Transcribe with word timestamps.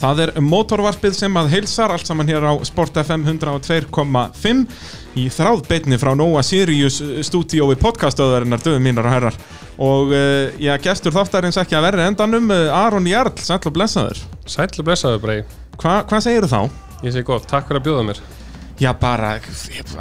Það 0.00 0.20
er 0.24 0.30
mótorvarpið 0.40 1.12
sem 1.18 1.34
að 1.36 1.50
heilsar 1.52 1.92
allt 1.92 2.08
saman 2.08 2.28
hér 2.30 2.46
á 2.48 2.56
Sport 2.64 2.96
FM 3.02 3.26
102.5 3.28 4.62
í 5.20 5.26
þráðbeitni 5.28 5.98
frá 6.00 6.14
Nóa 6.16 6.40
Sirius 6.46 7.02
stúdíói 7.28 7.76
podcastöðarinnar 7.82 8.64
döðum 8.64 8.88
mínar 8.88 9.10
og 9.10 9.16
herrar. 9.18 9.38
Og 9.76 10.14
uh, 10.16 10.48
já, 10.56 10.72
gestur 10.80 11.12
þáttarins 11.12 11.60
ekki 11.60 11.76
að 11.76 11.90
verri 11.90 12.08
endanum 12.08 12.48
uh, 12.48 12.72
Aron 12.80 13.08
Jarl, 13.12 13.36
sæll 13.44 13.60
og 13.60 13.76
blessaður. 13.76 14.24
Sæll 14.48 14.72
og 14.72 14.88
blessaður 14.88 15.24
Brei 15.24 15.40
Hva, 15.76 16.00
Hvað 16.08 16.28
segir 16.30 16.48
þú 16.48 16.52
þá? 16.56 16.84
Ég 17.04 17.16
segi 17.16 17.28
gott, 17.28 17.48
takk 17.48 17.68
fyrir 17.68 17.84
að 17.84 17.90
bjóða 17.90 18.08
mér 18.08 18.28
Já, 18.80 18.90
bara 18.96 19.34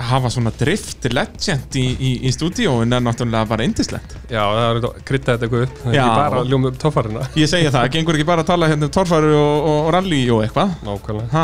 hafa 0.09 0.29
svona 0.31 0.51
drift 0.55 1.03
legend 1.11 1.75
í, 1.75 1.83
í, 1.99 2.11
í 2.29 2.31
stúdíóin 2.31 2.95
er 2.95 3.01
náttúrulega 3.03 3.49
bara 3.49 3.65
indislegt 3.67 4.13
Já, 4.31 4.39
það 4.45 4.63
er 4.69 4.79
að 4.79 5.01
krytta 5.09 5.35
þetta 5.35 5.47
eitthvað 5.49 5.65
upp 5.65 5.81
Það 5.83 5.89
er 5.91 5.97
Já. 5.97 6.03
ekki 6.05 6.21
bara 6.21 6.43
ljóma 6.53 6.71
upp 6.71 6.79
tófarina 6.79 7.25
Ég 7.35 7.51
segja 7.51 7.73
það, 7.75 7.89
gengur 7.97 8.15
ekki 8.19 8.27
bara 8.29 8.45
að 8.45 8.51
tala 8.53 8.69
hérna 8.71 8.87
um 8.87 8.93
torfæru 8.95 9.33
og, 9.35 9.67
og, 9.73 9.89
rally 9.97 10.21
og 10.31 10.45
eitthvað? 10.45 10.73
Nákvæmlega. 10.87 11.29
Ha, 11.35 11.43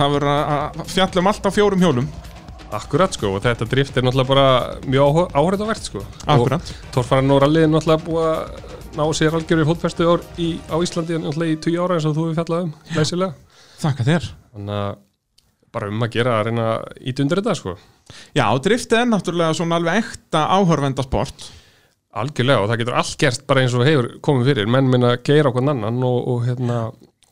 Það 0.00 0.14
verður 0.16 0.32
að- 0.32 0.80
að 0.80 0.90
fjalla 0.94 1.20
um 1.24 1.30
allt 1.34 1.46
á 1.46 1.50
fjórum 1.58 1.84
hjólum. 1.84 2.08
Akkurat 2.80 3.12
sko, 3.18 3.34
og 3.36 3.42
þetta 3.44 3.66
drift 3.68 3.96
er 3.98 4.04
náttúrulega 4.06 4.30
bara 4.30 4.46
mjög 4.86 5.20
áhörðavert 5.34 5.84
sko. 5.90 6.04
Akkurat. 6.24 6.62
Og 6.62 6.92
Tórfaran 6.94 7.32
og 7.34 7.42
rallið 7.42 7.66
er 7.66 7.72
náttúrulega 7.74 8.04
búið 8.06 8.28
að 8.30 8.68
ná 8.96 9.04
sér 9.14 9.36
algjörði 9.38 10.18
í, 10.38 10.48
á 10.70 10.76
Íslandi 10.78 11.18
náttúrulega 11.18 11.56
í 11.56 11.60
10 11.66 11.78
ára 11.82 11.98
eins 11.98 12.06
og 12.06 12.14
þú 12.16 12.28
hefur 12.30 12.38
fjallað 12.40 12.62
um, 12.68 12.74
læsilega 12.94 13.34
Þakka 13.80 14.06
þér. 14.06 14.28
Þannig 14.54 14.76
að 14.80 15.09
bara 15.74 15.88
um 15.90 16.04
að 16.04 16.14
gera 16.16 16.36
að 16.38 16.48
reyna 16.48 16.66
íta 17.00 17.24
undir 17.24 17.40
þetta 17.40 17.56
sko. 17.58 17.74
Já, 18.36 18.44
driftið 18.64 19.00
er 19.00 19.10
náttúrulega 19.10 19.56
svona 19.58 19.78
alveg 19.78 20.00
ekta 20.02 20.44
áhörvenda 20.56 21.04
sport. 21.06 21.50
Algjörlega 22.20 22.64
og 22.64 22.70
það 22.70 22.80
getur 22.82 22.96
allt 22.98 23.18
gerst 23.22 23.44
bara 23.46 23.62
eins 23.62 23.76
og 23.78 23.86
hefur 23.86 24.08
komið 24.24 24.50
fyrir. 24.50 24.70
Menn 24.70 24.90
minna 24.90 25.14
að 25.14 25.22
geira 25.28 25.52
okkur 25.52 25.68
annan 25.70 26.00
og, 26.06 26.18
og, 26.32 26.40
hérna, 26.48 26.80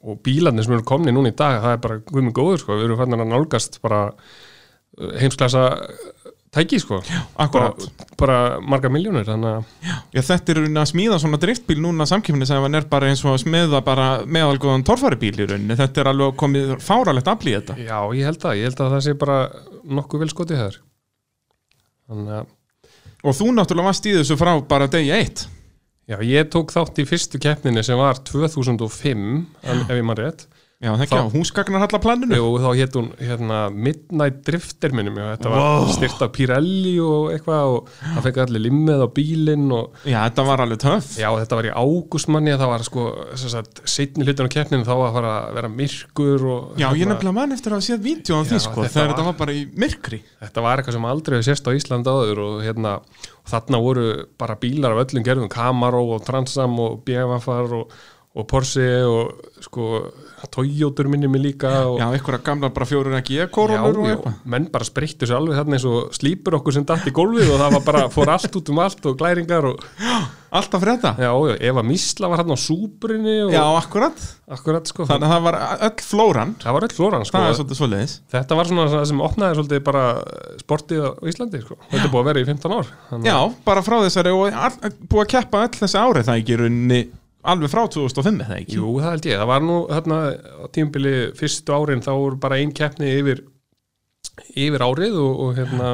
og 0.06 0.20
bílarnir 0.26 0.66
sem 0.66 0.76
eru 0.76 0.86
komni 0.86 1.14
núna 1.14 1.32
í 1.32 1.38
dag 1.38 1.58
það 1.64 1.74
er 1.74 1.82
bara 1.86 1.98
guðminn 2.12 2.36
góður 2.36 2.62
sko. 2.62 2.78
Við 2.78 2.86
erum 2.86 3.00
fannin 3.02 3.24
að 3.24 3.32
nálgast 3.32 3.80
bara 3.82 4.04
uh, 4.12 5.10
heimsklasa 5.18 5.64
tæki 6.54 6.80
sko. 6.82 6.98
Akkurat. 7.38 7.86
bara, 8.18 8.58
marga 8.60 8.90
miljónir 8.92 9.28
Já, 9.28 10.20
þetta 10.20 10.54
er 10.54 10.60
að 10.66 10.90
smíða 10.92 11.18
svona 11.22 11.40
driftbíl 11.42 11.78
núna 11.82 12.06
samkjöfni 12.08 12.48
sem 12.48 12.74
er 12.74 12.88
bara 12.90 13.10
eins 13.10 13.24
og 13.24 13.36
að 13.36 13.42
smiða 13.44 13.82
bara 13.84 14.08
meðalgóðan 14.26 14.86
torfæribíl 14.88 15.34
í 15.36 15.48
rauninni. 15.48 15.78
Þetta 15.78 16.02
er 16.02 16.12
alveg 16.12 16.36
komið 16.40 16.76
fáralegt 16.84 17.30
afl 17.30 17.50
í 17.52 17.56
þetta. 17.58 17.78
Já, 17.80 17.98
ég 18.18 18.30
held 18.30 18.44
að, 18.44 18.60
ég 18.60 18.70
held 18.70 18.84
að 18.84 18.94
það 18.96 19.04
sé 19.06 19.16
bara 19.18 19.40
nokkuð 19.98 20.24
vel 20.24 20.32
skotið 20.34 20.64
þannig 22.08 22.38
að 22.40 22.54
Og 23.26 23.34
þú 23.34 23.48
náttúrulega 23.50 23.90
varst 23.90 24.06
í 24.06 24.12
þessu 24.14 24.36
frá 24.38 24.52
bara 24.68 24.86
degi 24.90 25.10
eitt. 25.10 25.48
Já, 26.08 26.20
ég 26.24 26.46
tók 26.52 26.70
þátt 26.72 27.00
í 27.02 27.04
fyrstu 27.08 27.40
keppninni 27.42 27.82
sem 27.84 27.98
var 27.98 28.20
2005 28.24 29.18
en, 29.18 29.82
ef 29.82 29.90
ég 29.90 30.06
maður 30.06 30.22
rétt 30.24 30.46
Já, 30.78 30.92
það 30.94 31.00
ekki 31.08 31.16
á 31.18 31.26
húsgagnarhallaplaninu 31.34 32.36
Jú, 32.38 32.50
þá 32.62 32.66
hétt 32.78 32.94
hún 32.94 33.06
hérna, 33.18 33.56
Midnight 33.74 34.36
Drifter 34.46 34.92
minnum 34.94 35.16
ég, 35.18 35.32
þetta 35.32 35.50
Wow. 35.50 35.80
var 35.82 35.88
styrt 35.96 36.20
af 36.22 36.30
Pirelli 36.36 36.92
og 37.02 37.32
eitthvað 37.34 37.72
og 37.72 37.88
það 37.98 38.20
fekk 38.28 38.38
allir 38.44 38.62
limmið 38.62 39.02
á 39.02 39.08
bílinn 39.16 39.64
og 39.74 39.96
Já, 40.06 40.20
þetta 40.28 40.44
var 40.46 40.62
alveg 40.62 40.78
töff. 40.84 41.08
Já, 41.18 41.26
þetta 41.40 41.58
var 41.58 41.66
í 41.66 41.72
ágústmanni 41.82 42.54
það 42.54 42.70
var 42.70 42.84
sko, 42.86 43.06
setni 43.90 44.22
hlutin 44.28 44.46
á 44.46 44.54
keppninu 44.54 44.86
þá 44.86 44.92
var 44.94 45.08
að 45.08 45.18
fara 45.18 45.32
að 45.48 45.58
vera 45.58 45.72
myrkur 45.80 46.46
og 46.46 46.78
Já, 46.78 46.86
ég 46.92 47.02
hérna, 47.02 47.10
nefnilega 47.16 47.36
mann 47.40 47.56
eftir 47.58 47.74
að 47.74 47.80
hafa 47.80 47.86
séð 47.88 48.06
vídeo 48.06 48.38
á 48.38 48.42
því 48.46 48.60
sko, 48.68 48.86
þegar 48.86 49.10
þetta 49.16 49.26
var 49.32 49.36
bara 49.42 49.56
í 49.58 49.64
myrkri. 49.74 50.20
Þetta 50.46 50.66
var 50.68 50.78
eitthvað 50.84 50.98
sem 51.00 51.08
aldrei 51.10 51.38
hefur 51.40 51.48
sérst 51.50 51.66
á 51.66 51.72
Íslandi 51.74 52.14
áður 52.14 52.44
og 52.46 52.62
hérna, 52.62 52.94
og 53.42 53.50
þarna 53.50 53.82
voru 53.82 54.06
bara 54.38 54.54
bílar 54.62 54.94
af 54.94 55.02
öllum 55.08 55.26
gerðum, 55.26 55.50
Camaro 55.50 56.04
og 56.14 56.22
Transam 56.22 56.78
og 56.86 57.00
BMW-far 57.02 57.74
og, 57.82 57.98
og 58.38 58.46
Porsche 58.46 58.86
og 59.10 59.42
sko 59.66 59.90
Toyotur 60.54 61.08
minni 61.10 61.28
mig 61.30 61.42
líka 61.42 61.70
og 61.88 61.98
Já, 62.00 62.06
einhverja 62.08 62.42
gamla 62.46 62.70
bara 62.74 62.88
fjórur 62.88 63.18
ekki 63.18 63.38
ég 63.40 63.48
Já, 63.48 63.52
korunur 63.54 64.00
og 64.02 64.08
já, 64.08 64.14
eitthvað. 64.16 64.40
Menn 64.54 64.68
bara 64.72 64.88
spreyttu 64.88 65.28
sér 65.28 65.40
alveg 65.40 65.58
þarna 65.60 65.78
eins 65.78 65.86
og 65.90 66.12
slípur 66.16 66.58
okkur 66.60 66.76
sem 66.78 66.86
datt 66.88 67.06
í 67.08 67.14
gólfið 67.14 67.54
og 67.54 67.62
það 67.62 67.78
var 67.78 67.86
bara, 67.90 68.04
fór 68.12 68.34
allt 68.36 68.60
út 68.60 68.72
um 68.74 68.82
allt 68.84 69.08
og 69.10 69.18
glæringar 69.18 69.72
og, 69.72 69.82
Alltaf 70.48 70.80
þetta? 70.80 71.10
Já, 71.20 71.28
já, 71.28 71.54
Eva 71.68 71.82
Mísla 71.84 72.28
var 72.32 72.40
hann 72.40 72.54
á 72.54 72.56
súbrinni 72.56 73.34
og 73.44 73.50
Já, 73.52 73.60
akkurat. 73.76 74.16
Akkurat, 74.48 74.88
sko, 74.88 75.04
Þannig 75.04 75.28
að 75.28 75.34
það 75.34 75.42
var 75.44 75.58
öll 75.84 76.04
flóran. 76.08 76.54
Það 76.62 76.76
var 76.78 76.86
öll 76.86 76.94
flóran, 76.96 77.26
sko. 77.28 77.36
Það 77.36 77.48
er 77.50 77.58
svolítið 77.58 77.80
svoleiðis. 77.82 78.14
Þetta 78.32 78.56
var 78.56 78.70
svona 78.70 78.86
það 78.94 79.04
sem 79.10 79.20
opnaði 79.28 79.58
svolítið 79.58 79.82
bara 79.84 80.04
sportið 80.62 81.04
á 81.04 81.10
Íslandi, 81.28 81.60
sko. 81.66 81.76
Þetta 81.90 82.00
er 82.06 82.12
búið 82.14 82.22
að 82.22 82.30
vera 82.30 82.40
í 82.40 82.48
15 82.48 82.76
ár. 82.78 82.92
Þannig, 83.10 83.28
Já, 83.28 83.36
bara 83.68 83.84
frá 83.84 83.98
þessari 84.06 84.32
og 84.38 84.56
all, 84.64 84.92
búið 85.04 85.24
að 85.26 85.30
keppa 85.34 85.64
öll 85.66 85.80
þessi 85.82 86.00
ári 86.00 86.24
það 86.30 86.40
ekki 86.40 86.56
í 86.56 86.60
rauninni 86.62 87.00
alveg 87.42 87.70
frá 87.72 87.84
2005 87.86 88.42
eða 88.44 88.58
ekki? 88.60 88.76
Jú, 88.80 88.92
það 88.98 89.12
held 89.14 89.28
ég, 89.30 89.38
það 89.38 89.50
var 89.52 89.62
nú 89.68 89.78
þarna 89.92 90.18
á 90.34 90.64
tímabili 90.74 91.14
fyrstu 91.38 91.74
árin 91.76 92.02
þá 92.04 92.10
voru 92.18 92.40
bara 92.42 92.58
ein 92.58 92.72
keppni 92.74 93.12
yfir 93.20 93.44
yfir 94.54 94.84
árið 94.84 95.18
og, 95.22 95.40
og 95.46 95.56
hérna 95.58 95.92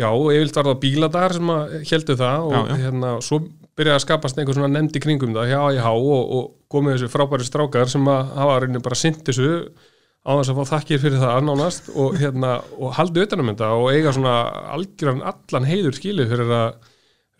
já, 0.00 0.08
yfirlt 0.08 0.56
var 0.56 0.70
það 0.70 0.80
bíladar 0.84 1.36
sem 1.36 1.52
heldu 1.92 2.16
það 2.20 2.48
og 2.48 2.54
Já, 2.56 2.60
já. 2.70 2.76
hérna 2.86 3.14
svo 3.24 3.40
byrjaði 3.80 3.96
að 3.96 4.04
skapast 4.04 4.40
einhver 4.40 4.56
svona 4.56 4.72
nefndi 4.74 5.00
kringum 5.00 5.32
það, 5.36 5.52
já, 5.52 5.60
já, 5.78 5.86
og, 5.92 6.34
og 6.36 6.50
komið 6.72 6.96
þessu 6.96 7.10
frábæri 7.12 7.46
strákar 7.46 7.88
sem 7.92 8.08
að 8.10 8.32
hafa 8.40 8.58
rauninni 8.64 8.82
bara 8.84 8.98
sint 8.98 9.20
þessu 9.28 9.50
á 10.20 10.30
þess 10.36 10.52
að 10.52 10.58
fá 10.58 10.72
þakkir 10.74 11.00
fyrir 11.00 11.22
það 11.22 11.44
nánast 11.46 11.86
og 11.96 12.16
hérna, 12.20 12.56
og 12.76 12.92
haldi 12.98 13.22
utanum 13.24 13.52
þetta 13.52 13.70
og 13.78 13.86
eiga 13.94 14.12
svona 14.12 14.34
algjöran 14.74 15.22
allan 15.30 15.68
heiður 15.70 15.96
skilið 15.96 16.34
fyrir 16.34 16.52
að 16.58 16.89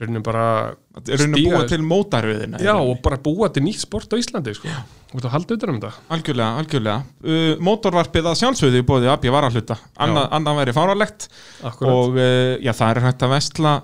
rauninni 0.01 0.23
bara 0.25 0.45
Það 0.91 1.13
rauninni 1.21 1.41
að 1.41 1.53
búa 1.53 1.69
til 1.71 1.81
mótaröðina 1.87 2.61
Já, 2.65 2.73
og 2.81 2.99
bara 3.05 3.19
búa 3.23 3.51
til 3.53 3.63
nýtt 3.67 3.83
sport 3.85 4.11
á 4.11 4.17
Íslandi 4.19 4.55
sko. 4.57 4.73
Að 5.21 5.29
halda 5.35 5.57
utan 5.57 5.73
um 5.73 5.79
þetta. 5.83 6.05
Algjörlega, 6.15 6.63
algjörlega. 6.63 6.97
Uh, 7.27 7.53
Mótorvarpið 7.67 8.29
að 8.31 8.39
sjálfsögðu 8.41 8.83
bóði 8.87 9.11
AB 9.11 9.27
varahluta 9.35 9.77
Anna, 10.01 10.27
annað 10.37 10.61
væri 10.61 10.75
fáralegt 10.77 11.29
og 11.67 12.19
uh, 12.19 12.57
já, 12.63 12.73
það 12.73 12.87
er 12.93 13.03
hægt 13.09 13.27
að 13.27 13.35
vestla 13.35 13.75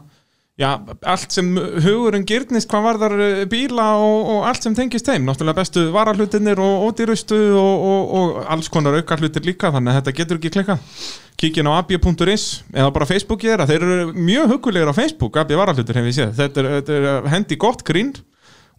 já, 0.60 0.70
allt 1.04 1.34
sem 1.34 1.50
hugurinn 1.84 2.24
gyrnist 2.28 2.70
hvað 2.70 2.86
varðar 2.88 3.14
uh, 3.18 3.42
bíla 3.50 3.86
og, 4.00 4.30
og 4.34 4.46
allt 4.48 4.66
sem 4.66 4.76
tengist 4.76 5.08
þeim, 5.08 5.26
náttúrulega 5.28 5.60
bestu 5.60 5.86
varahlutinir 5.94 6.60
og 6.62 6.86
ódýrustu 6.88 7.38
og, 7.60 7.86
og, 7.90 8.14
og 8.20 8.38
alls 8.54 8.70
konar 8.72 8.96
auka 8.96 9.18
hlutir 9.20 9.44
líka, 9.46 9.72
þannig 9.74 9.92
að 9.92 10.00
þetta 10.00 10.16
getur 10.20 10.40
ekki 10.40 10.54
klikkað 10.56 11.02
kíkin 11.36 11.68
á 11.68 11.72
ab.is 11.76 12.46
eða 12.72 12.92
bara 12.94 13.08
Facebookið 13.08 13.52
þeirra, 13.52 13.68
þeir 13.68 13.84
eru 13.84 14.12
mjög 14.16 14.54
hugulegir 14.54 14.92
á 14.92 14.98
Facebook, 14.98 15.36
AB 15.36 15.52
varahlutur 15.60 16.00
hef 16.00 16.08
ég 16.08 16.16
séð 16.16 16.38
þetta 16.40 16.62
er, 16.62 16.70
þetta 16.78 17.00
er 17.00 17.28
hendi 17.34 17.60
gott 17.60 17.84
grín 17.84 18.14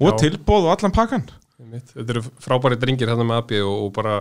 og 0.01 0.15
Já. 0.15 0.17
tilbóð 0.25 0.67
og 0.67 0.73
allan 0.75 0.94
pakkan. 0.94 1.29
Þetta 1.72 2.13
eru 2.13 2.23
frábæri 2.44 2.78
drengir 2.81 3.11
hérna 3.11 3.25
með 3.28 3.41
AB 3.41 3.53
og, 3.61 3.75
og 3.85 3.91
bara 3.95 4.17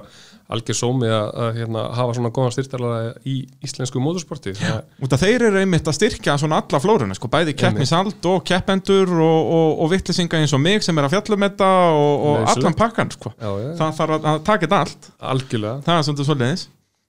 algjör 0.52 0.78
sómi 0.78 1.08
að, 1.10 1.26
að 1.42 1.58
hérna, 1.60 1.84
hafa 1.96 2.14
svona 2.18 2.30
góðan 2.34 2.54
styrtalega 2.54 3.14
í 3.26 3.36
íslensku 3.66 4.02
mótorsporti 4.02 4.54
Það, 4.58 4.78
út 5.02 5.16
af 5.16 5.24
þeir 5.24 5.46
eru 5.48 5.62
einmitt 5.62 5.90
að 5.90 5.98
styrkja 5.98 6.36
svona 6.38 6.60
alla 6.62 6.80
flóruna, 6.82 7.16
sko, 7.18 7.30
bæði 7.32 7.56
keppnisald 7.58 8.30
og 8.30 8.44
keppendur 8.46 9.10
og, 9.16 9.50
og, 9.58 9.68
og 9.82 9.92
vittlisinga 9.94 10.42
eins 10.42 10.54
og 10.56 10.62
mig 10.62 10.86
sem 10.86 10.98
er 10.98 11.08
að 11.08 11.16
fjalla 11.16 11.38
um 11.38 11.48
þetta 11.48 11.72
og, 11.96 12.46
allan 12.54 12.78
pakkan, 12.78 13.12
sko. 13.16 13.34
Já, 13.34 13.50
já, 13.64 13.68
það 13.82 14.00
þarf 14.00 14.16
að, 14.20 14.40
taka 14.46 14.66
þetta 14.66 14.82
allt, 14.84 15.12
algjörlega. 15.34 15.84
Það 15.86 15.98
er 15.98 16.08
svolítið 16.10 16.30
svolítið 16.30 16.66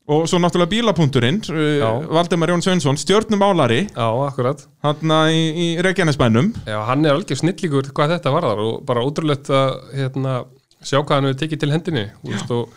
og 0.07 0.27
svo 0.29 0.39
náttúrulega 0.39 0.71
bílapunkturinn 0.71 1.41
uh, 1.51 1.63
Já. 1.81 1.89
Valdimar 2.17 2.53
Jón 2.53 2.63
Sveinsson, 2.63 2.99
stjörnumálari 2.99 3.81
Já, 3.89 4.07
akkurat. 4.27 4.63
Hann 4.85 5.15
í, 5.33 5.41
í 5.51 5.67
Reykjanesbænum. 5.83 6.53
Já, 6.67 6.77
hann 6.87 7.05
er 7.05 7.17
algjör 7.17 7.41
snillíkur 7.41 7.91
hvað 7.91 8.15
þetta 8.15 8.33
varðar 8.35 8.63
og 8.63 8.77
bara 8.87 9.03
ótrúlegt 9.03 9.51
að 9.51 9.73
hérna, 9.97 10.37
sjá 10.79 11.01
hvað 11.01 11.15
hann 11.17 11.29
hefur 11.29 11.41
tekið 11.43 11.63
til 11.63 11.73
hendinni 11.75 12.05
veist, 12.23 12.53
og 12.55 12.71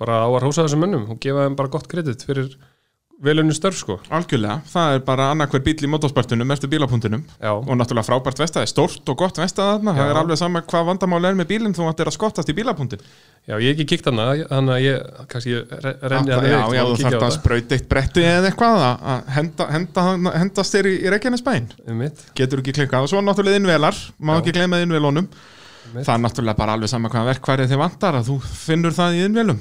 bara 0.00 0.24
á 0.26 0.28
að 0.28 0.48
hósa 0.48 0.66
þessum 0.66 0.82
mönnum 0.82 1.08
og 1.12 1.22
gefa 1.22 1.46
þeim 1.46 1.58
bara 1.58 1.72
gott 1.72 1.88
kredit 1.90 2.26
fyrir 2.26 2.50
velunni 3.22 3.54
störf 3.54 3.76
sko. 3.78 3.96
Algjörlega, 4.10 4.56
það 4.72 4.94
er 4.96 5.02
bara 5.06 5.28
annarkver 5.32 5.62
bíl 5.62 5.76
í 5.86 5.90
motorsportunum 5.92 6.50
eftir 6.54 6.70
bílapunktunum 6.72 7.20
Já, 7.38 7.52
og 7.54 7.68
náttúrulega 7.78 8.06
frábært 8.08 8.40
vestað, 8.42 8.66
stórt 8.70 9.12
og 9.12 9.18
gott 9.20 9.38
vestað 9.38 9.76
þarna, 9.76 9.94
það 9.94 10.02
Já. 10.08 10.10
er 10.14 10.20
alveg 10.22 10.40
sama 10.40 10.62
hvað 10.66 10.88
vandamál 10.90 11.20
er 11.30 11.36
með 11.38 11.48
bílinn 11.52 11.76
þú 11.76 11.86
ættir 11.92 12.10
að 12.10 12.16
skottast 12.16 12.50
í 12.50 12.56
bílapunktin. 12.58 13.04
Já 13.46 13.54
ég 13.58 13.68
hef 13.72 13.76
ekki 13.78 13.86
kíkt 13.92 14.10
hana 14.10 14.26
þannig 14.50 14.74
að 14.74 14.82
ég 14.86 15.06
kannski 15.30 15.54
re- 15.84 15.94
renni 16.12 16.30
Já, 16.32 16.36
hann 16.38 16.50
já, 16.50 16.58
já, 16.78 16.82
þú 16.90 16.98
þarf 17.06 17.26
að 17.28 17.36
sprauta 17.38 17.78
eitt 17.78 17.88
bretti 17.90 18.26
eða 18.26 18.50
eitthvað 18.50 18.82
að 18.88 19.06
að 19.14 19.30
henda, 19.38 19.68
henda, 19.76 20.04
hendast 20.42 20.76
þér 20.76 20.90
í, 20.90 20.94
í 21.02 21.14
Reykjanesbæn 21.14 21.70
um 21.88 22.02
mitt 22.02 22.26
getur 22.38 22.62
ekki 22.62 22.74
klikkað. 22.80 23.06
Og 23.06 23.10
svo 23.14 23.22
náttúrulega 23.22 23.58
innvelar. 23.62 23.98
Má 24.22 24.36
Já. 24.36 24.42
ekki 24.42 24.54
gleyma 24.58 24.82
innvelunum. 24.82 25.26
Það 25.92 26.12
er 26.14 26.22
náttúrulega 26.22 26.58
bara 26.62 26.74
alveg 26.78 26.90
sama 26.90 27.10
hvað 27.10 27.26
verkværi 27.32 27.66
þið 27.70 27.80
vantar 27.82 28.18
að 28.20 28.28
þú 28.30 28.36
finnur 28.46 28.94
það 28.94 29.18
í 29.18 29.24
innvelum 29.26 29.58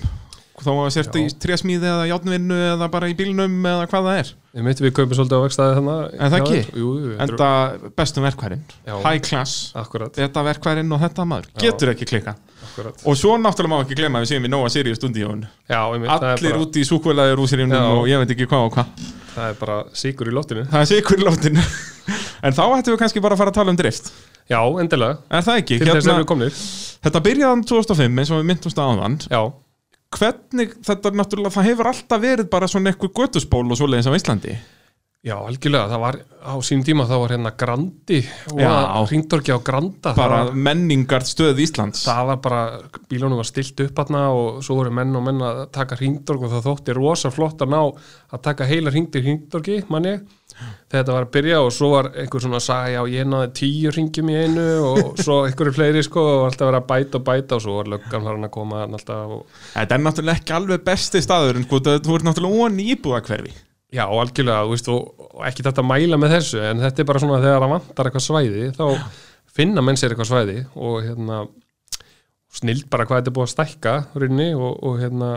þó 0.66 0.72
að 0.74 0.92
sért 0.96 1.18
í 1.20 1.24
trésmíði 1.44 1.90
eða 1.90 2.06
játnvinnu 2.12 2.58
eða 2.72 2.88
bara 2.94 3.10
í 3.12 3.16
bílnum 3.18 3.58
eða 3.72 3.88
hvað 3.92 4.08
það 4.08 4.20
er. 4.22 4.32
Um 4.52 4.66
mitt 4.68 4.82
við 4.84 4.94
kaupum 4.98 5.16
svolítið 5.16 5.40
á 5.40 5.44
vegstæði 5.46 5.76
þannig 5.78 6.16
En 6.18 6.32
það 6.34 6.42
ekki? 6.42 6.62
Þetta 6.72 7.26
enda 7.26 7.50
bestum 8.02 8.26
verkværin 8.28 8.64
Já. 8.88 8.96
high 9.06 9.22
class, 9.24 9.54
Akkurat, 9.80 10.12
þetta 10.18 10.44
verkværin 10.50 10.92
og 10.92 11.04
þetta 11.06 11.28
maður. 11.30 11.48
Getur 11.64 11.94
ekki 11.94 12.08
klikkað. 12.10 12.42
Akkurat. 12.68 13.06
Og 13.08 13.18
svo 13.20 13.38
náttúrulega 13.40 13.72
má 13.72 13.78
ekki 13.86 13.98
gleyma 14.00 14.20
að 14.22 14.28
við 14.28 14.34
séum 14.34 14.92
í 14.92 14.98
stúdíón 14.98 15.46
Já, 15.72 15.82
um 15.88 16.02
mitt, 16.02 16.12
það 16.12 16.28
er 16.28 16.36
allir 16.36 16.52
bara, 16.52 16.66
úti 16.66 16.84
í 16.84 16.90
súkvölaðir 16.90 17.42
úsirjunum 17.42 17.78
Já. 17.80 17.88
og 17.96 18.12
ég 18.12 18.22
veit 18.22 18.36
ekki 18.36 18.50
hvað 18.52 18.68
og 18.68 18.76
hvað. 18.76 19.08
Það 19.32 19.48
er 19.48 19.58
bara 19.62 19.78
síkur 19.96 20.28
í 20.28 20.36
loftinu. 20.36 20.68
Það 20.68 20.84
er 20.84 20.92
sikur 20.92 21.22
í 21.22 21.26
lóttinu 21.26 21.64
En 22.46 22.56
þá 22.58 22.64
ættum 22.76 22.96
við 22.96 23.02
kannski 23.04 23.22
bara 23.24 23.38
að 23.38 23.42
fara 23.44 23.54
að 23.54 23.58
tala 23.60 23.74
um 23.74 23.80
drift. 23.80 24.12
Já, 24.50 24.60
endilega, 24.82 25.18
Er 25.30 25.44
það 25.46 25.60
ekki? 25.62 25.78
til 25.80 25.92
þess 25.92 26.08
erum 26.10 26.24
við 26.24 26.30
komnir. 26.32 26.62
Þetta 27.06 27.22
byrjaðan 27.28 27.62
2005 27.70 28.22
eins 28.24 28.32
og 28.34 28.42
við 28.42 28.48
myndumst 28.50 28.82
aðan 28.82 29.18
Já, 29.30 29.42
Hvernig, 30.12 30.74
þetta 30.84 31.14
náttúrulega, 31.16 31.56
það 31.56 31.68
hefur 31.70 31.90
alltaf 31.92 32.22
verið 32.22 32.50
bara 32.52 32.68
svona 32.68 32.92
eitthvað 32.92 33.14
götuspól 33.22 33.64
og 33.64 33.80
svoleiðis 33.80 34.10
á 34.12 34.18
Íslandi 34.18 34.56
já, 35.22 35.36
algjörlega, 35.38 35.90
það 35.92 36.02
var 36.02 36.18
á 36.42 36.54
sínum 36.66 36.86
tíma 36.86 37.06
þá 37.06 37.14
var 37.22 37.34
hérna 37.36 37.52
Grandi 37.58 38.20
og 38.50 38.60
Já. 38.62 38.72
hringdorki 39.12 39.54
á 39.54 39.60
Granda 39.62 40.14
Bara 40.18 40.40
var, 40.48 40.56
menningar 40.58 41.26
stöð 41.30 41.62
Íslands. 41.62 42.02
Það 42.08 42.26
var 42.32 42.40
bara, 42.42 42.62
bílunum 43.12 43.38
var 43.38 43.50
stilt 43.50 43.84
upp 43.86 44.02
hérna 44.02 44.24
og 44.34 44.64
svo 44.66 44.80
voru 44.80 44.94
menn 44.98 45.14
og 45.18 45.26
menn 45.28 45.44
að 45.46 45.64
taka 45.78 46.00
hringdork 46.00 46.48
og 46.48 46.56
það 46.56 46.68
þótti 46.70 46.98
rosa 46.98 47.32
flott 47.34 47.62
að 47.62 47.74
ná 47.76 47.82
að 47.84 48.44
taka 48.50 48.70
heila 48.70 48.94
hringdi 48.94 49.22
hringdorki, 49.22 49.84
manni 49.94 50.18
þegar 50.92 51.00
þetta 51.00 51.16
var 51.16 51.26
að 51.26 51.32
byrja 51.36 51.62
og 51.64 51.72
svo 51.74 51.90
var 51.94 52.10
einhver 52.12 52.44
svona 52.44 52.60
að 52.60 52.66
sagja 52.66 52.98
já 52.98 53.14
ég 53.16 53.30
náði 53.30 53.50
tíu 53.62 53.94
ringjum 53.96 54.30
í 54.30 54.38
einu 54.42 54.68
og 54.90 55.22
svo 55.22 55.38
einhverju 55.48 55.76
fleiri 55.78 56.04
sko 56.06 56.26
og 56.28 56.46
alltaf 56.50 56.68
verið 56.70 56.82
að 56.82 56.90
bæta 56.92 57.20
og 57.22 57.26
bæta 57.30 57.58
og 57.58 57.64
svo 57.66 57.78
var 57.80 57.92
löggan 57.96 58.28
farin 58.28 58.48
að 58.50 58.54
koma 58.58 58.84
alltaf 58.86 59.36
og 59.38 59.60
Þetta 59.74 59.98
er 59.98 60.06
náttúrulega 60.06 60.42
ekki 60.42 60.58
alveg 60.58 60.86
besti 60.92 61.24
staður 61.24 61.62
en 61.62 61.68
sko, 61.68 61.82
þú 61.88 62.18
ert 62.18 62.28
náttúrulega 62.28 62.68
ón 62.68 62.82
íbúða 62.84 63.24
hverfi 63.30 63.56
Já, 63.92 64.06
algjörlega, 64.08 64.64
þú 64.64 64.76
veist, 64.76 64.88
og, 64.92 65.26
ekki 65.50 65.66
þetta 65.66 65.84
að 65.84 65.90
mæla 65.90 66.20
með 66.22 66.38
þessu, 66.38 66.62
en 66.64 66.80
þetta 66.86 67.04
er 67.04 67.08
bara 67.10 67.22
svona 67.24 67.42
þegar 67.44 67.64
það 67.66 67.74
vantar 67.74 68.08
eitthvað 68.08 68.26
svæði, 68.28 68.70
þá 68.78 68.86
finna 69.52 69.84
menn 69.84 70.00
sér 70.00 70.14
eitthvað 70.14 70.30
svæði 70.30 70.58
og 70.80 71.02
hérna 71.04 71.42
snild 72.56 72.88
bara 72.92 73.08
hvað 73.08 73.22
þetta 73.22 73.32
er 73.32 73.36
búið 73.38 73.48
að 73.48 73.54
stækka 73.54 73.94
rauninni 74.16 74.50
og, 74.56 74.72
og 74.88 74.98
hérna 75.00 75.30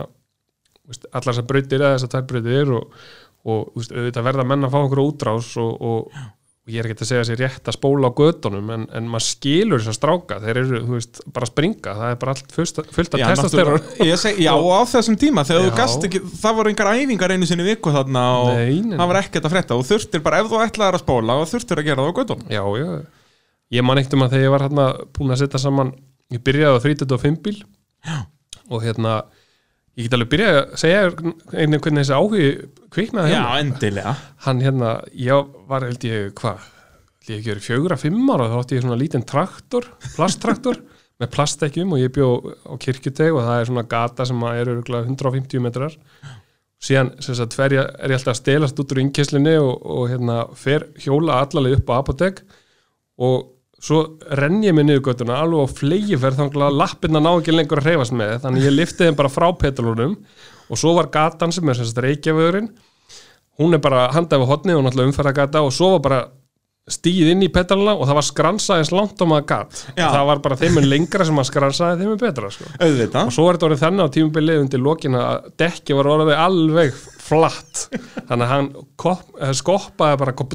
veist, 0.87 1.07
allar 1.11 1.31
þessar 1.31 1.47
brautir 1.51 1.83
eða 1.83 1.97
þessar 1.97 2.11
tvær 2.13 2.25
brautir 2.31 2.73
og, 2.75 2.97
og 3.45 3.77
veist, 3.77 3.93
auðvitað 3.95 4.27
verða 4.29 4.47
menn 4.51 4.67
að 4.67 4.73
fá 4.73 4.79
einhverju 4.81 5.11
útrás 5.11 5.51
og, 5.61 5.85
og, 5.89 6.19
og 6.65 6.73
ég 6.73 6.81
er 6.81 6.87
ekki 6.89 7.03
að 7.05 7.09
segja 7.11 7.25
sér 7.27 7.37
rétt 7.43 7.69
að 7.69 7.75
spóla 7.75 8.09
á 8.09 8.17
gödunum 8.17 8.69
en, 8.73 8.83
en 8.97 9.09
maður 9.09 9.25
skilur 9.27 9.83
þessar 9.83 9.95
stráka. 9.99 10.37
Þeir 10.41 10.59
eru, 10.63 10.79
þú 10.87 10.95
veist, 10.95 11.19
bara 11.35 11.45
að 11.45 11.51
springa. 11.51 11.91
Það 11.99 12.13
er 12.13 12.17
bara 12.23 12.33
allt 12.33 12.55
fullt, 12.55 12.79
fullt 12.95 13.13
að 13.13 13.21
Já, 13.21 13.27
ég 14.09 14.21
seg, 14.23 14.39
já, 14.41 14.49
og 14.55 14.71
á 14.73 14.81
þessum 14.89 15.17
tíma 15.21 15.43
þegar 15.45 15.61
þú 15.61 15.69
Já. 15.69 15.75
gast 15.77 16.07
ekki, 16.09 16.23
það 16.41 16.57
voru 16.57 16.73
engar 16.73 16.89
æfingar 16.97 17.35
einu 17.35 17.49
sinni 17.51 17.67
viku 17.67 17.93
þarna 17.93 18.23
og 18.41 18.49
Nei, 18.57 18.81
það 18.95 19.11
var 19.13 19.21
ekkert 19.21 19.45
að 19.45 19.53
frétta. 19.53 19.77
Og 19.77 19.85
þurftir 19.91 20.25
bara, 20.25 20.41
ef 20.41 20.49
þú 20.49 20.63
ætlaðir 20.65 20.97
að 20.97 21.05
spóla 21.05 21.37
og 21.43 21.47
þurftir 21.53 21.83
að 21.83 21.89
gera 21.91 22.01
það 22.01 22.09
á 22.09 22.17
göttunum 22.17 22.51
Já, 22.55 22.63
já, 22.81 22.89
ég 23.77 23.85
man 23.85 24.01
eitt 24.01 24.17
um 24.17 24.25
að 24.25 24.33
þegar 24.33 24.47
ég 24.47 24.55
var 24.55 24.65
hérna 24.65 24.87
búin 25.13 25.35
að 25.37 25.41
setja 25.43 25.61
saman, 25.61 25.93
ég 26.33 26.41
byrjaði 26.49 26.81
á 26.81 26.85
35 26.89 27.41
bíl. 27.45 27.59
Já. 28.05 28.17
og 28.73 28.81
hérna 28.81 29.19
ég 29.95 30.07
get 30.07 30.15
alveg 30.17 30.31
byrjaði 30.33 30.61
að 30.61 30.73
segja 30.81 31.03
einnig 31.55 31.83
hvernig 31.83 32.03
þessi 32.03 32.17
áhugi 32.19 32.47
kviknaði 32.95 33.31
Já, 33.33 33.39
hérna. 33.39 33.59
endilega 33.63 34.15
hann 34.45 34.63
hérna, 34.63 34.95
ég 35.17 35.53
var 35.69 35.85
held 35.87 36.07
ég 36.07 36.33
hvað, 36.39 36.67
ég 37.29 37.39
ekki 37.39 37.53
verið 37.53 37.67
fjögur 37.69 37.95
að 37.95 38.03
fimm 38.03 38.33
ára 38.33 38.49
þá 38.51 38.57
átti 38.59 38.77
ég 38.77 38.85
svona 38.85 38.99
lítinn 38.99 39.27
traktor, 39.27 39.87
plasttraktor 40.15 40.81
með 41.21 41.31
plastækjum 41.31 41.95
og 41.95 42.01
ég 42.01 42.11
bjó 42.15 42.29
á 42.67 42.73
kirkjuteg 42.81 43.31
og 43.31 43.45
það 43.45 43.59
er 43.61 43.69
svona 43.71 43.87
gata 43.95 44.27
sem 44.27 44.47
er 44.51 44.73
örugglega 44.73 45.07
150 45.07 45.63
metrar 45.63 45.95
síðan 46.85 47.13
sem 47.23 47.37
sagt, 47.37 47.55
fer 47.55 47.73
ég, 47.77 47.87
er 47.87 48.11
ég 48.11 48.19
alltaf 48.19 48.35
að 48.35 48.41
stelast 48.41 48.79
út 48.81 48.91
úr 48.91 49.01
innkeslinni 49.05 49.55
og, 49.61 49.73
og 49.79 50.09
hérna 50.11 50.41
fer 50.59 50.89
hjóla 51.01 51.39
allaleg 51.45 51.79
upp 51.79 51.91
á 51.91 51.95
apotek 52.01 52.41
og 53.23 53.54
svo 53.83 54.01
renn 54.39 54.63
ég 54.63 54.75
mig 54.75 54.87
niður 54.87 55.03
göttuna 55.09 55.41
alveg 55.43 55.67
á 55.67 55.75
flegiferð 55.81 56.39
þannig 56.39 56.63
að 56.67 56.79
lappirna 56.79 57.21
ná 57.21 57.31
ekki 57.33 57.55
lengur 57.55 57.81
að 57.81 57.89
hreyfast 57.89 58.15
með 58.15 58.37
þannig 58.45 58.67
ég 58.69 58.75
lifti 58.75 59.07
þeim 59.07 59.19
bara 59.19 59.33
frá 59.33 59.49
petalunum 59.59 60.15
og 60.69 60.79
svo 60.79 60.95
var 60.97 61.11
gatan 61.13 61.53
sem 61.53 61.69
er 61.69 61.77
sem 61.77 61.89
sagt 61.89 62.01
reykjavöðurinn 62.05 62.71
hún 63.59 63.75
er 63.75 63.83
bara 63.83 64.07
handað 64.15 64.43
við 64.43 64.51
hotni 64.51 64.75
og 64.75 64.83
náttúrulega 64.85 65.11
umferðagata 65.11 65.61
og 65.65 65.75
svo 65.75 65.91
var 65.95 66.03
bara 66.07 66.23
stíð 66.85 67.31
inn 67.31 67.41
í 67.41 67.49
petaluna 67.49 67.95
og 67.97 68.05
það 68.05 68.17
var 68.19 68.25
skransa 68.27 68.75
eins 68.77 68.91
langt 68.93 69.17
á 69.17 69.25
maður 69.25 69.45
gat 69.49 69.79
Já. 69.97 70.05
það 70.13 70.25
var 70.29 70.41
bara 70.43 70.57
þeim 70.59 70.75
er 70.81 70.87
lengra 70.91 71.25
sem 71.25 71.33
maður 71.37 71.49
skransaði 71.49 72.03
þeim 72.03 72.11
er 72.13 72.19
betra 72.21 72.51
sko. 72.53 72.67
Og 73.25 73.33
svo 73.33 73.45
er 73.49 73.57
þetta 73.57 73.67
orðið 73.69 73.81
þannig 73.81 74.05
á 74.05 74.15
tímubilið 74.17 74.61
undir 74.61 74.83
lokin 74.85 75.17
að 75.17 75.47
dekki 75.57 75.97
var 75.97 76.11
orðið 76.13 76.41
alveg 76.43 76.99
flatt. 77.25 77.85
Þannig 78.29 78.45
að 78.45 78.51
hann 78.51 78.67
kopp, 79.01 79.23
eh, 79.41 79.51
skoppaði 79.57 80.19
bara 80.21 80.33
kopp, 80.37 80.53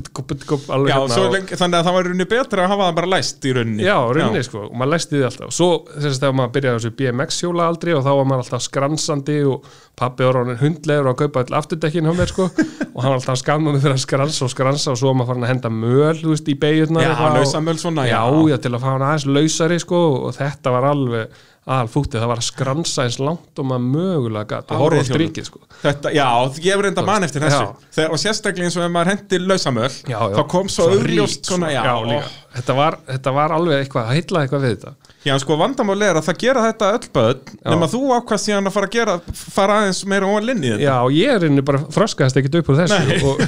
alveg 0.70 0.93
Já, 0.93 0.96
hérna 1.00 1.28
lengi, 1.34 1.58
þannig 1.58 1.78
að 1.81 1.88
það 1.88 1.96
var 1.96 2.08
runni 2.11 2.26
betra 2.31 2.64
að 2.64 2.72
hafa 2.72 2.88
það 2.88 2.99
bara 3.00 3.11
læst 3.14 3.46
í 3.49 3.55
runni 3.56 3.84
Já, 3.87 3.96
rauninni 3.99 4.43
sko, 4.46 4.64
og 4.69 4.76
maður 4.78 4.93
læsti 4.94 5.17
því 5.17 5.25
alltaf. 5.28 5.50
Og 5.50 5.56
svo 5.56 5.70
þess 5.96 6.11
að 6.14 6.20
þegar 6.25 6.37
maður 6.40 6.55
byrjaði 6.56 6.81
þessu 6.81 6.93
BMX 7.00 7.40
hjóla 7.44 7.69
aldrei 7.70 7.93
og 7.96 8.05
þá 8.06 8.11
var 8.11 8.31
maður 8.31 8.44
alltaf 8.44 8.64
skransandi 8.67 9.38
og 9.50 9.70
pappi 10.00 10.28
var 10.28 10.40
hann 10.40 10.61
hundlegur 10.62 11.11
og 11.11 11.14
að 11.14 11.20
kaupa 11.25 11.44
all 11.44 11.58
afturdekkin 11.61 12.08
hjá 12.08 12.14
mér 12.17 12.31
sko. 12.32 12.49
Og 12.90 13.05
hann 13.05 13.12
var 13.12 13.20
alltaf 13.20 13.38
skammaði 13.38 13.81
fyrir 13.84 13.94
að 13.94 14.02
skransa 14.02 14.44
og 14.44 14.50
skransa 14.50 14.90
og 14.93 14.99
svo 14.99 15.12
var 15.12 15.20
maður 15.20 15.28
farin 15.31 15.44
að 15.46 15.50
henda 15.52 15.70
möl, 15.72 16.17
þú 16.19 16.32
veist, 16.32 16.49
í 16.50 16.56
beigurnar 16.58 17.05
Já, 17.06 17.12
lausamöl 17.37 17.76
svona, 17.78 18.06
já, 18.08 18.19
já. 18.19 18.40
já, 18.50 18.56
til 18.64 18.72
að 18.75 18.82
fá 18.82 18.88
hann 18.90 19.05
aðeins 19.06 19.26
lausari 19.31 19.78
sko 19.81 20.00
og 20.26 20.34
þetta 20.37 20.72
var 20.75 20.88
alveg 20.90 21.38
aðalfútið, 21.68 22.22
það 22.22 22.30
var 22.30 22.40
að 22.40 22.46
skransa 22.46 23.04
eins 23.04 23.18
langt 23.20 23.60
og 23.60 23.66
maður 23.68 23.82
mögulega 23.92 24.48
gatt 24.48 24.70
og 24.72 24.80
hjólið. 24.80 25.08
strikið 25.10 25.44
sko 25.50 25.60
Þetta, 25.82 26.12
já, 26.16 26.24
ég 26.64 26.72
hef 26.72 26.82
reynda 26.86 27.04
mann 27.04 27.26
eftir 27.26 27.44
þessu 27.44 27.60
Já. 27.60 27.90
Þegar, 27.96 28.14
og 28.16 28.20
sérstaklega 28.22 28.66
eins 28.70 28.78
og 28.80 28.84
ef 28.86 28.92
maður 28.94 29.10
hendi 29.12 29.40
lausamöl 29.44 29.90
Já, 30.08 30.16
já. 30.16 30.34
þá 30.38 30.40
kom 30.54 30.70
svo 30.72 30.86
auðljóst 30.94 31.42
rík, 31.42 31.50
svona, 31.50 31.70
já, 31.74 31.82
líka. 32.08 32.30
þetta, 32.56 32.76
var, 32.80 32.96
þetta 33.10 33.34
var 33.36 33.54
alveg 33.58 33.84
eitthvað, 33.84 34.08
það 34.08 34.18
heitlaði 34.20 34.48
eitthvað 34.48 34.64
við 34.64 34.74
þetta 34.78 34.94
Já, 35.20 35.34
sko, 35.44 35.58
vandamál 35.60 35.98
er 36.08 36.16
að 36.16 36.26
það 36.30 36.38
gera 36.40 36.64
þetta 36.64 36.90
öll 36.96 37.10
börn 37.18 37.42
Já. 37.52 37.68
nema 37.74 37.90
þú 37.92 38.00
ákvæðst 38.16 38.48
síðan 38.48 38.70
að 38.70 38.76
fara 38.78 38.88
að 38.88 38.94
gera 38.96 39.18
fara 39.36 39.76
aðeins 39.82 40.00
meira 40.08 40.30
í 40.32 40.56
þetta 40.56 40.80
Já, 40.80 40.94
og 41.04 41.12
ég 41.12 41.34
er 41.36 41.46
inni 41.50 41.66
bara 41.68 41.82
þroskaðist 41.92 42.40
ekkert 42.40 42.56
upp 42.62 42.72
úr 42.72 42.80
þessu 42.80 43.28
og, 43.28 43.44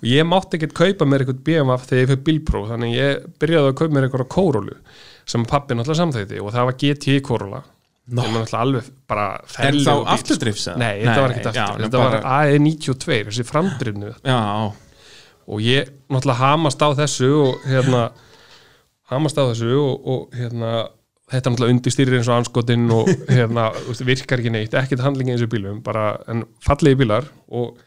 og 0.00 0.08
ég 0.08 0.24
mátti 0.24 0.56
ekkert 0.56 0.72
kaupa 0.80 1.04
mér 1.12 1.26
eitthvað 1.26 1.44
BMF 1.44 1.84
þegar 1.90 2.00
ég 2.06 2.10
fyrir 2.14 2.24
bílpróf 2.30 2.72
þannig 2.72 2.96
ég 2.96 3.28
byrjaði 3.36 3.68
að 3.74 3.78
kaupa 3.82 3.94
mér 3.98 4.08
eitthvað 4.08 4.30
kórólu 4.32 4.78
sem 5.26 5.44
pappi 5.48 5.74
náttúrulega 5.74 6.00
samþætti 6.02 6.40
og 6.42 6.52
það 6.54 6.68
var 6.70 6.78
GT 6.82 7.20
bara 9.06 9.26
Er 9.36 9.50
ferlegur 9.54 9.84
þá 9.86 9.92
sko. 9.92 10.06
afturdrifs? 10.14 10.64
eða? 10.68 10.78
Nei, 10.82 10.94
þetta 11.04 11.20
var 11.22 11.30
ekkert 11.34 11.54
já, 11.54 11.64
aftur, 11.64 11.78
nú 11.78 11.84
þetta 11.84 11.98
var 11.98 12.14
bara- 12.16 12.38
AE92 12.40 13.18
þessi 13.28 13.44
framdrifnu 13.46 14.14
og 15.50 15.60
ég 15.62 15.90
náttúrulega 16.10 16.40
hamast 16.40 16.82
á 16.82 16.88
þessu 16.98 17.30
og 17.44 17.68
hérna 17.70 18.10
hamast 19.10 19.38
á 19.38 19.44
þessu 19.50 19.70
og, 19.78 20.06
og 20.06 20.34
hérna 20.38 20.72
þetta 21.30 21.46
er 21.46 21.54
náttúrulega 21.54 21.74
undirstýrir 21.76 22.16
eins 22.18 22.28
og 22.30 22.36
anskotinn 22.40 22.90
og 22.94 23.08
hérna, 23.36 23.68
virkar 24.06 24.42
ekki 24.42 24.52
neitt 24.54 24.74
ekkert 24.74 25.04
handlingi 25.06 25.34
eins 25.36 25.44
og 25.46 25.52
bílum, 25.52 25.78
bara 25.86 26.16
en 26.30 26.44
fallegi 26.66 26.98
bílar 27.04 27.28
og 27.50 27.78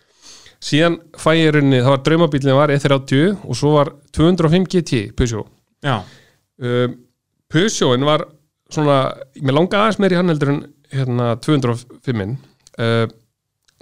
síðan 0.64 0.96
fæ 1.20 1.34
ég 1.36 1.50
rauninni, 1.52 1.82
það 1.84 1.92
var 1.98 2.04
draumabílinn 2.08 2.56
var 2.56 2.72
E30 2.72 3.34
og 3.44 3.58
svo 3.60 3.74
var 3.76 3.92
205 4.16 4.68
GT 4.72 5.02
Peugeot 5.20 5.50
já, 5.84 5.98
um, 6.64 6.94
Peugeotin 7.54 8.08
var 8.10 8.26
svona, 8.74 9.00
mér 9.42 9.60
langaði 9.60 9.82
aðeins 9.84 10.00
meir 10.02 10.16
í 10.16 10.22
hann 10.22 10.34
heldur 10.34 10.54
en 10.56 10.64
hérna 10.94 11.34
205 11.42 12.24
uh, 12.82 13.06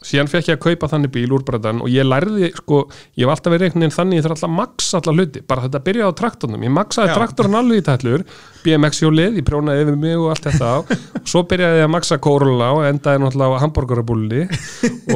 síðan 0.01 0.29
fekk 0.31 0.47
ég 0.49 0.55
að 0.57 0.63
kaupa 0.63 0.87
þannig 0.89 1.11
bíl 1.13 1.29
úr 1.35 1.43
bræðan 1.45 1.83
og 1.85 1.89
ég 1.93 2.07
lærði 2.07 2.47
sko, 2.57 2.79
ég 3.19 3.27
hef 3.27 3.33
alltaf 3.35 3.53
verið 3.53 3.67
einhvern 3.67 3.83
veginn 3.85 3.93
þannig 3.93 4.17
ég 4.17 4.23
þarf 4.25 4.33
alltaf 4.33 4.47
að 4.49 4.55
maksa 4.57 4.97
alla 5.01 5.13
hluti, 5.13 5.43
bara 5.45 5.65
þetta 5.67 5.81
byrjaði 5.85 6.09
á 6.09 6.19
traktornum. 6.21 6.63
Ég 6.65 6.73
maksaði 6.73 7.11
Já. 7.11 7.13
traktorinn 7.19 7.57
alveg 7.59 7.83
í 7.83 7.85
tætlur 7.85 8.23
BMX 8.65 9.03
hjólið, 9.03 9.37
ég 9.37 9.45
prjónaði 9.45 9.83
yfir 9.85 9.99
mig 10.01 10.17
og 10.17 10.31
allt 10.33 10.47
þetta 10.49 10.71
og 10.79 11.29
svo 11.29 11.43
byrjaði 11.53 11.83
ég 11.83 11.85
að 11.85 11.93
maksa 11.99 12.17
Corolla 12.25 12.71
og 12.79 12.87
endaði 12.89 13.21
náttúrulega 13.27 13.61
á 13.61 13.63
hambúrgarabúlli 13.67 14.41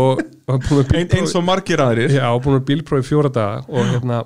og, 0.04 0.22
og 0.22 0.70
búin 0.70 0.86
bílpróf- 0.94 1.18
eins 1.18 1.34
og 1.42 1.48
margir 1.50 1.82
aðrir. 1.82 2.14
Já, 2.20 2.30
búin 2.38 2.60
með 2.60 2.68
bílpróf 2.70 3.02
í 3.02 3.10
fjóra 3.10 3.34
daga 3.34 3.66
og 3.66 3.90
hérna 3.90 4.22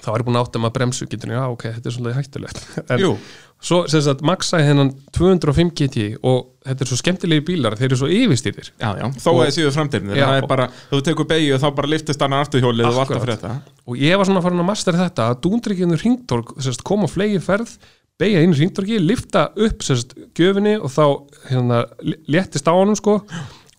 þá 0.00 0.10
var 0.10 0.22
ég 0.22 0.28
búin 0.28 0.40
að 0.40 0.46
átta 0.48 0.62
maður 0.62 0.76
bremsu 0.78 1.08
getur 1.10 1.34
já, 1.36 1.42
ok, 1.50 1.68
þetta 1.76 1.90
er 1.90 1.96
svolítið 1.96 2.18
hættulegt. 2.20 2.62
En 2.90 3.02
Jú, 3.02 3.12
svo 3.60 3.82
sem 3.92 4.00
sagt 4.04 4.22
maksaði 4.24 4.68
hennan 4.70 4.90
205 5.16 5.72
GT 5.76 6.06
og 6.24 6.46
þetta 6.64 6.84
er 6.84 6.90
svo 6.90 6.98
skemmtilegi 7.00 7.44
bílar 7.50 7.76
þeir 7.76 7.90
eru 7.90 7.98
svo 8.00 8.08
yfirstýrir 8.12 8.70
já, 8.72 8.88
já, 8.96 9.06
þó 9.20 9.28
að 9.34 9.42
þið 9.42 9.54
séu 9.56 9.72
framtirnir 9.74 10.16
Já. 10.16 10.24
það 10.24 10.38
er 10.40 10.48
bara, 10.48 10.66
þú 10.88 11.00
tekur 11.04 11.28
beigju 11.28 11.56
og 11.56 11.62
þá 11.62 11.68
bara 11.76 11.90
liftist 11.92 12.24
hann 12.24 12.36
afturhjólið 12.38 12.88
og 12.88 13.00
alltaf 13.02 13.22
fyrir 13.24 13.36
þetta 13.36 13.52
og 13.84 14.00
ég 14.00 14.20
var 14.20 14.28
svona 14.30 14.42
farin 14.44 14.64
að 14.64 14.68
mastera 14.70 15.02
þetta 15.02 15.28
að 15.28 15.40
dúndrygginu 15.44 16.00
ringtorg 16.00 16.54
sérst, 16.56 16.84
koma 16.88 17.08
flegi 17.10 17.40
ferð 17.44 17.76
beigja 18.20 18.42
inn 18.44 18.56
í 18.56 18.58
ringtorgi, 18.60 18.98
lifta 19.00 19.46
upp 19.56 19.84
sérst, 19.84 20.16
gjöfinni 20.36 20.76
og 20.80 20.92
þá 20.92 21.04
hérna, 21.50 21.84
léttist 22.32 22.68
á 22.68 22.72
honum 22.76 22.96
sko 22.98 23.20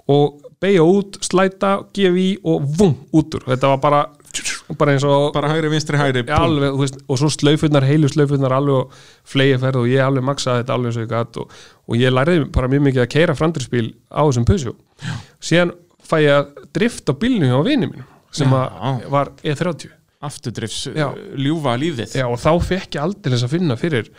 og 0.09 0.41
beigja 0.61 0.85
út, 0.85 1.17
slæta, 1.25 1.79
gefa 1.95 2.21
í 2.21 2.31
og 2.45 2.65
vum, 2.77 2.95
útur, 3.17 3.45
þetta 3.49 3.73
var 3.73 3.81
bara 3.81 4.01
bara 4.79 4.95
eins 4.95 5.05
og 5.07 5.31
bara 5.35 5.51
hægri, 5.51 5.71
vinstri, 5.73 5.99
hægri 5.99 6.23
alveg, 6.35 6.75
veist, 6.79 6.99
og 7.07 7.19
svo 7.19 7.29
slaufunnar, 7.33 7.85
heilu 7.87 8.09
slaufunnar 8.11 8.55
alveg 8.57 8.79
og 8.79 8.97
flegi 9.33 9.59
ferð 9.61 9.83
og 9.83 9.91
ég 9.91 10.03
alveg 10.05 10.27
maksaði 10.27 10.63
þetta 10.63 10.77
alveg 10.77 10.91
eins 10.91 10.99
og 10.99 11.05
ég 11.05 11.13
gatt 11.13 11.39
og, 11.41 11.55
og 11.87 11.99
ég 11.99 12.13
lærði 12.13 12.43
bara 12.55 12.71
mjög 12.71 12.85
mikið 12.89 13.05
að 13.05 13.11
keira 13.15 13.37
framdurspíl 13.37 13.87
á 14.11 14.21
þessum 14.23 14.47
pusjó 14.49 14.75
síðan 15.41 15.73
fæ 16.07 16.17
ég 16.23 16.35
að 16.35 16.67
drifta 16.75 17.15
á 17.15 17.19
bílnu 17.21 17.49
hjá 17.51 17.57
vini 17.67 17.89
mínu 17.91 18.07
sem 18.31 18.53
að 18.55 19.09
var 19.11 19.33
E30 19.43 19.89
afturdrifs, 20.21 20.85
Já. 20.93 21.09
ljúfa 21.33 21.73
lífið. 21.81 22.13
Já, 22.19 22.27
og 22.29 22.37
þá 22.39 22.51
fekk 22.61 22.97
ég 22.97 23.01
aldrei 23.03 23.37
að 23.37 23.51
finna 23.51 23.77
fyrir 23.79 24.11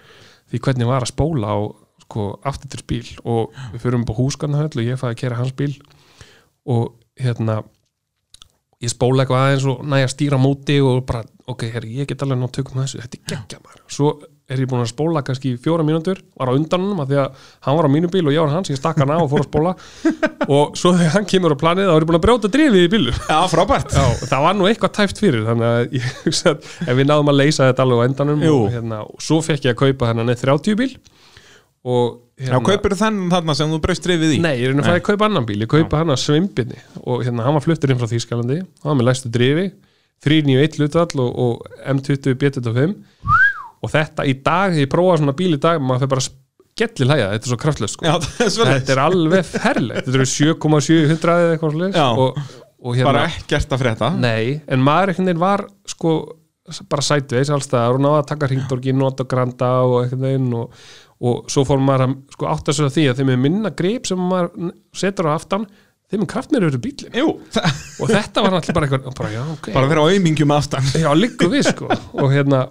því 0.50 0.60
hvernig 0.66 0.88
var 0.90 1.06
að 1.06 1.12
spóla 1.12 1.54
á 1.54 1.58
sko, 2.02 2.24
afturspíl 2.48 3.06
og 3.22 3.54
við 3.72 3.84
förum 3.84 4.02
upp 4.04 4.12
á 4.12 4.18
húsgarnahöll 4.18 4.72
og 4.74 4.88
ég 4.88 4.98
fæði 5.00 5.14
að 5.14 5.20
keira 5.22 5.38
hans 5.38 5.54
bíl 5.56 5.76
og 6.68 6.96
hérna 7.20 7.62
ég 8.82 8.90
spóla 8.92 9.24
eitthvað 9.24 9.46
aðeins 9.46 9.70
og 9.70 9.86
næja 9.92 10.08
að 10.08 10.12
stýra 10.16 10.42
móti 10.42 10.76
og 10.82 11.00
bara, 11.08 11.22
ok, 11.50 11.64
herri, 11.76 11.96
ég 12.00 12.10
get 12.10 12.22
alveg 12.24 12.40
nátt 12.42 12.54
tökum 12.58 12.82
þessu, 12.82 13.02
þetta 13.02 13.18
er 13.18 13.32
geggja 13.32 13.62
maður. 13.62 13.82
Svo 13.92 14.12
er 14.52 14.60
ég 14.60 14.68
búin 14.68 14.82
að 14.82 14.90
spóla 14.90 15.22
kannski 15.24 15.54
fjóra 15.62 15.84
mínútur, 15.86 16.18
var 16.36 16.50
á 16.50 16.56
undanum 16.56 16.98
að 17.00 17.12
því 17.12 17.18
að 17.22 17.44
hann 17.64 17.76
var 17.78 17.88
á 17.88 17.94
mínu 17.94 18.10
bíl 18.12 18.24
og 18.26 18.34
ég 18.34 18.42
var 18.42 18.52
hans, 18.52 18.72
ég 18.72 18.80
stakk 18.80 18.98
hann 19.00 19.12
á 19.14 19.16
og 19.16 19.30
fór 19.30 19.44
að 19.44 19.48
spóla. 19.48 19.74
Og 20.52 20.74
svo 20.76 20.90
þegar 20.96 21.14
hann 21.14 21.28
kemur 21.30 21.54
á 21.54 21.62
planið 21.62 21.88
þá 21.88 21.92
er 21.94 22.02
ég 22.02 22.08
búin 22.10 22.18
að 22.18 22.24
brjóta 22.26 22.50
drifið 22.52 22.82
í 22.82 22.90
bílu 22.90 23.12
Já, 23.14 23.38
frábært. 23.48 23.94
Já, 23.94 24.26
það 24.26 24.44
var 24.44 24.56
nú 24.58 24.66
eitthvað 24.68 24.94
tæft 24.98 25.22
fyrir 25.22 25.46
þannig 25.46 25.68
að 25.68 25.94
ég 26.00 26.08
hugsa 26.24 26.54
að 26.58 26.98
við 26.98 27.08
náðum 27.08 27.30
að 27.30 27.38
leysa 27.38 27.68
þetta 27.70 27.86
alveg 27.86 28.02
á 28.02 28.06
endanum 28.08 28.42
og, 28.50 28.64
hérna, 28.74 28.98
og 29.06 29.22
svo 29.22 29.38
fekk 29.46 29.68
ég 29.68 29.76
að 29.76 29.80
kaupa 29.84 30.10
hennan 30.10 30.34
30 30.34 30.80
bíl 30.82 30.90
og 31.82 32.20
Já, 32.42 32.56
kaupir 32.64 32.94
þennan 32.98 33.30
þarna 33.30 33.54
sem 33.54 33.70
þú 33.70 33.78
braust 33.84 34.04
drifið 34.06 34.36
í? 34.36 34.38
Nei, 34.42 34.54
ég 34.58 34.70
er 34.70 34.76
að 34.76 34.86
fara 34.88 34.98
að 34.98 35.06
kaupa 35.06 35.28
annan 35.28 35.46
bíl, 35.46 35.60
ég 35.62 35.70
kaupa 35.70 36.00
hann 36.00 36.10
að 36.14 36.22
svimbinni 36.24 36.78
og 37.02 37.22
hérna 37.22 37.46
hann 37.46 37.56
var 37.58 37.64
fluttur 37.64 37.92
inn 37.92 38.00
frá 38.00 38.10
Þýskalandi. 38.10 38.58
Hann 38.82 38.90
var 38.90 38.98
með 38.98 39.08
læstu 39.10 39.30
drifi, 39.34 39.66
391 40.26 40.78
hlutvall 40.80 41.22
og, 41.22 41.42
og 41.44 41.78
M20 41.92 42.38
B25 42.40 42.96
og 43.82 43.92
þetta 43.92 44.26
í 44.26 44.34
dag 44.42 44.78
ég 44.78 44.90
prófa 44.90 45.20
svona 45.20 45.36
bíl 45.38 45.52
í 45.54 45.60
dag, 45.62 45.82
maður 45.82 46.04
fyrir 46.04 46.14
bara 46.16 46.26
skellir 46.72 47.12
hæja, 47.12 47.30
þetta 47.34 47.46
er 47.48 47.52
svo 47.52 47.60
kraftlöst 47.62 47.98
sko. 47.98 48.18
Þetta 48.72 48.94
er 48.94 49.00
alveg 49.02 49.48
ferlegt, 49.48 50.06
þetta 50.06 50.18
eru 50.18 50.28
7,700 50.32 51.34
eða 51.42 51.56
eitthvað 51.58 51.82
og 52.82 52.96
hérna, 52.96 53.10
Bara 53.12 53.26
ekkert 53.30 53.74
að 53.76 53.82
frétta. 53.84 54.08
Nei, 54.18 54.62
en 54.66 54.82
maður 54.82 55.12
einhvern 55.12 55.28
veginn 55.30 55.42
var 55.42 55.62
sko 55.86 56.14
bara 56.90 57.02
sætveis 57.04 57.50
allstaðar 57.52 57.98
og 57.98 58.02
náða 58.02 58.22
að 58.22 58.28
taka 58.32 58.48
hringdorgi, 58.48 58.94
nota 58.94 59.26
granda 59.28 59.70
og 59.86 60.12
og, 61.22 61.46
svo 61.52 61.64
fór 61.68 61.80
maður 61.82 62.08
að 62.08 62.18
sko, 62.34 62.50
átta 62.50 62.74
sig 62.74 62.90
á 62.90 62.94
því 62.96 63.06
að 63.10 63.22
þeim 63.22 63.32
er 63.34 63.40
minna 63.46 63.72
grip 63.78 64.08
sem 64.10 64.20
maður 64.20 64.72
setur 64.98 65.30
á 65.30 65.36
aftan 65.36 65.68
þeim 66.12 66.26
er 66.26 66.30
kraftmeir 66.34 66.66
eru 66.68 66.80
bílinn 66.82 67.16
Jú, 67.16 67.36
og 68.02 68.10
þetta 68.10 68.44
var 68.44 68.56
náttúrulega 68.56 68.76
bara 68.78 68.88
eitthvað 68.88 69.20
bara, 69.20 69.32
já, 69.32 69.42
okay. 69.54 69.76
bara 69.76 69.92
vera 69.92 70.04
á 70.04 70.06
aumingjum 70.12 70.56
aftan. 70.56 70.92
Já, 70.98 71.08
líku 71.16 71.48
við 71.52 71.70
sko. 71.70 71.88
Og 72.20 72.34
hérna 72.34 72.66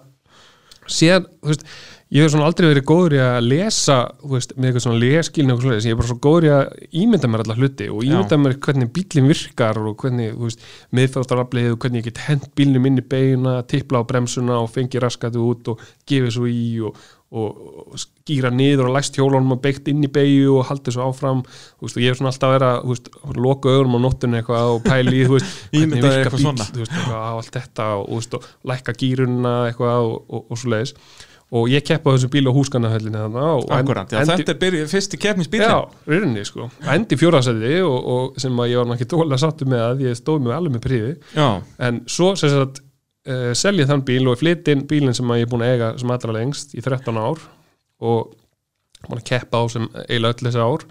síðan, 0.92 1.26
þú 1.42 1.52
veist, 1.52 1.66
ég 2.12 2.26
hef 2.26 2.34
svona 2.34 2.48
aldrei 2.50 2.68
verið 2.68 2.86
góður 2.90 3.16
í 3.16 3.22
að 3.24 3.48
lesa, 3.48 3.98
veist, 4.34 4.54
með 4.58 4.70
eitthvað 4.70 4.86
svona 4.86 5.00
leskilni 5.02 5.54
og 5.56 5.64
svona, 5.64 5.78
ég 5.80 5.96
er 5.96 6.00
bara 6.02 6.10
svo 6.10 6.18
góður 6.26 6.48
í 6.48 6.52
að 6.58 6.66
ímynda 7.02 7.30
mér 7.32 7.44
alla 7.46 7.58
hluti 7.58 7.88
og 7.94 8.04
ímynda 8.08 8.40
mér 8.42 8.58
hvernig 8.66 8.92
bílinn 8.98 9.32
virkar 9.32 9.80
og 9.80 9.96
hvernig, 10.04 10.36
þú 10.36 10.50
veist, 10.50 10.68
miðfáttaraflið 11.00 11.72
og 11.72 11.80
hvernig 11.86 12.04
ég 12.04 12.10
get 12.10 12.22
hent 12.28 12.50
bílnum 12.58 12.90
inn 12.90 13.00
í 13.02 13.08
beina 13.16 13.56
tipla 13.72 14.04
á 14.04 14.10
bremsuna 14.10 14.60
og 14.60 14.70
fengi 14.74 15.02
raskatu 15.02 15.48
út 15.48 15.74
og 15.74 15.86
gefið 16.10 16.36
svo 16.36 16.52
í 16.52 16.66
og, 16.90 17.00
og, 17.32 17.96
skýra 18.02 18.52
niður 18.54 18.90
og 18.90 18.98
læst 18.98 19.18
hjólunum 19.20 19.56
og 19.56 19.62
beitt 19.64 19.88
inn 19.92 20.04
í 20.04 20.12
beigju 20.12 20.58
og 20.60 20.68
haldið 20.70 20.98
svo 20.98 21.08
áfram. 21.10 21.42
Og 21.82 21.98
ég 21.98 22.12
hef 22.12 22.20
svona 22.20 22.34
alltaf 22.34 22.50
að 22.50 22.56
vera, 22.58 22.72
veist, 22.88 23.10
loka 23.40 23.72
augunum 23.72 23.98
á 23.98 24.00
nóttunni 24.06 24.42
eitthvað 24.42 24.76
og 24.76 24.86
pæli 24.86 25.24
í, 25.24 25.26
hvernig 25.32 26.06
virka 26.06 26.36
bíl, 26.38 26.54
á 27.16 27.32
allt 27.34 27.58
þetta 27.58 27.90
og, 28.04 28.48
lækka 28.68 28.96
gýruna 29.00 29.58
eitthvað 29.70 30.08
og, 30.08 30.18
og, 30.28 30.48
og 30.52 30.62
svo 30.62 30.74
leiðis 30.76 30.96
og 31.52 31.68
ég 31.68 31.84
keppa 31.84 32.14
þessu 32.16 32.30
bíl 32.32 32.48
á 32.48 32.54
já, 33.36 33.48
endi, 33.76 34.30
þetta 34.30 34.54
er 34.54 34.60
byrjuð 34.62 34.94
fyrsti 34.94 35.18
keppnisbíl 35.20 35.64
já, 35.66 35.74
rauninni 36.08 36.46
sko. 36.48 36.70
Endi 36.94 37.18
fjórðarsæti 37.20 37.74
og, 37.84 37.98
og 38.14 38.40
sem 38.40 38.62
að 38.64 38.72
ég 38.72 38.80
var 38.80 38.88
náttúrulega 38.94 39.42
sáttu 39.42 39.68
með 39.68 39.84
að 39.90 40.06
ég 40.08 40.20
stóð 40.20 40.46
mig 40.46 40.56
alveg 40.56 40.78
með 40.78 40.86
príði 40.86 41.12
en 41.84 42.00
svo 42.08 42.32
sem 42.40 42.54
sagt 42.54 42.80
uh, 43.30 43.52
selja 43.58 43.88
þann 43.90 44.06
bíl 44.08 44.24
og 44.32 44.40
flytt 44.42 44.70
inn 44.72 44.86
bílinn 44.90 45.18
sem 45.18 45.36
ég 45.38 45.46
er 45.46 45.52
búin 45.52 45.66
að 45.66 45.76
eiga 45.76 45.92
sem 46.02 46.14
allra 46.14 46.38
lengst 46.38 46.76
í 46.78 46.84
13 46.84 47.20
ár 47.22 47.44
og 48.02 48.34
búin 49.08 49.22
að 49.22 49.28
keppa 49.30 49.62
á 49.62 49.66
sem 49.74 49.88
eiginlega 50.08 50.34
öll 50.34 50.48
þessi 50.48 50.66
ár. 50.66 50.86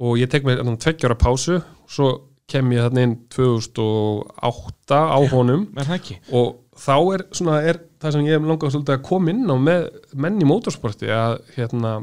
Og 0.00 0.16
ég 0.20 0.30
tek 0.32 0.46
mér 0.46 0.62
tveggjára 0.80 1.18
pásu 1.20 1.60
svo 1.90 2.12
kem 2.50 2.72
ég 2.74 2.84
þarna 2.86 3.04
inn 3.06 3.16
2008 3.30 4.96
á 4.96 5.18
honum. 5.30 5.68
er 5.84 5.92
ekki? 5.98 6.16
Og 6.34 6.56
þá 6.80 6.96
er 7.14 7.26
svona 7.36 7.60
er 7.62 7.82
það 8.00 8.16
sem 8.16 8.26
ég 8.26 8.38
hef 8.38 8.48
langað 8.48 8.74
svolítið 8.74 8.96
að 8.96 9.04
koma 9.06 9.34
inn 9.34 9.44
á 9.46 9.56
með 9.60 9.86
menn 10.24 10.40
í 10.40 10.48
mótorsporti 10.48 11.10
að 11.12 11.36
hérna 11.56 12.00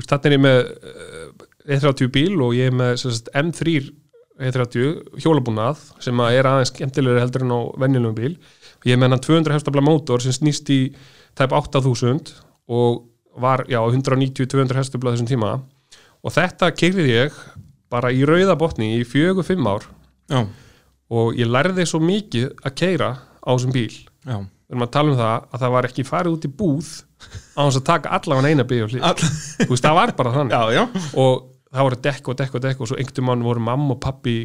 þarna 0.00 0.28
er 0.28 0.36
ég 0.36 0.42
með 0.42 0.60
eh, 0.62 1.26
E30 1.76 2.12
bíl 2.12 2.38
og 2.42 2.54
ég 2.56 2.70
er 2.70 2.76
með 2.76 2.94
sagt, 3.02 3.30
M3 3.36 3.74
E30 4.42 5.22
hjólabúnað 5.22 5.80
sem 6.02 6.22
að 6.22 6.38
er 6.38 6.48
aðeins 6.50 6.72
skemmtilegri 6.72 7.22
heldur 7.22 7.46
en 7.46 7.54
á 7.54 7.60
venjulegum 7.84 8.16
bíl. 8.18 8.34
Ég 8.88 8.98
hann 8.98 9.14
200 9.14 9.54
hestafla 9.54 9.84
mótor 9.84 10.22
sem 10.24 10.34
snýst 10.34 10.70
í 10.74 10.80
tæp 11.38 11.54
8000 11.54 12.32
og 12.72 13.04
var 13.38 13.64
já 13.70 13.80
190-200 13.80 14.76
hestafla 14.76 15.14
þessum 15.14 15.30
tíma. 15.30 15.52
Og 16.22 16.34
þetta 16.34 16.70
keirði 16.74 17.06
ég 17.10 17.38
bara 17.92 18.12
í 18.12 18.24
rauða 18.28 18.56
botni 18.58 18.96
í 18.98 19.04
fjögur 19.08 19.46
fimm 19.46 19.68
ár. 19.68 19.86
Já, 20.32 20.46
og 21.12 21.36
ég 21.36 21.50
lærði 21.50 21.86
svo 21.88 22.00
mikið 22.02 22.52
að 22.62 22.76
keira 22.78 23.12
á 23.20 23.50
þessum 23.52 23.74
bíl. 23.74 23.92
Já. 24.24 24.38
Erum 24.72 24.86
að 24.86 24.92
tala 24.94 25.12
um 25.12 25.18
það 25.18 25.48
að 25.52 25.62
það 25.62 25.72
var 25.74 25.88
ekki 25.88 26.04
farið 26.08 26.36
út 26.36 26.44
í 26.48 26.50
búð 26.56 26.92
á 27.52 27.60
þess 27.60 27.80
að 27.80 27.88
taka 27.90 28.12
allavega 28.16 28.52
eina 28.52 28.64
bíl 28.64 28.84
og 28.86 28.94
All... 29.04 29.18
þú 29.58 29.68
veist 29.74 29.84
það 29.84 29.98
var 29.98 30.12
bara 30.16 30.32
þannig. 30.36 30.54
Já, 30.54 30.62
já, 30.78 30.84
og 31.20 31.42
það 31.72 31.86
voru 31.86 31.98
dekk 32.04 32.28
og 32.28 32.38
dekk 32.40 32.54
og 32.58 32.64
dekk 32.66 32.80
og 32.84 32.90
svo 32.90 32.98
einhvern 33.00 33.28
mann 33.28 33.44
voru 33.46 33.62
mamma 33.64 33.94
og 33.96 34.00
pappi 34.02 34.36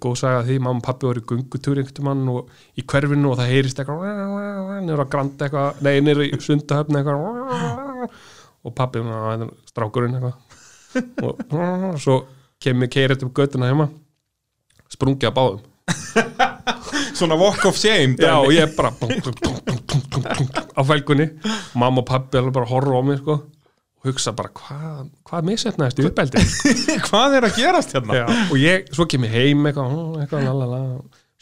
góð 0.00 0.16
saga 0.22 0.40
því, 0.46 0.56
mamma 0.64 0.80
og 0.80 0.86
pappi 0.86 1.06
voru 1.06 1.20
í 1.22 1.26
gungutúr 1.30 1.80
einhvern 1.82 2.06
mann 2.08 2.28
og 2.32 2.50
í 2.80 2.84
hverfinu 2.88 3.30
og 3.32 3.38
það 3.40 3.52
heyrist 3.52 3.82
eitthvað 3.82 4.80
niður 4.86 5.04
á 5.04 5.12
granda 5.12 5.46
eitthvað, 5.46 5.82
nei 5.84 6.00
niður 6.00 6.24
í 6.26 6.40
sundahöfni 6.42 7.00
eitthvað 7.00 8.08
og 8.66 8.74
pappi, 8.74 8.98
"Ná, 8.98 9.14
þetta 9.30 9.46
er 9.46 9.52
strákurinn 9.70 10.16
eitthvað 10.16 10.34
og 11.22 12.00
svo 12.02 12.16
kemur 12.62 12.88
keirið 12.90 13.26
upp 13.26 13.34
göttuna 13.36 13.68
heima 13.70 13.90
sprungið 14.90 15.28
að 15.30 15.36
báðum 15.36 15.60
svona 17.16 17.36
walk 17.38 17.64
of 17.68 17.76
shame 17.78 18.16
Já, 18.18 18.34
og 18.40 18.50
ég 18.52 18.74
bara 18.76 18.90
á 20.76 20.80
fælgunni 20.88 21.28
mamma 21.74 22.00
og 22.02 22.06
pappi 22.08 22.38
alveg 22.40 22.52
bara 22.56 22.70
horfa 22.70 22.96
á 22.96 23.02
mig 23.06 23.18
sko, 23.20 23.38
hugsa 24.08 24.32
bara 24.36 24.50
hvað 24.56 25.08
hva 25.30 25.40
misetnaðist 25.46 26.00
í 26.02 26.06
uppeldi 26.08 26.44
Hvað 27.08 27.36
er 27.40 27.46
að 27.48 27.58
gerast 27.60 27.92
hérna? 27.96 28.20
Já, 28.20 28.24
og 28.50 28.56
ég, 28.60 28.86
svo 28.96 29.06
kem 29.10 29.26
ég 29.28 29.34
heim 29.36 29.66
eitthvað, 29.68 29.92
"Ó, 29.92 30.20
eitthvað 30.22 30.46
lalala. 30.48 30.80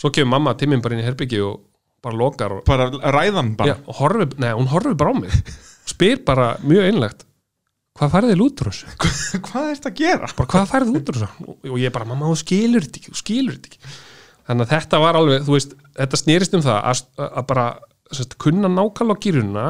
svo 0.01 0.11
kemur 0.15 0.33
mamma 0.37 0.55
til 0.59 0.69
mín 0.73 0.83
bara 0.85 0.97
inn 0.97 1.05
í 1.05 1.07
herbyggi 1.07 1.41
og 1.45 1.61
bara 2.05 2.17
lokar 2.21 2.53
og, 2.59 2.65
Bara 2.69 2.91
ræðan 2.91 3.55
bara 3.57 3.75
já, 3.75 3.77
og 3.89 3.95
horfi, 4.01 4.27
neða, 4.37 4.57
hún 4.59 4.69
horfi 4.73 4.95
bara 5.01 5.13
á 5.13 5.17
mig 5.21 5.33
spyr 5.89 6.25
bara 6.27 6.49
mjög 6.65 6.89
einlegt 6.91 7.25
hvað 7.95 8.11
færði 8.11 8.35
þið 8.35 8.43
út 8.45 8.61
úr 8.65 8.71
þessu? 8.73 8.87
Hvað 9.45 9.69
er 9.71 9.77
þetta 9.79 9.91
að 9.93 9.99
gera? 10.03 10.29
bara 10.37 10.49
hvað 10.51 10.69
færði 10.73 10.95
út 10.99 11.09
úr 11.13 11.19
þessu? 11.21 11.49
Og- 11.71 11.79
ég 11.81 11.93
bara, 11.95 12.05
mamma, 12.11 12.27
þú 12.33 12.37
skilur 12.43 12.85
þetta 12.89 13.01
ekki, 13.01 13.15
skilur 13.23 13.55
þetta 13.59 13.71
ekki 13.71 13.95
þannig 14.45 14.67
að 14.67 14.73
þetta 14.75 15.01
var 15.01 15.17
alveg, 15.21 15.45
þú 15.47 15.55
veist 15.57 15.77
þetta 15.97 16.19
snýrist 16.21 16.57
um 16.59 16.65
það 16.67 16.79
að, 16.91 17.03
að 17.31 17.47
bara 17.53 17.67
sest, 18.13 18.35
kunna 18.43 18.69
nákvæmlega 18.69 19.23
gýruna 19.25 19.67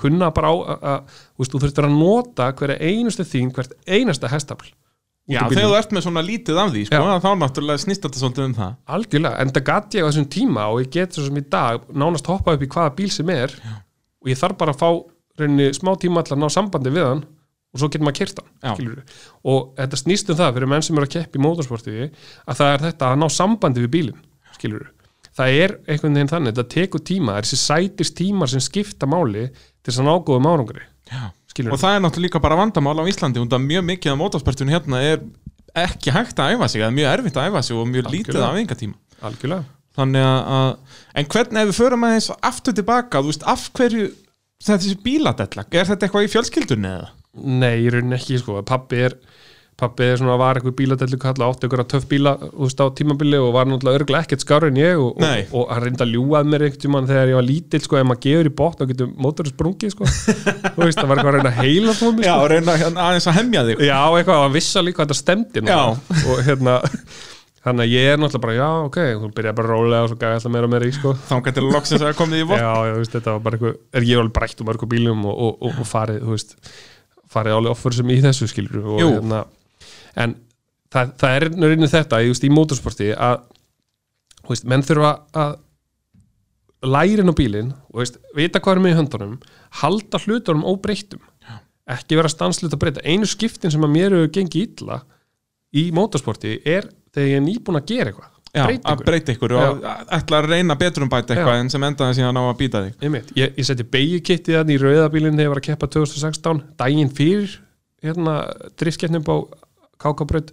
kunna 0.00 0.30
bara 0.34 0.50
á 0.50 0.54
að, 0.56 0.88
að 0.92 1.46
þú 1.52 1.62
þurftir 1.62 1.88
að 1.88 1.96
nota 2.00 2.50
hverja 2.58 2.76
einustu 2.80 3.26
þín 3.26 3.52
hvert 3.54 3.76
einasta 3.86 4.30
hestafl 4.32 4.72
Já, 5.26 5.40
þegar 5.50 5.64
þú 5.66 5.74
ert 5.74 5.92
með 5.94 6.04
svona 6.04 6.22
lítið 6.22 6.58
af 6.62 6.68
því, 6.70 6.82
sko, 6.86 6.98
Já. 7.02 7.16
þá 7.24 7.30
náttúrulega 7.40 7.82
snýst 7.82 8.04
þetta 8.04 8.20
svolítið 8.20 8.44
um 8.44 8.52
það 8.54 8.74
algjörlega, 8.94 9.38
en 9.42 9.54
það 9.56 9.64
gat 9.66 9.96
ég 9.96 10.04
á 10.06 10.08
þessum 10.08 10.26
tíma 10.30 10.66
og 10.70 10.82
ég 10.84 10.90
get 10.94 11.16
sem 11.18 11.40
í 11.40 11.42
dag 11.50 11.88
nánast 11.90 12.30
hoppa 12.30 12.54
upp 12.54 12.62
í 12.62 12.68
hvaða 12.70 12.92
bíl 13.00 13.08
sem 13.10 13.32
er 13.34 13.54
og 13.66 14.30
ég 14.30 14.38
þarf 14.38 14.60
bara 14.60 14.74
að 14.76 14.84
fá 14.84 14.90
rauninni 15.40 15.66
smá 15.74 15.90
tíma 15.98 16.22
allar 16.22 16.38
að 16.38 16.44
ná 16.44 16.54
sambandi 16.54 16.92
við 16.94 17.08
hann 17.08 17.24
og 17.26 17.82
svo 17.82 17.90
getur 17.90 18.06
maður 18.06 18.30
Já. 18.30 18.70
skilurðu. 18.76 19.02
og 19.50 19.72
þetta 19.80 20.00
snýst 20.00 20.30
um 20.30 20.38
það 20.38 20.52
fyrir 20.56 20.70
menn 20.70 20.86
sem 20.86 21.00
eru 21.00 21.08
að 21.08 21.14
keppa 21.16 21.40
í 21.40 21.42
mótorsporti 21.42 21.96
að 22.06 22.60
það 22.60 22.70
er 22.72 22.84
þetta 22.86 23.10
að 23.10 23.18
ná 23.20 23.26
sambandi 23.34 23.82
við 23.82 23.92
bílinn 23.96 24.22
skilur 24.54 24.86
það 25.36 25.58
er 25.60 25.74
einhvern 25.84 26.16
veginn 26.16 26.30
þannig, 26.32 26.54
þetta 26.54 26.74
tekur 26.76 27.02
tíma 27.04 27.36
þessi 27.40 27.58
sætist 27.60 28.16
tímar 28.16 28.52
sem 28.52 28.62
skipta 28.64 29.08
máli 29.10 29.48
til 29.86 29.92
þess 29.92 30.02
að 30.02 30.08
ná 30.08 30.14
góðum 30.26 30.48
árangri. 30.50 30.86
Og 31.70 31.78
það 31.80 31.94
er 31.94 32.02
náttúrulega 32.02 32.26
líka 32.26 32.42
bara 32.42 32.58
vandamál 32.58 32.98
á 32.98 33.04
Íslandi 33.08 33.40
að 33.40 33.62
mjög 33.62 33.84
mikið 33.86 34.12
af 34.12 34.18
mótorsportinu 34.20 34.74
hérna 34.74 34.98
er 35.06 35.22
ekki 35.76 36.12
hægt 36.12 36.40
að 36.42 36.56
æfa 36.56 36.68
sig, 36.72 36.82
eða 36.82 36.94
mjög 36.96 37.10
erfitt 37.12 37.38
að 37.38 37.48
æfa 37.52 37.62
sig 37.64 37.78
og 37.78 37.88
mjög 37.88 38.10
lítið 38.12 38.34
Algjörlega. 38.34 38.50
af 38.50 38.60
engatíma 38.60 38.96
algjörlega. 39.30 39.64
Þannig 39.96 40.26
að, 40.28 40.70
en 41.16 41.28
hvernig 41.32 41.62
ef 41.62 41.70
við 41.70 41.78
förum 41.78 42.04
aðeins 42.04 42.28
aftur 42.44 42.76
tilbaka, 42.76 43.22
þú 43.22 43.30
veist, 43.30 43.46
af 43.48 43.62
hverju 43.76 44.08
þetta 44.66 44.82
þessi 44.82 44.98
bíladella, 45.04 45.64
er 45.70 45.88
þetta 45.88 46.06
eitthvað 46.08 46.26
í 46.26 46.32
fjölskyldunni 46.34 46.90
eða? 46.90 47.08
Nei, 47.36 47.74
í 47.84 47.88
rauninni 47.92 48.16
ekki, 48.18 48.40
sko, 48.42 48.58
pappi 48.68 49.00
er 49.06 49.16
pappi 49.76 50.06
svona, 50.16 50.38
var 50.40 50.56
eitthvað 50.56 50.72
bíladellu 50.78 51.18
kalla 51.20 51.48
átti 51.52 51.68
ykkur 51.68 51.82
að 51.82 51.88
töff 51.92 52.06
bíla, 52.08 52.30
veist, 52.56 52.78
á 52.80 52.86
tímabili 52.96 53.36
og 53.36 53.50
var 53.52 53.68
náttúrulega 53.68 54.00
örgulega 54.00 54.24
ekkert 54.24 54.44
skárri 54.46 54.70
en 54.72 54.78
ég 54.80 54.96
og, 55.02 55.18
og, 55.20 55.52
og 55.60 55.66
hann 55.74 55.84
reyndi 55.84 56.00
að 56.06 56.14
ljúað 56.14 56.48
mér 56.48 56.64
einhvern 56.64 56.82
tímann 56.86 57.08
þegar 57.10 57.32
ég 57.32 57.36
var 57.36 57.44
lítill, 57.50 57.82
sko, 57.84 57.98
ef 58.00 58.08
maður 58.08 58.22
gefur 58.24 58.48
í 58.48 58.54
botn 58.62 58.86
og 58.86 58.92
getur 58.94 59.10
mótorinn 59.26 59.52
sprungið, 59.52 59.92
sko. 59.92 60.08
Veist, 60.80 60.96
það 60.96 61.10
var 61.12 61.20
eitthvað 61.20 61.28
að 61.28 61.36
reyna 61.36 61.52
að 61.52 61.60
heila 61.60 61.96
þú 62.00 62.10
mig, 62.16 62.24
Já, 62.24 62.32
sko. 62.38 62.48
reyna 62.54 62.78
hérna 62.80 63.04
aðeins 63.10 63.28
að 63.28 63.36
hemja 63.42 63.64
þig. 63.68 63.84
Já, 63.84 64.00
eitthvað, 64.16 64.42
hann 64.46 64.56
vissa 64.56 64.84
líka 64.86 65.04
að 65.04 65.10
þetta 65.10 65.20
stemdi 65.20 65.66
og 65.76 66.42
hérna 66.48 66.78
þannig 67.66 67.82
að 67.82 67.92
ég 67.92 68.08
er 68.14 68.20
náttúrulega 68.22 68.44
bara, 68.46 68.56
já, 68.56 68.66
ok 68.86 68.98
þú 69.20 69.28
byrjaði 69.36 69.56
bara 69.58 69.70
rólega 69.74 70.02
og 70.06 70.10
svo 70.12 70.18
gæði 70.20 70.36
alltaf 70.38 70.52
meira 70.54 70.68
og 70.68 70.72
meira 70.72 70.86
í, 70.86 70.92
sko. 70.94 71.14
Þá 71.26 71.34
getur 71.48 71.64
loksins 71.66 72.04
að 72.06 72.12
komið 72.20 72.42
í 72.44 72.48
vort 72.52 72.62
Já, 72.64 72.72
þú 72.86 73.00
veist, 73.00 73.14
þetta 73.16 73.32
var 73.34 73.40
bara 73.42 73.58
eitthvað 73.58 73.98
er 74.00 74.06
ég 74.06 74.20
alveg 74.22 74.34
brætt 74.38 74.62
um 74.62 74.68
mörgum 74.70 74.92
bílum 74.92 75.24
og, 75.26 75.40
og, 75.48 75.56
og, 75.66 75.80
og 75.82 75.88
farið, 75.90 76.20
þú 76.22 76.36
veist 76.36 76.54
farið 77.34 77.56
alveg 77.58 77.74
offer 77.74 77.96
sem 77.98 78.12
í 78.14 78.20
þessu 78.22 78.46
skilur 78.52 78.84
og, 78.84 79.00
Jú. 79.02 79.08
hérna, 79.16 79.40
en 80.16 80.34
það, 80.92 81.12
það 81.20 81.36
er 81.36 81.46
rauninni 81.52 81.92
þetta, 81.92 82.22
ég 82.24 82.32
veist, 82.32 82.46
í 82.46 82.52
motorsporti 82.52 83.12
að 83.12 83.40
veist, 84.48 84.68
menn 84.68 84.84
þurfa 84.86 85.12
að 85.36 85.56
lærin 86.86 87.32
á 87.32 87.34
bílinn 87.36 87.72
og 87.90 88.02
veist, 88.02 88.20
vita 88.36 88.62
hvað 88.62 88.78
er 88.78 88.84
með 88.84 88.94
í 88.94 88.98
höndunum 89.00 89.34
halda 89.82 90.22
hlutunum 90.22 90.66
óbreyttum. 90.68 91.22
Ekki 91.86 92.18
vera 92.18 92.30
stanslut 92.30 92.74
að 92.74 92.82
breyta. 92.82 93.04
Einu 93.06 93.28
skiptin 93.30 93.70
sem 93.70 93.84
að 93.86 93.92
mér 93.94 94.14
hefur 94.16 94.32
gengið 94.34 94.80
illa 94.82 95.02
í 95.76 95.88
motorsporti 95.94 96.56
er 96.66 96.88
þegar 97.14 97.30
ég 97.30 97.38
er 97.38 97.46
nýbúin 97.46 97.78
að 97.78 97.92
gera 97.92 98.10
eitthvað. 98.10 98.32
Já, 98.56 98.62
Breyta 98.64 98.92
að 98.94 99.02
breyta 99.04 99.34
ykkur 99.34 99.52
og 99.58 99.82
ætla 100.16 100.38
að 100.40 100.46
reyna 100.48 100.76
betur 100.80 101.04
um 101.04 101.10
bæta 101.12 101.34
eitthvað 101.34 101.58
Já. 101.58 101.60
en 101.60 101.70
sem 101.74 101.84
endaði 101.84 102.16
síðan 102.16 102.38
á 102.40 102.42
að 102.46 102.54
býta 102.62 102.80
þig. 102.86 102.94
Einmitt. 103.04 103.32
Ég, 103.36 103.52
ég 103.58 103.66
seti 103.68 103.84
beigjukittið 103.92 104.72
í 104.72 104.78
rauðabílinn 104.80 105.36
þegar 105.36 105.44
ég 105.44 105.52
var 105.52 105.60
að 105.60 105.66
keppa 105.66 105.88
2016 105.92 106.62
daginn 106.80 107.12
fyrir 107.12 107.58
hérna 108.06 108.36
driftkeppnum 108.80 109.26
á 109.28 109.36
Kákabraut. 110.02 110.52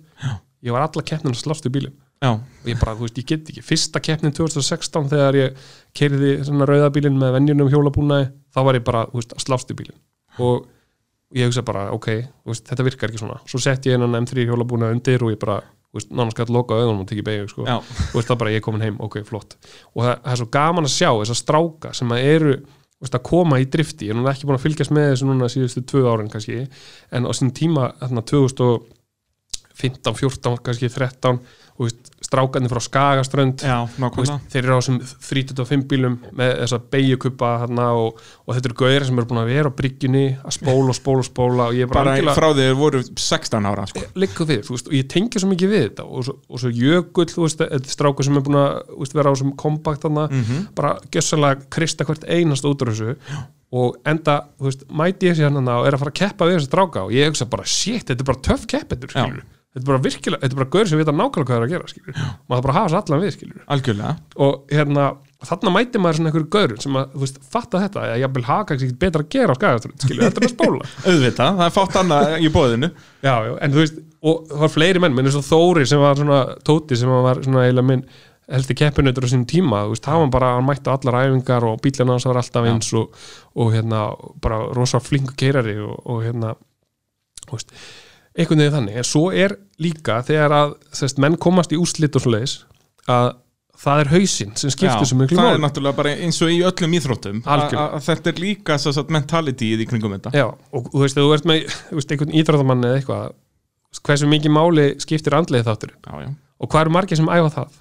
Ég 0.64 0.72
var 0.72 0.86
alla 0.86 1.04
keppnin 1.04 1.36
að 1.36 1.42
slást 1.44 1.68
í 1.68 1.72
bílinn. 1.74 1.96
Já, 2.24 2.38
og 2.40 2.68
ég 2.70 2.80
bara, 2.80 2.94
þú 2.96 3.04
veist, 3.04 3.18
ég 3.20 3.28
get 3.28 3.50
ekki. 3.52 3.62
Fyrsta 3.68 4.00
keppnin 4.04 4.32
2016 4.36 5.10
þegar 5.12 5.36
ég 5.36 5.66
kerði 5.98 6.38
svona 6.48 6.68
rauðabílinn 6.70 7.18
með 7.20 7.36
venjunum 7.36 7.72
hjólabúnaði 7.74 8.30
þá 8.56 8.60
var 8.64 8.80
ég 8.80 8.86
bara, 8.88 9.02
þú 9.12 9.20
veist, 9.20 9.36
að 9.36 9.44
slást 9.44 9.74
í 9.74 9.76
bílinn. 9.82 10.00
Og 10.40 10.70
ég 11.36 11.50
hugsa 11.50 11.66
bara, 11.68 11.90
ok 11.92 12.08
veist, 12.48 12.64
þetta 12.70 12.86
virkar 12.88 13.12
ekki 13.12 13.20
svona, 13.26 13.42
svo 13.50 13.60
sett 13.62 13.90
ég 13.90 13.98
einan 13.98 14.16
M3 14.22 14.46
hjólabúnaði 14.48 14.96
undir 14.96 15.26
og 15.26 15.34
ég 15.34 15.42
bara, 15.42 15.58
þú 15.92 16.00
veist, 16.00 16.14
nánast 16.16 16.40
gætt 16.40 16.54
loka 16.54 16.78
augunum 16.80 17.04
og 17.04 17.12
tekið 17.12 17.28
beigju, 17.28 17.50
sko. 17.52 17.68
Já, 17.68 17.76
og 17.82 18.16
veist 18.16 18.32
það 18.32 18.40
bara 18.46 18.56
ég 18.56 18.62
er 18.62 18.66
komin 18.70 18.86
heim, 18.86 18.96
ok, 19.04 19.20
flott. 19.28 19.58
Og 19.92 20.06
það, 20.06 20.16
það 20.16 20.32
er 20.38 20.42
svo 20.44 20.50
gaman 20.56 20.88
að 20.88 20.96
sjá 20.96 21.10
þessar 21.12 21.42
stráka 21.42 21.94
sem 21.98 22.16
að 22.16 22.26
eru 22.32 22.56
veist, 23.04 23.18
að 23.18 23.24
koma 23.28 23.60
í 23.60 23.68
drifti. 23.68 24.08
Ég 24.08 24.16
er 24.16 24.22
núna 24.22 24.32
ekki 24.32 24.48
búin 24.48 24.60
að 24.62 24.66
fylgjast 24.70 24.96
með 24.96 25.10
þessu 25.12 25.28
núna 25.28 25.52
síðustu 25.52 25.84
tvö 25.92 26.06
árin 26.08 26.32
kannski, 26.32 26.64
en 27.12 27.28
á 27.28 27.32
sín 27.36 27.52
tíma 27.58 27.92
þarna 28.00 28.24
2015, 29.74 30.16
14, 30.16 30.58
kannski 30.64 30.90
13 30.94 31.40
og 31.74 31.88
veist, 31.88 32.10
strákarnir 32.22 32.70
frá 32.70 32.80
Skagaströnd 32.86 33.64
já, 33.66 33.80
veist, 34.14 34.34
þeir 34.54 34.60
eru 34.68 34.76
á 34.78 34.80
þessum 34.80 35.00
35 35.26 35.88
bílum 35.90 36.20
með 36.38 36.52
þessa 36.62 36.78
beigjukuppa 36.94 37.50
þarna 37.64 37.88
og, 37.98 38.20
og 38.46 38.54
þetta 38.54 38.70
eru 38.70 38.78
gauðir 38.84 39.06
sem 39.08 39.18
eru 39.18 39.30
búin 39.32 39.42
að 39.42 39.50
vera 39.50 39.72
á 39.74 39.78
bryggjunni 39.80 40.22
að 40.46 40.54
spóla 40.60 40.94
og 40.94 40.98
spóla 41.00 41.24
og 41.24 41.28
spóla 41.28 41.66
og 41.72 41.80
ég 41.80 41.88
er 41.88 41.92
bara, 41.94 42.14
Bara 42.22 42.36
frá 42.38 42.48
því 42.54 42.68
þeir 42.68 42.78
voru 42.78 43.02
16 43.10 43.70
ára 43.72 43.88
sko. 43.90 44.04
liggur 44.22 44.50
við, 44.52 44.62
þú 44.68 44.76
veist, 44.78 44.92
og 44.92 44.96
ég 45.00 45.10
tengi 45.16 45.42
svo 45.42 45.50
mikið 45.50 45.74
við 45.74 45.84
þetta 45.88 46.06
og 46.06 46.28
svo, 46.30 46.36
og 46.48 46.62
svo 46.62 46.72
jökull, 46.78 47.28
þetta 47.34 47.82
strákur 47.98 48.30
sem 48.30 48.38
er 48.38 48.46
búin 48.46 48.60
að 48.62 49.18
vera 49.18 49.30
á 49.30 49.34
þessum 49.34 49.56
kompakt 49.66 50.06
þarna, 50.06 50.28
Mhm. 50.30 50.62
bara 50.78 50.94
gjössalega 51.10 51.66
krista 51.74 52.06
hvert 52.06 52.24
einast 52.30 52.64
út 52.70 52.86
úr 52.86 52.94
þessu 52.94 53.18
og 53.74 53.98
enda, 54.06 54.44
þú 54.62 54.70
veist, 54.70 54.86
mæti 54.94 55.26
ég 55.32 55.36
sér 55.42 55.50
hann 55.50 55.68
og 55.68 55.88
er 55.88 55.94
að 55.98 56.04
fara 56.06 56.12
að 56.14 56.20
keppa 56.22 56.46
við 56.46 56.60
þessi 56.60 56.70
stráka 56.70 57.04
og 57.08 57.12
ég 57.12 57.26
hugsa 57.32 57.50
bara, 57.50 57.66
shit, 57.66 58.06
þetta 58.06 58.22
er 58.22 58.30
bara 58.30 58.44
töff 58.46 58.68
keppendur, 58.70 59.10
Já. 59.10 59.26
skilur 59.26 59.44
þetta 59.74 59.84
er 59.84 59.90
bara 59.90 60.04
virkilega, 60.06 60.42
þetta 60.44 60.54
er 60.54 60.62
bara 60.62 60.72
gaur 60.76 60.90
sem 60.90 61.00
vita 61.02 61.14
nákvæmlega 61.14 61.48
hvað 61.50 61.54
það 61.54 61.60
er 61.60 61.68
að 61.68 61.74
gera, 61.74 61.92
skilur 61.92 62.18
maður 62.18 62.54
þarf 62.54 62.66
bara 62.66 62.74
að 62.74 62.78
hafa 62.78 62.90
þessu 62.90 63.00
allan 63.02 63.24
við, 63.24 63.32
skilur 63.38 63.64
Algjörlega. 63.74 64.14
Og 64.46 64.74
hérna, 64.74 65.06
þarna 65.50 65.74
mæti 65.74 66.02
maður 66.02 66.20
svona 66.20 66.32
einhverju 66.32 66.50
gaur 66.54 66.76
sem 66.84 67.00
að, 67.00 67.08
þú 67.14 67.24
veist, 67.24 67.40
fatta 67.56 67.82
þetta 67.84 68.04
að 68.04 68.22
ég 68.22 68.36
vil 68.38 68.44
hafa 68.50 68.68
kannski 68.70 68.90
betra 69.02 69.24
að 69.26 69.32
gera 69.34 69.56
á 69.56 69.60
skagaströnd, 69.60 70.06
skilur, 70.06 70.28
þetta 70.28 70.44
er 70.44 70.48
að 70.48 70.54
spóla 70.54 70.92
Auðvitað, 71.10 71.58
það 71.58 71.66
er 71.66 71.74
fátt 71.80 71.98
annað 72.04 72.36
í 72.38 72.52
bóðinu 72.54 72.92
Já, 73.24 73.34
já, 73.48 73.56
en 73.66 73.74
þú 73.74 73.82
veist, 73.82 73.98
og 74.24 74.46
það 74.52 74.62
var 74.66 74.74
fleiri 74.76 75.02
menn 75.04 75.18
minn 75.18 75.32
eins 75.32 75.40
og 75.40 75.48
Þóri 75.48 75.88
sem 75.90 76.04
var 76.04 76.22
svona 76.22 76.44
Tóti 76.64 77.00
sem 77.00 77.12
var 77.26 77.42
svona 77.44 77.66
eiginlega 77.66 77.90
minn 77.90 78.06
heldur 78.54 78.76
keppinutur 78.78 79.26
á 79.26 79.32
sínum 79.32 79.48
tíma, 79.50 79.86
þú 79.88 79.96
veist, 79.96 80.06
það 80.06 80.22
var 80.22 80.32
bara 80.36 80.54
hann 80.58 80.68
mætti 80.68 80.92
á 80.92 80.94
allar 80.94 81.20
æfingar 81.24 81.66
og 81.68 81.82
bílina 81.84 82.16
hans 82.16 82.28
var 82.28 82.40
alltaf 82.42 82.68
eins 82.70 82.90
og, 83.00 83.14
og 83.56 83.72
hérna, 83.74 84.02
bara 84.44 84.60
rosa 84.76 85.00
flingu 85.04 85.36
keirari 85.40 85.78
og, 85.80 85.96
og 86.04 86.24
hérna 86.26 86.54
þú 87.48 87.56
veist, 87.56 87.72
einhvern 88.34 88.64
veginn 88.64 88.76
þannig. 88.78 89.00
En 89.00 89.08
svo 89.08 89.30
er 89.32 89.58
líka 89.82 90.20
þegar 90.26 90.58
að 90.58 90.76
þess, 90.94 91.18
menn 91.22 91.40
komast 91.42 91.74
í 91.74 91.80
úslit 91.80 92.16
og 92.18 92.26
svoleiðis 92.26 92.60
að 93.12 93.34
það 93.84 94.02
er 94.04 94.10
hausinn 94.14 94.54
sem 94.60 94.72
skiptir 94.72 95.08
svo 95.10 95.18
miklu 95.20 95.38
það 95.40 95.56
er 95.56 95.62
náttúrulega 95.64 95.98
bara 95.98 96.14
eins 96.24 96.38
og 96.46 96.52
í 96.54 96.60
öllum 96.64 96.94
íþróttum 97.00 97.40
að 97.50 97.96
þetta 98.06 98.32
er 98.32 98.42
líka 98.44 98.78
svo 98.80 98.94
sagt 98.96 99.12
mentalityið 99.14 99.84
í 99.84 99.88
kringum 99.90 100.14
þetta. 100.16 100.34
Já, 100.38 100.46
og 100.48 100.92
þú 100.94 101.02
veist, 101.04 101.20
þú 101.20 101.34
ert 101.36 101.48
með 101.50 101.66
þú 101.90 101.98
veist, 102.00 102.14
einhvern 102.14 102.38
íþróttamann 102.40 102.88
eða 102.88 103.00
eitthvað 103.02 103.34
hversu 104.08 104.30
mikið 104.30 104.56
máli 104.56 104.86
skiptir 105.04 105.36
andlega 105.38 105.68
þáttur 105.68 105.94
já, 105.94 106.14
já. 106.24 106.30
og 106.34 106.72
hvað 106.72 106.86
eru 106.86 106.94
margir 106.96 107.20
sem 107.20 107.30
æfa 107.30 107.52
það 107.58 107.80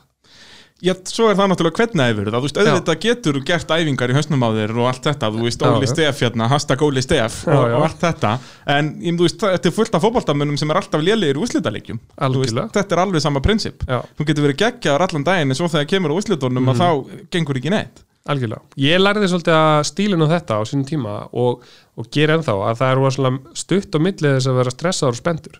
Já, 0.83 0.93
svo 1.07 1.29
er 1.31 1.37
það 1.39 1.51
náttúrulega 1.53 1.79
hvernig 1.79 2.09
æfur 2.11 2.27
það, 2.27 2.35
þú 2.35 2.47
veist, 2.49 2.57
auðvitað 2.59 2.97
getur 3.05 3.37
gert 3.47 3.69
æfingar 3.71 4.11
í 4.11 4.15
hausnum 4.17 4.43
á 4.43 4.49
þér 4.57 4.73
og 4.83 4.87
allt 4.91 5.05
þetta, 5.07 5.29
þú 5.31 5.45
veist, 5.47 5.63
Óli 5.63 5.87
já. 5.87 5.91
Stef 5.93 6.23
hérna, 6.25 6.49
hashtag 6.51 6.81
Óli 6.83 7.03
Stef 7.05 7.37
Já, 7.47 7.55
og, 7.55 7.75
og 7.77 7.85
allt 7.87 8.01
þetta, 8.03 8.33
en 8.75 8.89
ég, 8.99 9.15
þú 9.21 9.27
veist, 9.29 9.45
þetta 9.45 9.71
er 9.71 9.77
fullt 9.77 9.95
af 9.95 10.03
fótboltamönnum 10.03 10.59
sem 10.59 10.71
er 10.75 10.81
alltaf 10.81 11.05
lélegir 11.07 11.39
í 11.39 11.99
Algjörlega. 12.19 12.69
þetta 12.75 12.97
er 12.97 13.03
alveg 13.05 13.23
sama 13.23 13.41
prinsip, 13.45 13.85
Já, 13.87 14.01
þú 14.19 14.27
getur 14.27 14.43
verið 14.49 14.59
geggjaður 14.65 15.05
allan 15.07 15.25
daginn 15.31 15.51
en 15.55 15.59
svo 15.61 15.69
þegar 15.71 15.87
kemur 15.95 16.11
á 16.11 16.19
úslitunum 16.19 16.63
Mhm. 16.67 16.73
að 16.75 16.83
þá 16.83 17.29
gengur 17.31 17.57
ekki 17.63 17.71
neitt. 17.71 18.03
algjörlega. 18.27 18.63
Ég 18.79 18.99
lærði 19.03 19.27
svolítið 19.31 19.55
að 19.59 19.83
stílinu 19.87 20.27
þetta 20.31 20.55
á 20.55 20.63
sínum 20.63 20.87
tíma 20.87 21.29
og, 21.33 21.63
og 21.99 22.11
gera 22.11 22.37
ennþá 22.39 22.55
að 22.71 22.79
það 22.79 22.91
er 22.91 23.39
stutt 23.55 23.95
á 23.95 23.99
millið 23.99 24.35
þess 24.39 24.47
að 24.51 24.59
vera 24.59 24.71
stressaður 24.71 25.09
og 25.15 25.19
spendur 25.19 25.57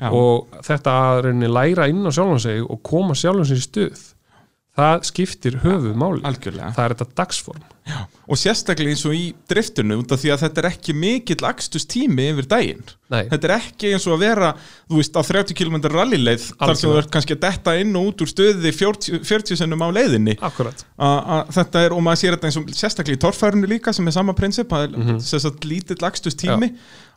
Já. 0.00 0.10
og 0.12 0.48
þetta 0.64 0.92
að 0.96 1.22
reyni 1.24 1.48
læra 1.48 1.88
inn 1.88 2.04
á 2.04 2.12
sjálfum 2.12 2.40
sig 2.40 2.60
og 2.64 2.82
koma 2.82 3.12
sjálfum 3.14 3.44
sig 3.44 3.56
í 3.56 3.64
stuð 3.64 4.15
það 4.76 5.06
skiptir 5.10 5.58
höfuð 5.64 5.96
máli 5.96 6.22
Algjörlega. 6.28 6.74
það 6.76 6.84
er 6.84 6.94
þetta 6.96 7.18
dagsform 7.22 7.64
Og 8.26 8.34
sérstaklega 8.38 8.90
eins 8.90 9.04
og 9.06 9.14
í 9.14 9.26
af 10.10 10.18
því 10.18 10.30
að 10.34 10.40
þetta 10.42 10.62
er 10.62 10.66
ekki 10.72 10.94
mikill 10.98 11.46
akstus 11.46 11.84
tími 11.86 12.24
yfir 12.32 12.48
daginn. 12.50 12.80
Nei, 13.12 13.28
Þetta 13.30 13.46
er 13.46 13.52
ekki 13.60 13.92
eins 13.94 14.06
og 14.08 14.16
að 14.16 14.22
vera, 14.24 14.48
þú 14.90 14.98
veist, 14.98 15.14
á 15.14 15.22
30 15.22 15.54
km 15.54 15.76
rallyleið 15.94 16.48
þar 16.48 16.72
sem 16.74 16.88
þú 16.90 16.90
Algjörlega. 16.90 17.04
ert 17.04 17.12
kannski 17.14 17.36
að 17.36 17.42
detta 17.44 17.74
inn 17.78 17.94
og 17.94 18.08
út 18.10 18.24
úr 18.24 18.30
stöði 18.32 18.72
40, 18.74 19.20
40 19.28 19.60
sinnum 19.60 19.84
á 19.86 19.88
leiðinni. 19.94 20.34
akkurat 20.40 20.82
A- 20.98 21.22
a- 21.36 21.44
Þetta 21.54 21.84
er, 21.86 21.94
og 21.94 22.02
maður 22.02 22.20
sér 22.22 22.34
þetta 22.34 22.50
eins 22.50 22.58
og 22.58 22.72
sérstaklega 22.74 23.20
í 23.20 23.22
torfærinu 23.22 23.70
líka 23.70 23.94
sem 23.94 24.06
er 24.06 24.16
sama 24.18 24.34
prinsip, 24.34 24.68
það 24.68 24.82
er 24.82 24.96
mm. 24.96 25.06
-hmm. 25.06 25.20
sagt, 25.46 25.64
lítill 25.64 26.02
lagstus 26.02 26.34
tími 26.34 26.72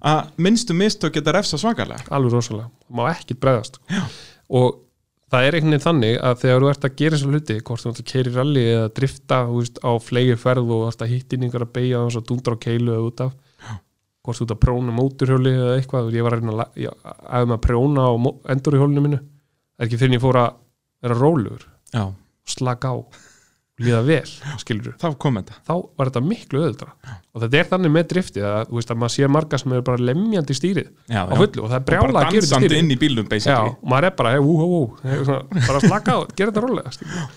að 0.05 0.29
minnstu 0.37 0.73
mistök 0.77 1.13
geta 1.17 1.33
refsa 1.33 1.57
svakalega. 1.57 2.05
alveg 2.11 2.31
rosalega, 2.31 2.69
má 2.93 3.09
ekkit 3.09 3.39
bregðast 3.39 3.79
Já. 3.89 4.05
og 4.49 4.85
það 5.29 5.45
er 5.45 5.57
einhvern 5.57 5.73
veginn 5.73 5.85
þannig 5.85 6.15
að 6.25 6.39
þegar 6.43 6.63
þú 6.63 6.69
ert 6.71 6.87
að 6.87 6.95
gera 7.01 7.17
þessu 7.17 7.33
hluti 7.33 7.57
hvort 7.59 7.83
þú 7.83 7.91
ert 7.91 8.01
að 8.01 8.09
keiri 8.11 8.33
rally 8.35 8.63
eða 8.73 8.87
drifta 8.99 9.39
veist, 9.49 9.79
á 9.85 9.91
flegi 10.01 10.37
ferð 10.39 10.73
og 10.75 10.87
ert 10.89 11.03
að 11.05 11.13
hittinningar 11.13 11.65
að 11.65 11.73
beigja 11.77 12.03
þess 12.05 12.21
að 12.21 12.27
dundra 12.31 12.57
á 12.57 12.63
keilu 12.65 12.95
eða 12.95 13.09
út 13.09 13.23
af. 13.25 13.35
Hvort 14.25 14.39
þú 14.39 14.45
ert 14.45 14.55
að 14.55 14.61
próna 14.65 14.95
móturhjóli 14.95 15.53
eða 15.55 15.75
eitthvað, 15.77 16.09
ég 16.17 16.25
var 16.25 16.35
að 16.35 16.41
reyna 16.43 16.65
að 16.65 16.87
að 17.39 17.53
að 17.55 17.61
próna 17.65 18.07
á 18.09 18.11
endurhjólinu 18.55 19.05
mínu. 19.05 19.19
Það 19.21 19.85
er 19.85 19.87
ekki 19.87 20.01
fyrir 20.01 20.11
en 20.11 20.17
ég 20.17 20.23
fór 20.25 20.39
að 20.41 20.49
vera 21.05 21.15
rólugur 21.15 21.65
Já, 21.93 22.03
slaka 22.49 22.91
á, 22.91 22.95
líða 23.79 23.99
vel 24.07 24.29
skilur 24.61 24.95
þá 24.99 25.07
kom 25.21 25.37
þetta. 25.39 25.57
þá 25.67 25.73
var 25.99 26.09
þetta 26.09 26.21
miklu 26.25 26.61
öðuldra 26.63 26.89
og 27.33 27.43
þetta 27.43 27.59
er 27.61 27.69
þannig 27.71 27.93
með 27.95 28.07
driftið 28.13 28.47
að, 28.49 28.63
þú 28.69 28.79
veist, 28.79 28.91
að 28.93 28.99
maður 29.03 29.13
sé 29.15 29.29
marga 29.35 29.59
sem 29.61 29.75
eru 29.77 29.85
bara 29.89 30.05
lemjandi 30.09 30.57
stýrið 30.57 30.89
Já, 31.09 31.21
á 31.23 31.33
fullu 31.39 31.63
og 31.63 31.69
það 31.71 31.77
er 31.79 31.85
brjála 31.91 32.23
að 32.25 32.33
gera 32.35 32.49
stýrið. 32.49 32.75
inn 32.81 32.91
í 32.91 32.99
bílum, 32.99 33.29
Já, 33.39 33.59
og 33.63 33.87
maður 33.93 34.09
er 34.09 34.17
bara, 34.19 34.33
hey, 34.35 34.43
ú, 34.43 34.81
hey, 35.05 35.23
svona, 35.23 35.45
bara 35.69 35.83
slaka 35.85 36.17
á, 36.17 36.19
gera 36.35 36.51
þetta 36.51 36.65
rólega 36.65 36.93
skilur. 36.97 37.29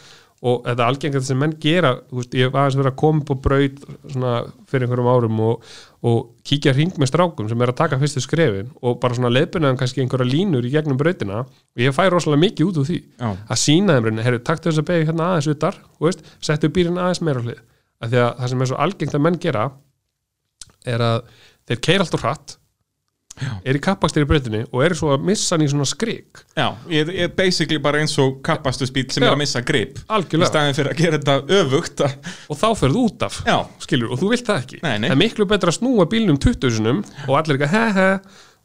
og 0.43 0.67
þetta 0.67 0.89
algengt 0.91 1.29
sem 1.29 1.39
menn 1.39 1.57
gera 1.63 1.95
þú 2.11 2.19
veist, 2.21 2.37
ég 2.41 2.51
var 2.51 2.65
aðeins 2.67 2.81
verið 2.81 2.93
að 2.93 3.01
koma 3.05 3.23
upp 3.23 3.31
á 3.31 3.37
braut 3.47 3.83
svona 4.11 4.35
fyrir 4.73 4.89
einhverjum 4.89 5.13
árum 5.15 5.43
og, 5.47 5.73
og 6.03 6.33
kíkja 6.43 6.73
hring 6.75 6.97
með 6.99 7.13
strákum 7.13 7.47
sem 7.51 7.61
er 7.63 7.71
að 7.71 7.79
taka 7.79 7.99
fyrstu 8.01 8.23
skrefin 8.25 8.73
og 8.83 8.97
bara 9.03 9.15
svona 9.15 9.31
leiðbunnaðan 9.31 9.79
kannski 9.79 10.03
einhverja 10.03 10.27
línur 10.27 10.67
í 10.67 10.73
gegnum 10.73 10.99
brautina 10.99 11.45
og 11.45 11.83
ég 11.83 11.95
fæ 11.95 12.09
rosalega 12.11 12.43
mikið 12.43 12.71
út 12.71 12.81
úr 12.83 12.89
því 12.89 12.99
Já. 12.99 13.29
að 13.31 13.61
sína 13.63 13.97
þeim 13.97 14.09
reyni, 14.09 14.25
herru, 14.27 14.41
taktu 14.43 14.71
þess 14.71 14.83
að 14.83 14.89
beigja 14.89 15.09
hérna 15.13 15.29
aðeins 15.31 15.51
utar, 15.53 15.79
veist, 16.03 16.25
settu 16.43 16.73
bílinn 16.75 16.99
aðeins 16.99 17.23
meira 17.23 17.45
hlið, 17.45 17.61
af 18.03 18.11
því 18.11 18.21
að 18.25 18.33
það 18.41 18.53
sem 18.53 18.65
er 18.65 18.71
svo 18.73 18.81
algengt 18.87 19.15
að 19.15 19.25
menn 19.29 19.39
gera 19.47 19.69
er 20.97 21.07
að 21.07 21.21
þeir 21.71 21.83
keira 21.87 22.07
allt 22.07 22.19
og 22.19 22.25
hratt 22.27 22.57
er 23.65 23.79
í 23.79 23.81
kappastir 23.83 24.23
í 24.25 24.29
breytinni 24.29 24.61
og 24.69 24.83
eru 24.85 24.95
svo 24.99 25.13
að 25.15 25.23
missa 25.25 25.55
hann 25.57 25.65
í 25.65 25.69
svona 25.73 25.87
skrik 25.89 26.43
Já, 26.59 26.67
ég 26.93 27.09
er 27.25 27.31
basically 27.37 27.79
bara 27.83 28.03
eins 28.03 28.13
og 28.23 28.43
kappastusbíl 28.45 29.07
sem 29.11 29.25
Já. 29.25 29.31
er 29.31 29.37
að 29.37 29.41
missa 29.41 29.63
grip. 29.67 29.99
Í 29.99 30.05
algjörlega, 30.19 30.51
staðin 30.51 30.77
fyrir 30.77 30.93
að 30.93 31.01
gera 31.01 31.19
þetta 31.19 31.61
öfugt. 31.63 32.03
að- 32.05 32.31
og 32.53 32.61
þá 32.61 32.67
ferðu 32.83 33.05
út 33.09 33.23
af 33.27 33.41
Já, 33.49 33.57
skilur, 33.87 34.13
og 34.13 34.21
þú 34.21 34.31
vilt 34.35 34.47
það 34.47 34.63
ekki 34.63 34.83
Nei, 34.83 34.99
nei. 34.99 35.09
það 35.09 35.17
er 35.17 35.23
miklu 35.25 35.49
betra 35.49 35.73
að 35.73 35.79
snúa 35.81 36.07
bílnum 36.13 36.39
20 36.39 36.71
sinum 36.77 37.05
og 37.29 37.35
allir 37.41 37.59
ekki 37.59 37.73
he 37.73 37.85
he 37.99 38.09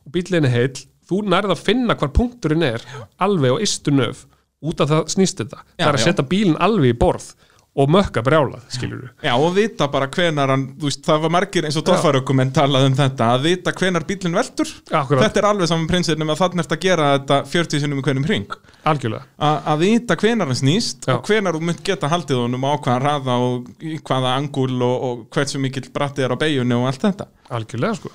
og 0.08 0.12
bílinn 0.12 0.46
er 0.46 0.56
heill, 0.58 0.78
þú 1.10 1.22
nærð 1.24 1.56
að 1.56 1.64
finna 1.64 1.96
hvar 1.96 2.12
punkturinn 2.12 2.64
er, 2.64 2.82
alveg 3.20 3.56
á 3.56 3.58
istu 3.64 3.92
nöf 3.96 4.26
út 4.64 4.82
af 4.82 4.90
það 4.90 5.10
snýst 5.16 5.38
þetta 5.44 5.60
Já, 5.78 5.86
það 5.86 5.88
er 5.88 5.96
að 5.96 6.02
já. 6.02 6.08
setja 6.12 6.28
bílinn 6.28 6.58
alveg 6.60 6.92
í 6.96 6.98
borð 6.98 7.32
og 7.78 7.92
mökka 7.94 8.24
brjálað, 8.26 8.64
skilur 8.74 9.04
við 9.04 9.28
Já, 9.28 9.34
og 9.38 9.52
vita 9.54 9.88
bara 9.94 10.08
hvenar 10.10 10.50
hann, 10.50 10.64
þú 10.82 10.88
veist, 10.90 11.04
það 11.06 11.22
var 11.28 11.34
margir 11.36 11.68
eins 11.68 11.78
og 11.78 11.86
torfarökumenn 11.86 12.52
talað 12.56 12.88
um 12.90 12.96
þetta, 12.98 13.28
að 13.36 13.44
vita 13.46 13.74
hvenar 13.78 14.06
bílinn 14.10 14.34
veldur. 14.38 14.72
Akkurat. 14.98 15.22
Þetta 15.28 15.42
er 15.44 15.48
alveg 15.52 15.70
saman 15.70 15.88
prinsip 15.92 16.18
nema 16.18 16.34
þannig 16.40 16.64
ert 16.66 16.74
að 16.78 16.82
gera 16.88 17.10
þetta 17.20 17.40
40 17.54 17.84
sinnum 17.86 18.02
í 18.02 18.06
hvernig 18.08 18.26
hring. 18.32 18.58
algjörlega, 18.88 19.24
A- 19.38 19.62
Að 19.74 19.80
vita 19.86 20.16
hvenar 20.16 20.48
hann 20.50 20.56
snýst 20.58 21.06
Já. 21.06 21.16
og 21.20 21.26
hvenar 21.30 21.54
þú 21.54 21.62
munt 21.70 21.84
geta 21.84 22.10
haldið 22.10 22.42
honum 22.48 22.66
á 22.66 22.74
hvaðan 22.82 23.06
raða 23.06 23.36
og 23.46 23.68
hvaða 24.10 24.36
angul 24.40 24.82
og, 24.82 25.04
og 25.04 25.26
hversu 25.36 25.60
mikill 25.62 25.90
bratti 25.94 26.24
er 26.26 26.34
á 26.34 26.38
beigjunni 26.40 26.74
og 26.74 26.88
allt 26.90 27.04
þetta. 27.06 27.28
algjörlega 27.52 27.96
sko 28.02 28.10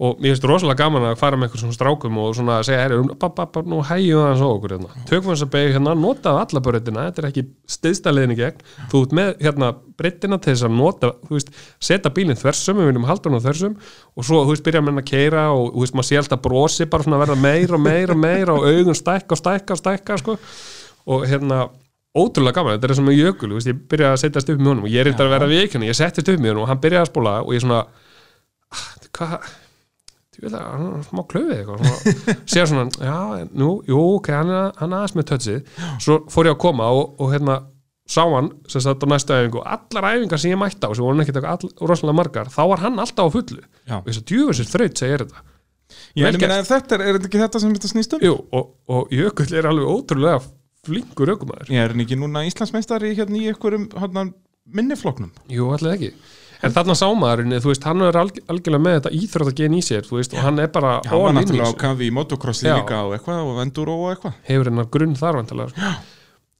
og 0.00 0.16
mér 0.16 0.32
finnst 0.32 0.44
rosalega 0.48 0.80
gaman 0.80 1.04
að 1.10 1.18
fara 1.20 1.36
með 1.36 1.50
eitthvað 1.50 1.62
svona 1.64 1.76
strákum 1.76 2.18
og 2.22 2.30
svona 2.36 2.54
að 2.56 2.66
segja, 2.70 2.84
herri, 2.86 3.00
babba, 3.20 3.62
nú 3.68 3.82
hægjum 3.84 4.22
það 4.24 4.38
svo 4.40 4.48
okkur 4.54 4.72
hérna. 4.74 5.02
tökum 5.10 5.32
þess 5.34 5.44
að 5.44 5.50
beigja 5.52 5.74
hérna, 5.74 5.92
notaðu 6.00 6.40
alla 6.40 6.62
breytina 6.64 7.04
þetta 7.08 7.20
er 7.20 7.28
ekki 7.28 7.44
stiðstæliðin 7.74 8.32
í 8.32 8.38
gegn 8.38 8.64
þú 8.92 9.02
ert 9.04 9.12
með 9.18 9.32
hérna 9.44 9.68
breytina 10.00 10.38
til 10.40 10.54
þess 10.54 10.66
að 10.70 10.78
nota 10.78 11.12
þú 11.26 11.36
veist, 11.36 11.52
setja 11.90 12.14
bílinn 12.16 12.40
þversum 12.40 12.80
við 12.80 12.88
viljum 12.88 13.06
halda 13.10 13.28
hann 13.28 13.36
á 13.36 13.44
þversum 13.44 13.76
og 13.76 14.28
svo, 14.30 14.40
þú 14.40 14.54
veist, 14.54 14.64
byrja 14.70 14.84
með 14.86 14.94
hann 14.94 15.04
að 15.04 15.10
keira 15.12 15.44
og 15.52 15.68
þú 15.68 15.84
veist, 15.84 15.98
maður 16.00 16.08
sé 16.08 16.20
alltaf 16.22 16.42
brosi 16.48 16.88
bara 16.88 17.06
svona 17.06 17.20
að 17.20 17.24
verða 17.26 17.38
meira 17.44 17.76
og 17.76 17.84
meira 17.84 18.16
og 18.16 18.24
meira 18.24 18.56
og 18.56 18.68
augun 18.72 18.96
stækka 18.96 19.36
og 19.36 19.42
stækka 19.44 19.76
og 19.76 19.82
stækka 19.84 20.20
sko. 20.24 20.40
og 21.12 21.28
hérna 21.28 21.66
ótrúlega 22.16 22.56
gaman, 22.56 22.78
þetta 22.78 22.88
er 22.88 22.96
sem 22.98 23.06
með 23.06 23.20
jökul 23.20 23.52
veist, 23.54 23.68
ég 23.70 23.84
byrjaði 23.90 24.16
að 24.16 24.22
setjast 24.24 24.48
upp 24.50 24.62
með 24.62 24.72
honum 24.72 24.86
og 24.88 24.94
ég 24.94 25.04
er 25.04 25.10
eitthvað 25.10 25.28
að 25.28 25.34
vera 25.36 25.50
við 25.50 25.66
ekki 25.66 25.82
ég 25.86 25.98
settist 25.98 26.30
upp 26.32 26.40
með 26.40 26.54
honum 26.54 26.64
og 26.64 26.70
hann 26.72 26.80
byrjaði 26.82 27.04
að 27.04 27.10
spóla 27.12 27.34
og 27.44 27.52
ég 27.54 27.62
svona 27.62 27.82
ah, 28.74 28.88
hvað 29.14 29.36
ég 30.40 30.46
vil 30.46 30.54
að 30.56 30.70
hann 30.70 31.04
smá 31.06 31.20
klöfið 31.30 31.58
eitthvað. 31.58 32.38
Sér 32.48 32.70
svona, 32.70 32.86
já, 33.04 33.44
nú, 33.52 33.74
jú, 33.88 34.00
ok 34.16 34.32
hann 34.34 34.54
hann 34.80 34.96
aðeins 34.96 35.16
með 35.18 35.28
tötsið 35.34 35.76
svo 36.00 36.22
fór 36.32 36.50
ég 36.50 36.56
að 36.56 36.62
koma 36.64 36.88
og, 36.96 37.14
og 37.20 37.34
hérna 37.34 37.60
sá 38.10 38.24
hann, 38.26 38.50
sem 38.66 38.82
sagt 38.82 39.04
á 39.04 39.06
næstu 39.06 39.36
æfingu. 39.36 39.60
Og 39.60 39.68
allar 39.70 40.08
æfingar 40.16 40.42
sem 40.42 40.54
ég 40.54 40.58
mætti 40.58 40.82
á, 40.82 40.90
sem 40.90 41.04
voru 41.06 41.22
ekki 41.22 41.36
all, 41.44 41.70
rosalega 41.84 42.16
margar, 42.18 42.50
þá 42.50 42.62
var 42.72 42.82
hann 42.82 42.98
alltaf 42.98 43.30
á 43.30 43.34
fullu. 43.36 43.62
Og 44.00 44.08
þess 44.08 44.22
að 44.22 44.30
djúfisir 44.32 44.70
þraut 44.72 45.02
segir 45.04 45.24
þetta. 45.26 45.44
Ég 46.18 46.26
Vel 46.26 46.38
meina, 46.38 46.60
þetta 46.66 46.96
er, 46.96 47.04
er 47.04 47.18
þetta 47.18 47.28
ekki 47.28 47.40
þetta 47.40 47.60
sem 47.62 47.72
þetta 47.74 47.90
snýst 47.90 48.16
um? 48.16 48.24
Jú, 48.24 48.34
og, 48.56 48.72
og 48.90 49.14
Jökull 49.14 49.54
er 49.58 49.68
alveg 49.70 49.90
ótrúlega 49.90 50.42
flinkur 50.86 51.32
ökumæður 51.34 51.72
Ég 51.74 51.86
er 51.86 51.94
ekki 52.04 52.18
núna 52.18 52.44
Íslandsmeistari 52.48 53.12
hérna 53.18 53.38
í 53.38 53.48
einhverjum 53.50 53.88
hérna, 53.98 54.26
minnifloknum 54.70 55.32
Jú, 55.50 55.70
allir 55.74 55.96
ekki 55.96 56.12
En 56.62 56.74
þarna 56.74 56.94
sámaðurinn, 56.98 57.54
þú 57.64 57.70
veist, 57.72 57.84
hann 57.88 58.02
er 58.04 58.16
alg 58.20 58.36
algjörlega 58.52 58.84
með 58.84 58.96
þetta 58.98 59.12
íþrótt 59.16 59.50
að 59.52 59.60
gena 59.62 59.78
í 59.78 59.84
sér, 59.86 60.04
þú 60.04 60.18
veist, 60.18 60.34
og 60.36 60.42
hann 60.44 60.58
er 60.60 60.68
bara 60.74 60.90
Já, 61.04 61.10
hann 61.12 61.22
var 61.24 61.36
náttúrulega 61.38 61.72
á 61.72 61.80
kafi 61.80 62.08
í 62.10 62.12
motocrossi 62.12 62.66
líka 62.68 62.98
og 63.06 63.14
eitthvað 63.16 63.48
og 63.48 63.60
enduro 63.64 63.94
og 64.04 64.10
eitthvað 64.12 64.34
hefur 64.50 64.70
hennar 64.70 64.90
grunn 64.92 65.16
þar 65.16 65.38
vantilega 65.40 65.72
sko. 65.72 65.94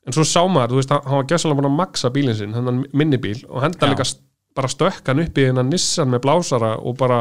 en 0.08 0.16
svo 0.16 0.24
sá 0.24 0.40
maður, 0.48 0.72
þú 0.72 0.80
veist, 0.80 0.94
hann 0.96 1.18
var 1.20 1.28
gæssalega 1.34 1.60
búin 1.60 1.68
að 1.68 1.76
maksa 1.82 2.12
bílinn 2.14 2.38
sinn, 2.38 2.56
hennan 2.56 2.80
minnibíl 2.96 3.42
og 3.50 3.60
henda 3.66 3.84
Já. 3.86 3.92
líka 3.92 4.08
bara 4.56 4.72
stökk 4.72 5.06
hann 5.12 5.20
upp 5.22 5.36
í 5.38 5.46
hennan 5.50 5.68
Nissan 5.70 6.10
með 6.10 6.24
blásara 6.24 6.72
og 6.80 6.96
bara 6.98 7.20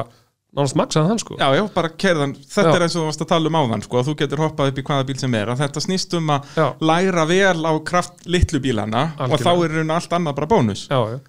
nánast 0.55 0.77
maksaði 0.79 1.11
hann 1.11 1.19
sko 1.21 1.35
Já, 1.37 1.49
já, 1.59 1.63
bara 1.75 1.89
kerðan, 1.93 2.31
þetta 2.39 2.71
Já. 2.71 2.75
er 2.79 2.85
eins 2.87 2.95
og 2.95 3.03
þú 3.03 3.09
varst 3.11 3.25
að 3.25 3.29
tala 3.33 3.51
um 3.51 3.57
áðan 3.59 3.83
sko, 3.85 4.01
þú 4.07 4.15
getur 4.23 4.41
hoppað 4.45 4.71
upp 4.71 4.79
í 4.79 4.85
hvaða 4.87 5.05
bíl 5.11 5.19
sem 5.19 5.35
er 5.37 5.51
þetta 5.59 5.83
snýst 5.83 6.15
um 6.17 6.31
að 6.33 6.47
læra 6.81 7.27
vel 7.29 7.59
á 7.67 7.73
kraft 7.85 8.23
litlu 8.25 8.63
bílana 8.63 9.03
og 9.19 9.27
Algjörlega. 9.27 9.43
þá 9.45 9.67
er 9.67 9.75
raun 9.77 9.93
allt 9.99 10.15
annað 10.17 10.39
bara 10.39 10.49
bónus 10.55 10.87
já, 10.89 10.97
já. 11.11 11.19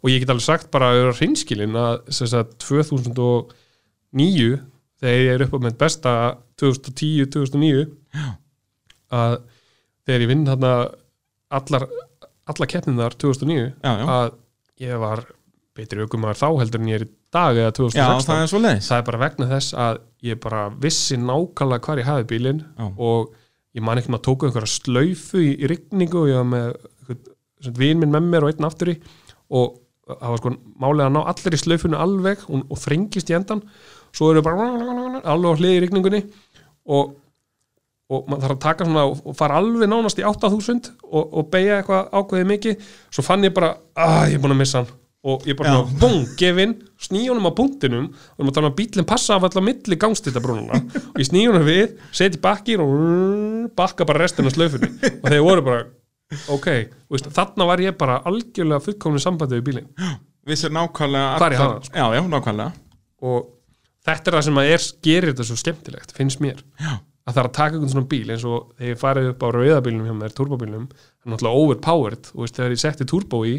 Og 0.00 0.10
ég 0.12 0.22
get 0.22 0.32
alveg 0.32 0.46
sagt 0.46 0.70
bara 0.74 0.90
að 0.92 1.00
vera 1.02 1.16
hreinskilin 1.20 1.78
að 1.78 1.94
sem 2.18 2.30
sagt, 2.30 2.58
2009 2.64 4.50
þegar 4.98 5.22
ég 5.22 5.32
er 5.34 5.46
upp 5.46 5.54
á 5.54 5.58
með 5.66 5.78
besta 5.80 6.12
2010-2009 6.62 7.86
að 9.18 9.34
þegar 10.08 10.24
ég 10.24 10.30
vinn 10.32 10.46
þarna 10.48 10.72
allar, 11.58 11.88
allar 12.48 12.70
keppninar 12.70 13.16
2009 13.20 13.58
Já, 13.84 13.92
já, 13.92 14.04
að 14.18 14.28
ég 14.84 15.02
var 15.02 15.24
betri 15.78 16.02
aukumæður 16.02 16.40
þá 16.40 16.48
heldur 16.62 16.82
en 16.82 16.90
ég 16.90 16.98
er 16.98 17.06
í 17.06 17.10
dag 17.34 17.58
eða 17.58 17.70
já 17.70 17.76
2016 17.76 18.28
það 18.28 18.70
er 18.72 18.80
það 18.88 18.98
er 18.98 19.06
bara 19.08 19.20
vegna 19.22 19.50
þess 19.52 19.76
að 19.78 20.00
ég 20.26 20.40
bara 20.42 20.62
vissi 20.82 21.18
nákvæmlega 21.20 21.84
hvar 21.86 22.02
ég 22.02 22.08
hafi 22.08 22.28
bílinn 22.32 22.62
Já. 22.64 22.86
og 22.96 23.34
ég 23.76 23.84
man 23.84 24.00
ekki 24.00 24.10
maður 24.10 24.22
að 24.22 24.28
tóku 24.28 24.48
einhverja 24.48 24.72
slaufu 24.72 25.42
í, 25.44 25.52
í 25.54 25.70
rigningu 25.70 26.22
og 26.22 26.30
ég 26.30 26.40
var 26.40 26.48
með 26.48 26.68
einhvern 27.08 27.78
vin 27.78 28.02
minn 28.02 28.14
með 28.14 28.30
mér 28.32 28.46
og 28.46 28.54
einn 28.54 28.68
aftur 28.68 28.92
í 28.94 28.96
og 29.48 29.78
það 30.08 30.32
var 30.32 30.40
sko 30.42 30.52
málega 30.80 31.08
að 31.08 31.14
ná 31.16 31.22
allir 31.32 31.56
í 31.56 31.62
slaufunu 31.62 31.98
alveg 32.00 32.44
og, 32.48 32.66
og 32.68 32.80
þrengist 32.80 33.32
í 33.32 33.36
endan 33.36 33.64
svo 34.16 34.30
eru 34.32 34.44
bara 34.44 34.68
alveg 35.28 35.60
hlið 35.60 35.74
í 35.76 35.80
rigningunni 35.84 36.22
og, 36.88 37.16
og 38.08 38.30
maður 38.30 38.46
þarf 38.46 38.54
að 38.54 38.62
taka 38.64 38.86
svona 38.86 39.04
og 39.10 39.36
fara 39.36 39.58
alveg 39.60 39.90
nánast 39.90 40.20
í 40.20 40.24
8000 40.26 40.94
og, 41.08 41.24
og 41.26 41.50
beigja 41.52 41.80
eitthvað 41.80 42.08
ákveðið 42.16 42.48
mikið. 42.54 42.88
Svo 43.12 43.24
fann 43.26 43.44
ég 43.44 43.52
bara, 43.56 43.74
að 43.98 44.32
ég 44.32 44.38
er 44.38 44.44
búin 44.44 44.56
að 44.56 44.62
missa 44.62 44.82
hann. 44.82 44.94
Og 45.28 45.44
ég 45.50 45.58
bara 45.58 45.72
Já. 45.72 45.74
svona, 45.74 45.98
bung, 46.00 46.26
gefinn 46.38 46.74
sný 47.02 47.24
honum 47.26 47.50
á 47.50 47.52
punktinum. 47.58 48.08
Og 48.38 48.46
maður 48.46 48.62
um 48.64 48.70
að 48.70 48.76
bílinn 48.78 49.08
passa 49.08 49.36
af 49.36 49.44
allar 49.48 49.66
milli 49.66 49.98
gangstýttabrúnuna 50.00 50.78
og 50.78 51.20
ég 51.20 51.28
sný 51.28 51.44
honum 51.50 51.66
við, 51.66 51.98
seti 52.16 52.40
bakkir 52.40 52.80
og 52.84 53.68
bakka 53.76 54.06
bara 54.08 54.24
restina 54.24 54.48
af 54.48 54.56
slaufunni. 54.56 54.92
Og 55.18 55.28
þeir 55.28 55.44
voru 55.44 55.66
bara, 55.66 55.84
ok 56.54 56.66
veist, 57.08 57.28
þarna 57.34 57.66
var 57.70 57.82
ég 57.82 57.96
bara 58.00 58.18
algjörlega 58.28 58.84
fullkomni 58.84 59.22
sambandi 59.22 59.58
við 59.58 59.68
bílinn. 59.70 59.92
Vissir 60.48 60.72
nákvæmlega 60.72 61.36
Hvar 61.40 61.54
ég 61.54 61.62
hafa 61.62 61.76
það, 61.76 61.86
sko. 61.88 61.98
Já, 61.98 62.16
já, 62.16 62.22
nákvæmlega. 62.32 62.70
Og 63.28 63.38
þetta 64.08 64.30
er 64.30 64.38
það 64.38 64.46
sem 64.48 64.60
að 64.62 64.72
er, 64.72 64.88
gerir 65.08 65.32
þetta 65.32 65.46
svo 65.48 65.58
skemmtilegt, 65.60 66.16
finnst 66.16 66.42
mér. 66.44 66.64
Já. 66.80 66.96
að 67.28 67.34
það 67.34 67.42
er 67.42 67.48
að 67.48 67.56
taka 67.58 67.76
einhvern 67.76 67.92
svona 67.92 68.08
bíl 68.08 68.30
eins 68.32 68.44
og 68.48 68.70
þegar 68.78 68.92
ég 68.94 69.00
farið 69.02 69.26
upp 69.34 69.42
á 69.44 69.48
rauðabílnum 69.52 70.06
hjá 70.08 70.14
mér, 70.16 70.34
turbóbílnum 70.36 70.86
það 70.88 71.26
er 71.26 71.32
náttúrulega 71.34 71.64
overpowered. 71.64 72.30
Og 72.32 72.44
veist, 72.44 72.56
þegar 72.56 72.74
ég 72.74 72.80
setti 72.80 73.08
turbó 73.08 73.42
í 73.44 73.54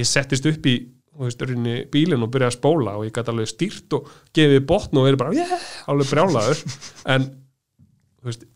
ég 0.00 0.08
settist 0.08 0.48
upp 0.48 0.68
í 0.70 0.74
veist, 1.20 1.44
bílinn 1.92 2.24
og 2.24 2.32
byrjaði 2.32 2.50
að 2.50 2.56
spóla 2.56 2.96
og 2.98 3.04
ég 3.04 3.14
gæti 3.14 3.34
alveg 3.34 3.50
stýrt 3.50 3.96
og 3.98 4.08
gefið 4.34 4.64
botn 4.70 5.00
og 5.00 5.08
verið 5.08 5.20
bara 5.20 5.36
yeah, 5.36 5.68
alveg 5.92 6.10
brjálaður. 6.14 6.64
En 7.14 7.28
veist, 8.24 8.48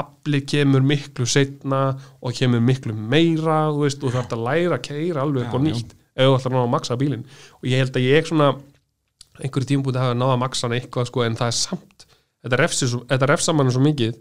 aflið 0.00 0.46
kemur 0.50 0.82
miklu 0.86 1.26
setna 1.30 1.80
og 2.20 2.34
kemur 2.34 2.60
miklu 2.64 2.94
meira 2.94 3.60
veist, 3.76 4.02
og 4.02 4.10
þú 4.10 4.16
þarf 4.18 4.34
að 4.36 4.44
læra 4.48 4.78
að 4.78 4.84
keira 4.88 5.22
alveg 5.22 5.46
já. 5.46 5.58
nýtt 5.68 5.94
ef 6.14 6.28
þú 6.28 6.36
ætlar 6.38 6.52
að 6.52 6.56
ná 6.56 6.62
að 6.64 6.72
maksa 6.74 6.96
bílinn 7.00 7.24
og 7.60 7.68
ég 7.70 7.82
held 7.84 7.96
að 7.98 8.06
ég 8.08 8.28
svona 8.30 8.48
einhverju 9.42 9.66
tímabúti 9.70 9.98
hafa 10.02 10.14
náða 10.18 10.36
að 10.36 10.42
maksa 10.44 10.66
hann 10.68 10.76
eitthvað 10.78 11.08
sko, 11.10 11.24
en 11.26 11.38
það 11.38 11.50
er 11.50 11.56
samt 11.58 12.06
þetta 12.44 12.60
refsi 12.60 12.86
svo- 12.90 13.04
þetta 13.10 13.28
refsa 13.30 13.54
mann 13.56 13.72
svo 13.74 13.82
mikið 13.82 14.14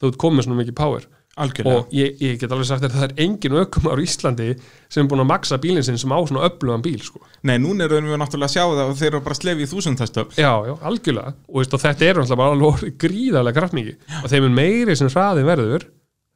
þú 0.00 0.10
ert 0.10 0.18
komið 0.22 0.46
svona 0.48 0.60
mikið 0.62 0.76
power 0.78 1.06
Algjörlega. 1.36 1.82
Og 1.84 1.90
ég, 1.92 2.14
ég 2.24 2.38
get 2.40 2.52
alveg 2.54 2.68
sagt 2.70 2.86
að 2.86 2.94
það 2.96 3.04
er 3.06 3.18
engin 3.26 3.56
ökumar 3.60 4.00
á 4.00 4.04
Íslandi 4.06 4.46
sem 4.88 5.02
er 5.02 5.08
búin 5.10 5.20
að 5.20 5.28
maksa 5.34 5.58
bílinn 5.60 5.84
sinn 5.84 5.98
sem 6.00 6.14
á 6.14 6.18
svona 6.24 6.46
öflugan 6.48 6.84
bíl 6.84 7.02
sko. 7.04 7.20
Nei, 7.44 7.58
núna 7.60 7.84
erum 7.84 8.08
við 8.08 8.20
náttúrulega 8.22 8.48
að 8.48 8.54
sjá 8.54 8.62
það 8.64 8.84
og 8.86 8.96
þeir 8.96 9.10
eru 9.10 9.20
bara 9.26 9.36
slefið 9.36 9.66
í 9.66 9.70
þúsundastöf 9.74 10.38
já, 10.40 10.48
já, 10.64 10.72
algjörlega. 10.88 11.34
Og, 11.50 11.58
veist, 11.60 11.76
þetta 11.84 12.08
er 12.08 12.20
náttúrulega 12.22 12.70
bara 12.72 12.92
gríðarlega 13.04 13.60
kraftmikið. 13.60 13.98
Og 14.22 14.32
þeim 14.32 14.48
er 14.48 14.56
meiri 14.62 14.96
sem 14.96 15.12
hraðin 15.12 15.50
verður 15.50 15.86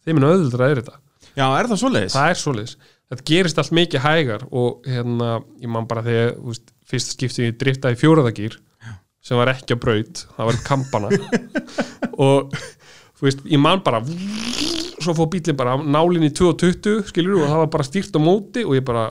þeim 0.04 0.20
er 0.20 0.28
öðuldra 0.34 0.68
er 0.68 0.82
þetta. 0.82 0.98
Já, 1.36 1.46
er 1.46 1.70
það 1.70 1.80
svoleiðis? 1.80 2.16
það 2.16 2.32
er 2.32 2.40
svoleiðis, 2.40 2.74
þetta 3.10 3.26
gerist 3.30 3.60
allt 3.62 3.74
mikið 3.78 4.04
hægar 4.04 4.44
og 4.50 4.88
hérna, 4.88 5.30
ég 5.62 5.72
man 5.72 5.88
bara 5.90 6.04
þegar 6.04 6.34
veist, 6.44 6.72
fyrst 6.90 7.14
skipti 7.14 7.46
ég 7.46 7.56
driftaði 7.60 7.96
í 7.96 8.00
fjóraðagýr 8.00 8.58
sem 9.24 9.40
var 9.40 9.52
ekki 9.52 9.76
á 9.76 9.78
braut 9.80 10.24
það 10.36 10.50
var 10.50 10.60
kampana. 10.66 11.10
Og 12.26 12.52
þú 13.20 13.26
veist, 13.28 13.44
ég 13.52 13.60
man 13.62 13.82
bara 13.84 14.00
svo 15.04 15.14
fór 15.16 15.30
bílinn 15.32 15.58
bara 15.58 15.76
nálinn 15.80 16.26
í 16.28 16.32
220 16.36 17.10
skilur 17.10 17.42
og 17.42 17.48
það 17.48 17.62
var 17.64 17.70
bara 17.76 17.86
stýrt 17.88 18.16
á 18.16 18.20
móti 18.22 18.64
og 18.66 18.76
ég 18.78 18.86
bara, 18.86 19.08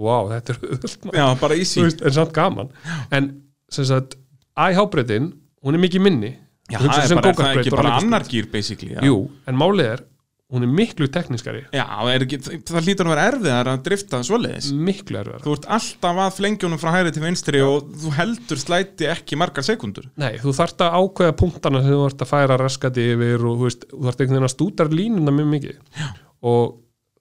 wow, 0.00 0.30
þetta 0.32 0.54
er 0.54 0.60
auðvöld 0.62 1.18
Já, 1.20 1.26
bara 1.40 1.58
easy. 1.58 1.82
Veist, 1.84 2.02
en 2.04 2.16
samt 2.16 2.34
gaman. 2.36 2.72
En 3.14 3.30
sem 3.72 3.86
sagt, 3.88 4.18
æhábreytin 4.54 5.32
hún 5.64 5.78
er 5.78 5.84
mikið 5.84 6.04
minni. 6.04 6.32
Já, 6.70 6.78
það 6.80 6.98
er 7.04 7.20
bara, 7.20 7.36
það 7.36 7.50
er 7.50 7.62
ekki 7.62 7.74
bara 7.76 7.96
annar 8.00 8.26
gýr 8.28 8.50
basically 8.52 8.94
já. 8.94 9.00
jú, 9.04 9.18
en 9.48 9.58
málið 9.60 9.90
er, 9.94 10.04
hún 10.52 10.66
er 10.66 10.70
miklu 10.70 11.08
tekniskari. 11.10 11.62
Já, 11.74 11.86
er 12.12 12.24
það 12.28 12.84
hlýtur 12.84 13.08
að 13.08 13.12
vera 13.14 13.24
erfiðar 13.30 13.70
að 13.72 13.80
drifta 13.86 14.20
svoleiðis. 14.26 14.68
Miklu 14.76 15.18
erfiðar 15.22 15.42
Þú 15.46 15.54
ert 15.56 15.68
alltaf 15.78 16.20
að 16.26 16.36
flengjónum 16.36 16.80
frá 16.82 16.90
hæri 16.98 17.14
til 17.16 17.24
vinstri 17.24 17.62
og 17.64 17.88
þú 18.02 18.12
heldur 18.18 18.60
slæti 18.60 19.08
ekki 19.10 19.38
margar 19.40 19.66
sekundur 19.66 20.10
Nei, 20.20 20.36
þú 20.42 20.54
þarft 20.60 20.84
að 20.84 20.98
ákveða 21.00 21.36
punktana 21.40 21.82
sem 21.82 21.94
þú 21.94 22.04
þarft 22.04 22.24
að 22.26 22.32
færa 22.34 22.60
raskati 22.60 23.08
yfir 23.14 23.40
og 23.48 23.58
þú, 23.58 23.68
veist, 23.70 23.86
þú 23.90 24.04
þarft 24.04 24.24
einhvern 24.24 24.36
veginn 24.38 24.48
að 24.50 24.54
stútar 24.54 24.94
línuna 24.94 25.34
mjög 25.34 25.52
mikið. 25.56 25.76
Já. 25.98 26.08
og 26.44 26.80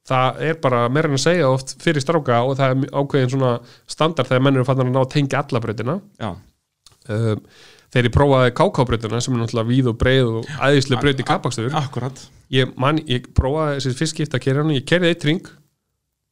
það 0.10 0.42
er 0.50 0.58
bara 0.64 0.82
meira 0.92 1.08
en 1.08 1.16
að 1.16 1.24
segja 1.24 1.48
oft 1.50 1.78
fyrir 1.82 2.04
stráka 2.04 2.42
og 2.44 2.58
það 2.60 2.74
er 2.74 2.90
ákveðin 2.92 3.32
svona 3.32 3.54
standard 3.88 4.28
þegar 4.28 4.44
menn 4.44 4.60
eru 4.60 4.68
fannar 4.68 4.90
að 4.90 4.98
ná 4.98 5.00
að 5.06 5.14
tengja 5.16 5.40
alla 5.46 5.62
breytina 5.64 5.96
Já, 6.20 6.34
um, 7.08 7.44
þegar 7.94 8.10
ég 8.10 8.16
prófaði 8.18 8.54
KK-breytina 8.60 9.22
sem 9.24 9.36
er 9.38 9.44
náttúrulega 9.46 9.70
víð 9.70 9.92
og 9.94 10.00
breið 10.02 10.32
og 10.42 10.50
æðislega 10.60 11.06
breyti 11.06 11.28
kapakstur 11.28 11.78
akkurat 11.80 12.20
ég, 12.54 12.74
man, 12.80 13.00
ég 13.10 13.30
prófaði 13.36 13.80
þessi 13.80 13.96
fyrst 14.02 14.16
skipta 14.18 14.40
að 14.40 14.46
kerja 14.48 14.64
hann 14.64 14.76
ég 14.76 14.86
kerði 14.90 15.14
eitt 15.14 15.28
ring 15.30 15.48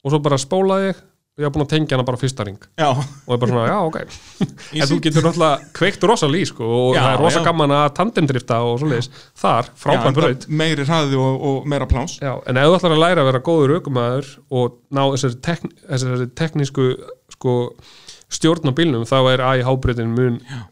og 0.02 0.14
svo 0.14 0.22
bara 0.24 0.40
spólaði 0.42 0.92
ég 0.92 1.02
og 1.32 1.40
ég 1.40 1.48
var 1.48 1.54
búin 1.56 1.64
að 1.64 1.72
tengja 1.72 1.96
hana 1.96 2.06
bara 2.06 2.20
fyrsta 2.20 2.44
ring 2.44 2.58
Já, 2.76 2.90
og 2.92 3.30
ég 3.32 3.40
bara 3.40 3.52
svona, 3.54 3.68
já, 3.70 3.78
ok. 3.88 4.00
En 4.82 4.90
þú 4.90 4.98
getur 5.06 5.24
náttúrulega 5.26 5.70
kveikt 5.78 6.04
rosa 6.10 6.28
lí 6.28 6.42
sko, 6.50 6.68
og 6.68 6.98
Já, 6.98 7.02
það 7.06 7.14
er 7.14 7.24
rosa 7.24 7.40
já. 7.40 7.46
gaman 7.48 7.74
að 7.78 7.86
tandemdrifta 8.02 8.58
og 8.68 8.82
svoleiðis, 8.82 9.10
þar, 9.40 9.70
Já, 9.72 9.78
frábær 9.86 10.10
enda 10.10 10.26
braut. 10.26 10.48
meiri 10.62 10.88
hraði 10.90 11.22
og, 11.22 11.46
og 11.48 11.70
meira 11.72 11.88
já, 12.20 12.34
en 12.36 12.60
ef 12.60 12.68
þú 12.68 12.76
ætlar 12.82 12.96
að 12.98 13.04
læra 13.06 13.24
að 13.24 13.30
vera 13.32 13.44
góður 13.48 13.76
aukumæður 13.78 14.34
og 14.60 14.76
ná 14.92 15.02
þessari, 15.16 15.40
tekn, 15.48 15.74
þessari 15.88 16.30
teknísku 16.42 16.90
sko, 17.38 17.56
stjórn 18.32 18.68
á 18.68 18.74
bílnum, 18.76 19.08
þá 19.08 19.18
er 19.32 19.46
AIH-breytin 19.54 20.12
mun 20.12 20.42
svona 20.44 20.68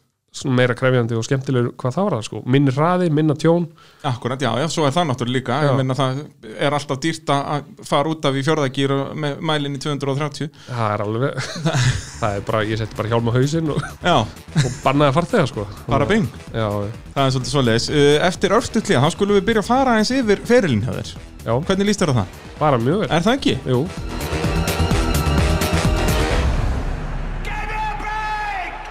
meira 0.48 0.76
krefjandi 0.78 1.18
og 1.18 1.26
skemmtilegur 1.28 1.74
hvað 1.80 1.96
það 1.96 2.08
var 2.08 2.16
það 2.18 2.26
sko, 2.30 2.42
minni 2.56 2.74
hraði, 2.76 3.10
minna 3.14 3.36
tjón. 3.40 3.68
Akkurat, 4.08 4.42
já, 4.42 4.50
já, 4.62 4.68
svo 4.72 4.86
er 4.88 4.96
það 4.96 5.10
náttúrulega 5.10 5.36
líka. 5.40 5.60
Já. 5.60 5.70
ég 5.70 5.80
meina 5.80 5.98
það 5.98 6.22
er 6.56 6.78
alltaf 6.78 7.02
dýrt 7.04 7.34
að 7.36 7.70
fara 7.90 8.14
út 8.14 8.28
af 8.30 8.40
í 8.40 8.44
fjórðagýr 8.48 8.96
með 9.20 9.42
mælinn 9.52 9.78
í 9.78 9.82
230 9.84 10.52
það 10.70 10.94
er 10.94 11.06
alveg 11.06 11.50
það 12.22 12.38
er 12.40 12.46
bara, 12.52 12.64
ég 12.70 12.82
setti 12.82 13.00
bara 13.00 13.14
hjálm 13.14 13.32
á 13.32 13.34
hausinn 13.36 13.74
og, 13.76 13.82
og 14.14 14.70
bannaði 14.84 15.18
farþega 15.20 15.50
sko. 15.52 15.68
Bara 15.90 16.10
bing. 16.10 16.30
Já, 16.54 16.68
Það 17.16 17.26
er 17.26 17.34
svolítið 17.36 17.56
svoleiðis. 17.56 17.90
Uh, 17.92 18.14
Eftir 18.30 18.54
örstutlíða, 18.56 19.02
þá 19.04 19.16
skulum 19.18 19.40
við 19.40 19.48
byrja 19.50 19.66
að 19.66 19.72
fara 19.74 19.98
eins 20.00 20.14
yfir 20.16 20.46
ferilinn 20.48 20.86
hjá 20.86 20.94
þér. 20.96 21.18
Hvernig 21.50 21.90
líst 21.90 22.04
þér 22.04 22.14
á 22.14 22.20
það? 22.22 22.38
bara 22.60 22.78
mjög 22.78 23.00
vel 23.00 23.10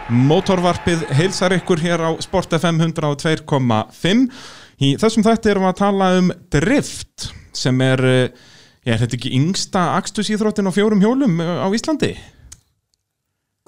Mótorvarpið 0.09 1.03
heilsar 1.19 1.53
ykkur 1.59 1.83
hér 1.85 2.01
á 2.01 2.11
Sport 2.25 2.55
FM 2.57 2.79
102.5 2.81 4.23
Í 4.79 4.95
þessum 4.97 5.25
þætti 5.27 5.51
erum 5.53 5.67
við 5.67 5.73
að 5.73 5.81
tala 5.83 6.09
um 6.21 6.31
drift 6.55 7.27
sem 7.59 7.81
er, 7.83 8.01
já, 8.87 8.93
er 8.95 9.03
þetta 9.03 9.19
ekki 9.19 9.33
yngsta 9.37 9.83
akstusíþróttin 9.99 10.71
á 10.71 10.73
fjórum 10.73 11.03
hjólum 11.03 11.41
uh, 11.43 11.67
á 11.67 11.69
Íslandi? 11.75 12.15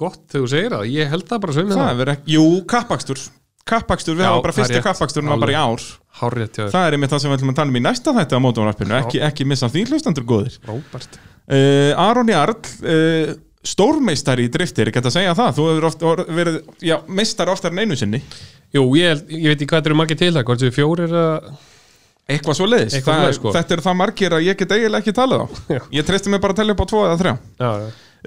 gott 0.00 0.22
þegar 0.32 0.46
þú 0.46 0.50
segir 0.54 0.72
það, 0.72 0.86
ég 0.94 1.10
held 1.12 1.26
það 1.28 1.42
bara 1.42 1.56
sveimið 1.58 1.76
Það 1.76 1.90
það, 1.90 2.02
er 2.06 2.32
jú, 2.32 2.44
kappakstur 2.70 3.26
Kappakstur, 3.70 4.16
við 4.16 4.26
hafa 4.26 4.40
bara 4.42 4.54
rétt. 4.56 4.82
kappaksturinn 4.82 5.30
var 5.30 5.42
bara 5.42 5.52
í 5.52 5.58
ár. 5.60 5.82
Þér, 6.16 6.70
Það 6.72 6.86
er 6.86 6.94
einmitt 6.96 7.12
það 7.12 7.20
sem 7.22 7.30
við 7.30 7.36
ætlum 7.36 7.52
að 7.52 7.58
tala 7.60 7.70
um 7.70 7.76
í 7.76 7.82
næsta 7.84 8.14
þætti 8.16 8.38
á 8.40 8.40
mótorvarpinu. 8.42 8.94
Ekki, 8.96 9.20
ekki 9.28 9.46
missa 9.46 9.68
því 9.70 9.82
hlustandur 9.90 10.26
góðir. 10.26 10.56
Róbert. 10.66 11.18
Uh, 11.44 11.92
Aron 12.00 12.32
Jarl 12.32 12.56
uh, 12.56 13.34
stórmeistari 13.66 14.46
í 14.48 14.52
driftir, 14.52 14.88
ég 14.88 14.96
get 14.96 15.08
að 15.10 15.16
segja 15.18 15.34
það? 15.36 15.50
Þú 15.58 15.66
hefur 15.68 15.86
oft 15.90 16.04
verið, 16.38 16.56
já, 16.84 16.96
meistar 17.12 17.50
oftar 17.52 17.74
en 17.74 17.82
einu 17.84 17.98
sinni. 17.98 18.22
Jú, 18.72 18.86
ég, 18.96 19.24
ég 19.34 19.50
veit 19.52 19.58
ekki 19.58 19.68
hvað 19.68 19.82
þetta 19.82 19.90
eru 19.92 19.98
margir 20.00 20.20
til 20.20 20.32
það, 20.32 20.46
hvort 20.48 20.64
þið 20.64 20.74
fjórir 20.78 21.16
að 21.20 21.50
Eitthvað 22.30 22.56
svo 22.60 22.66
leiðis, 22.68 22.94
Eitthvað 22.94 23.16
svoleiðis, 23.16 23.38
sko. 23.40 23.52
þetta 23.56 23.74
er 23.74 23.80
það 23.82 23.96
margir 23.98 24.34
að 24.36 24.44
ég 24.46 24.58
get 24.60 24.72
eiginlega 24.76 25.02
ekki 25.02 25.14
talað 25.16 25.40
á. 25.42 25.46
Já. 25.74 25.80
Ég 25.98 26.06
treysti 26.06 26.30
mig 26.30 26.42
bara 26.44 26.54
að 26.54 26.60
tella 26.60 26.76
upp 26.76 26.82
á 26.84 26.90
tvo 26.92 27.00
eða 27.08 27.16
þrjá. 27.24 27.32
Já, 27.58 27.70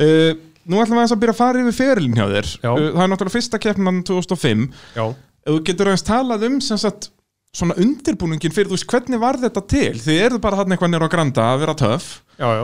uh, 0.03 0.41
Nú 0.63 0.79
ætlum 0.79 0.95
við 0.99 1.11
að 1.11 1.19
byrja 1.19 1.33
að 1.33 1.39
fara 1.39 1.61
yfir 1.63 1.75
ferilin 1.75 2.15
hjá 2.15 2.25
þér. 2.31 2.49
Uh, 2.63 2.83
Það 2.95 3.01
er 3.03 3.09
náttúrulega 3.13 3.35
fyrsta 3.37 3.59
keppnan 3.63 3.97
2005 4.07 4.61
já, 4.95 5.03
Ef 5.43 5.49
Þú 5.49 5.57
getur 5.67 5.89
aðeins 5.91 6.05
talað 6.07 6.45
um 6.47 6.59
sem 6.63 6.79
sagt 6.79 7.09
svona 7.53 7.75
undirbúningin 7.83 8.53
fyrir 8.55 8.69
þú 8.71 8.77
veist 8.77 8.87
hvernig 8.89 9.19
var 9.21 9.37
þetta 9.41 9.63
til? 9.69 9.89
Þið 10.03 10.21
eruð 10.27 10.43
bara 10.45 10.61
hann 10.61 10.73
eitthvað 10.73 10.93
nýra 10.93 11.09
á 11.11 11.13
granda 11.13 11.47
að 11.51 11.63
vera 11.65 11.75
töff. 11.83 12.07
Já, 12.39 12.47
já. 12.59 12.63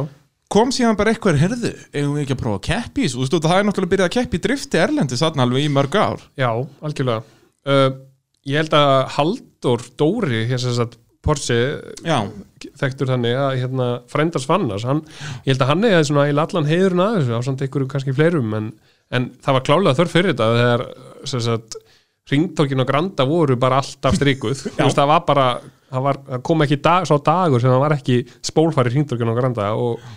Kom 0.49 0.73
síðan 0.73 0.97
bara 0.99 1.13
eitthvað 1.13 1.41
herðu, 1.43 1.73
eigum 1.93 2.15
við 2.17 2.23
ekki 2.25 2.35
að 2.35 2.43
prófa 2.43 2.59
að 2.59 2.67
keppi 2.69 3.03
í 3.03 3.07
þessu? 3.07 3.19
Þú 3.19 3.25
veist, 3.25 3.47
það 3.47 3.57
er 3.59 3.67
náttúrulega 3.67 3.93
byrjað 3.95 4.09
að 4.09 4.15
keppi 4.17 4.43
drifti 4.45 4.81
erlendi 4.81 5.19
þarna 5.19 5.45
alveg 5.45 5.65
í 5.65 5.73
mörg 5.73 5.97
ár. 5.99 6.23
Já, 6.39 6.49
algjörlega. 6.81 7.37
Uh, 7.69 7.89
Ég 8.47 8.63
held 8.63 8.73
að 8.73 8.93
Halldór 9.17 9.83
Dóri 9.99 10.45
hér 10.49 10.61
sem 10.61 10.75
sagt 10.77 10.97
Já, 11.29 12.23
þekktur 12.79 13.09
þannig 13.11 13.35
að 13.37 13.57
hérna, 13.59 13.87
frendars 14.09 14.47
hann, 14.49 15.03
ég 15.45 15.51
held 15.51 15.61
að 15.61 15.69
hann 15.69 15.83
eða 15.85 16.05
svona 16.07 16.23
í 16.25 16.33
allan 16.33 16.65
heiðurinn 16.65 17.03
að 17.03 17.17
þessu 17.19 17.35
á 17.37 17.41
samt 17.45 17.61
einhverjum 17.61 17.89
kannski 17.91 18.15
fleirum 18.17 18.55
en, 18.57 18.69
en 19.13 19.27
það 19.43 19.57
var 19.57 19.65
klálega 19.67 19.97
þörf 19.99 20.15
fyrir 20.15 20.31
þetta 20.31 20.47
þegar 20.55 20.83
sem 21.29 21.43
sagt 21.45 21.77
ringtorkin 22.31 22.81
og 22.81 22.89
granda 22.89 23.27
voru 23.29 23.59
bara 23.61 23.83
alltaf 23.83 24.17
strikuð. 24.17 24.63
Þú 24.79 24.87
veist, 24.87 24.97
það 24.97 25.11
var 25.11 25.21
bara 25.27 25.45
það, 25.59 26.01
var, 26.07 26.21
kom 26.49 26.65
ekki 26.65 26.79
dag, 26.87 27.05
svo 27.05 27.19
dagur 27.29 27.61
sem 27.61 27.75
það 27.75 27.83
var 27.83 27.97
ekki 27.99 28.17
spólfari 28.49 28.95
ringtorkin 28.95 29.29
og 29.29 29.37
granda 29.43 29.69
og, 29.77 30.09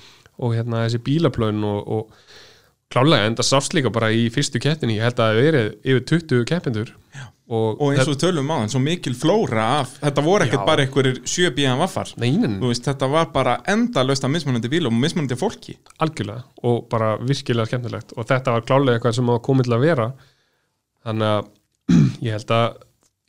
og 0.42 0.56
hérna 0.56 0.84
þessi 0.86 1.02
bílaplön 1.06 1.62
og, 1.66 1.86
og 1.86 2.92
klálega 2.92 3.28
en 3.28 3.38
það 3.38 3.48
sást 3.48 3.76
líka 3.76 3.92
bara 3.94 4.10
í 4.12 4.26
fyrstu 4.34 4.60
kettinni 4.62 4.98
ég 4.98 5.06
held 5.06 5.20
að 5.20 5.30
það 5.30 5.46
verið 5.46 5.70
yfir 5.82 6.04
20 6.12 6.48
keppindur 6.50 6.92
og, 7.52 7.80
og 7.82 7.90
eins 7.92 8.08
og 8.08 8.18
tölum 8.20 8.48
á 8.48 8.54
þann, 8.62 8.70
svo 8.72 8.80
mikil 8.80 9.14
flóra 9.18 9.64
af 9.80 9.96
Þetta 10.00 10.24
voru 10.24 10.46
ekkert 10.46 10.62
Já. 10.62 10.66
bara 10.68 10.84
einhverjir 10.86 11.18
sjö 11.28 11.50
bíðan 11.52 11.80
vaffar. 11.82 12.12
Veist, 12.62 12.86
þetta 12.86 13.08
var 13.12 13.26
bara 13.34 13.58
endalaust 13.68 14.24
af 14.24 14.32
mismunandi 14.32 14.70
bílum 14.72 14.96
og 14.96 15.02
mismunandi 15.02 15.36
fólki. 15.36 15.74
Algjörlega. 16.02 16.46
Og 16.68 16.86
bara 16.92 17.16
virkilega 17.20 17.68
skemmtilegt. 17.68 18.14
Og 18.16 18.28
þetta 18.30 18.54
var 18.56 18.64
klálega 18.68 18.96
eitthvað 18.96 19.18
sem 19.18 19.34
komið 19.48 19.68
til 19.68 19.76
að 19.76 19.84
vera. 19.84 20.08
Þannig 21.04 21.34
að 21.34 21.50
ég 22.28 22.38
held 22.38 22.56
að 22.56 22.80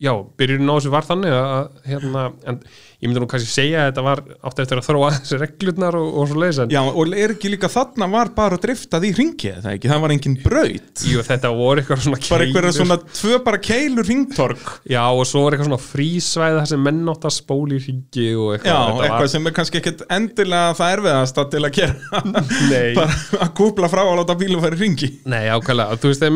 já, 0.03 0.11
byrjun 0.39 0.67
á 0.67 0.75
þessu 0.75 0.91
var 0.93 1.05
þannig 1.07 1.31
að 1.37 1.69
hérna, 1.87 2.23
en 2.51 2.57
ég 3.03 3.09
myndi 3.09 3.21
nú 3.23 3.27
kannski 3.31 3.49
segja 3.51 3.81
að 3.83 3.89
þetta 3.89 4.03
var 4.05 4.21
átt 4.47 4.59
eftir 4.63 4.79
að 4.79 4.85
þróa 4.87 5.09
þessi 5.15 5.39
reglurnar 5.41 5.97
og, 5.99 6.07
og 6.21 6.29
svo 6.29 6.39
leiðis 6.39 6.59
Já, 6.73 6.79
og 6.83 7.13
er 7.19 7.33
ekki 7.35 7.51
líka 7.53 7.69
þarna 7.71 8.07
var 8.11 8.31
bara 8.35 8.59
driftað 8.63 9.07
í 9.09 9.11
ringi 9.17 9.51
það 9.63 9.69
ekki, 9.73 9.91
það 9.91 10.03
var 10.05 10.13
engin 10.15 10.37
braut. 10.43 11.03
Jú, 11.07 11.23
þetta 11.27 11.51
voru 11.57 11.83
eitthvað 11.83 12.03
svona 12.05 12.19
Bara 12.23 12.47
einhverja 12.47 12.71
keilur. 12.71 12.77
svona 12.79 12.97
tvö 13.19 13.39
bara 13.47 13.61
keilur 13.69 14.09
ringtork 14.09 14.71
já, 14.91 15.03
og 15.07 15.23
svo 15.29 15.43
var 15.45 15.57
eitthvað 15.57 15.69
svona 15.71 15.83
frísvæði 15.87 16.59
þar 16.61 16.71
sem 16.73 16.83
menn 16.87 17.03
átt 17.13 17.27
að 17.29 17.35
spóli 17.37 17.81
ringi 17.83 18.27
og 18.37 18.53
Já, 18.53 18.57
eitthvað, 18.59 18.87
þetta 18.87 19.07
eitthvað 19.09 19.31
sem 19.35 19.51
er 19.51 19.57
kannski 19.59 19.81
ekkert 19.81 20.05
endilega 20.17 20.73
það 20.79 20.95
erfiðasta 20.97 21.47
til 21.53 21.63
að 21.63 21.77
gera. 21.79 22.23
Nei. 22.71 22.91
bara 22.99 23.19
að 23.47 23.53
kúpla 23.59 23.91
frá 23.91 24.03
að 24.05 24.17
láta 24.21 24.39
bílum 24.39 24.63
í 24.63 24.73
ringi 24.77 25.11
Nei, 25.31 25.45
ákvæmlega, 25.51 25.99
þú 25.99 26.11
veist, 26.11 26.27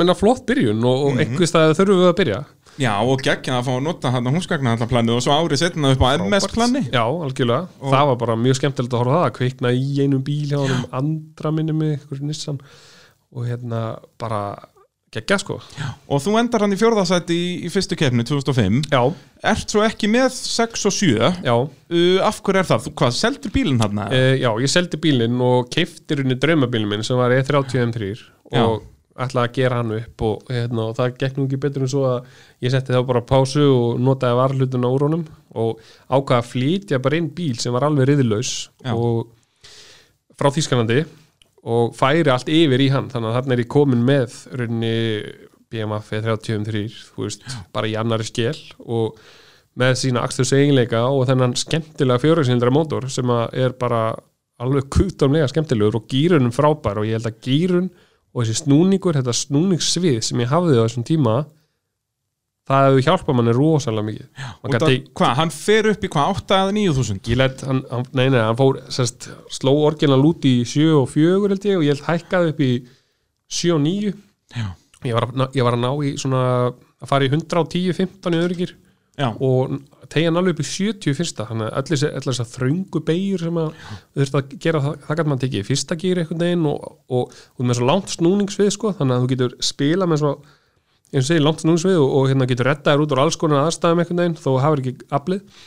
og, 2.78 2.84
og 2.84 2.84
Já, 2.86 2.94
og 3.02 3.26
geggja 3.26 3.58
að 3.58 3.68
fá 3.68 3.74
að 3.74 3.84
nota 3.88 4.14
hann 4.14 4.32
húsgagna 4.36 4.76
þetta 4.76 4.90
planið 4.92 5.18
og 5.18 5.26
svo 5.26 5.36
árið 5.36 5.62
setna 5.64 5.94
upp 5.96 6.06
á 6.06 6.10
MS 6.22 6.48
plani 6.54 6.84
Já, 6.88 7.04
algjörlega, 7.04 7.68
það 7.82 8.08
var 8.12 8.22
bara 8.24 8.40
mjög 8.40 8.60
skemmtilegt 8.62 8.94
að 8.94 9.04
horfa 9.04 9.14
á 9.14 9.18
það, 9.18 9.28
að 9.28 9.36
kvikna 9.40 9.74
í 9.74 9.92
einum 10.06 10.24
bíl 10.26 10.48
hjá 10.52 10.58
honum 10.62 10.88
andra 11.02 11.54
minni 11.56 11.78
með 11.78 11.94
ykkur 11.98 12.26
Nissan. 12.28 12.60
Og 13.36 13.48
hérna 13.50 13.84
bara 14.22 14.42
geggja 15.14 15.38
sko. 15.40 15.58
Og 16.12 16.22
þú 16.24 16.36
endar 16.40 16.64
hann 16.64 16.76
í 16.76 16.80
fjórðasæti 16.80 17.36
í, 17.36 17.48
í 17.68 17.72
fyrstu 17.72 17.98
keppni 18.00 18.26
2005 18.28 18.92
Já, 18.92 19.02
Ert 19.48 19.72
svo 19.72 19.84
ekki 19.86 20.10
með 20.12 20.32
6 20.36 20.86
og 20.90 20.96
7 20.96 21.10
uh, 21.16 21.40
já, 21.46 21.56
Af 22.28 22.42
hverju 22.44 22.62
er 22.62 22.68
það? 22.68 22.84
Þú, 22.88 22.94
hvað, 23.02 23.16
seldur 23.16 23.54
bílinn 23.56 23.82
hann? 23.84 24.04
e, 24.12 24.22
já, 24.42 24.50
ég 24.64 24.74
seldi 24.74 25.00
bílinn 25.02 25.40
og 25.44 25.72
keifti 25.74 26.20
runni 26.20 26.38
draumabílinn 26.42 26.92
minn 26.92 27.08
sem 27.08 27.20
var 27.20 27.36
E 27.36 27.40
E30 27.44 27.84
M3 27.88 28.12
og 28.58 28.84
ætlaði 29.18 29.50
að 29.50 29.56
gera 29.58 29.80
hann 29.82 29.94
upp 29.98 30.24
og, 30.28 30.50
hérna, 30.54 30.88
og 30.90 30.98
það 30.98 31.16
gekk 31.22 31.38
nú 31.38 31.46
ekki 31.48 31.62
betur 31.64 31.86
en 31.86 31.92
svo 31.92 32.04
að 32.06 32.28
ég 32.66 32.74
setti 32.74 32.94
þá 32.94 33.02
bara 33.10 33.26
pásu 33.26 33.64
og 33.66 34.02
notaði 34.04 34.38
varhlutuna 34.38 34.92
úr 34.94 35.08
honum 35.08 35.24
og 35.58 35.82
ákvaða 36.08 36.42
að 36.44 36.52
flytja 36.52 37.02
bara 37.02 37.18
inn 37.18 37.32
bíl 37.34 37.58
sem 37.62 37.74
var 37.74 37.88
alveg 37.88 38.12
Já. 38.14 38.94
og 38.94 39.34
frá 40.38 40.52
Þýskalandi 40.54 41.02
og 41.68 41.98
færi 41.98 42.30
allt 42.32 42.52
yfir 42.54 42.84
í 42.86 42.92
hann 42.94 43.10
þannig 43.12 43.32
að 43.32 43.38
þarna 43.40 43.56
er 43.56 43.64
ég 43.64 43.72
komin 43.74 44.06
með 44.06 44.38
runni 44.60 44.94
BMF 45.68 46.14
30 46.14 46.70
þú 47.10 47.26
veist, 47.26 47.44
bara 47.76 47.90
í 47.90 47.98
annari 48.00 48.28
skél 48.28 48.56
og 48.86 49.18
með 49.78 49.98
sína 50.02 50.24
axtur 50.26 50.48
eiginleika 50.58 51.04
og 51.12 51.28
þennan 51.30 51.58
skemmtilega 51.60 52.22
fjörðsindra 52.24 52.72
mótor 52.74 53.10
sem 53.12 53.30
er 53.52 53.76
bara 53.78 54.10
alveg 54.64 54.88
kutamlega 54.94 55.50
skemmtilegur 55.52 56.00
og 56.00 56.08
gýrunum 56.10 56.54
frábær 56.56 57.02
og 57.02 57.10
ég 57.10 57.20
held 57.20 57.30
að 57.30 57.42
gýrun 57.46 57.90
og 58.38 58.44
þessi 58.46 58.60
snúningur, 58.62 59.18
þetta 59.18 59.34
snúningssvið 59.34 60.20
sem 60.28 60.42
ég 60.44 60.52
hafði 60.52 60.78
á 60.78 60.86
þessum 60.86 61.06
tíma 61.08 61.38
það 62.68 62.86
hefur 62.90 63.06
hjálpað 63.06 63.38
manni 63.40 63.54
rosalega 63.56 64.06
mikið. 64.10 64.26
Og 64.44 64.66
Man 64.68 64.74
það, 64.76 64.90
tek- 64.92 65.06
hvað, 65.16 65.34
hann 65.40 65.52
fer 65.56 65.88
upp 65.94 66.02
í 66.04 66.10
hvað, 66.12 66.32
8 66.36 66.58
eða 66.58 66.74
9000? 66.76 67.22
ég 67.32 67.38
let, 67.40 67.62
hann, 67.64 67.80
hann, 67.92 68.04
nei, 68.20 68.26
nei, 68.34 68.42
hann 68.44 68.58
fór 68.60 68.80
sest, 68.92 69.30
sló 69.56 69.72
orginal 69.88 70.20
út 70.28 70.44
í 70.50 70.56
7 70.68 70.90
og 71.00 71.08
4 71.14 71.48
held 71.54 71.68
ég 71.70 71.78
og 71.80 71.86
ég 71.88 71.96
held 71.96 72.04
hækkaði 72.10 72.52
upp 72.52 72.60
í 72.68 72.72
7 73.48 73.72
og 73.78 73.82
9 73.86 74.12
Já. 74.58 74.68
ég 75.08 75.16
var, 75.16 75.30
að, 75.32 75.56
ég 75.56 75.64
var 75.64 75.78
að 75.78 75.84
ná 75.86 75.92
í 76.04 76.12
svona 76.20 76.42
að 76.68 77.08
fara 77.08 77.24
í 77.28 77.32
110-15 77.32 78.36
í 78.36 78.42
öðrugir 78.44 78.76
Já, 79.18 79.32
og 79.32 79.78
tegja 80.14 80.30
hann 80.30 80.40
alveg 80.40 80.56
upp 80.56 80.64
í 80.64 80.68
70 80.68 81.18
fyrsta 81.18 81.48
þannig 81.50 81.68
að 81.68 81.78
allir 81.82 82.02
þess 82.28 82.44
að 82.44 82.54
þröngu 82.54 83.02
beigur 83.08 83.44
sem 83.46 83.60
að 83.62 83.82
þurft 84.18 84.38
að 84.40 84.54
gera 84.64 84.84
það, 84.84 85.00
það 85.06 85.20
gæti 85.20 85.32
maður 85.32 85.44
tekið 85.44 85.60
í 85.60 85.68
fyrsta 85.68 85.98
gýr 86.02 86.22
einhvern 86.22 86.44
veginn 86.46 86.70
og, 86.72 86.86
og, 87.08 87.42
og 87.58 87.68
með 87.68 87.80
svo 87.80 87.90
langt 87.90 88.14
snúningsvið 88.14 88.72
sko, 88.76 88.94
þannig 89.00 89.18
að 89.18 89.26
þú 89.26 89.32
getur 89.34 89.58
spila 89.70 90.10
með 90.10 90.24
svo 90.24 90.34
eins 91.08 91.24
og 91.24 91.28
segir 91.30 91.44
langt 91.46 91.64
snúningsvið 91.64 91.98
og, 92.02 92.14
og 92.20 92.30
hérna 92.32 92.48
getur 92.50 92.68
rettaður 92.68 93.06
út 93.06 93.16
úr 93.16 93.24
alls 93.24 93.40
konar 93.40 93.68
aðstæðum 93.68 94.04
einhvern 94.04 94.24
veginn 94.24 94.40
þó 94.42 94.50
hafur 94.64 94.84
ekki 94.84 95.10
aflið. 95.16 95.66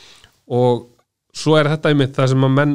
Og 0.61 0.83
svo 1.37 1.57
er 1.57 1.71
þetta 1.71 1.93
einmitt 1.93 2.17
það 2.17 2.33
sem 2.33 2.47
að 2.47 2.57
menn 2.57 2.75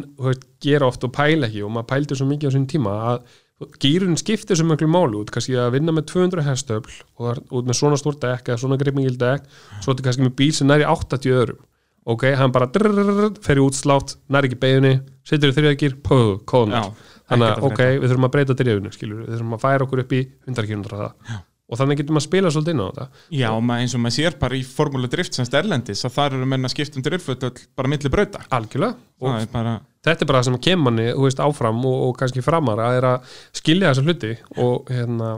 gera 0.63 0.89
oft 0.89 1.03
og 1.05 1.13
pæla 1.15 1.49
ekki 1.49 1.65
og 1.65 1.73
maður 1.75 1.89
pældi 1.91 2.17
svo 2.17 2.27
mikið 2.29 2.49
á 2.49 2.55
sín 2.55 2.69
tíma 2.71 2.95
að 3.11 3.35
gýrun 3.79 4.17
skiptir 4.19 4.59
svo 4.59 4.67
mjög 4.67 4.83
máli 4.91 5.15
út 5.21 5.31
kannski 5.31 5.55
að 5.55 5.77
vinna 5.77 5.93
með 5.95 6.09
200 6.11 6.43
hestöfl 6.43 6.97
og 7.15 7.39
út 7.55 7.69
með 7.69 7.79
svona 7.79 7.99
stórt 7.99 8.19
dekk 8.23 8.51
eða 8.51 8.61
svona 8.65 8.79
gripmingil 8.81 9.15
dekk 9.21 9.47
svo 9.79 9.93
er 9.93 9.95
þetta 9.95 10.07
kannski 10.09 10.27
með 10.27 10.35
bíl 10.41 10.51
sem 10.57 10.67
næri 10.67 10.87
80 10.89 11.37
öðrum. 11.39 11.63
Ok, 12.05 12.27
hann 12.37 12.51
bara 12.53 12.67
drrrr, 12.69 13.31
fer 13.41 13.57
í 13.57 13.63
útslátt 13.63 14.17
næri 14.29 14.51
ekki 14.51 14.59
beginni, 14.61 14.99
setur 15.25 15.49
í 15.49 15.55
þriðagýr 15.55 15.95
pöðu, 16.05 16.35
kóðunar 16.45 16.91
þannig 17.25 17.47
að 17.47 17.65
ok, 17.65 17.81
við 18.03 18.11
þurfum 18.11 18.27
að 18.27 18.33
breyta 18.35 18.57
drifinu 18.59 18.91
skilur, 18.93 19.23
við 19.23 19.33
þurfum 19.33 19.55
að 19.57 19.63
færa 19.63 19.87
okkur 19.87 20.01
upp 20.03 20.13
í 20.13 20.21
100 20.45 20.69
km 20.69 20.83
það 20.91 21.39
og 21.65 21.79
þannig 21.79 22.01
getum 22.03 22.19
að 22.19 22.25
spila 22.27 22.51
svolítið 22.53 22.75
inn 22.75 22.83
á 22.83 22.87
þetta 22.87 23.05
Já, 23.39 23.47
eins 23.79 23.95
og 23.97 24.01
maður 24.03 24.15
sér 24.19 24.37
bara 24.41 24.57
í 24.57 24.61
formúlu 24.67 25.09
drift 25.09 25.37
semst 25.37 25.55
erlendis 25.57 26.05
að 26.05 26.13
þar 26.19 26.37
eru 26.37 26.49
menn 26.51 26.67
að 26.67 26.75
skipta 26.75 26.99
um 26.99 27.05
driftföld 27.07 27.61
bara 27.73 27.89
milli 27.89 28.11
brauta 28.13 28.43
algjörlega 28.53 28.93
og 29.25 29.47
bara, 29.55 29.79
þetta 30.05 30.25
er 30.25 30.31
bara 30.31 30.41
það 30.41 30.49
sem 30.51 30.61
kemur 30.69 30.89
manni 30.89 31.09
þú 31.11 31.27
veist, 31.27 31.43
áfram 31.43 31.83
og, 31.89 31.99
og 32.07 32.15
kannski 32.21 32.45
framar 32.45 32.81
að 32.85 33.01
er 33.01 33.09
að 33.13 33.35
skilja 33.59 33.91
þessa 33.91 34.05
hluti 34.05 34.33
og 34.63 34.91
hérna 34.93 35.35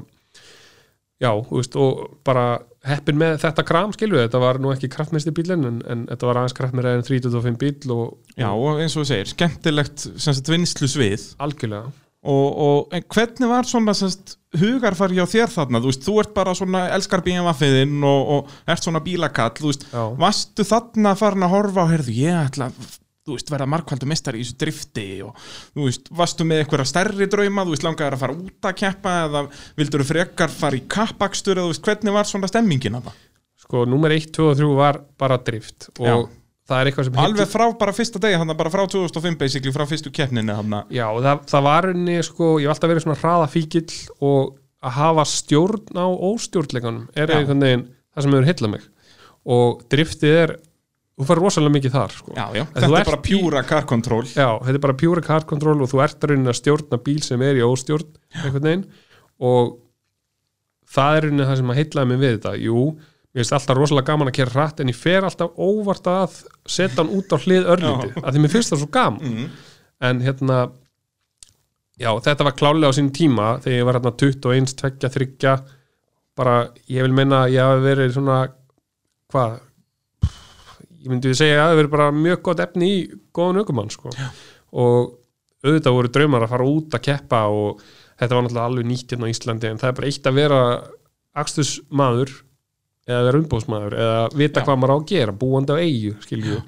já, 1.22 1.32
þú 1.34 1.60
veist, 1.62 1.78
og 1.82 2.02
bara 2.28 2.48
heppin 2.88 3.20
með 3.20 3.40
þetta 3.44 3.66
kram 3.68 3.94
skilur 3.96 4.22
þetta 4.22 4.42
var 4.42 4.60
nú 4.62 4.72
ekki 4.74 4.90
kraftmesti 4.94 5.34
bílinn 5.36 5.66
en, 5.68 5.80
en 5.90 6.04
þetta 6.12 6.30
var 6.30 6.42
aðeins 6.42 6.58
kraftmeira 6.58 6.96
en 6.98 7.06
325 7.08 7.62
bíl 7.62 7.96
og, 7.96 8.18
Já, 8.38 8.50
og 8.54 8.82
eins 8.84 8.96
og 8.96 9.04
þú 9.04 9.08
segir, 9.12 9.32
skemmtilegt 9.34 10.06
vinslu 10.52 10.90
svið 10.92 11.32
algjörlega. 11.44 11.96
Og, 12.28 12.48
og 12.60 12.96
hvernig 13.14 13.48
var 13.48 13.68
svona 13.70 13.94
sem 13.96 14.10
sagt, 14.12 14.34
hugarfari 14.58 15.20
hjá 15.20 15.28
þér 15.30 15.52
þarna, 15.54 15.80
þú 15.84 15.92
veist, 15.92 16.04
þú 16.04 16.16
ert 16.24 16.32
bara 16.36 16.56
svona 16.58 16.82
elskar 16.96 17.22
BMW-fiðinn 17.24 18.02
og, 18.04 18.32
og 18.34 18.72
ert 18.74 18.84
svona 18.84 19.02
bílakall, 19.06 19.54
þú 19.56 19.70
veist, 19.70 19.86
Já. 19.94 20.02
varstu 20.20 20.66
þarna 20.68 21.14
farin 21.20 21.46
að 21.48 21.54
horfa 21.54 21.86
á, 21.86 21.92
heyrðu, 21.94 22.16
ég 22.18 22.40
ætla 22.42 22.72
að 22.72 22.98
þú 23.28 23.38
veist, 23.38 23.54
verða 23.54 23.70
markvældu 23.76 24.10
mestari 24.10 24.42
í 24.42 24.48
þessu 24.48 24.58
drifti 24.64 25.08
og 25.28 25.48
þú 25.76 25.86
veist, 25.86 26.12
varstu 26.24 26.48
með 26.48 26.64
eitthvað 26.64 26.88
stærri 26.90 27.30
drauma, 27.30 27.68
þú 27.68 27.76
veist, 27.76 27.88
langaði 27.88 28.18
að 28.18 28.24
fara 28.24 28.38
út 28.40 28.72
að 28.72 28.78
keppa 28.82 29.16
eða 29.28 29.46
vildur 29.78 30.04
þú 30.04 30.10
frekar 30.14 30.54
fara 30.54 30.80
í 30.80 30.84
kappakstur 30.88 31.60
eða 31.60 31.68
þú 31.68 31.74
veist, 31.76 31.88
hvernig 31.88 32.18
var 32.18 32.30
svona 32.32 32.52
stemmingin 32.52 33.00
að 33.02 33.10
það? 33.12 33.24
sko, 33.68 33.86
nummer 33.90 34.14
1, 34.14 34.30
2 34.36 34.52
og 34.52 34.60
3 34.60 34.70
var 34.78 35.00
bara 35.20 35.40
drift 35.44 35.90
og 35.98 36.08
Já. 36.08 36.16
það 36.70 36.80
er 36.80 36.90
eitthvað 36.90 37.08
sem 37.08 37.20
Alveg 37.24 37.50
frá 37.52 37.66
bara 37.80 37.96
fyrsta 37.96 38.22
degi, 38.24 38.38
hann 38.40 38.54
bara 38.60 38.72
frá 38.74 38.84
2005 38.88 39.40
basically, 39.40 39.74
frá 39.76 39.88
fyrstu 39.90 40.14
keppninni 40.14 40.56
hann 40.56 40.78
Já, 40.94 41.08
það, 41.10 41.44
það 41.52 41.68
var 41.68 41.90
unni, 41.92 42.18
sko, 42.26 42.54
ég 42.62 42.70
hef 42.70 42.76
alltaf 42.76 42.94
verið 42.94 43.06
svona 43.06 43.20
hraðafíkill 43.24 43.98
og 44.30 44.56
að 44.88 44.98
hafa 45.00 45.26
stjórn 45.28 46.00
á 46.00 46.06
óstjórnleikanum 46.06 47.08
er 47.18 47.34
einhvern 47.34 47.66
veginn 47.66 47.88
það 48.14 48.26
sem 48.26 48.38
hefur 48.38 48.50
hillað 48.52 48.74
mig 48.76 48.88
og 49.58 49.84
driftið 49.92 50.38
er, 50.44 50.56
þú 51.18 51.28
fær 51.28 51.42
rosalega 51.42 51.74
mikið 51.74 51.96
þar 51.96 52.14
sko. 52.14 52.32
Já, 52.38 52.46
já, 52.54 52.64
þetta 52.76 52.88
er 53.02 53.10
bara 53.10 53.20
pjúra 53.26 53.66
car 53.66 53.86
control. 53.90 54.24
Já, 54.30 54.50
þetta 54.62 54.76
er 54.76 54.84
bara 54.86 54.98
pure 55.02 55.26
card 55.26 55.48
control 55.50 55.82
og 55.82 55.92
þú 55.92 56.02
ert 56.06 56.22
að 56.22 56.34
raunin 56.34 56.52
að 56.52 56.58
stjórna 56.60 57.02
bíl 57.08 57.20
sem 57.26 57.44
er 57.48 57.60
í 57.60 57.66
óstjórn 57.66 58.10
einhvern 58.44 58.68
veginn. 58.68 58.88
Og 59.50 59.78
það 60.94 61.20
er 61.20 61.28
raunin 61.28 61.48
það 61.50 61.62
sem 61.62 61.74
að 61.74 61.80
heitlaði 61.82 62.12
mig 62.12 62.22
við 62.22 62.36
þetta. 62.36 62.54
Jú, 62.68 62.84
mér 63.34 63.42
finnst 63.44 63.56
alltaf 63.58 63.80
rosalega 63.80 64.12
gaman 64.12 64.32
að 64.32 64.38
kera 64.38 64.56
hratt 64.56 64.84
en 64.84 64.94
ég 64.94 65.00
fer 65.00 65.26
alltaf 65.26 65.58
óvart 65.58 66.12
að 66.14 66.38
setja 66.70 67.02
hann 67.02 67.14
út 67.18 67.34
á 67.34 67.38
hlið 67.42 67.72
örlíti 67.74 68.12
af 68.22 68.30
því 68.30 68.44
mér 68.44 68.54
finnst 68.54 68.76
það 68.76 68.84
svo 68.84 68.92
gaman. 68.94 69.34
Mm. 69.34 69.50
en 70.08 70.20
hérna 70.22 70.58
já, 71.98 72.12
þetta 72.22 72.46
var 72.46 72.56
klálega 72.58 72.94
á 72.94 72.98
sín 72.98 73.10
tíma 73.10 73.56
þegar 73.64 73.80
ég 73.80 73.88
var 73.88 73.98
hérna 73.98 74.14
21, 74.22 74.76
2, 74.78 75.10
3 75.18 75.56
bara, 76.38 76.58
ég 76.86 77.02
vil 77.02 77.16
meina 77.18 77.46
að 77.46 77.56
ég 77.56 77.66
hafi 77.66 77.86
verið 77.88 78.12
svona 78.14 78.42
hvað 79.34 79.58
ég 81.04 81.12
myndi 81.12 81.36
segja 81.38 81.62
að 81.62 81.72
það 81.72 81.80
verið 81.82 81.94
bara 81.94 82.10
mjög 82.16 82.44
gott 82.48 82.64
efni 82.64 82.90
í 82.90 83.00
góðan 83.36 83.62
aukumann 83.62 83.94
sko. 83.94 84.12
og 84.78 85.16
auðvitað 85.66 85.96
voru 85.98 86.12
draumar 86.14 86.46
að 86.46 86.54
fara 86.54 86.68
út 86.70 86.98
að 86.98 87.06
keppa 87.08 87.46
og 87.54 87.82
þetta 88.18 88.36
var 88.36 88.46
náttúrulega 88.46 88.68
alveg 88.72 88.90
nýtt 88.90 89.14
hérna 89.14 89.30
á 89.30 89.34
Íslandi 89.34 89.72
en 89.72 89.82
það 89.82 89.90
er 89.90 89.98
bara 90.00 90.12
eitt 90.12 90.30
að 90.30 90.38
vera 90.38 90.62
akstusmaður 91.38 92.34
eða 93.08 93.26
vera 93.28 93.42
umbóðsmaður 93.42 93.98
eða 93.98 94.22
vita 94.36 94.62
Já. 94.62 94.66
hvað 94.68 94.80
maður 94.82 94.94
á 94.94 94.98
að 94.98 95.10
gera, 95.12 95.36
búandi 95.42 95.76
á 95.76 95.78
eigu 95.82 96.62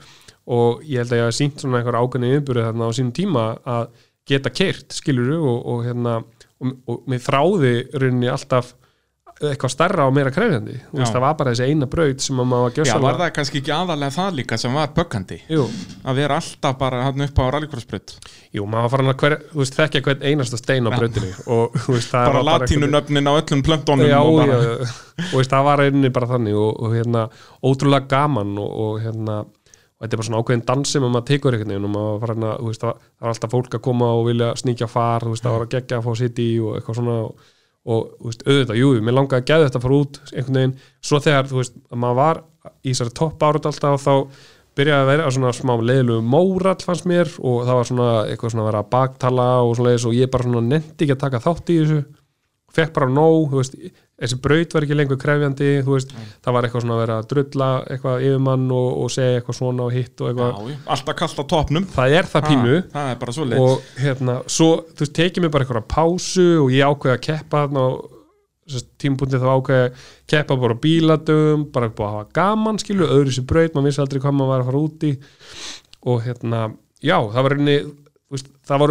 og 0.50 0.84
ég 0.88 1.04
held 1.04 1.14
að 1.14 1.20
ég 1.20 1.26
hafi 1.28 1.38
sínt 1.38 1.62
svona 1.62 1.80
einhver 1.80 2.00
ákveðni 2.00 2.32
yfirbyrði 2.34 2.68
þarna 2.70 2.90
á 2.90 2.92
sínum 2.98 3.16
tíma 3.16 3.46
að 3.70 3.90
geta 4.30 4.54
keirt 4.54 4.96
skilur 4.96 5.34
og, 5.38 5.58
og 5.70 5.84
hérna 5.86 6.16
og, 6.22 6.76
og 6.90 7.10
mér 7.10 7.22
þráði 7.26 7.74
rauninni 7.94 8.32
alltaf 8.32 8.74
eitthvað 9.40 9.72
stærra 9.72 10.06
og 10.10 10.14
meira 10.16 10.32
krefjandi. 10.36 10.74
Veist, 10.92 11.06
Já. 11.06 11.14
það 11.14 11.24
var 11.24 11.36
bara 11.40 11.52
þessi 11.54 11.68
eina 11.72 11.88
braut 11.90 12.24
sem 12.24 12.40
að 12.42 12.48
maður 12.50 12.64
var 12.66 12.72
Já, 12.72 12.78
gjössalega 12.80 13.06
var 13.06 13.20
það 13.22 13.30
kannski 13.38 13.60
ekki 13.62 13.74
aðalega 13.76 14.16
það 14.16 14.40
líka 14.40 14.58
sem 14.60 14.74
var 14.76 14.90
böggandi 14.98 15.38
Jú, 15.48 15.66
að 16.04 16.20
vera 16.20 16.40
alltaf 16.42 16.80
bara 16.80 17.04
hann 17.06 17.24
upp 17.26 17.40
á 17.40 17.44
rallycrossbrut 17.56 18.16
jú, 18.56 18.66
maður 18.66 18.86
var 18.86 18.92
farin 18.96 19.12
að 19.14 19.22
hver, 19.24 19.36
veist, 19.62 19.78
þekkja 19.78 20.02
hvern 20.08 20.26
einasta 20.28 20.60
stein 20.60 20.90
á 20.90 20.92
brautinni 20.92 21.30
og 21.56 21.78
veist, 21.86 22.16
bara 22.16 22.42
latínunöfnin 22.50 23.32
á 23.32 23.34
öllum 23.38 23.64
plöntónum 23.64 24.10
já, 24.10 24.18
og 24.20 24.42
já, 24.42 24.42
bara, 24.42 24.58
já, 24.60 25.30
og 25.30 25.54
það 25.54 25.70
var 25.70 25.84
einnig 25.86 26.16
bara 26.16 26.32
þannig 26.34 26.60
og, 26.60 26.74
og 26.84 26.98
hérna, 26.98 27.30
ótrúlega 27.64 28.12
gaman 28.12 28.58
og, 28.60 28.74
og 28.84 29.00
hérna, 29.06 29.38
og 29.46 30.04
þetta 30.04 30.12
er 30.12 30.22
bara 30.22 30.28
svona 30.32 30.44
ákveðin 30.44 30.66
dans 30.68 30.92
sem 30.96 31.06
að 31.06 31.16
maður 31.16 31.30
tekur 31.32 31.56
einhvern 31.56 31.74
veginn 31.76 31.88
og 31.88 31.96
maður 31.96 32.12
var 32.12 32.26
farin 32.26 32.50
að, 32.50 32.68
það 32.82 32.92
var, 32.92 33.32
alltaf 33.32 33.56
fólk 33.56 33.80
að 33.80 33.86
koma 33.88 34.12
og 34.18 34.28
vilja 34.28 34.52
sníkja 34.60 34.92
far, 34.92 35.28
það 35.32 35.56
var 35.56 35.66
að 35.66 35.74
gegja 35.78 36.02
að 36.02 36.10
fá 36.10 36.20
sitt 36.20 36.44
í 36.44 36.50
og 36.64 36.76
eitthvað 36.76 37.00
svona 37.00 37.18
og, 37.88 38.14
veist, 38.26 38.46
auðvitað, 38.46 38.80
jú, 38.80 38.94
mér 39.04 39.18
langaði 39.18 39.42
að 39.42 39.50
geða 39.50 39.68
þetta 39.68 39.80
að 39.80 39.86
fara 39.86 40.00
út 40.04 40.22
einhvern 40.34 40.60
veginn, 40.60 40.78
svo 41.10 41.20
þegar, 41.24 41.52
veist, 41.54 41.76
að 41.90 42.02
maður 42.04 42.20
var 42.20 42.42
í 42.84 42.92
þessari 42.92 43.16
topp 43.20 43.46
árut 43.48 43.70
alltaf 43.70 44.04
þá 44.04 44.14
byrjaði 44.80 45.04
að 45.04 45.10
vera 45.10 45.32
svona 45.34 45.52
smá 45.56 45.74
leiðilegu 45.80 46.24
mórall 46.24 46.78
fannst 46.84 47.08
mér 47.10 47.32
og 47.40 47.64
það 47.68 47.80
var 47.80 47.88
svona 47.90 48.10
eitthvað 48.30 48.54
svona 48.54 48.64
að 48.64 48.70
vera 48.70 48.84
að 48.84 48.92
baktala 48.94 49.48
og 49.66 49.74
svona 49.76 49.92
leiðis 49.92 50.08
og 50.08 50.16
ég 50.16 50.32
bara 50.32 50.48
svona 50.48 50.66
nefndi 50.68 51.06
ekki 51.06 51.16
að 51.16 51.24
taka 51.24 51.42
þátt 51.44 51.72
í 51.74 51.78
þessu 51.82 52.00
fekk 52.76 52.94
bara 52.96 53.10
nóg, 53.12 53.50
þú 53.52 53.62
veist 53.62 53.76
þessi 54.20 54.38
braut 54.44 54.76
var 54.76 54.86
ekki 54.86 54.98
lengur 54.98 55.20
krefjandi 55.20 55.70
veist, 55.88 56.12
það 56.44 56.56
var 56.56 56.68
eitthvað 56.68 56.84
svona 56.84 56.96
að 56.96 57.02
vera 57.04 57.18
að 57.22 57.28
drulla 57.32 57.70
eitthvað 57.86 58.26
yfirmann 58.28 58.66
og, 58.76 58.88
og 59.04 59.14
segja 59.14 59.40
eitthvað 59.40 59.58
svona 59.60 59.86
og 59.86 59.96
hitt 59.96 60.24
og 60.24 60.32
eitthvað, 60.32 60.70
já, 60.74 60.80
alltaf 60.96 61.20
kallt 61.22 61.40
á 61.40 61.46
topnum 61.54 61.88
það 61.96 62.16
er 62.20 62.30
það 62.34 62.48
pínu. 62.50 62.76
Ha, 62.76 62.94
það 62.98 63.12
er 63.14 63.20
bara 63.24 63.36
svo 63.38 63.48
leið 63.48 63.66
og 63.66 63.90
hérna, 64.04 64.38
svo, 64.58 64.70
þú 64.92 65.06
veist, 65.06 65.16
tekið 65.20 65.46
mér 65.46 65.54
bara 65.56 65.68
eitthvað 65.68 65.88
pásu 65.96 66.48
og 66.66 66.74
ég 66.76 66.92
ákveði 66.92 67.16
að 67.16 67.24
keppa 67.30 67.64
þarna 67.64 67.86
og 67.88 68.18
tímpunkti 69.02 69.40
þá 69.42 69.48
ákveði 69.56 69.86
að 69.88 70.04
keppa 70.36 70.60
bara 70.66 70.76
á 70.78 70.84
bíladögum, 70.84 71.66
bara 71.74 71.90
búið 71.90 72.10
að 72.10 72.18
hafa 72.20 72.36
gaman 72.38 72.82
skilu, 72.84 73.08
öðru 73.08 73.34
sér 73.34 73.48
braut, 73.50 73.74
maður 73.74 73.90
vissi 73.90 74.04
aldrei 74.04 74.22
hvað 74.22 74.36
maður 74.38 74.52
var 74.52 74.66
að 74.66 74.70
fara 74.70 74.84
út 74.84 75.08
í 75.08 75.16
og 76.10 76.22
hérna, 76.28 76.62
já, 77.02 77.18
það 77.18 77.46
var 77.48 77.56
reyni 77.56 77.78
veist, 78.30 78.52
það 78.68 78.84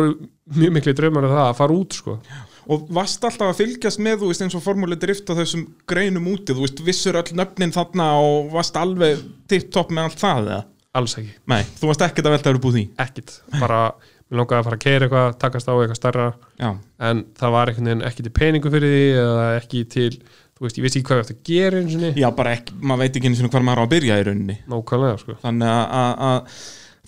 og 2.68 2.88
varst 2.92 3.22
alltaf 3.24 3.48
að 3.52 3.60
fylgjast 3.62 4.00
með, 4.04 4.18
þú 4.22 4.28
veist, 4.30 4.42
eins 4.44 4.56
og 4.58 4.64
formúli 4.64 4.98
drift 5.00 5.30
á 5.32 5.38
þessum 5.38 5.62
greinum 5.88 6.26
úti, 6.32 6.52
þú 6.52 6.66
veist, 6.66 6.82
vissur 6.84 7.16
öll 7.20 7.32
nöfnin 7.38 7.72
þarna 7.74 8.08
og 8.20 8.50
varst 8.52 8.76
alveg 8.76 9.22
tipp-topp 9.48 9.90
með 9.96 10.10
allt 10.10 10.22
það, 10.24 10.50
eða? 10.52 10.64
alls 10.98 11.14
ekki, 11.20 11.34
Nei, 11.52 11.62
þú 11.78 11.90
varst 11.92 12.02
ekkert 12.08 12.26
að 12.28 12.34
velta 12.36 12.48
að 12.50 12.54
vera 12.56 12.62
búið 12.64 12.76
því? 12.78 12.84
Ekkit. 13.04 13.34
Bara, 13.60 13.80
mér 14.28 14.40
langaði 14.40 14.58
að 14.60 14.66
fara 14.68 14.78
að 14.78 14.82
keira 14.84 15.06
eitthvað 15.08 15.38
takast 15.44 15.68
á 15.70 15.72
eitthvað 15.78 15.98
starra, 16.00 16.26
Já, 16.58 16.70
en 17.10 17.24
það 17.38 17.54
var 17.54 17.70
einhvern 17.72 17.90
veginn 17.92 18.06
ekki 18.08 18.26
til 18.26 18.34
peningu 18.40 18.72
fyrir 18.74 18.94
því 18.96 19.04
eða 19.22 19.46
ekki 19.60 19.82
til, 19.94 20.10
þú 20.58 20.66
veist, 20.66 20.80
ég 20.80 20.86
vissi 20.88 20.98
ekki 21.00 21.08
hvað 21.12 21.20
ég 21.20 21.28
ætti 21.28 21.36
að 21.38 21.52
gera 21.52 21.80
eins 21.84 21.96
og 22.00 22.18
já 22.24 22.28
bara 22.40 22.56
ekki, 22.58 22.74
maður 22.82 23.04
veit 23.04 23.16
ekki 23.20 23.30
eins 23.30 23.42
og 23.44 23.52
hvað 23.54 23.66
maður 23.68 23.80
á 23.80 23.84
að 23.86 23.92
byrja 23.94 24.18
í 24.18 24.26
rauninni. 24.26 24.58
Nákvæmlega, 24.74 25.20
sko. 25.22 25.36
Þannig 25.44 25.72
að- 25.76 25.88
að 26.02 26.26
að 26.28 26.58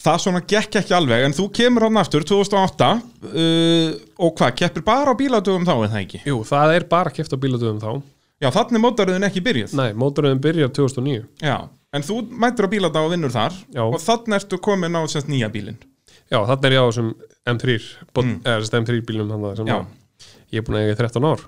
það 0.00 0.20
svona 0.24 0.40
gekk 0.48 0.78
ekki 0.80 0.94
alveg 0.96 1.24
en 1.26 1.34
þú 1.36 1.48
kemur 1.56 1.84
hann 1.86 2.00
aftur 2.00 2.24
2008 2.24 2.88
uh, 2.90 3.90
og 4.24 4.32
hvað, 4.38 4.54
keppir 4.62 4.84
bara 4.86 5.12
á 5.12 5.18
bíladögum 5.18 5.66
þá 5.68 5.74
eða 5.86 6.00
ekki? 6.00 6.22
Jú, 6.28 6.40
það 6.48 6.74
er 6.78 6.86
bara 6.90 7.12
keft 7.14 7.34
á 7.34 7.38
bíladöfum 7.40 7.82
þá 7.82 7.90
Já, 8.40 8.48
þannig 8.54 8.80
mótaröðin 8.80 9.26
ekki 9.28 9.42
byrjuð 9.44 9.74
Nei, 9.76 9.90
mótoröðin 10.00 10.40
byrjar 10.40 10.70
2009 10.72 11.26
Já, 11.44 11.56
en 11.92 12.06
þú 12.06 12.22
mætur 12.40 12.64
á 12.64 12.72
bíladag 12.72 13.04
og 13.04 13.12
vinnur 13.12 13.34
þar 13.34 13.52
Já. 13.76 13.82
og 13.84 13.98
þannig 14.00 14.38
ertu 14.38 14.58
komin 14.64 14.96
á 14.96 15.02
semst 15.12 15.28
nýja 15.28 15.50
bílinn 15.52 15.76
Já, 16.30 16.38
þarna 16.48 16.70
er 16.70 16.76
ég 16.78 16.80
á 16.80 16.88
þessum 16.88 17.10
M3 17.50 17.76
bot, 18.14 18.24
Mm. 18.24 18.38
þessum 18.46 18.80
M3 18.84 19.00
bílum 19.10 19.28
þarna 19.34 19.52
sem 19.58 19.68
Já. 19.68 19.76
að 19.76 20.30
ég 20.54 20.62
er 20.62 20.64
búin 20.66 20.78
að 20.80 20.86
eiga 20.86 20.94
í 20.96 21.00
13 21.02 21.28
ár 21.28 21.44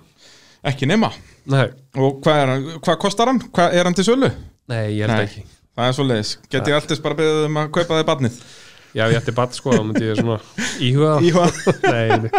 ekki 0.72 0.86
nema 0.92 1.08
Nei, 1.48 1.64
og 1.96 2.20
hvað, 2.22 2.36
er, 2.42 2.52
hann- 2.52 2.68
hvað 2.84 2.98
kostar 3.06 3.30
hann? 3.32 3.40
Hvað 3.48 3.72
er 3.80 3.88
hann 3.88 3.96
til 3.96 4.04
sölu? 4.06 4.28
nei, 4.68 4.84
ég 4.98 5.08
held 5.08 5.16
Nei. 5.16 5.24
ekki 5.24 5.46
Það 5.72 5.88
er 5.88 5.96
svo 5.96 6.04
leiðis, 6.04 6.34
get 6.52 6.68
ég 6.68 6.76
alltaf 6.76 7.00
bara 7.04 7.16
beðið 7.16 7.46
um 7.46 7.58
að 7.62 7.70
kaupa 7.72 7.98
þig 7.98 8.08
barnið? 8.10 8.38
Já, 8.92 9.06
ég 9.08 9.16
ætti 9.16 9.32
batt 9.32 9.56
sko, 9.56 9.72
þá 9.72 9.84
myndi 9.88 10.04
ég 10.04 10.18
svona 10.18 10.38
íhuga 10.84 11.12
Íhuga. 11.24 11.46
Nei, 11.94 12.32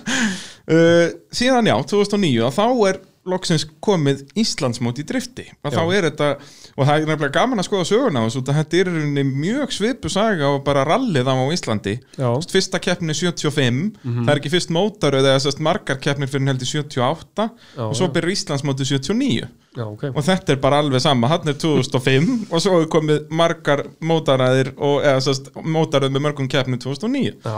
uh, 0.74 1.04
Síðan 1.30 1.70
já, 1.70 1.76
2009 1.94 2.48
að 2.48 2.56
þá 2.56 2.64
er 2.90 2.98
loksins 3.30 3.64
komið 3.84 4.24
Íslandsmót 4.42 4.98
í 5.00 5.06
drifti. 5.06 5.46
Já. 5.46 5.70
þá 5.70 5.82
er 5.84 6.08
þetta, 6.10 6.32
og 6.74 6.88
það 6.88 6.94
er 6.94 7.08
nefnilega 7.08 7.34
gaman 7.34 7.62
að 7.62 7.68
skoða 7.68 7.86
söguna 7.88 8.22
að 8.26 8.50
þetta 8.58 8.80
er 8.80 9.28
mjög 9.28 9.74
svipu 9.74 10.10
saga 10.12 10.50
og 10.50 10.62
bara 10.66 10.84
rallið 10.88 11.28
á 11.30 11.34
Íslandi. 11.54 11.94
Veist, 12.18 12.54
fyrsta 12.54 12.80
keppni 12.82 13.14
er 13.14 13.18
75 13.20 13.82
það 14.02 14.32
er 14.32 14.40
ekki 14.40 14.52
fyrst 14.52 14.72
mótaröð 14.74 15.28
eða 15.30 15.42
sérst 15.44 15.62
margar 15.64 16.00
keppnir 16.02 16.30
fyrir 16.30 16.50
heldur 16.50 16.70
78 16.70 17.46
já, 17.46 17.84
og 17.86 17.94
svo 17.94 18.08
já. 18.08 18.14
byrjar 18.16 18.34
Íslandsmótið 18.34 18.90
79 18.90 19.44
já, 19.78 19.84
ok. 19.84 20.04
Og 20.10 20.26
þetta 20.26 20.54
er 20.54 20.60
bara 20.64 20.80
alveg 20.82 21.04
sama, 21.04 21.30
hann 21.30 21.52
er 21.52 21.58
2005 21.62 22.28
og 22.52 22.64
svo 22.64 22.80
er 22.82 22.90
komið 22.90 23.30
margar 23.30 23.84
mótaræðir 24.02 24.74
og 24.74 24.98
eða 25.04 25.22
sérst 25.28 25.52
mótaröð 25.62 26.14
með 26.14 26.26
mörgum 26.28 26.50
keppni 26.50 26.80
2009 26.82 27.36
Já, 27.44 27.56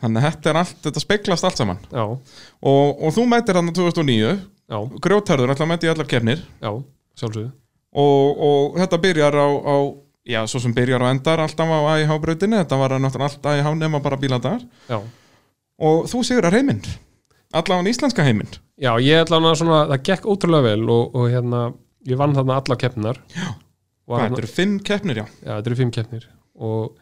þannig 0.00 0.22
að 0.22 0.28
þetta 0.30 0.56
allt, 0.62 0.80
þetta 0.88 1.04
speglast 1.04 1.48
allt 1.48 1.60
saman. 1.60 1.84
Og, 1.92 2.16
og 2.64 3.12
þú 3.16 3.28
mætir 3.28 3.60
hann 3.60 3.68
á 3.68 3.74
2009 3.76 4.32
já, 4.32 4.80
grjótarður, 5.04 5.52
alltaf 5.52 5.70
mæti 5.70 5.92
allar 5.92 6.08
keppnir. 6.08 6.42
Já, 6.62 6.72
sjálfsögðu 7.20 7.52
og, 7.96 8.42
og 8.48 8.80
þetta 8.82 9.00
byrjar 9.06 9.38
á, 9.40 9.48
á 9.48 9.76
já, 10.26 10.40
svo 10.50 10.60
sem 10.62 10.74
byrjar 10.76 11.06
á 11.06 11.12
endar 11.12 11.42
alltaf 11.44 11.70
á 11.70 11.80
AIH 11.94 12.12
brautinni, 12.22 12.60
þetta 12.60 12.80
var 12.80 12.96
náttúrulega 13.00 13.30
allt 13.30 13.50
AIH 13.52 13.72
nema 13.78 14.02
bara 14.04 14.20
bíladar. 14.20 14.64
Já, 14.90 15.00
og 15.78 16.06
þú 16.10 16.22
sigur 16.26 16.48
að 16.48 16.58
heiminn. 16.60 16.82
Allavega 17.56 17.92
íslenska 17.92 18.24
heiminn. 18.26 18.50
Já, 18.76 18.92
ég 19.00 19.30
hana 19.32 19.54
svona, 19.56 19.84
það 19.92 20.02
gekk 20.10 20.28
ótrúlega 20.28 20.72
vel 20.72 20.90
og, 20.92 21.14
og 21.16 21.28
hérna, 21.32 21.62
ég 22.08 22.18
vann 22.20 22.34
þarna 22.36 22.58
alla 22.60 22.78
keppnar. 22.80 23.20
Já. 23.32 23.48
Hvað, 24.06 24.22
þetta 24.22 24.42
eru 24.42 24.50
fimm 24.52 24.78
keppnir, 24.86 25.20
já? 25.22 25.26
Já, 25.42 25.50
þetta 25.56 25.70
eru 25.70 25.78
fimm 25.80 25.92
keppnir. 25.94 26.26
Og 26.62 26.92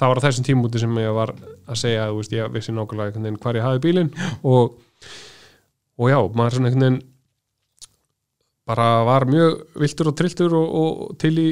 það 0.00 0.10
var 0.10 0.20
á 0.20 0.24
þessum 0.24 0.46
tímúti 0.46 0.80
sem 0.80 1.00
ég 1.02 1.16
var 1.16 1.34
að 1.34 1.80
segja, 1.80 2.06
þú 2.10 2.20
veist, 2.20 2.36
ég 2.36 2.54
vissi 2.54 2.74
nákvæmlega 2.74 3.10
einhvern 3.10 3.26
veginn 3.28 3.40
hvar 3.42 3.58
ég 3.58 3.66
hafi 3.66 3.82
bílinn. 3.84 4.12
Og, 4.48 4.78
og 6.00 6.12
já, 6.12 6.18
maður 6.36 6.56
svona 6.56 6.70
einhvern 6.70 6.86
veginn 6.86 7.02
bara 8.68 9.04
var 9.04 9.26
mjög 9.28 9.58
viltur 9.80 10.10
og 10.10 10.16
trilltur 10.18 10.54
og, 10.56 10.76
og 10.80 11.18
til 11.20 11.34
í 11.40 11.48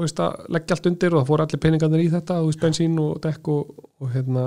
veist, 0.00 0.20
að 0.20 0.46
leggja 0.52 0.76
allt 0.76 0.88
undir 0.90 1.14
og 1.14 1.22
það 1.22 1.28
fór 1.30 1.44
allir 1.44 1.62
peningarnir 1.62 2.04
í 2.04 2.08
þetta, 2.12 2.40
veist, 2.46 2.62
bensín 2.62 2.96
og 3.00 3.20
dekk 3.24 3.52
og, 3.52 3.84
og 4.00 4.10
hérna 4.12 4.46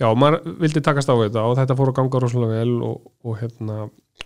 já, 0.00 0.06
maður 0.16 0.54
vildi 0.62 0.82
takast 0.84 1.12
á 1.12 1.14
þetta 1.16 1.44
og 1.48 1.58
þetta 1.60 1.76
fór 1.78 1.92
að 1.92 1.98
ganga 2.00 2.22
rosalega 2.24 2.62
vel 2.62 2.78
og, 2.88 3.10
og 3.24 3.36
hérna 3.40 3.78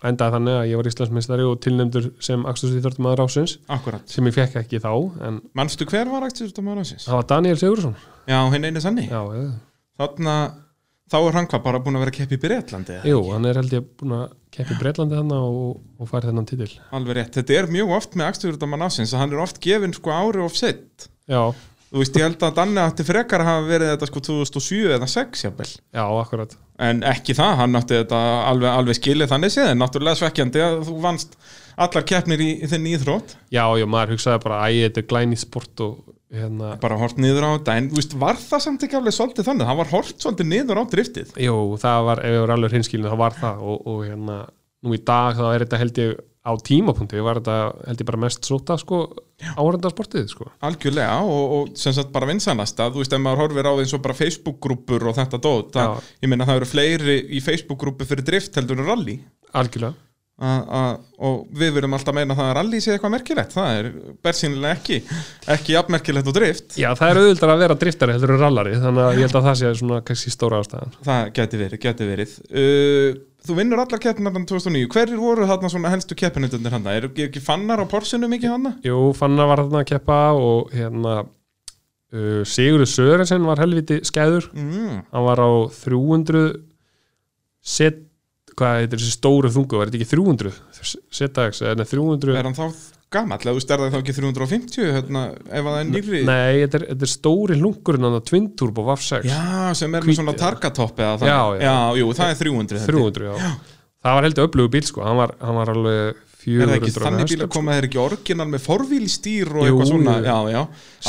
endaði 0.06 0.34
þannig 0.36 0.58
að 0.58 0.68
ég 0.70 0.80
var 0.80 0.88
Íslandsmeistari 0.90 1.46
og 1.46 1.56
tilnefndur 1.64 2.08
sem 2.22 2.42
Axtursvíþörtum 2.50 3.06
aður 3.08 3.24
ásins 3.26 3.56
Akkurat 3.72 4.10
sem 4.10 4.26
ég 4.28 4.34
fekk 4.36 4.58
ekki 4.62 4.82
þá 4.82 4.90
en 5.28 5.40
Manstu 5.56 5.86
hver 5.88 6.10
var 6.10 6.26
akstursdómar 6.26 6.82
ásins? 6.82 7.06
það 7.06 7.20
var 7.20 7.28
Daniel 7.32 7.60
Sigursson 7.60 7.96
Já, 8.26 8.38
hinn 8.52 8.66
einu 8.66 8.82
sanni 8.82 9.06
já, 9.06 9.20
já. 9.38 9.46
Þá 11.06 11.16
er 11.20 11.36
hann 11.38 11.46
hvað 11.50 11.62
bara 11.62 11.80
búin 11.84 11.98
að 11.98 12.02
vera 12.02 12.12
að 12.12 12.18
keppa 12.18 12.34
í 12.34 12.42
Breitlandi? 12.42 12.96
Jú, 13.06 13.20
hann 13.30 13.46
er 13.46 13.60
held 13.60 13.76
ég 13.76 13.84
búin 14.00 14.16
að 14.16 14.24
keppi 14.56 14.78
Breitlandi 14.80 15.20
þannig 15.20 15.46
og, 15.52 15.76
og 16.02 16.10
farið 16.10 16.32
þennan 16.32 16.48
titil. 16.50 16.72
Alveg 16.98 17.20
rétt, 17.20 17.38
þetta 17.38 17.58
er 17.60 17.70
mjög 17.70 17.94
oft 18.00 18.18
með 18.18 18.32
akstursdómar 18.32 18.86
ásins 18.88 19.14
að 19.14 19.22
hann 19.22 19.36
er 19.36 19.44
oft 19.44 19.60
gefinn 19.62 19.94
sko 19.94 20.14
ári 20.16 20.42
of 20.42 20.58
sitt 20.58 21.06
Já, 21.30 21.52
Þú 21.86 22.00
veist, 22.02 22.16
ég 22.18 22.26
held 22.26 22.42
að 22.42 22.56
Danni 22.56 22.80
átti 22.82 23.04
frekar 23.06 23.42
að 23.44 23.48
hafa 23.48 23.66
verið 23.68 23.90
þetta 23.92 24.06
sko 24.10 24.20
2007 24.26 24.94
eða 24.96 25.06
6 25.08 25.44
jafnvel. 25.46 25.68
Já, 25.94 26.02
akkurat. 26.18 26.56
En 26.82 27.04
ekki 27.06 27.36
það, 27.38 27.52
hann 27.60 27.78
átti 27.78 28.00
þetta 28.00 28.22
alveg, 28.50 28.68
alveg 28.72 28.98
skilið 28.98 29.30
þannig 29.30 29.54
séð 29.54 29.70
En 29.70 29.80
náttúrulega 29.80 30.18
svekkjandi 30.18 30.64
að 30.64 30.74
þú 30.88 30.96
vannst 31.04 31.38
allar 31.86 32.06
keppnir 32.10 32.42
í, 32.42 32.50
í 32.58 32.70
þinn 32.72 32.90
íþrótt. 32.90 33.36
Já, 33.54 33.62
já, 33.78 33.86
maður 33.86 34.16
hugsaði 34.16 34.42
bara 34.42 34.60
æ, 34.66 34.82
þetta 34.88 35.02
er 35.04 35.08
glæni 35.12 35.38
sport 35.38 35.84
og 35.86 36.15
hérna 36.34 36.74
Bara 36.82 36.98
hort 37.00 37.18
niður 37.22 37.46
á 37.46 37.50
þetta. 37.56 37.76
En 37.80 37.90
veist, 37.94 38.14
var 38.18 38.38
það 38.40 38.64
samt 38.66 38.86
ekki 38.86 38.98
alveg 38.98 39.16
svolítið 39.16 39.50
þannig? 39.50 39.68
Það 39.70 39.80
var 39.82 39.92
hort 39.94 40.24
svolítið 40.24 40.48
niður 40.52 40.80
á 40.80 40.84
driftið. 40.94 41.34
Jú, 41.46 41.58
það 41.82 42.06
var, 42.10 42.22
ef 42.22 42.36
ég 42.36 42.44
var 42.44 42.54
alveg 42.56 42.78
hinskilin 42.78 43.10
þá 43.12 43.18
var 43.20 43.36
það. 43.40 43.66
Og, 43.66 43.84
og 43.92 44.00
hérna, 44.06 44.38
nú 44.86 44.96
í 44.96 45.02
dag 45.12 45.38
þá 45.38 45.44
er 45.52 45.66
þetta 45.66 45.82
held 45.84 46.02
ég 46.02 46.16
á 46.46 46.52
tímapunkti 46.62 47.22
var 47.26 47.40
þetta 47.40 47.56
held 47.88 48.02
ég 48.02 48.06
bara 48.06 48.20
mest 48.22 48.46
sóta 48.46 48.76
sko 48.78 49.00
áhrendarsportið 49.58 50.28
sko. 50.30 50.46
Algjörlega 50.66 51.16
og, 51.26 51.54
og 51.56 51.72
sem 51.78 51.94
sagt 51.96 52.12
bara 52.14 52.28
vinsanast 52.30 52.78
að 52.80 52.94
þú 52.94 53.02
veist 53.02 53.16
ef 53.16 53.22
maður 53.24 53.42
horfir 53.42 53.66
á 53.66 53.72
því 53.74 53.82
eins 53.82 53.94
og 53.98 54.04
bara 54.04 54.18
Facebook-grúpur 54.20 55.08
og 55.10 55.16
þetta 55.18 55.40
dót 55.42 55.78
að, 55.82 55.96
Já. 55.98 56.14
ég 56.22 56.30
meina 56.30 56.46
það 56.46 56.60
eru 56.60 56.68
fleiri 56.70 57.16
í 57.26 57.42
Facebook-grúpu 57.42 58.06
fyrir 58.06 58.28
drift 58.30 58.60
heldur 58.60 58.78
en 58.78 58.90
rally. 58.92 59.18
Algjörlega 59.58 59.98
a, 60.36 60.48
a, 60.52 60.80
og 61.24 61.46
við 61.56 61.76
verum 61.78 61.94
alltaf 61.96 62.16
meina 62.16 62.34
að 62.34 62.42
það 62.42 62.50
er 62.62 62.80
sé 62.84 62.92
eitthvað 62.92 63.14
merkilegt, 63.14 63.54
það 63.56 63.78
er 63.78 63.86
bersýnilega 64.26 64.76
ekki 64.76 64.98
ekki 65.54 65.76
jafnmerkilegt 65.76 66.28
og 66.28 66.36
drift. 66.36 66.76
Já, 66.76 66.90
það 66.98 67.12
er 67.12 67.20
auðvitað 67.22 67.54
að 67.54 67.62
vera 67.64 67.78
driftari 67.84 68.16
heldur 68.16 68.34
en 68.34 68.42
rallari 68.42 68.74
þannig 68.82 69.06
að 69.06 69.16
ég 69.16 69.26
held 69.26 69.38
að 69.40 69.48
það 69.48 69.56
sé 69.62 69.72
svona 69.80 70.02
kannski 70.10 70.34
stóra 70.34 70.60
ástæðan. 70.60 70.98
Það 71.06 71.32
geti 71.38 71.62
verið, 71.62 71.82
geti 71.86 72.10
verið. 72.10 72.36
Uh, 72.50 73.24
Þú 73.46 73.54
vinnur 73.60 73.78
allar 73.78 74.00
keppnir 74.02 74.34
2009 74.50 74.88
hverjir 74.90 75.20
voru 75.22 75.46
þarna 75.46 75.68
svona 75.70 75.90
helstu 75.92 76.16
keppinundunir 76.18 76.72
hann 76.74 76.88
er 76.90 77.04
ekki 77.06 77.42
fannar 77.42 77.78
á 77.78 77.86
porsinu 77.86 78.26
mikið 78.32 78.52
hann? 78.56 78.72
Jú, 78.82 79.12
Fanna 79.14 79.46
var 79.46 79.62
þarna 79.62 79.84
að 79.84 79.90
keppa 79.92 80.16
og 80.34 80.72
hérna 80.74 81.12
uh, 81.22 82.42
Sigurður 82.42 82.90
Sörensen 82.90 83.46
var 83.46 83.62
helviti 83.62 84.00
skæður. 84.06 84.48
Mm. 84.56 85.04
hann 85.12 85.26
var 85.28 85.42
á 85.46 85.50
300 85.78 86.42
set, 87.66 88.02
hvað 88.56 88.82
heitir 88.82 89.00
þessi 89.02 89.14
stóru 89.16 89.50
þungu, 89.52 89.80
var 89.80 89.90
þetta 89.90 90.00
ekki 90.00 90.12
300 90.16 90.52
setax, 91.12 91.62
eða 91.64 91.86
300 91.86 92.36
Er 92.36 92.48
hann 92.48 92.56
þá 92.56 92.68
eða 93.16 93.54
þú 93.54 93.62
stærðar 93.62 93.92
þá 93.94 93.98
ekki 94.00 94.14
350 94.16 94.90
hérna, 94.96 95.22
ef 95.46 95.68
það 95.68 95.78
er 95.78 95.88
nýri 95.92 96.20
Nei, 96.26 96.64
þetta 96.64 96.78
er, 96.80 96.84
þetta 96.90 97.06
er 97.06 97.12
stóri 97.12 97.58
hlungurinn 97.60 98.06
hann 98.08 98.18
að 98.18 98.26
Twin 98.30 98.48
Turbo 98.58 98.84
VAF 98.88 99.04
6 99.06 99.28
Já, 99.30 99.72
sem 99.78 99.94
er 99.94 100.06
með 100.06 100.18
svona 100.18 100.36
targatopp 100.36 101.00
eða 101.00 101.16
það 101.22 101.30
Já, 101.30 101.40
já. 101.62 101.74
jú, 102.00 102.12
það 102.18 102.32
er 102.32 102.40
300 102.42 102.80
held 102.82 102.90
ég. 102.90 102.94
300, 102.96 103.28
já. 103.30 103.52
Það 104.06 104.16
var 104.18 104.28
heldur 104.28 104.48
öflugu 104.48 104.72
bíl 104.74 104.86
sko, 104.86 105.04
hann 105.06 105.20
var, 105.20 105.34
hann 105.42 105.60
var 105.60 105.72
alveg 105.72 106.22
400 106.46 106.62
Er 106.62 106.70
það 106.70 106.76
ekki 106.80 106.94
þannig 106.96 107.30
bíl 107.32 107.42
að 107.46 107.52
koma 107.56 107.76
þeir 107.76 107.88
ekki 107.88 108.02
orginal 108.02 108.46
með 108.50 108.64
forvílstýr 108.66 109.50
og 109.54 109.64
eitthvað 109.66 109.90
svona. 109.90 110.16
Já, 110.22 110.36
já, 110.52 110.60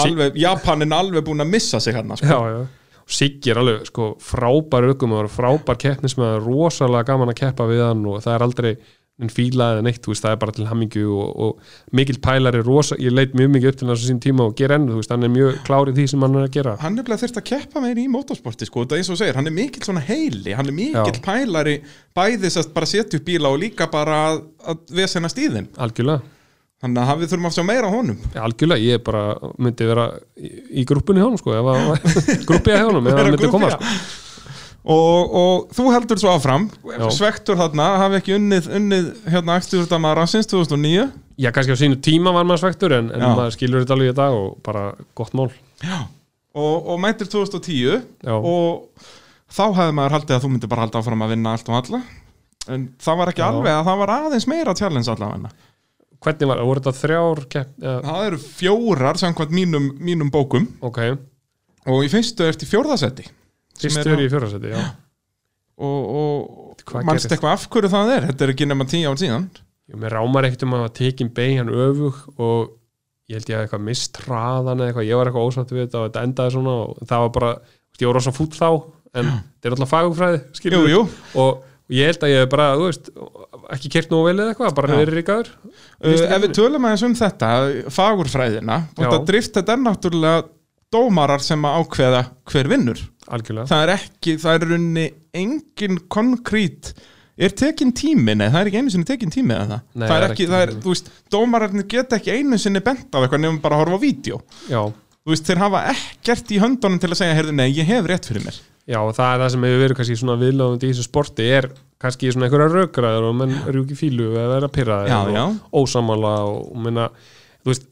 alveg, 0.06 0.40
Japanin 0.42 0.96
alveg 0.98 1.26
búin 1.28 1.46
að 1.46 1.52
missa 1.54 1.82
sig 1.84 1.98
hann 1.98 2.14
sko. 2.18 2.30
Já, 2.30 2.56
já. 2.56 2.62
Siggi 3.08 3.54
er 3.54 3.62
alveg 3.62 3.88
sko, 3.88 4.14
frábær 4.20 4.90
og 4.92 5.32
frábær 5.32 5.80
keppnismæður, 5.80 6.44
rosalega 6.44 7.08
gaman 7.08 7.32
að 7.32 7.40
keppa 7.42 7.68
við 7.70 7.86
hann 7.86 8.06
og 8.06 8.24
það 8.26 8.34
er 8.36 8.48
aldrei 8.48 8.72
en 9.18 9.32
fíla 9.34 9.72
eða 9.74 9.84
neitt, 9.86 10.06
veist, 10.06 10.22
það 10.22 10.34
er 10.36 10.40
bara 10.44 10.54
til 10.54 10.68
hammingju 10.70 11.06
og, 11.10 11.30
og 11.42 11.96
mikill 11.98 12.20
pælari, 12.22 12.60
rosa, 12.66 12.98
ég 13.02 13.16
leit 13.16 13.34
mjög 13.38 13.50
mikið 13.56 13.72
upp 13.72 13.80
til 13.80 13.90
þessu 13.90 14.10
sín 14.12 14.20
tíma 14.22 14.46
og 14.46 14.54
gera 14.60 14.78
enn, 14.78 14.92
hann 14.94 15.26
er 15.26 15.32
mjög 15.34 15.58
klár 15.66 15.90
í 15.90 15.96
því 15.98 16.06
sem 16.12 16.26
hann 16.26 16.38
er 16.38 16.46
að 16.46 16.54
gera. 16.54 16.76
Hann 16.84 17.00
er 17.02 17.08
bleið 17.08 17.24
þurft 17.24 17.42
að 17.42 17.48
keppa 17.50 17.82
meir 17.82 17.98
í 17.98 18.06
motorsporti 18.14 18.70
sko, 18.70 18.86
þetta 18.86 18.98
er 18.98 19.02
eins 19.02 19.12
og 19.16 19.20
segir, 19.24 19.40
hann 19.40 19.50
er 19.50 19.58
mikill 19.58 19.88
svona 19.90 20.06
heili 20.06 20.54
hann 20.58 20.70
er 20.70 20.78
mikill 20.78 21.18
Já. 21.18 21.24
pælari 21.26 21.76
bæði 22.18 22.54
sest 22.54 22.74
bara 22.78 22.90
setja 22.90 23.18
upp 23.18 23.26
bíla 23.26 23.50
og 23.50 23.62
líka 23.64 23.90
bara 23.90 24.20
að, 24.30 24.44
að 24.70 24.98
vesena 25.00 25.34
stíðin 25.34 25.72
Algjörlega, 25.82 26.22
Þannig 26.78 27.10
að 27.10 27.22
við 27.24 27.32
þurfum 27.32 27.50
að 27.50 27.56
sjá 27.56 27.66
meira 27.66 27.90
á 27.90 27.96
honum 27.96 28.18
algjörlega, 28.38 28.86
ég 28.86 29.04
bara 29.06 29.24
myndi 29.58 29.90
vera 29.90 30.08
í, 30.38 30.50
í 30.82 30.86
grúppunni 30.86 31.24
hjá 31.24 31.26
honum, 31.26 31.40
sko, 31.42 31.56
hjá 31.58 32.84
honum, 32.86 33.08
hann 33.10 33.32
myndi 33.32 33.50
koma, 33.50 33.72
sko. 33.74 33.94
og, 34.94 35.38
og 35.42 35.72
þú 35.74 35.88
heldur 35.96 36.22
svo 36.22 36.36
áfram 36.36 36.68
Já. 36.86 37.08
svektur 37.16 37.58
þarna, 37.58 37.88
hafi 38.04 38.20
ekki 38.20 38.36
unnið, 38.38 38.70
unnið 38.78 39.10
hérna 39.26 39.58
Akstjúrdama 39.58 40.14
Ransins 40.20 40.50
2009 40.54 41.08
Já, 41.38 41.52
kannski 41.54 41.74
á 41.74 41.82
sínu 41.82 41.98
tíma 42.02 42.34
var 42.34 42.46
maður 42.50 42.68
svektur 42.68 42.94
en, 42.98 43.12
en 43.14 43.26
maður 43.26 43.54
skilur 43.54 43.84
þetta 43.84 43.94
alveg 43.94 44.14
í 44.14 44.18
dag 44.18 44.34
og 44.34 44.56
bara 44.66 44.88
gott 45.18 45.36
mál. 45.38 45.52
Já. 45.86 46.00
Og, 46.58 46.88
og 46.94 46.98
mætir 47.02 47.30
2010 47.30 48.00
Já. 48.26 48.34
og 48.34 48.88
þá 49.54 49.66
hefði 49.78 49.98
maður 50.00 50.16
haldið 50.18 50.38
að 50.38 50.46
þú 50.46 50.54
myndir 50.54 50.72
bara 50.72 50.86
halda 50.88 51.02
áfram 51.02 51.26
að 51.26 51.34
vinna 51.36 51.54
allt 51.54 51.70
og 51.70 51.78
alla 51.78 52.02
en 52.74 52.88
það 53.02 53.20
var 53.22 53.32
ekki 53.32 53.44
Já. 53.44 53.48
alveg 53.52 53.74
að 53.76 53.86
það 53.88 54.02
var 54.02 54.14
aðeins 54.16 54.48
meira 54.50 54.76
challenge 54.78 55.14
allavega 55.14 55.52
Hvernig 56.28 56.52
var, 56.52 56.62
voru 56.68 56.84
þetta 56.84 56.96
þrjár 57.00 57.44
kepp, 57.56 57.74
ja, 57.82 57.98
það 58.04 58.30
eru 58.30 58.40
fjórar 58.44 59.20
samkvæmt 59.22 59.56
mínum, 59.56 59.90
mínum 60.04 60.32
bókum. 60.34 60.68
Ok, 60.86 61.02
og 61.88 62.04
í 62.04 62.12
fyrstu 62.12 62.48
ert 62.48 62.64
í 62.64 62.70
fjórðasetti 62.70 63.30
fyrstur 63.78 64.24
í 64.24 64.28
fjórasæti, 64.32 64.74
já. 64.74 64.82
og, 65.78 66.18
og 66.18 66.98
mannst 67.06 67.30
eitthvað 67.30 67.54
af 67.54 67.68
hverju 67.72 67.92
það 67.94 68.14
er? 68.16 68.28
Þetta 68.32 68.46
er 68.46 68.54
ekki 68.54 68.68
nema 68.70 68.88
tíu 68.90 69.12
ár 69.12 69.20
síðan. 69.22 69.48
Ég 69.88 70.02
mér 70.02 70.18
rámar 70.18 70.48
ekkert 70.48 70.66
um 70.68 70.76
að 70.76 70.90
tekin 70.98 71.32
beigjan 71.36 71.72
öfug 71.72 72.18
og 72.36 72.74
ég 73.30 73.38
held 73.38 73.52
ég 73.52 73.60
að 73.60 73.66
eitthvað 73.66 73.86
mist 73.88 74.20
hraðan 74.26 74.82
eða 74.82 74.92
eitthvað, 74.92 75.08
ég 75.08 75.20
var 75.20 75.30
eitthvað 75.30 75.50
ósvætt 75.52 75.74
við 75.76 75.84
þetta 75.86 76.00
og 76.02 76.08
þetta 76.10 76.24
endaði 76.28 76.56
svona 76.56 76.76
og 76.82 77.08
það 77.08 77.24
var 77.24 77.34
bara, 77.38 77.52
ég 78.00 78.10
var 78.10 78.18
rosa 78.18 78.34
fúll 78.36 78.50
þá 78.56 78.70
en 79.18 79.32
þetta 79.32 79.70
er 79.70 79.76
alltaf 79.78 79.94
skilur 80.58 80.92
jú. 80.92 81.02
Og 81.88 81.96
ég 81.96 82.10
held 82.12 82.24
að 82.28 82.32
ég 82.34 82.42
hef 82.44 82.50
bara, 82.52 82.68
þú 82.76 82.88
veist, 82.90 83.10
ekki 83.78 83.92
kert 83.94 84.12
nú 84.12 84.22
vel 84.26 84.36
eða 84.36 84.54
eitthvað, 84.54 84.74
bara 84.78 84.92
Já. 84.94 85.00
verið 85.04 85.20
ríkaður 85.22 85.52
Uh, 85.98 86.14
ef 86.14 86.42
við 86.44 86.52
tölum 86.54 86.84
aðeins 86.86 87.04
um 87.08 87.14
þetta 87.18 87.48
fagurfræðina, 87.96 88.76
Já. 88.92 88.98
þetta 89.00 89.18
drift 89.26 89.56
þetta 89.58 89.74
er 89.74 89.80
náttúrulega 89.82 90.44
dómarar 90.94 91.42
sem 91.44 91.64
að 91.66 91.78
ákveða 91.82 92.20
hver 92.52 92.70
vinnur. 92.72 93.02
Algjörlega, 93.34 93.68
það 93.72 93.82
er 93.84 93.92
ekki, 93.96 94.36
það 94.44 94.60
er 94.60 94.68
runni 94.72 95.06
engin 95.42 95.98
konkrít. 96.14 96.94
Er 97.38 97.54
tekin 97.54 97.92
tími, 97.98 98.34
nei 98.38 98.48
það 98.48 98.60
er 98.62 98.70
ekki 98.72 98.80
einu 98.82 98.94
sinni 98.94 99.10
tekin 99.10 99.34
tími 99.34 99.54
eða 99.54 99.68
það, 99.72 99.82
Nei, 99.94 100.06
það 100.08 100.16
er 100.18 100.28
ekki, 100.32 100.48
það 100.54 100.64
er, 100.68 100.72
þú 100.86 100.94
veist, 100.94 101.12
dómararnir 101.34 101.90
geta 101.92 102.18
ekki 102.18 102.38
einu 102.38 102.58
sinni 102.62 102.82
bent 102.86 103.10
á 103.14 103.18
eitthvað 103.20 103.44
nefnum 103.44 103.60
bara 103.62 103.78
að 103.78 103.84
horfa 103.84 104.00
á 104.02 104.06
vídeo, 104.06 104.40
þú 104.70 105.34
veist, 105.34 105.50
þeir 105.50 105.62
hafa 105.66 105.84
ekkert 105.92 106.54
í 106.56 106.62
höndunum 106.64 107.02
til 107.04 107.12
að 107.12 107.20
segja, 107.20 107.36
heyrðu, 107.38 107.54
nei, 107.60 107.68
ég 107.78 107.90
hef 107.92 108.10
rétt 108.10 108.30
fyrir 108.32 108.48
mér 108.48 108.58
Já, 108.88 109.02
það 109.12 109.30
er 109.34 109.42
það 109.42 109.50
sem 109.52 109.66
hefur 109.68 109.82
verið 109.84 109.98
kannski 110.00 110.16
svona 110.22 110.38
viðlöfandi 110.40 110.88
í 110.88 110.94
þessu 110.94 111.04
sporti 111.04 111.48
er 111.58 111.66
kannski 112.00 112.30
svona 112.32 112.48
einhverja 112.48 112.70
rökraður 112.72 113.26
og 113.28 113.36
menn 113.36 113.58
rjúki 113.68 113.98
fílu 114.00 114.30
eða 114.32 114.54
vera 114.54 114.70
pyrraðir 114.72 115.16
og 115.18 115.34
já. 115.36 115.44
ósamála 115.76 116.32
og, 116.48 116.70
minna, 116.86 117.10
þú 117.66 117.74
veist, 117.74 117.90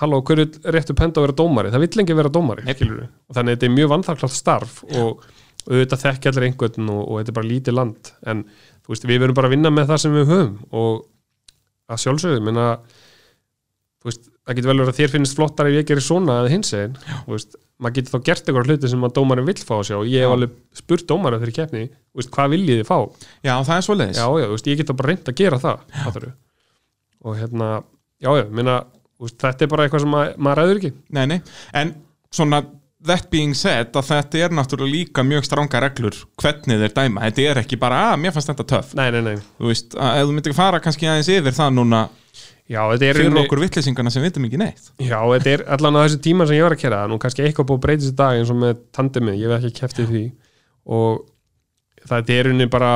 halló, 0.00 0.18
hverju 0.26 0.48
réttu 0.74 0.96
penda 0.98 1.20
að 1.20 1.28
vera 1.28 1.36
dómari? 1.38 1.70
Það 1.70 1.84
vill 1.84 2.00
lengi 2.00 2.18
vera 2.18 2.32
dómari, 2.32 2.66
skilur 2.74 2.98
við. 3.04 3.12
Þannig 3.36 3.52
að 3.52 3.56
þetta 3.56 3.68
er 3.68 3.74
mjög 3.76 3.92
vanþakklátt 3.92 4.34
starf 4.34 4.82
og 4.88 5.24
auðvitað 5.68 6.04
þekki 6.08 6.32
allir 6.32 6.48
einhvern 6.48 6.90
og, 6.90 7.02
og 7.04 7.20
þetta 7.20 7.32
er 7.34 7.38
bara 7.38 7.50
lítið 7.52 7.78
land 7.78 8.12
en 8.32 8.44
þú 8.82 8.94
veist, 8.96 9.08
við 9.12 9.22
verum 9.22 9.38
bara 9.38 9.50
að 9.50 9.56
vinna 9.56 9.74
með 9.74 9.92
það 9.92 10.02
sem 10.02 10.16
við 10.16 10.32
höfum 10.32 10.54
og 10.82 11.04
að 11.92 12.02
sjálfsögðu, 12.02 12.42
minna 12.48 12.68
þú 14.02 14.10
veist, 14.10 14.31
það 14.42 14.58
getur 14.58 14.70
vel 14.72 14.78
verið 14.80 14.92
að 14.92 15.00
þér 15.00 15.12
finnst 15.12 15.38
flottar 15.38 15.70
ef 15.70 15.76
ég 15.76 15.88
gerir 15.88 16.04
svona 16.04 16.38
eða 16.42 16.52
hins 16.52 16.72
veist, 17.28 17.58
maður 17.82 17.96
getur 17.98 18.14
þá 18.14 18.26
gert 18.28 18.48
eitthvað 18.48 18.70
hluti 18.70 18.90
sem 18.92 19.06
að 19.06 19.14
dómarinn 19.18 19.48
vill 19.48 19.58
fá 19.62 19.74
að 19.78 19.84
sjá. 19.88 19.96
Ég 20.06 20.24
hef 20.24 20.34
alveg 20.36 20.56
spurt 20.78 21.06
dómarinn 21.10 21.42
þegar 21.42 21.52
ég 21.52 21.58
keppni 21.60 21.84
veist, 22.18 22.32
hvað 22.34 22.54
viljið 22.56 22.80
þið 22.82 22.88
fá? 22.90 22.98
já, 23.46 23.54
það 23.62 23.76
er 23.76 23.86
svo 23.86 23.96
leiðis 23.98 24.18
Já, 24.18 24.26
já, 24.26 24.46
þú 24.48 24.56
veist, 24.56 24.70
ég 24.72 24.80
get 24.80 24.90
þá 24.90 24.98
bara 24.98 25.12
reynd 25.12 25.30
að 25.32 25.38
gera 25.42 25.62
það 25.62 26.28
og 27.22 27.38
hérna, 27.38 27.70
já, 28.18 28.30
já, 28.40 28.44
minna 28.50 28.76
veist, 29.22 29.38
þetta 29.42 29.66
er 29.66 29.72
bara 29.72 29.86
eitthvað 29.86 30.04
sem 30.04 30.14
mað, 30.14 30.30
maður 30.42 30.62
ræður 30.62 30.80
ekki. 30.80 30.92
Nei, 31.14 31.24
nei, 31.30 31.38
en 31.78 31.92
svona 32.34 32.64
that 33.06 33.28
being 33.32 33.54
said, 33.58 33.90
að 33.98 34.08
þetta 34.08 34.42
er 34.46 34.52
náttúrulega 34.54 34.94
líka 34.94 35.24
mjög 35.26 35.46
stránga 35.46 35.82
reglur, 35.82 36.18
hvernig 36.38 36.82
þeir 36.82 36.96
dæma. 36.98 37.24
Þetta 37.28 37.46
er 37.50 37.60
ekki 37.64 37.78
bara, 37.82 38.02
að 38.12 38.20
mér 38.22 38.34
fannst 38.34 38.52
þetta 38.52 38.82
nei, 38.98 39.22
nei, 39.26 39.38
þú 39.58 39.70
veist, 39.70 39.96
að 39.98 40.18
ef 40.20 40.28
þú 40.28 40.36
myndir 40.36 40.56
fara 40.58 40.82
kannski 40.82 41.10
aðeins 41.10 41.30
yfir 41.34 41.56
það 41.56 41.74
núna 41.78 42.02
já, 42.70 42.80
þetta 42.92 43.08
er 43.08 43.20
fyrir 43.20 43.40
okkur 43.42 43.62
vittlýsingana 43.64 44.12
sem 44.14 44.24
vitum 44.24 44.46
ekki 44.48 44.60
neitt. 44.60 44.92
Já, 45.02 45.18
þetta 45.34 45.52
er 45.56 45.66
allan 45.76 45.98
á 45.98 46.04
þessu 46.04 46.22
tíma 46.24 46.46
sem 46.48 46.58
ég 46.58 46.66
var 46.66 46.76
að 46.76 46.82
kera 46.84 47.02
nú 47.10 47.18
kannski 47.22 47.44
eitthvað 47.46 47.70
búið 47.70 47.80
að 47.80 47.84
breyta 47.86 48.04
þessi 48.04 48.16
dag 48.22 48.38
eins 48.38 48.52
og 48.52 48.58
með 48.62 48.80
tandemið, 48.96 49.38
ég 49.40 49.54
hef 49.54 49.68
ekki 49.68 49.80
keftið 49.80 50.10
því. 50.12 50.24
Og 50.98 51.22
það 52.10 52.34
er 52.36 52.50
unni 52.52 52.68
bara 52.70 52.92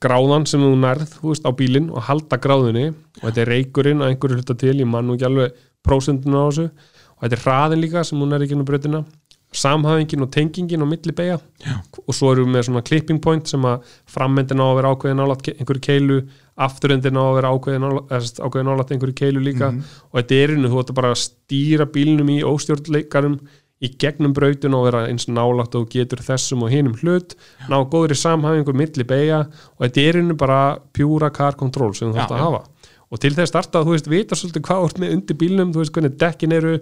gráðan 0.00 0.46
sem 0.48 0.62
þú 0.64 0.74
nærð 0.80 1.08
þú 1.18 1.32
veist, 1.32 1.44
á 1.44 1.50
bílinn 1.56 1.90
og 1.92 2.04
halda 2.08 2.40
gráðunni. 2.40 2.86
Og 3.20 3.24
þetta 3.26 3.42
er 3.44 3.52
reykurinn 3.54 4.04
að 4.04 4.14
einhverju 4.14 4.40
hluta 4.40 4.56
til 4.60 4.76
ég 4.78 4.88
man 4.88 5.08
nú 5.08 5.16
ekki 5.16 5.28
alveg 5.28 5.58
prósendinu 5.86 6.40
á 6.40 6.44
þessu. 6.48 6.68
Og 7.16 7.26
þetta 7.26 7.36
er 7.36 7.44
hraðin 7.44 7.84
líka 7.84 8.04
sem 8.06 8.20
hún 8.20 8.32
er 8.36 8.44
ekki 8.44 8.56
inn 8.56 8.64
á 8.64 8.70
brautina. 8.70 9.02
Samhæfingin 9.50 10.22
og 10.22 10.30
tengingin 10.30 10.84
og 10.84 10.86
milli 10.92 11.10
beigja 11.10 11.40
og 12.04 12.14
svo 12.14 12.28
erum 12.30 12.46
við 12.46 12.54
með 12.54 12.66
svona 12.68 12.82
clipping 12.86 13.18
point 13.18 13.50
sem 13.50 13.64
að 13.66 13.88
frammendin 14.06 14.62
á 14.62 14.66
að 14.68 14.76
vera 14.78 14.92
ákveðin 14.94 15.22
álat 15.24 15.48
einhverju 15.56 15.82
keilu, 15.82 16.18
afturendin 16.66 17.16
á 17.16 17.22
að 17.24 17.36
vera 17.38 17.52
ákveðin 17.54 18.70
álat 18.74 18.92
einhverju 18.94 19.16
keilu 19.16 19.42
líka. 19.44 19.72
Og 20.10 20.20
þetta 20.20 20.38
er 20.42 20.54
innu, 20.56 20.70
þú 20.72 20.82
ætti 20.82 20.96
bara 20.98 21.12
að 21.14 21.22
stýra 21.24 21.88
bílnum 21.90 22.30
í 22.34 22.40
óstjórnleikarum 22.46 23.38
í 23.80 23.88
gegnum 23.96 24.34
brautun 24.36 24.76
og 24.76 24.90
vera 24.90 25.06
eins 25.08 25.24
og 25.30 25.70
þú 25.72 25.84
getur 25.94 26.20
þessum 26.24 26.66
og 26.66 26.72
hinum 26.74 26.98
hlut. 27.00 27.32
Ná 27.70 27.80
góðri 27.88 28.18
samhæfingu 28.18 28.74
milli 28.76 29.06
beigja 29.08 29.46
og 29.48 29.86
þetta 29.86 30.04
er 30.04 30.20
innu 30.20 30.36
bara 30.36 30.76
pjúra 30.92 31.32
car 31.32 31.56
control 31.56 31.94
sem 31.94 32.12
þú 32.12 32.20
Já, 32.20 32.26
þarft 32.26 32.36
að 32.36 32.42
já. 32.42 32.44
hafa. 32.44 32.62
Og 33.10 33.18
til 33.18 33.32
þess 33.34 33.50
starta 33.50 33.80
þú 33.82 33.94
veist, 33.96 34.06
vita 34.10 34.36
svolítið 34.38 34.62
hvað 34.68 34.84
ert 34.86 35.00
með 35.02 35.14
undir 35.16 35.38
bílnum, 35.40 35.72
þú 35.74 35.80
veist 35.82 35.94
hvernig 35.96 36.18
dekkin 36.20 36.52
eru 36.54 36.74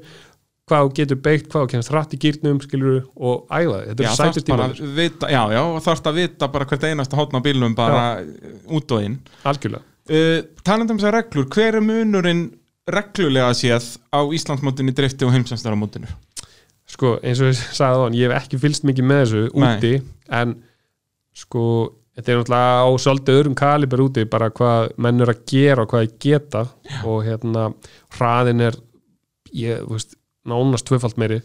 hvað 0.68 0.84
þú 0.84 0.92
getur 0.98 1.20
beitt, 1.24 1.48
hvað 1.48 1.64
þú 1.64 1.72
kemst 1.74 1.92
hratt 1.92 2.14
í 2.14 2.20
gýrnum 2.22 2.60
skilur 2.64 3.00
og 3.16 3.48
æfa 3.50 3.80
þetta 3.88 4.06
Já, 4.06 4.12
er 4.12 4.20
bara 4.22 4.44
tíma 4.48 4.68
að 4.68 5.34
já, 5.34 5.42
já, 5.56 5.62
og 5.64 5.82
þarft 5.88 6.08
að 6.10 6.20
vita 6.22 6.50
bara 6.54 6.68
hvert 6.70 6.88
einasta 6.88 7.18
hotna 7.18 7.42
á 7.42 7.46
bílnum 7.48 7.76
bara 7.78 8.06
út 8.78 8.96
og 8.96 9.04
inn. 9.04 9.18
Algjörlega, 9.48 9.84
uh, 10.12 10.38
Talandi 10.64 10.94
um 10.94 11.02
þessar 11.02 11.18
reglur, 11.18 11.50
hver 11.56 11.80
er 11.80 11.84
munurinn 11.84 12.46
reglulega 12.88 13.52
séð 13.56 13.94
á 14.12 14.20
Íslandsmótinu 14.24 14.94
drifti 14.96 15.26
og 15.28 15.34
heimsæmstaramótinu? 15.36 16.08
sko 16.88 17.18
eins 17.20 17.40
og 17.42 17.50
ég 17.50 17.58
sagði 17.76 18.02
þann, 18.02 18.16
ég 18.16 18.30
hef 18.30 18.42
ekki 18.46 18.60
fylgst 18.62 18.86
mikið 18.88 19.08
með 19.08 19.22
þessu 19.22 19.42
Nei. 19.52 19.68
úti 19.68 19.90
en 20.40 20.54
sko 21.36 21.64
þetta 22.18 22.32
er 22.32 22.40
náttúrulega 22.40 22.82
á 22.82 22.88
svolítið 23.04 23.40
öðrum 23.40 23.56
kaliber 23.58 24.02
úti 24.02 24.24
bara 24.30 24.50
hvað 24.50 24.94
menn 24.98 25.22
er 25.22 25.32
að 25.32 25.42
gera 25.52 25.84
og 25.84 25.92
hvað 25.92 26.06
ég 26.06 26.14
geta. 26.24 26.64
Og 27.06 27.20
hérna 27.28 27.68
hraðin 28.16 28.64
er 28.66 28.78
ég, 29.54 29.84
veist, 29.86 30.17
nánast 30.48 30.88
tvöfalt 30.88 31.20
meiri 31.20 31.42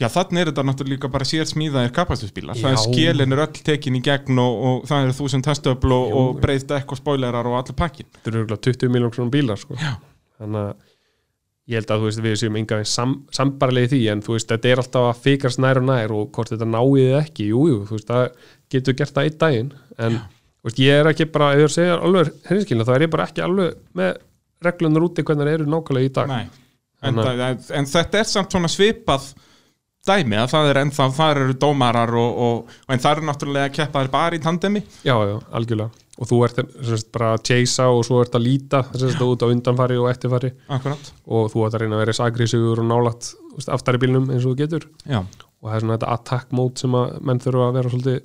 Já, 0.00 0.08
þannig 0.10 0.40
er 0.40 0.48
þetta 0.50 0.62
náttúrulega 0.66 0.96
líka 0.96 1.10
bara 1.12 1.26
sér 1.28 1.44
smíðaðir 1.46 1.92
kapastusbílar. 1.94 2.56
Það 2.58 2.70
er 2.70 2.78
Já. 2.78 2.84
skélin 2.86 3.34
er 3.34 3.42
öll 3.44 3.60
tekin 3.66 3.98
í 3.98 4.00
gegn 4.02 4.40
og, 4.40 4.54
og 4.68 4.86
það 4.88 5.04
eru 5.04 5.16
þúsund 5.18 5.46
testöfl 5.46 5.92
og, 5.94 6.14
og 6.18 6.40
breyð 6.42 6.64
dekk 6.70 6.94
og 6.94 6.98
spoilerar 6.98 7.48
og 7.50 7.58
allir 7.60 7.76
pakkin. 7.78 8.08
þetta 8.16 8.32
eru 8.32 8.40
örugglega 8.40 8.64
20 8.66 8.94
miljón 8.94 9.12
svona 9.14 9.34
bílar 9.34 9.60
sko. 9.60 9.76
Þannig 10.40 10.62
að 10.62 10.72
ég 11.70 11.78
held 11.78 11.92
að 11.94 12.02
þú 12.02 12.08
veist, 12.08 12.22
við 12.24 12.38
séum 12.40 12.58
enga 12.58 12.78
veginn 12.80 12.90
sam, 12.90 13.14
sambarlega 13.36 13.86
í 13.86 13.92
því 13.92 14.00
en 14.12 14.24
þú 14.26 14.34
veist, 14.34 14.48
þetta 14.50 14.70
er 14.72 14.82
alltaf 14.82 15.08
að 15.12 15.22
fikast 15.28 15.62
nær 15.62 15.78
og 15.78 15.86
nær 15.86 16.14
og 16.16 16.32
hvort 16.34 16.50
þetta 16.50 16.68
náið 16.72 17.02
eða 17.04 17.20
ekki, 17.22 17.46
jú, 17.52 17.66
jú, 17.70 17.78
þú 17.86 17.98
veist, 17.98 18.10
það 18.10 18.24
getur 18.74 18.98
gert 18.98 19.14
það 19.14 19.28
einn 19.28 19.38
daginn 19.44 19.70
en 20.02 20.18
þú 20.18 20.70
veist, 20.70 20.82
ég 20.82 20.98
er 20.98 21.10
ekki 21.12 21.28
bara, 21.36 21.52
ef 21.54 21.62
er 21.62 21.68
að 21.68 21.76
segja 21.76 22.00
alveg 22.00 22.32
hrinskilna, 22.48 22.88
þá 22.88 22.92
er 22.96 23.06
ég 23.06 23.14
bara 23.14 23.28
ekki 23.30 23.46
alveg 23.46 23.78
með 24.00 24.10
reglunar 24.66 25.06
úti 25.06 25.26
hvernig 25.26 25.46
það 25.46 25.60
eru 25.60 25.70
nákvæmlega 25.70 26.10
í 26.10 26.12
dag 26.18 26.32
Nei. 26.32 26.61
En, 27.02 27.18
það, 27.18 27.40
en 27.78 27.88
þetta 27.90 28.20
er 28.20 28.28
samt 28.30 28.54
svona 28.54 28.70
svipað 28.70 29.32
dæmi 30.06 30.38
að 30.38 30.50
það 30.50 30.68
er 30.70 30.80
ennþá, 30.82 31.08
það 31.14 31.32
eru 31.36 31.56
dómarar 31.62 32.12
og, 32.18 32.38
og, 32.46 32.78
en 32.90 33.02
það 33.02 33.16
eru 33.16 33.26
náttúrulega 33.28 33.74
keppaðir 33.76 34.10
bara 34.12 34.38
í 34.38 34.42
tandemi. 34.42 34.82
já, 35.06 35.14
já, 35.14 35.36
algjörlega 35.54 35.90
og 36.22 36.28
þú 36.28 36.38
ert 36.46 36.58
semst, 36.60 37.08
bara 37.14 37.32
að 37.34 37.44
chasea 37.48 37.88
og 37.90 38.02
svo 38.06 38.20
ert 38.22 38.34
að 38.36 38.44
líta 38.44 38.82
semst, 38.92 39.22
út 39.24 39.42
á 39.42 39.48
undanfari 39.48 39.96
og 39.98 40.10
eftirfari 40.10 40.52
Akkurat. 40.68 41.12
og 41.24 41.48
þú 41.54 41.64
ert 41.66 41.76
að 41.76 41.84
reyna 41.84 41.96
að 41.96 42.02
vera 42.04 42.16
sagrisugur 42.18 42.82
og 42.82 42.90
þú 43.24 43.56
veist, 43.56 43.72
aftari 43.72 44.02
bílnum 44.02 44.28
eins 44.30 44.44
og 44.44 44.52
þú 44.52 44.58
getur 44.60 44.86
Já. 45.08 45.22
og 45.22 45.66
það 45.70 45.76
er 45.78 45.84
svona 45.84 45.96
þetta 45.96 46.12
attack 46.18 46.54
mode 46.58 46.82
sem 46.82 46.98
að 46.98 47.16
menn 47.24 47.42
þurfa 47.42 47.68
að 47.68 47.78
vera 47.78 47.92
svolítið 47.94 48.20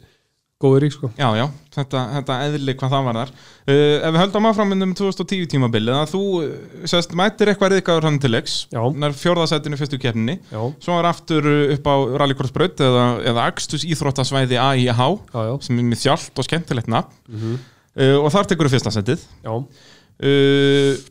góður 0.57 0.87
í 0.87 0.89
sko. 0.89 1.09
Já, 1.19 1.27
já, 1.37 1.43
þetta, 1.75 2.01
þetta 2.15 2.37
eðli 2.47 2.73
hvað 2.79 2.93
það 2.95 3.07
var 3.07 3.17
þar 3.19 3.31
uh, 3.37 3.75
Ef 3.77 4.07
við 4.09 4.19
höldum 4.23 4.47
áfram 4.49 4.73
um 4.73 4.95
2010 4.97 5.49
tímabilið 5.53 5.97
að 5.99 6.11
þú 6.15 6.21
uh, 6.41 6.49
sérst, 6.89 7.13
mætir 7.19 7.51
eitthvað 7.51 7.75
reyðgáður 7.75 8.07
hann 8.09 8.19
til 8.23 8.31
leiks 8.33 8.55
nær 8.73 9.15
fjórðasætinu 9.17 9.77
fyrstu 9.77 10.01
keppninni 10.01 10.39
já, 10.49 10.59
svo 10.81 10.97
er 10.97 11.09
aftur 11.11 11.49
upp 11.77 11.89
á 11.93 11.95
Rallycrossbraut 12.23 12.81
eða, 12.87 13.05
eða 13.29 13.45
Axtus 13.51 13.85
íþróttasvæði 13.85 14.57
AIH 14.57 14.89
já, 14.89 15.41
já, 15.51 15.53
sem 15.67 15.77
er 15.77 15.89
með 15.91 16.05
þjált 16.07 16.41
og 16.41 16.49
skemmtilegt 16.49 16.89
nafn. 16.91 17.19
Mm 17.29 17.57
uh, 17.97 18.17
og 18.21 18.31
þar 18.33 18.49
tekur 18.49 18.67
við 18.69 18.77
fyrsta 18.77 18.93
sætið. 18.93 19.23
Já. 19.45 19.53
uh, 19.57 21.05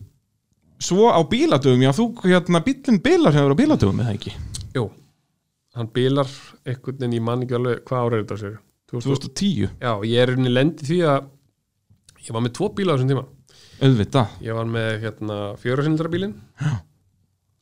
Svo 0.76 1.08
á 1.08 1.20
bíladöfum, 1.24 1.80
já 1.86 1.92
þú 1.96 2.04
hérna 2.26 2.60
bílinn 2.60 3.00
bilar 3.00 3.32
hefur 3.32 3.54
á 3.56 3.60
bíladöfum 3.62 4.00
eða 4.04 4.12
ekki? 4.12 4.34
Jú, 4.76 4.90
hann 5.72 5.88
bilar 5.88 6.28
einhvern 6.68 6.98
veginn, 7.00 7.14
ég 7.16 7.24
man 7.24 7.44
ekki 7.46 7.56
alveg 7.56 7.80
hvað 7.88 8.02
ára 8.02 8.18
þetta 8.20 8.36
2000, 8.42 8.58
2010, 8.92 9.70
Já, 9.82 9.92
ég 10.06 10.20
er 10.22 10.34
unni 10.36 10.52
lendi 10.52 10.86
því 10.86 10.98
að 11.10 11.30
ég 12.26 12.34
var 12.36 12.44
með 12.44 12.56
tvo 12.58 12.68
bíla 12.76 12.94
á 12.94 12.96
þessum 12.96 13.10
tíma. 13.10 13.24
Auðvitað. 13.76 14.36
Ég 14.46 14.56
var 14.56 14.68
með 14.70 14.90
hérna 15.02 15.38
fjórasindra 15.60 16.10
bílinn 16.12 16.36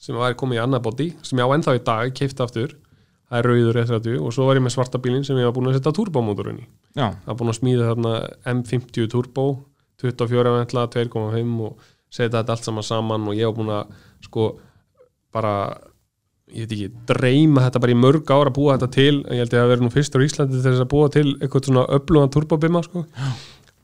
sem 0.04 0.16
var 0.20 0.36
komið 0.36 0.58
í 0.58 0.62
annað 0.62 0.82
bóti 0.84 1.06
sem 1.24 1.40
ég 1.40 1.48
á 1.48 1.54
ennþá 1.56 1.76
í 1.78 1.84
dag, 1.86 2.12
keipti 2.14 2.44
aftur. 2.44 2.74
Það 3.24 3.40
er 3.40 3.48
rauður 3.48 3.78
S30 3.80 4.18
og 4.20 4.34
svo 4.36 4.46
var 4.46 4.58
ég 4.60 4.64
með 4.66 4.74
svarta 4.76 5.00
bílinn 5.00 5.24
sem 5.26 5.38
ég 5.40 5.48
var 5.48 5.54
búin 5.56 5.70
að 5.70 5.78
setja 5.78 5.94
turbomótorinn 5.96 6.60
í. 6.60 6.66
Það 7.24 7.30
var 7.32 7.38
búin 7.40 7.52
að 7.54 7.58
smíða 7.58 7.88
þarna 7.88 8.12
M50 8.52 9.08
turbo 9.10 9.46
24 10.04 10.52
ventla, 10.58 10.84
2.5 10.92 11.56
og 11.64 11.88
setja 12.12 12.36
þetta 12.36 12.54
allt 12.54 12.68
saman 12.68 12.86
saman 12.86 13.28
og 13.30 13.38
ég 13.38 13.48
var 13.48 13.56
búin 13.56 13.72
að 13.74 13.96
sko 14.28 14.46
bara 15.34 15.54
ég 16.53 16.64
veit 16.64 16.72
ekki, 16.76 16.88
dreyma 17.09 17.64
þetta 17.66 17.82
bara 17.82 17.95
í 17.95 17.99
mörg 17.99 18.30
ára 18.30 18.51
að 18.51 18.57
búa 18.59 18.76
þetta 18.76 18.90
til, 18.95 19.16
ég 19.32 19.42
held 19.45 19.57
ég 19.57 19.64
að 19.64 19.70
vera 19.72 19.84
nú 19.84 19.92
fyrstur 19.92 20.24
í 20.24 20.28
Íslandi 20.28 20.59
til 20.61 20.68
þess 20.68 20.84
að 20.84 20.90
búa 20.92 21.11
til 21.12 21.26
eitthvað 21.38 21.68
svona 21.70 21.84
öflugan 21.97 22.32
turbobima 22.34 22.82
sko. 22.84 23.05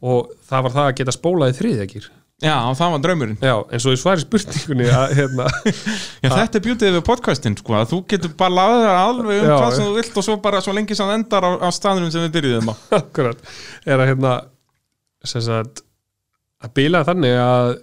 Og 0.01 0.33
það 0.49 0.67
var 0.67 0.75
það 0.77 0.89
að 0.89 0.97
geta 1.01 1.15
spólað 1.17 1.55
í 1.55 1.57
þriðjagýr 1.61 2.11
já 2.41 2.55
það 2.73 2.93
var 2.95 3.03
draumurinn. 3.05 3.39
Já, 3.45 3.55
en 3.69 3.83
svo 3.85 3.93
í 3.93 3.99
svari 4.01 4.23
spurningunni 4.23 4.87
að 4.89 5.11
hérna, 5.19 5.49
Já, 6.25 6.31
þetta 6.31 6.57
er 6.57 6.65
bjútið 6.65 6.95
við 6.97 7.03
podcastin, 7.05 7.57
sko, 7.61 7.75
að 7.77 7.91
þú 7.91 7.99
getur 8.09 8.33
bara 8.41 8.55
laðið 8.57 8.85
þér 8.87 9.01
alveg 9.01 9.43
um 9.43 9.51
Já, 9.51 9.57
hvað 9.59 9.75
sem 9.77 9.85
þú 9.85 9.99
vilt 9.99 10.17
og 10.17 10.27
svo 10.27 10.37
bara 10.47 10.63
svo 10.65 10.75
lengi 10.77 10.97
sem 10.97 11.11
það 11.11 11.19
endar 11.19 11.45
á, 11.45 11.51
á 11.61 11.69
staðunum 11.77 12.15
sem 12.15 12.25
við 12.25 12.33
byrjuðum 12.39 12.73
á. 12.73 12.75
akkurat. 13.03 13.45
Er 13.85 14.01
að 14.01 14.13
hérna 14.15 14.33
sem 15.29 15.45
sagt, 15.45 15.85
að 16.65 16.75
bila 16.81 17.05
þannig 17.05 17.37
að 17.45 17.75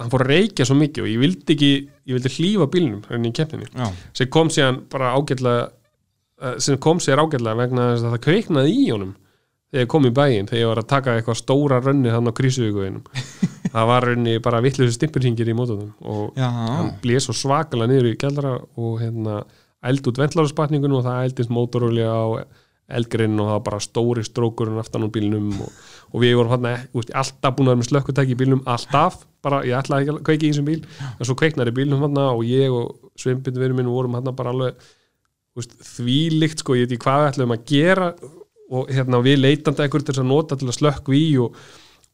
hann 0.00 0.12
fór 0.12 0.24
að 0.24 0.32
reykja 0.32 0.66
svo 0.68 0.76
mikið 0.78 1.04
og 1.04 1.10
ég 1.10 1.22
vildi 1.22 1.54
ekki 1.54 1.72
ég 2.04 2.16
vildi 2.16 2.32
hlífa 2.36 2.68
bílnum 2.72 3.02
hérna 3.08 3.30
í 3.30 3.34
keppninni. 3.36 3.68
Já, 3.72 3.86
sem 4.16 4.30
kom 4.32 4.50
síðan 4.52 4.82
bara 4.92 5.12
ágætlega 5.14 5.66
eh, 6.42 6.56
sem 6.62 6.80
kom 6.82 7.02
sér 7.02 7.22
ágætlega 7.22 7.60
vegna 7.62 7.90
þess 7.92 8.08
að 8.08 8.16
það 8.16 8.24
kveiknaði 8.28 8.74
í 8.74 8.88
honum 8.90 9.14
þegar 9.74 9.86
ég 9.86 9.90
kom 9.90 10.06
í 10.06 10.14
bæinn, 10.14 10.48
þegar 10.50 10.60
ég 10.60 10.70
var 10.70 10.80
að 10.82 10.90
taka 10.92 11.16
eitthvað 11.18 11.40
stóra 11.40 11.80
rönni 11.82 12.12
hann 12.14 12.30
á 12.30 12.32
krísuvíkuðinum 12.38 13.02
það 13.74 13.88
var 13.90 14.08
rönni 14.10 14.34
bara 14.42 14.62
vittlusi 14.62 14.94
stimpurhingir 14.94 15.50
í 15.50 15.56
mótunum 15.58 15.90
og 16.06 16.38
já, 16.38 16.46
hann 16.46 16.92
blés 17.02 17.26
svo 17.26 17.34
svakalega 17.34 17.90
niður 17.90 18.12
í 18.12 18.18
kjallara 18.20 18.58
og 18.62 19.00
hérna 19.02 19.40
eld 19.84 20.06
út 20.08 20.20
ventlarspatningunum 20.22 21.00
og 21.00 21.08
það 21.08 21.26
eldist 21.28 21.52
mótorolja 21.52 22.12
á 22.14 22.24
eldgrinn 22.92 23.38
og 23.40 23.48
það 23.48 23.56
var 23.56 23.62
bara 23.68 23.80
stóri 23.80 24.24
strókurinn 24.26 24.80
aftan 24.80 25.06
á 25.06 25.08
bílnum 25.12 25.52
og, 25.64 25.70
og 26.12 26.24
við 26.24 26.34
vorum 26.36 26.52
hann 26.52 26.68
alltaf 26.68 27.54
búin 27.56 27.70
að 27.70 27.72
vera 27.72 27.80
með 27.80 27.88
slökkutæki 27.88 28.34
í 28.34 28.40
bílnum 28.42 28.64
alltaf, 28.68 29.22
bara 29.44 29.62
ég 29.64 29.78
ætlaði 29.78 30.04
ekki 30.04 30.14
að 30.14 30.26
kveiki 30.28 30.48
í 30.48 30.52
þessum 30.52 30.68
bíl 30.68 30.82
en 31.14 31.28
svo 31.28 31.36
kveiknar 31.40 31.70
í 31.70 31.76
bílnum 31.78 32.04
hann 32.04 32.20
og 32.26 32.44
ég 32.44 32.74
og 32.74 33.14
svimpin 33.20 33.56
verið 33.56 33.78
minn 33.78 33.88
vorum 33.88 34.18
hann 34.18 34.28
bara 34.36 34.52
alveg 34.52 34.84
veist, 35.56 35.76
þvílíkt 35.96 36.64
sko, 36.64 36.76
ég 36.76 36.84
veit 36.84 36.96
ekki 36.96 37.06
hvað 37.06 37.22
við 37.22 37.30
ætlum 37.30 37.54
að 37.54 37.64
gera 37.70 38.10
og 38.74 38.92
hérna 38.92 39.22
við 39.24 39.40
leitandi 39.40 39.84
einhver 39.84 40.04
til 40.04 40.18
að 40.18 40.28
nota 40.28 40.58
til 40.58 40.68
að 40.68 40.78
slökku 40.78 41.14
í 41.16 41.24
og, 41.40 41.56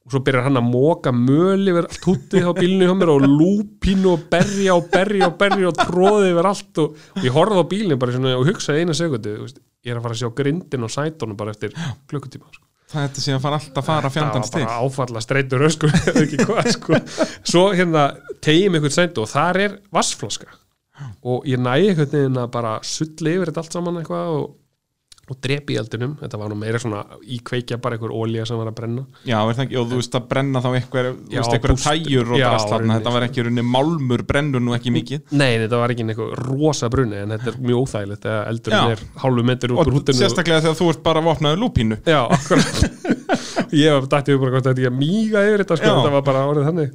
og 0.05 0.14
svo 0.14 0.23
byrjar 0.27 0.47
hann 0.49 0.61
að 0.61 0.71
móka 0.71 1.12
möl 1.14 1.71
yfir 1.73 1.89
allt 1.89 2.07
húttið 2.09 2.47
á 2.47 2.53
bílnu 2.59 2.89
hjá 2.89 2.95
mér 2.99 3.12
og 3.14 3.27
lúpínu 3.27 4.14
og 4.14 4.29
berja 4.33 4.77
og 4.77 4.91
berja 4.93 5.31
og 5.31 5.37
berja 5.41 5.71
og 5.71 5.83
tróði 5.83 6.31
yfir 6.35 6.51
allt 6.53 6.83
og, 6.85 7.03
og 7.16 7.27
ég 7.27 7.37
horfði 7.37 7.64
á 7.64 7.71
bílinu 7.75 8.01
bara 8.01 8.16
svona 8.16 8.37
og 8.39 8.49
hugsaði 8.51 8.85
eina 8.85 8.97
sekundu 8.99 9.37
veist, 9.41 9.62
ég 9.85 9.93
er 9.93 10.01
að 10.01 10.07
fara 10.07 10.16
að 10.16 10.22
sjá 10.22 10.33
grindin 10.41 10.87
og 10.87 10.93
sætonum 10.93 11.39
bara 11.39 11.55
eftir 11.55 11.74
klukkutíma 12.11 12.51
sko. 12.53 12.64
það 12.91 13.03
er 13.03 13.09
þetta 13.09 13.24
sem 13.24 13.43
fara 13.45 13.61
alltaf 13.61 13.83
að 13.83 13.91
fara 13.91 14.12
fjandans 14.14 14.51
það 14.51 14.59
til. 14.59 14.64
var 14.66 14.72
bara 14.72 14.89
áfalla 14.89 15.24
streytur 15.24 15.66
hvað 16.51 16.72
sko 16.76 17.03
svo 17.53 17.66
hérna 17.76 18.07
tegjum 18.45 18.78
einhvern 18.78 18.97
sætu 18.97 19.24
og 19.24 19.31
þar 19.31 19.62
er 19.66 19.76
vassflaska 19.95 20.51
og 21.24 21.47
ég 21.49 21.61
næði 21.61 21.93
einhvern 21.93 22.12
veginn 22.12 22.41
að 22.43 22.51
bara 22.57 22.74
sulli 22.85 23.37
yfir 23.37 23.51
þetta 23.51 23.64
allt 23.64 23.76
saman 23.76 24.01
eitthvað 24.03 24.35
og, 24.37 24.49
og 25.31 25.39
drepi 25.45 25.76
í 25.76 25.78
eldinum. 25.78 26.16
Þetta 26.20 26.39
var 26.41 26.51
nú 26.51 26.57
meira 26.59 26.78
svona 26.83 27.05
í 27.22 27.39
kveikja 27.47 27.78
bara 27.83 27.97
einhver 27.97 28.11
ólía 28.11 28.43
sem 28.49 28.59
var 28.59 28.70
að 28.72 28.76
brenna. 28.81 29.05
Já, 29.28 29.39
ekki, 29.53 29.76
og 29.78 29.87
þú 29.93 30.01
veist 30.01 30.16
að 30.18 30.26
brenna 30.33 30.62
þá 30.64 30.68
eitthvað, 30.74 31.11
Já, 31.31 31.41
eitthvað 31.45 31.74
púst- 31.76 31.87
tæjur 31.87 32.33
og 32.35 32.41
já, 32.41 32.47
drast 32.51 32.68
þarna, 32.72 32.81
rauninni, 32.81 32.97
þetta 32.99 33.14
var 33.14 33.26
ekki 33.28 33.45
runni 33.47 33.64
málmur 33.70 34.24
brennur 34.26 34.64
nú 34.66 34.74
ekki 34.76 34.91
mikið. 34.95 35.22
nei 35.39 35.53
þetta 35.62 35.81
var 35.85 35.95
ekki 35.95 36.07
einhver 36.09 36.45
rosa 36.51 36.91
bruni 36.91 37.16
en 37.22 37.35
þetta 37.37 37.55
er 37.55 37.61
mjög 37.62 37.83
óþægilegt 37.87 38.22
þegar 38.26 38.51
eldurinn 38.51 38.95
er 38.97 39.05
hálfu 39.22 39.47
Og 39.70 39.87
úr 39.87 39.95
húttinu 39.95 40.18
sérstaklega 40.18 40.61
þegar 40.66 40.78
þú 40.83 40.91
ert 40.91 41.03
bara 41.07 41.20
vopnaður 41.24 41.62
lúpínu. 41.62 42.01
já, 42.05 42.20
akkurat. 42.26 42.83
Ég 43.70 43.93
var 43.95 44.07
dættið 44.11 44.41
bara 44.43 44.51
hvort 44.57 44.66
þetta 44.66 44.83
ég 44.83 44.91
að 44.91 44.99
míga 44.99 45.43
yfir 45.47 45.62
þetta 45.62 45.76
sko, 45.78 45.91
þetta 45.95 46.12
var 46.16 46.22
bara 46.26 46.47
orðið 46.51 46.66
þannig. 46.70 46.95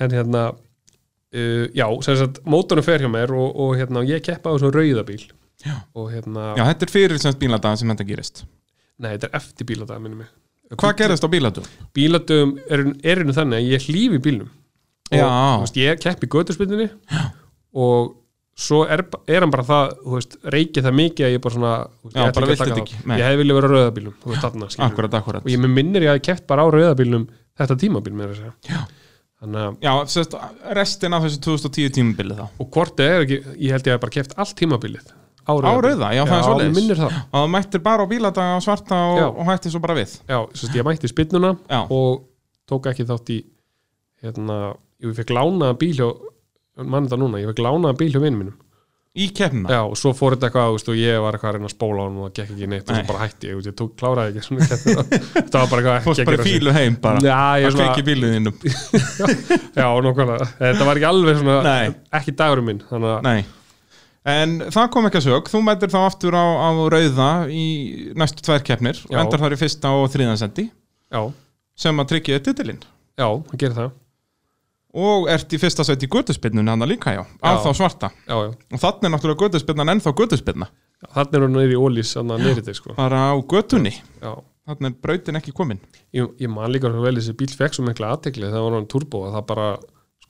En 0.00 0.10
hérna 0.14 0.42
uh, 0.52 1.66
já, 1.74 1.86
sem 2.04 2.16
sagt, 2.20 2.40
mótornum 2.44 2.84
fer 2.86 3.00
hjá 3.04 3.10
mér 3.12 3.32
og, 3.36 3.54
og 3.56 3.76
hérna, 3.78 4.02
ég 4.08 4.22
keppa 4.26 4.52
á 4.52 4.54
þessum 4.56 4.74
rauðabíl. 4.76 5.22
Og 5.94 6.06
hérna, 6.12 6.44
Já, 6.58 6.64
þetta 6.70 6.86
er 6.86 6.92
fyrir 6.94 7.20
semst 7.22 7.40
bíladagan 7.40 7.76
sem 7.80 7.90
þetta 7.92 8.06
gerist. 8.08 8.44
nei, 9.00 9.10
þetta 9.16 9.28
er 9.30 9.36
eftir 9.40 9.68
bíladaga 9.68 10.00
minni 10.04 10.22
mig 10.22 10.30
Hvað 10.70 10.96
gerðist 11.00 11.24
á 11.26 11.28
bílatum? 11.32 11.64
bíladögum 11.96 12.52
er, 12.70 12.84
er 13.02 13.18
einu 13.24 13.34
þannig 13.34 13.58
að 13.58 13.68
ég 13.72 13.86
hlýfi 13.88 14.20
bílnum 14.22 14.48
og 15.10 15.18
Já. 15.18 15.26
þú 15.26 15.60
veist, 15.64 15.78
ég 15.82 16.00
keppi 16.04 16.28
í 16.28 16.30
göturspyndinni 16.30 16.88
og 17.74 18.16
svo 18.60 18.82
er, 18.86 19.02
er 19.30 19.40
hann 19.44 19.50
bara 19.50 19.64
það 19.66 19.92
þú 20.04 20.14
veist, 20.14 20.36
reykja 20.54 20.84
það 20.86 20.96
mikið 21.00 21.26
að 21.26 21.34
ég 21.34 21.42
bara 21.42 21.54
svona 21.56 21.72
þú 21.88 22.06
veist, 22.06 22.16
Já, 22.16 22.22
ég 22.22 22.34
bara 22.36 22.50
taka 22.50 22.68
þetta 22.70 22.82
ekki. 22.84 22.98
ég 23.10 23.24
hefði 23.26 23.40
viljað 23.40 23.58
vera 23.60 23.70
á 24.60 24.68
skilur. 24.70 24.86
Akkurat, 24.86 25.14
akkurat 25.20 25.44
og 25.46 25.50
ég 25.54 25.62
minnir 25.64 26.06
ég 26.06 26.12
að 26.14 26.22
keppt 26.28 26.46
bara 26.50 26.62
á 26.62 26.68
rauðabílnum 26.70 27.24
þetta 27.60 27.78
tímabil 27.82 28.14
með 28.20 28.34
þess 28.34 28.46
að 28.46 28.70
Já. 28.70 28.80
Já, 29.80 29.92
sérst, 30.12 30.34
restin 30.76 31.14
af 31.16 31.24
þessu 31.24 31.40
2010 31.46 31.94
tímabili 31.96 32.34
þá 32.36 32.44
og 32.60 32.66
hvort 32.74 33.00
er 33.00 33.22
ekki, 33.24 33.38
ég 33.56 33.72
held 33.72 33.86
ég 33.88 33.96
að 33.96 34.02
bara 34.04 34.14
keppt 34.18 34.34
allt 34.36 34.54
tímabilið 34.58 35.06
á 35.46 35.52
Á 35.52 35.72
rauða, 35.80 36.10
já, 36.16 36.22
það 36.28 36.36
er 36.36 37.00
það 37.00 37.14
Og 37.20 37.36
það 37.36 37.50
mættir 37.54 37.84
bara 37.84 38.04
á 38.04 38.10
bíladaga 38.10 38.56
á 38.56 38.60
svarta 38.64 39.00
og, 39.14 39.40
og 39.40 39.50
hætti 39.50 39.72
svo 39.72 39.82
bara 39.84 39.96
við. 39.98 40.16
Já, 40.28 40.38
sérst, 40.54 40.76
ég 40.76 40.86
mætti 40.86 41.10
spinnuna 41.10 41.54
og 41.88 42.24
tók 42.70 42.90
ekki 42.92 43.06
þátt 43.08 43.34
í 43.34 43.38
hérna, 44.24 44.58
ég 45.02 45.14
fekk 45.16 45.32
lánaða 45.34 45.78
bíl 45.80 45.94
mann 46.80 47.06
þetta 47.06 47.20
núna, 47.20 47.40
ég 47.42 47.50
fekk 47.52 47.64
lánaða 47.66 47.98
bíl 48.00 48.12
hjá 48.14 48.20
vinnum 48.22 48.44
mínum. 48.44 48.58
Í 49.10 49.24
keppnina? 49.34 49.66
Já, 49.74 49.80
og 49.90 49.96
svo 49.98 50.12
fór 50.14 50.36
þetta 50.36 50.46
eitthvað, 50.46 50.68
veist, 50.76 50.88
og 50.92 50.94
ég 50.94 51.16
var 51.18 51.34
eitthvað 51.34 51.48
að 51.50 51.56
reyna 51.56 51.66
að 51.66 51.72
spóla 51.72 52.02
og 52.06 52.18
það 52.20 52.34
gekk 52.36 52.52
ekki 52.54 52.68
neitt 52.70 52.84
og 52.84 52.94
Nei. 52.94 53.00
svo 53.00 53.08
bara 53.08 53.22
hætti 53.24 53.48
ég, 53.48 53.62
ég 53.66 53.74
tók, 53.80 53.94
kláraði 53.98 54.30
ekki 54.30 54.44
svona 54.46 54.68
þetta 54.70 54.84
var 55.64 55.72
bara 55.72 55.80
eitthvað 55.80 56.04
Fórst 56.04 56.22
bara 56.28 56.44
fílu 56.46 56.74
heim 56.76 56.98
bara. 57.02 57.22
Það 57.24 57.78
kveiki 57.80 58.04
bíluð 58.06 58.36
innum 58.38 58.60
já, 59.80 59.88
nokkvæmlega 60.06 60.46
þetta 60.60 60.86
var 60.86 61.00
ekki 61.00 61.08
alveg 61.10 61.40
svona, 61.42 61.74
ekki 62.20 62.36
dagurinn 62.38 62.68
minn 62.70 62.84
þannig 62.86 63.16
að, 63.16 63.50
En 64.28 64.58
það 64.68 64.90
kom 64.92 65.06
ekki 65.08 65.20
að 65.22 65.26
sög, 65.30 65.46
þú 65.48 65.62
mætir 65.64 65.92
þá 65.94 66.00
aftur 66.04 66.34
á, 66.36 66.44
á 66.44 66.68
rauða 66.92 67.28
í 67.48 67.64
næstu 68.20 68.44
tvær 68.44 68.64
keppnir 68.66 68.98
og 69.08 69.16
endar 69.16 69.40
þar 69.40 69.56
í 69.56 69.60
fyrsta 69.62 69.94
og 69.96 70.10
þriðansendi 70.12 70.66
já, 70.68 71.22
sem 71.80 72.02
að 72.02 72.10
tryggja 72.12 72.42
titilinn. 72.44 72.82
Já, 73.16 73.28
það 73.48 73.56
gerir 73.62 73.78
það. 73.78 73.94
Og 75.00 75.28
ert 75.30 75.54
í 75.54 75.60
fyrsta 75.62 75.86
seti 75.86 76.08
í 76.08 76.10
götuspinnunni 76.10 76.72
hann 76.72 76.84
líka 76.90 77.14
já, 77.14 77.22
Já. 77.22 77.56
þá 77.64 77.70
svarta. 77.78 78.10
Já, 78.26 78.36
já, 78.44 78.52
og 78.74 78.82
þannig 78.82 79.08
er 79.08 79.14
náttúrulega 79.14 79.46
götuspinnan 79.46 79.92
ennþá 79.94 80.12
götuspinna 80.18 80.68
þannig 81.14 81.36
er 81.38 81.44
hún 81.46 81.54
neyri 81.56 81.76
í 81.76 81.80
ólís 81.80 82.12
þannig 82.16 82.34
að 82.36 82.42
neyri 82.44 82.60
þetta, 82.60 82.74
sko. 82.76 82.94
Bara 82.98 83.20
á 83.32 83.34
götunni, 83.40 83.92
já, 84.20 84.32
þannig 84.68 84.90
er 84.90 84.96
brautin 85.06 85.38
ekki 85.40 85.54
komin. 85.56 85.80
Ég, 86.12 86.28
ég 86.42 86.52
man 86.52 86.72
líka 86.74 86.90
vel 86.92 87.14
þessi 87.16 87.36
bíl 87.38 87.48
fekk 87.56 87.78
svo 87.78 87.86
mikla 87.86 88.12
aðtekli 88.16 88.50
þegar 88.50 88.66
var 88.66 88.76
hann 88.76 88.90
turbo 88.90 89.22
að 89.28 89.38
það 89.38 89.46
bara, 89.48 89.68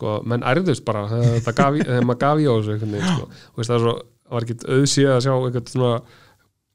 sko, 0.01 0.17
menn 0.33 0.47
ærðust 0.49 0.87
bara 0.89 1.05
þegar 1.13 1.77
í, 1.77 1.85
maður 2.09 2.23
gaf 2.25 2.41
í 2.41 2.49
á 2.49 2.53
þessu 2.57 2.81
sko, 2.81 3.31
það 3.61 3.77
er 3.77 3.85
svo 3.85 3.95
var 4.31 4.47
ekkit 4.47 4.67
auðsíð 4.71 5.13
að 5.13 5.23
sjá 5.27 5.33
einhvern 5.37 5.71
svona 5.71 5.95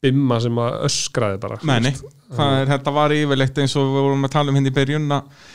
bimma 0.06 0.40
sem 0.44 0.58
að 0.62 0.80
öskraði 0.90 1.42
bara 1.42 1.60
það 2.36 2.58
er, 2.60 2.72
þetta 2.74 2.94
var 2.96 3.14
yfirleitt 3.16 3.62
eins 3.64 3.76
og 3.80 3.88
við 3.94 4.04
vorum 4.06 4.28
að 4.28 4.34
tala 4.36 4.52
um 4.52 4.60
hindi 4.60 4.74
í 4.74 4.76
byrjun 4.76 5.16
að 5.16 5.54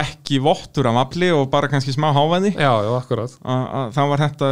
ekki 0.00 0.38
vottur 0.44 0.88
af 0.90 0.98
afli 1.06 1.30
og 1.34 1.48
bara 1.52 1.70
kannski 1.72 1.94
smá 1.94 2.10
hávæði 2.14 2.52
já, 2.54 2.70
já, 2.84 2.90
akkurat, 2.98 3.36
það 3.96 4.10
var 4.12 4.22
þetta, 4.26 4.50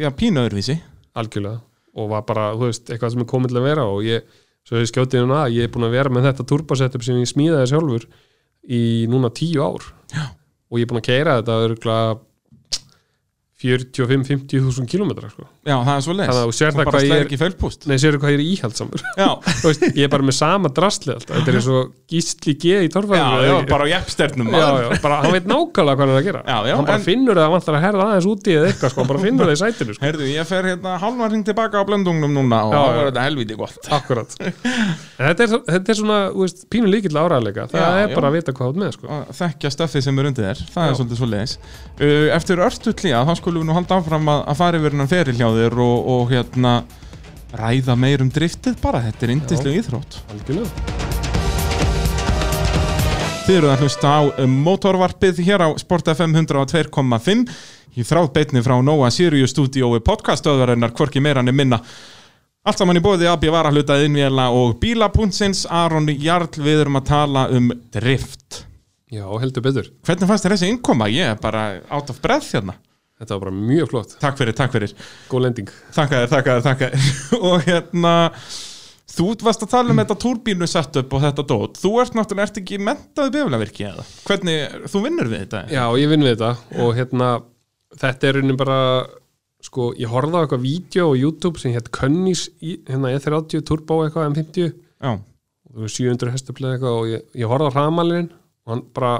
já, 0.00 0.08
pínu 0.16 0.42
öðruvísi. 0.42 0.78
Algjörlega. 1.20 1.60
Og 2.00 2.08
var 2.10 2.24
bara, 2.26 2.48
þú 2.56 2.70
veist, 2.70 2.88
eitthvað 2.88 3.14
sem 3.14 3.22
er 3.22 3.30
komið 3.30 3.52
til 3.52 3.60
að 3.60 3.68
vera 3.68 3.86
og 3.90 4.02
ég, 4.06 4.26
svo 4.66 4.80
ég 4.80 4.90
skjótið 4.90 5.26
hún 5.26 5.36
að 5.36 5.56
ég 5.58 5.68
er 5.68 5.72
búin 5.74 5.86
að 5.86 5.96
vera 5.98 6.12
með 6.14 6.28
þetta 6.30 6.48
turbosetup 6.50 7.06
sem 7.06 7.20
ég 7.20 7.30
smíðaði 7.30 7.70
sjálfur 7.72 8.06
í 8.70 8.82
núna 9.10 9.30
tíu 9.36 9.62
ár. 9.62 9.86
Já. 10.14 10.24
Og 10.70 10.78
ég 10.78 10.86
er 10.86 10.90
búin 10.90 11.02
að 11.02 11.08
keira 11.08 11.36
þetta 11.40 11.58
45-50 13.60 14.62
þúsund 14.64 14.88
kilometra 14.88 15.28
sko. 15.28 15.44
Já, 15.68 15.74
það 15.84 15.90
er 15.92 16.04
svo 16.06 16.14
leis 16.16 16.28
Þannig 16.30 16.40
að 16.40 16.46
þú 16.48 16.54
sérð 16.56 16.76
það 16.78 16.86
hvað 16.88 17.02
ég 17.04 17.10
er- 17.12 17.88
nei, 17.90 17.96
séru 18.00 18.18
hvað 18.22 18.30
ég 18.32 18.38
er 18.38 18.44
íhaldsamur 18.48 19.02
Já, 19.20 19.28
veist, 19.66 19.82
ég 19.92 20.04
er 20.06 20.12
bara 20.14 20.24
með 20.24 20.36
sama 20.38 20.70
drastli 20.72 21.12
alltaf. 21.12 21.34
Þetta 21.36 21.50
er 21.52 21.58
eins 21.60 21.68
og 21.74 21.90
gísli 22.10 22.54
G 22.56 22.64
í 22.70 22.88
já, 22.88 22.92
torfæðinu 22.94 23.42
já, 23.44 23.56
bara 23.68 23.84
á 23.84 23.88
jæfnsternum 23.92 24.48
já, 24.56 24.64
já, 24.80 24.88
bara 25.04 25.18
hann 25.20 25.34
veit 25.36 25.46
nákvæmlega 25.50 25.96
hvað 26.00 26.00
hann 26.00 26.14
er 26.14 26.20
að 26.22 26.28
gera. 26.30 26.40
Já, 26.48 26.58
já, 26.70 26.74
hann 26.80 26.88
bara 26.88 26.96
en- 26.96 27.04
finnur 27.10 27.36
það 27.36 27.44
að 27.44 27.54
vantar 27.56 27.76
að 27.76 27.84
herða 27.84 28.06
aðeins 28.08 28.28
úti 28.32 28.56
eða 28.56 28.70
eitthvað, 28.72 28.90
sko, 28.94 28.98
hann 29.04 29.10
bara 29.12 29.22
finnur 29.26 29.44
það 29.50 29.52
í 29.52 29.60
sætinu 29.60 29.92
sko. 29.98 30.04
Heyrðu, 30.08 30.24
ég 30.32 30.48
fer 30.48 30.70
hérna 30.70 30.96
halvan 31.04 31.30
hring 31.34 31.44
tilbaka 31.50 31.76
á 31.76 31.84
blöndungnum 31.84 32.32
núna 32.40 32.62
og 32.64 32.72
Já, 32.72 32.80
já. 32.80 32.96
var 32.96 33.10
þetta 33.12 33.26
helviti 33.28 33.54
gott. 33.60 33.90
Akkurat. 33.92 34.30
Þetta 35.20 35.44
er, 35.44 35.50
þetta 35.68 35.92
er 35.92 35.96
svona, 35.98 36.18
veist, 36.32 36.62
skulum 43.50 43.64
við 43.64 43.70
nú 43.70 43.74
halda 43.74 43.96
áfram 43.98 44.28
að, 44.30 44.40
að 44.46 44.58
fara 44.60 44.78
yfir 44.78 44.94
hennan 44.94 45.10
feril 45.10 45.34
hjá 45.34 45.48
þér 45.50 45.78
og, 45.82 46.08
og 46.12 46.28
hérna 46.30 46.72
ræða 47.58 47.96
meir 47.98 48.22
um 48.22 48.30
driftið 48.30 48.76
bara, 48.78 49.00
þetta 49.08 49.26
er 49.26 49.32
indislega 49.34 49.80
íþrótt. 49.80 50.18
Algjörlega. 50.30 50.68
Þið 53.48 53.56
eru 53.56 53.70
að 53.72 53.82
hlusta 53.82 54.12
á 54.14 54.20
um, 54.44 54.54
mótorvarpið 54.68 55.40
hér 55.48 55.64
á 55.66 55.68
Sport 55.82 56.12
FM 56.12 56.36
102.5 56.44 57.42
í 57.98 58.06
þráð 58.06 58.28
beitni 58.36 58.62
frá 58.62 58.76
Nóa 58.86 59.08
Sirius 59.10 59.50
stúdíói 59.56 59.98
podcastöðvarinnar 60.06 60.94
hvorki 60.94 61.22
meira 61.24 61.42
en 61.42 61.50
minna. 61.50 61.80
Allt 62.62 62.78
saman 62.78 63.00
í 63.00 63.02
bóði 63.02 63.26
AB 63.26 63.48
Varahlutað 63.50 64.04
innvéla 64.06 64.50
og 64.54 64.76
bílapuntsins 64.78 65.64
Aron 65.66 66.06
Jarl. 66.12 66.52
Við 66.60 66.84
erum 66.84 67.00
að 67.00 67.08
tala 67.08 67.48
um 67.56 67.72
drift. 67.90 68.60
Já, 69.10 69.24
heldur 69.42 69.64
betur. 69.64 69.90
Hvernig 70.06 70.30
fannst 70.30 70.46
þér 70.46 70.54
þessi 70.54 70.70
innkoma? 70.70 71.10
Ég 71.10 71.32
er 71.32 71.42
bara 71.42 71.64
out 71.90 72.12
of 72.12 72.22
breath 72.22 72.52
hérna 72.54 72.76
Þetta 73.20 73.36
var 73.36 73.42
bara 73.44 73.54
mjög 73.60 73.90
flott. 73.92 74.16
Takk 74.22 74.38
fyrir, 74.40 74.56
takk 74.56 74.72
fyrir. 74.72 74.92
Góð 75.28 75.44
lending. 75.44 75.70
Þakka 75.92 76.20
þér, 76.22 76.30
þakka 76.34 76.56
þér, 76.56 76.66
þakka 76.66 76.90
þér 76.90 77.46
Og 77.50 77.66
hérna 77.68 78.14
Þú 79.10 79.26
varst 79.42 79.64
að 79.66 79.72
tala 79.72 79.90
um 79.92 79.98
þetta 80.00 80.16
túrbínu 80.22 80.66
setup 80.70 81.14
og 81.16 81.24
þetta 81.24 81.44
dót 81.50 81.80
Þú 81.82 81.90
ert 82.00 82.14
náttúrulega, 82.16 82.46
ert 82.46 82.60
ekki 82.62 82.78
mentaði 82.80 83.32
biflavirki 83.34 83.86
eða? 83.88 84.04
Hvernig, 84.28 84.76
þú 84.92 85.02
vinnur 85.04 85.30
við 85.32 85.42
þetta? 85.42 85.62
Já, 85.74 85.82
ég 85.98 86.12
vinn 86.12 86.24
við 86.24 86.36
þetta. 86.36 86.50
Og 86.84 86.92
hérna, 86.96 87.30
þetta 88.00 88.28
er 88.30 88.38
raunin 88.38 88.60
bara 88.60 88.78
Sko, 89.60 89.90
ég 90.00 90.08
horfði 90.08 90.38
á 90.40 90.42
eitthvað 90.46 90.62
vídeo 90.64 91.10
á 91.12 91.20
YouTube 91.20 91.60
sem 91.60 91.74
hétt 91.74 91.90
Könnís 91.92 92.46
hérna 92.62 93.10
E30 93.12 93.66
Turbo 93.68 93.98
eitthvað 94.06 94.30
M50 94.30 94.70
Já, 94.72 95.10
og 95.20 95.90
700 95.92 96.32
hestuplega 96.32 96.78
eitthvað 96.78 96.96
og 97.02 97.10
ég, 97.10 97.26
ég 97.42 97.50
horfði 97.50 97.68
á 97.68 97.74
hramalinn 97.76 98.30
og 98.64 98.72
hann 98.72 98.82
bara 98.96 99.12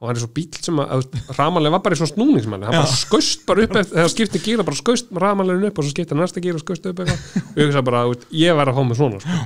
og 0.00 0.08
hann 0.08 0.16
er 0.16 0.22
svo 0.22 0.30
bíl 0.32 0.48
sem 0.56 0.78
að, 0.80 0.92
að 0.96 1.34
hramalinn 1.36 1.74
var 1.74 1.82
bara 1.84 1.96
í 1.96 2.00
svona 2.00 2.14
snúningsmann 2.14 2.62
hann 2.64 2.76
Já. 2.76 2.80
bara 2.80 3.00
skaust 3.00 3.42
bara 3.48 3.66
upp 3.66 3.74
eftir, 3.76 3.96
þegar 3.98 4.12
skipti 4.14 4.40
gíra 4.46 4.64
bara 4.64 4.78
skaust 4.78 5.10
hramalinn 5.12 5.66
upp 5.68 5.80
og 5.80 5.86
svo 5.86 5.92
skipti 5.92 6.16
næsta 6.16 6.42
gíra 6.44 6.56
og 6.56 6.64
skaust 6.64 6.88
upp 6.88 7.02
eitthvað 7.04 7.42
og 7.42 7.60
ég 7.60 7.68
hugsa 7.68 7.82
bara, 7.84 8.06
þú 8.06 8.14
veist, 8.14 8.24
ég 8.40 8.56
verð 8.56 8.72
að 8.72 8.80
fá 8.80 8.88
mig 8.88 9.00
svona 9.00 9.20
sko. 9.24 9.42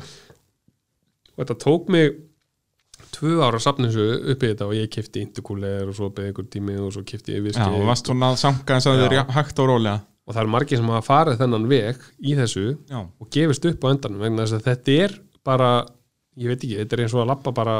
og 1.34 1.42
þetta 1.42 1.58
tók 1.64 1.90
mig 1.94 2.14
tvö 3.14 3.34
ára 3.42 3.58
að 3.58 3.64
safna 3.66 3.90
þessu 3.90 4.06
upp 4.32 4.46
í 4.46 4.50
þetta 4.52 4.68
og 4.68 4.76
ég 4.78 4.90
kifti 4.94 5.22
intercooler 5.26 5.90
og 5.90 5.98
svo 5.98 6.10
beði 6.14 6.30
einhver 6.30 6.48
tími 6.50 6.78
og 6.82 6.94
svo 6.94 7.04
kifti 7.06 7.34
ég 7.34 7.42
já, 7.42 7.46
viski 7.48 7.66
og 7.66 7.86
varst 7.90 8.10
svona 8.10 8.30
að 8.32 8.40
þess 8.70 8.90
að 8.90 9.02
þér 9.04 9.16
Já. 9.18 9.24
hægt 9.34 9.62
og 9.62 9.70
rólega 9.70 9.98
og 10.24 10.32
það 10.32 10.40
eru 10.44 10.52
margir 10.54 10.80
sem 10.80 10.90
hafa 10.94 11.04
farið 11.04 11.42
þennan 11.42 11.68
veg 11.68 12.06
í 12.22 12.38
þessu 12.38 12.64
Já, 12.88 13.00
og 13.02 13.30
gefist 13.34 13.68
upp 13.68 13.84
á 13.84 13.86
endanum 13.90 14.24
vegna 14.24 14.46
þess 14.46 14.58
að 14.58 14.68
þetta 14.70 14.96
er 15.04 15.16
bara 15.44 15.70
ég 16.40 16.48
veit 16.50 16.62
ekki, 16.64 16.76
þetta 16.80 16.96
er 16.96 17.00
eins 17.04 17.14
og 17.14 17.20
að 17.22 17.28
lappa 17.30 17.50
bara 17.54 17.74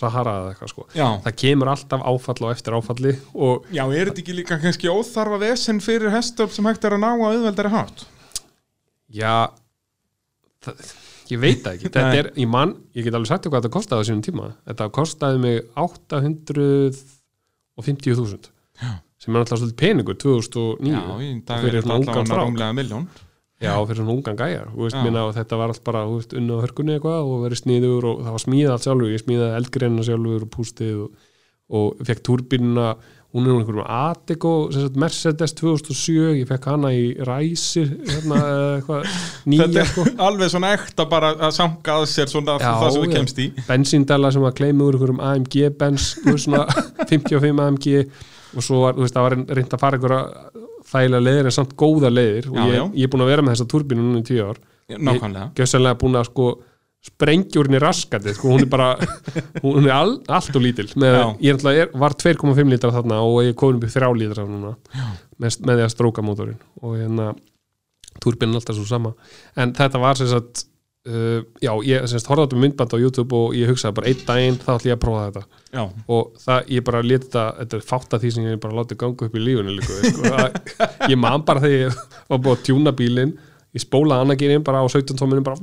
Sahara 0.00 0.32
eða 0.40 0.48
eitthvað 0.54 0.70
sko. 0.72 0.82
Já. 0.98 1.06
Það 1.26 1.34
kemur 1.44 1.68
alltaf 1.70 2.00
áfall 2.10 2.42
og 2.46 2.50
eftir 2.54 2.72
áfalli 2.78 3.12
og 3.34 3.54
Já, 3.70 3.84
er 3.86 4.04
þetta 4.10 4.22
ekki 4.24 4.34
líka 4.40 4.54
kannski 4.62 4.86
óþarfa 4.90 5.38
vesen 5.44 5.78
fyrir 5.84 6.10
hestöp 6.14 6.50
sem 6.54 6.66
hægt 6.66 6.84
er 6.88 6.92
að 6.96 7.02
ná 7.04 7.10
að 7.12 7.26
auðveldari 7.28 7.70
hátt? 7.76 7.98
já 9.10 9.34
það, 10.62 10.74
ég 11.30 11.38
veit 11.42 11.62
það 11.64 11.72
ekki. 11.76 11.86
Þetta 11.94 12.18
er, 12.22 12.26
ég 12.38 12.48
mann, 12.50 12.72
ég 12.94 13.04
get 13.06 13.14
alveg 13.18 13.28
sagt 13.30 13.42
þér 13.46 13.50
hvað 13.54 13.62
þetta 13.64 13.76
kostaði 13.78 14.00
á 14.02 14.04
sínum 14.10 14.24
tíma, 14.26 14.46
þetta 14.70 14.84
kostaði 14.94 15.38
mig 15.42 15.56
850.000 15.74 18.50
sem 19.20 19.34
er 19.36 19.40
alltaf 19.42 19.58
svolítið 19.60 19.76
peningur 19.82 20.16
2009 20.16 20.94
Já, 20.94 21.02
í 21.20 21.22
dag 21.44 21.64
er 21.68 21.74
þetta 21.82 22.22
strák. 22.24 22.38
rúmlega 22.40 22.72
miljón 22.76 23.04
já, 23.60 23.72
fyrir 23.86 24.00
svona 24.00 24.14
ungan 24.16 24.38
gæjar 24.40 24.68
þú 24.72 24.84
veist, 24.86 24.96
Já. 24.98 25.04
minna, 25.04 25.24
og 25.28 25.34
þetta 25.36 25.60
var 25.60 25.72
allt 25.74 25.84
bara 25.84 26.04
þú 26.08 26.18
veist, 26.18 26.36
unna 26.40 26.58
á 26.58 26.62
hörkunni 26.64 26.96
eitthvað 26.96 27.30
og 27.30 27.46
verið 27.46 27.62
sniður 27.64 28.10
og 28.10 28.20
það 28.24 28.36
var 28.36 28.44
smíðað 28.46 28.74
allt 28.76 28.86
sjálfur, 28.88 29.14
ég 29.14 29.24
smíðaði 29.24 29.56
eldgreinna 29.60 30.06
sjálfur 30.08 30.46
og 30.46 30.52
pústið 30.56 31.00
og, 31.04 31.26
og 31.80 32.04
fekk 32.08 32.22
túrbínuna 32.26 32.86
hún 33.30 33.46
er 33.46 33.60
einhverjum 33.60 33.86
Atego 33.86 34.52
Mercedes 34.98 35.52
2007 35.60 36.40
ég 36.40 36.48
fekk 36.50 36.64
hana 36.72 36.90
í 36.90 37.04
Ræsir 37.26 37.92
hérna, 38.08 38.40
eitthvað 38.80 39.06
nýja 39.50 39.68
Þetta 39.68 39.84
sko. 39.92 40.06
er 40.08 40.24
alveg 40.26 40.50
svona 40.50 40.72
bara 41.12 41.30
að 41.36 41.54
sanga 41.60 41.98
að 42.00 42.08
sér 42.10 42.32
svona 42.32 42.56
Já, 42.58 42.72
það 42.80 42.90
sem 42.96 43.04
við 43.04 43.12
já. 43.12 43.16
kemst 43.20 43.38
í 43.38 43.46
bensíndala 43.68 44.32
sem 44.34 44.42
var 44.42 44.56
kleimið 44.58 44.88
úr 44.88 44.98
einhverjum 44.98 45.22
AMG 45.28 45.60
Benz 45.78 46.08
þú 46.24 46.34
veist, 46.34 46.48
svona 46.48 46.66
55 47.12 47.62
AMG 47.68 47.88
og 48.50 48.66
svo 48.66 48.82
var, 48.82 48.98
þú 48.98 49.06
veist, 49.06 49.14
það 49.14 49.28
var 49.28 49.38
reynd 49.60 49.76
að 49.78 49.84
fara 49.84 50.00
einhverja 50.00 50.24
þægilega 50.90 51.24
leiðir 51.26 51.48
en 51.50 51.54
samt 51.56 51.76
góða 51.78 52.10
leiðir. 52.12 52.50
Og 52.50 52.58
Já, 52.58 52.64
ég, 52.66 52.74
já. 52.76 52.82
ég 53.00 53.06
er 53.06 53.12
búin 53.12 53.24
að 53.24 53.30
vera 53.32 53.44
með 53.46 53.56
þessa 53.56 53.70
turbínu 53.74 54.02
núna 54.06 54.22
í 54.22 54.26
tíu 54.26 54.42
ár. 54.48 54.58
Nákvæmlega. 54.90 55.52
gjössanlega 55.54 55.98
búin 56.00 56.18
að 56.18 56.26
sko 56.32 56.48
sprengja 57.00 57.60
úr 57.62 57.68
henni 57.70 57.78
raskandi 57.80 58.32
sko, 58.36 58.50
hún 58.52 58.64
er 58.66 58.68
bara, 58.68 58.88
hún 59.64 59.86
er 59.86 59.94
all, 59.96 60.16
allt 60.28 60.56
og 60.58 60.64
lítil. 60.64 60.88
Með, 61.00 61.20
ég 61.46 61.62
er 61.70 61.92
var 61.96 62.16
2,5 62.18 62.66
lítra 62.68 62.90
þarna 62.92 63.22
og 63.24 63.38
ég 63.46 63.54
komin 63.56 63.78
upp 63.78 63.86
í 63.88 63.92
3 63.94 64.10
lítra 64.20 64.44
núna 64.48 64.74
með, 65.40 65.60
með 65.64 65.78
því 65.78 65.86
að 65.86 65.92
stróka 65.94 66.24
mótorinn. 66.26 66.58
Og 66.82 66.98
hérna 66.98 67.30
turbinin 68.20 68.52
er 68.58 68.60
alltaf 68.60 68.76
svo 68.76 68.84
sama. 68.90 69.14
En 69.56 69.72
þetta 69.78 70.02
var 70.02 70.18
sem 70.20 70.28
sagt 70.28 70.66
uh, 71.08 71.40
já, 71.62 71.72
ég 71.86 72.08
semst 72.10 72.30
horfði 72.30 72.58
á 72.58 72.62
myndband 72.64 72.96
á 72.96 72.98
YouTube 73.00 73.36
og 73.36 73.54
ég 73.56 73.70
hugsaði 73.70 73.96
bara 74.00 74.10
einn 74.10 74.24
daginn 74.28 74.58
þá 74.60 74.72
ætlum 74.76 74.90
ég 74.90 74.98
að 74.98 75.04
prófa 75.04 75.26
þetta. 75.28 75.62
Já, 75.70 75.82
og 76.16 76.32
það, 76.44 76.72
ég 76.76 76.86
bara 76.88 77.04
leti 77.06 77.28
þetta, 77.28 77.44
þetta 77.60 77.78
er 77.78 77.86
fátt 77.92 78.16
af 78.16 78.24
því 78.24 78.32
sem 78.36 78.48
ég 78.50 78.62
bara 78.64 78.78
látið 78.80 79.00
ganga 79.04 79.28
upp 79.28 79.38
í 79.38 79.44
lífunni 79.44 79.76
líka, 79.76 80.00
sko. 80.10 80.50
Ég 81.12 81.20
man 81.20 81.46
bara 81.46 81.62
þegar 81.62 81.86
ég 81.86 82.02
var 82.30 82.42
búið 82.42 82.56
að 82.56 82.66
tjúna 82.68 82.92
bílinn 82.96 83.38
ég 83.76 83.84
spólaði 83.84 84.24
annargirinn 84.24 84.64
bara 84.66 84.82
á 84.82 84.86
17 84.90 85.18
tóminum 85.18 85.46
bara 85.46 85.58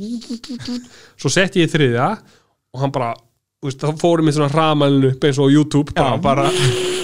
svo 1.19 1.31
setti 1.31 1.63
ég 1.63 1.67
í 1.69 1.73
þriðja 1.73 2.11
og 2.73 2.83
hann 2.83 2.93
bara, 2.95 3.13
þá 3.67 3.89
fórum 3.99 4.29
við 4.29 4.37
svona 4.37 4.51
hraðmælinu 4.53 5.11
upp 5.15 5.27
eins 5.27 5.41
og 5.43 5.51
YouTube 5.51 5.95
bara, 5.97 6.15
bara 6.23 6.47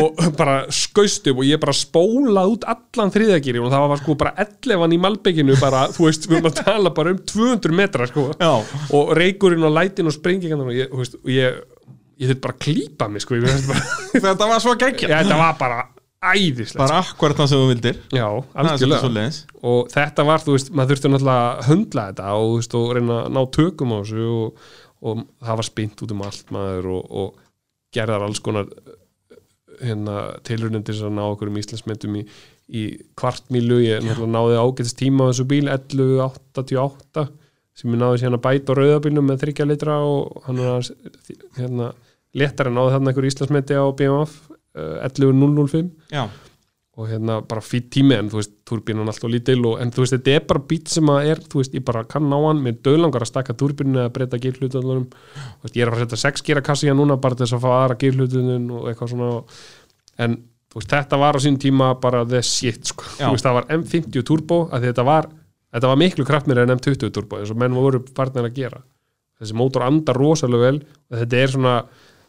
og 0.00 0.20
bara 0.38 0.56
skaust 0.74 1.28
upp 1.30 1.42
og 1.42 1.46
ég 1.48 1.60
bara 1.62 1.74
spólaði 1.76 2.56
út 2.56 2.66
allan 2.70 3.12
þriðagýri 3.14 3.62
og 3.62 3.70
það 3.72 3.86
var 3.92 4.02
sko 4.02 4.16
bara 4.20 4.34
11 4.46 4.96
í 4.96 5.00
malbygginu 5.04 5.58
bara, 5.60 5.84
þú 5.94 6.08
veist, 6.08 6.26
við 6.30 6.40
erum 6.40 6.50
að 6.50 6.62
tala 6.64 6.94
bara 6.96 7.14
um 7.14 7.22
200 7.32 7.78
metra 7.82 8.08
sko. 8.10 8.26
Já, 8.40 8.52
og 8.96 9.14
reykurinn 9.18 9.68
og 9.68 9.76
lætin 9.76 10.10
og 10.10 10.16
sprengingan 10.16 10.66
og 10.66 10.74
ég, 10.74 10.90
þú 10.90 11.02
veist, 11.04 11.16
og 11.20 11.32
ég, 11.34 11.62
ég 12.20 12.32
þurft 12.32 12.44
bara 12.48 12.56
að 12.58 12.66
klípa 12.66 13.08
mig 13.12 13.24
sko, 13.24 13.40
bara, 13.46 13.88
þetta 14.16 14.52
var 14.52 14.62
svo 14.66 14.76
geggja 14.80 15.10
já, 15.10 15.16
þetta 15.22 15.40
var 15.40 15.56
bara 15.60 15.80
æðislegt 16.20 16.80
Bara 16.80 17.00
akkurat 17.00 17.38
það 17.38 17.48
sem 17.48 17.62
þú 17.62 17.68
vildir. 17.70 18.00
Já, 18.12 18.26
algjörlega. 18.60 19.28
og 19.64 19.92
þetta 19.92 20.24
var, 20.28 20.42
þú 20.44 20.56
veist, 20.56 20.72
maður 20.76 20.92
þurfti 20.92 21.12
náttúrulega 21.14 21.46
að 21.46 21.62
höndla 21.70 22.06
þetta 22.10 22.32
og, 22.36 22.48
þú 22.50 22.58
veist, 22.58 22.76
og 22.76 22.90
reyna 22.96 23.20
að 23.20 23.30
ná 23.36 23.40
tökum 23.56 23.94
á 23.96 23.98
þessu 24.00 24.26
og, 24.34 24.66
og 25.00 25.22
það 25.48 25.60
var 25.62 25.68
spint 25.70 26.04
út 26.04 26.12
um 26.14 26.26
allt 26.26 26.52
maður 26.56 26.90
og, 26.98 27.14
og 27.22 27.46
gerðar 27.96 28.26
alls 28.26 28.42
konar 28.44 28.68
hérna, 29.80 30.16
tilrunum 30.46 30.84
til 30.86 30.96
að 30.98 31.14
ná 31.16 31.22
okkur 31.26 31.50
um 31.50 31.58
íslensmyndum 31.60 32.18
í, 32.20 32.24
í 32.68 32.82
kvartmílu, 33.18 33.80
ég 33.84 34.04
náttúrulega 34.04 34.34
náði 34.34 34.60
ágætist 34.60 34.98
tíma 35.00 35.26
á 35.26 35.30
þessu 35.30 35.46
bíl 35.50 35.66
11.88 35.72 37.26
sem 37.80 37.94
ég 37.94 38.00
náði 38.02 38.20
síðan 38.22 38.36
að 38.38 38.44
bæta 38.44 38.76
á 38.76 38.78
rauðabílnum 38.78 39.28
með 39.30 39.42
þryggja 39.44 39.68
litra 39.70 39.96
og 40.04 40.44
hann 40.46 40.62
að 40.64 40.92
hérna, 41.56 41.90
léttar 42.36 42.70
en 42.70 42.78
náði 42.78 42.94
þarna 42.96 43.12
einhver 43.12 43.28
íslensmyndi 43.30 43.80
á 43.80 43.84
BMF 43.96 44.36
uh, 44.50 44.96
11.005 45.08 45.90
Já, 46.12 46.24
og 47.00 47.08
hérna 47.08 47.38
bara 47.48 47.62
fýtt 47.64 47.88
tími 47.94 48.16
en 48.18 48.28
þú 48.30 48.40
veist, 48.40 48.52
turbínan 48.68 49.06
er 49.06 49.12
alltaf 49.14 49.32
lítil 49.32 49.62
og, 49.64 49.78
en 49.80 49.92
þú 49.94 50.04
veist, 50.04 50.14
þetta 50.16 50.34
er 50.36 50.44
bara 50.50 50.62
bít 50.72 50.92
sem 50.92 51.10
að 51.12 51.30
er, 51.30 51.40
þú 51.52 51.62
veist, 51.62 51.76
ég 51.78 51.84
bara 51.86 52.02
kann 52.08 52.28
ná 52.28 52.36
hann 52.44 52.60
mér 52.64 52.76
döðlangar 52.84 53.24
að 53.24 53.30
stakka 53.30 53.56
turbínu 53.56 54.02
eða 54.02 54.12
breyta 54.14 54.40
gírhlutunum 54.42 55.06
ég 55.72 55.80
er 55.86 55.92
að 55.92 56.04
setja 56.04 56.20
6 56.26 56.44
gíra 56.46 56.64
kassi 56.66 56.92
núna 56.92 57.16
bara 57.22 57.38
til 57.38 57.46
þess 57.46 57.56
að 57.56 57.64
fá 57.64 57.70
aðra 57.78 57.98
gírhlutunum 58.04 58.68
og 58.76 58.90
eitthvað 58.90 59.12
svona 59.14 59.30
en 60.20 60.36
þú 60.70 60.82
veist, 60.82 60.92
þetta 60.92 61.22
var 61.24 61.38
á 61.38 61.40
sín 61.46 61.58
tíma 61.62 61.90
bara 62.02 62.22
the 62.28 62.42
shit, 62.44 62.92
sko, 62.92 63.08
veist, 63.22 63.46
það 63.46 63.58
var 63.62 63.70
M50 63.78 64.26
turbo 64.28 64.60
þetta 64.74 65.06
var, 65.08 65.30
þetta 65.72 65.94
var 65.94 66.02
miklu 66.04 66.28
kraftmir 66.28 66.60
en 66.62 66.76
M20 66.76 67.10
turbo, 67.16 67.40
eins 67.40 67.54
og 67.54 67.62
menn 67.62 67.74
voru 67.78 68.04
farnir 68.14 68.50
að 68.50 68.60
gera. 68.60 68.84
Þessi 69.40 69.56
mótor 69.56 69.86
andar 69.86 70.18
rosalega 70.20 70.66
vel 70.68 70.78
og 70.84 71.16
þetta 71.22 71.38
er 71.40 71.52
svona 71.54 71.74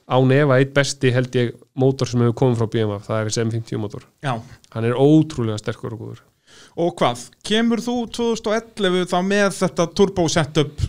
án 0.08 0.34
efa 0.36 0.58
eitt 0.60 0.74
besti 0.76 1.12
held 1.14 1.36
ég 1.38 1.54
mótor 1.78 2.10
sem 2.10 2.24
hefur 2.24 2.38
komið 2.42 2.62
frá 2.62 2.72
BMF, 2.74 3.06
það 3.08 3.20
er 3.20 3.30
þessi 3.30 3.44
M50 3.46 3.82
mótor. 3.82 4.08
Já. 4.26 4.34
Hann 4.76 4.88
er 4.88 4.98
ótrúlega 4.98 5.60
sterkur 5.62 5.96
og 5.96 6.02
góður. 6.06 6.24
Og 6.82 6.96
hvað, 7.00 7.28
kemur 7.48 7.84
þú 7.84 7.96
2011 8.18 9.08
þá 9.12 9.20
með 9.28 9.48
þetta 9.60 9.88
turbo 9.96 10.28
setup 10.32 10.84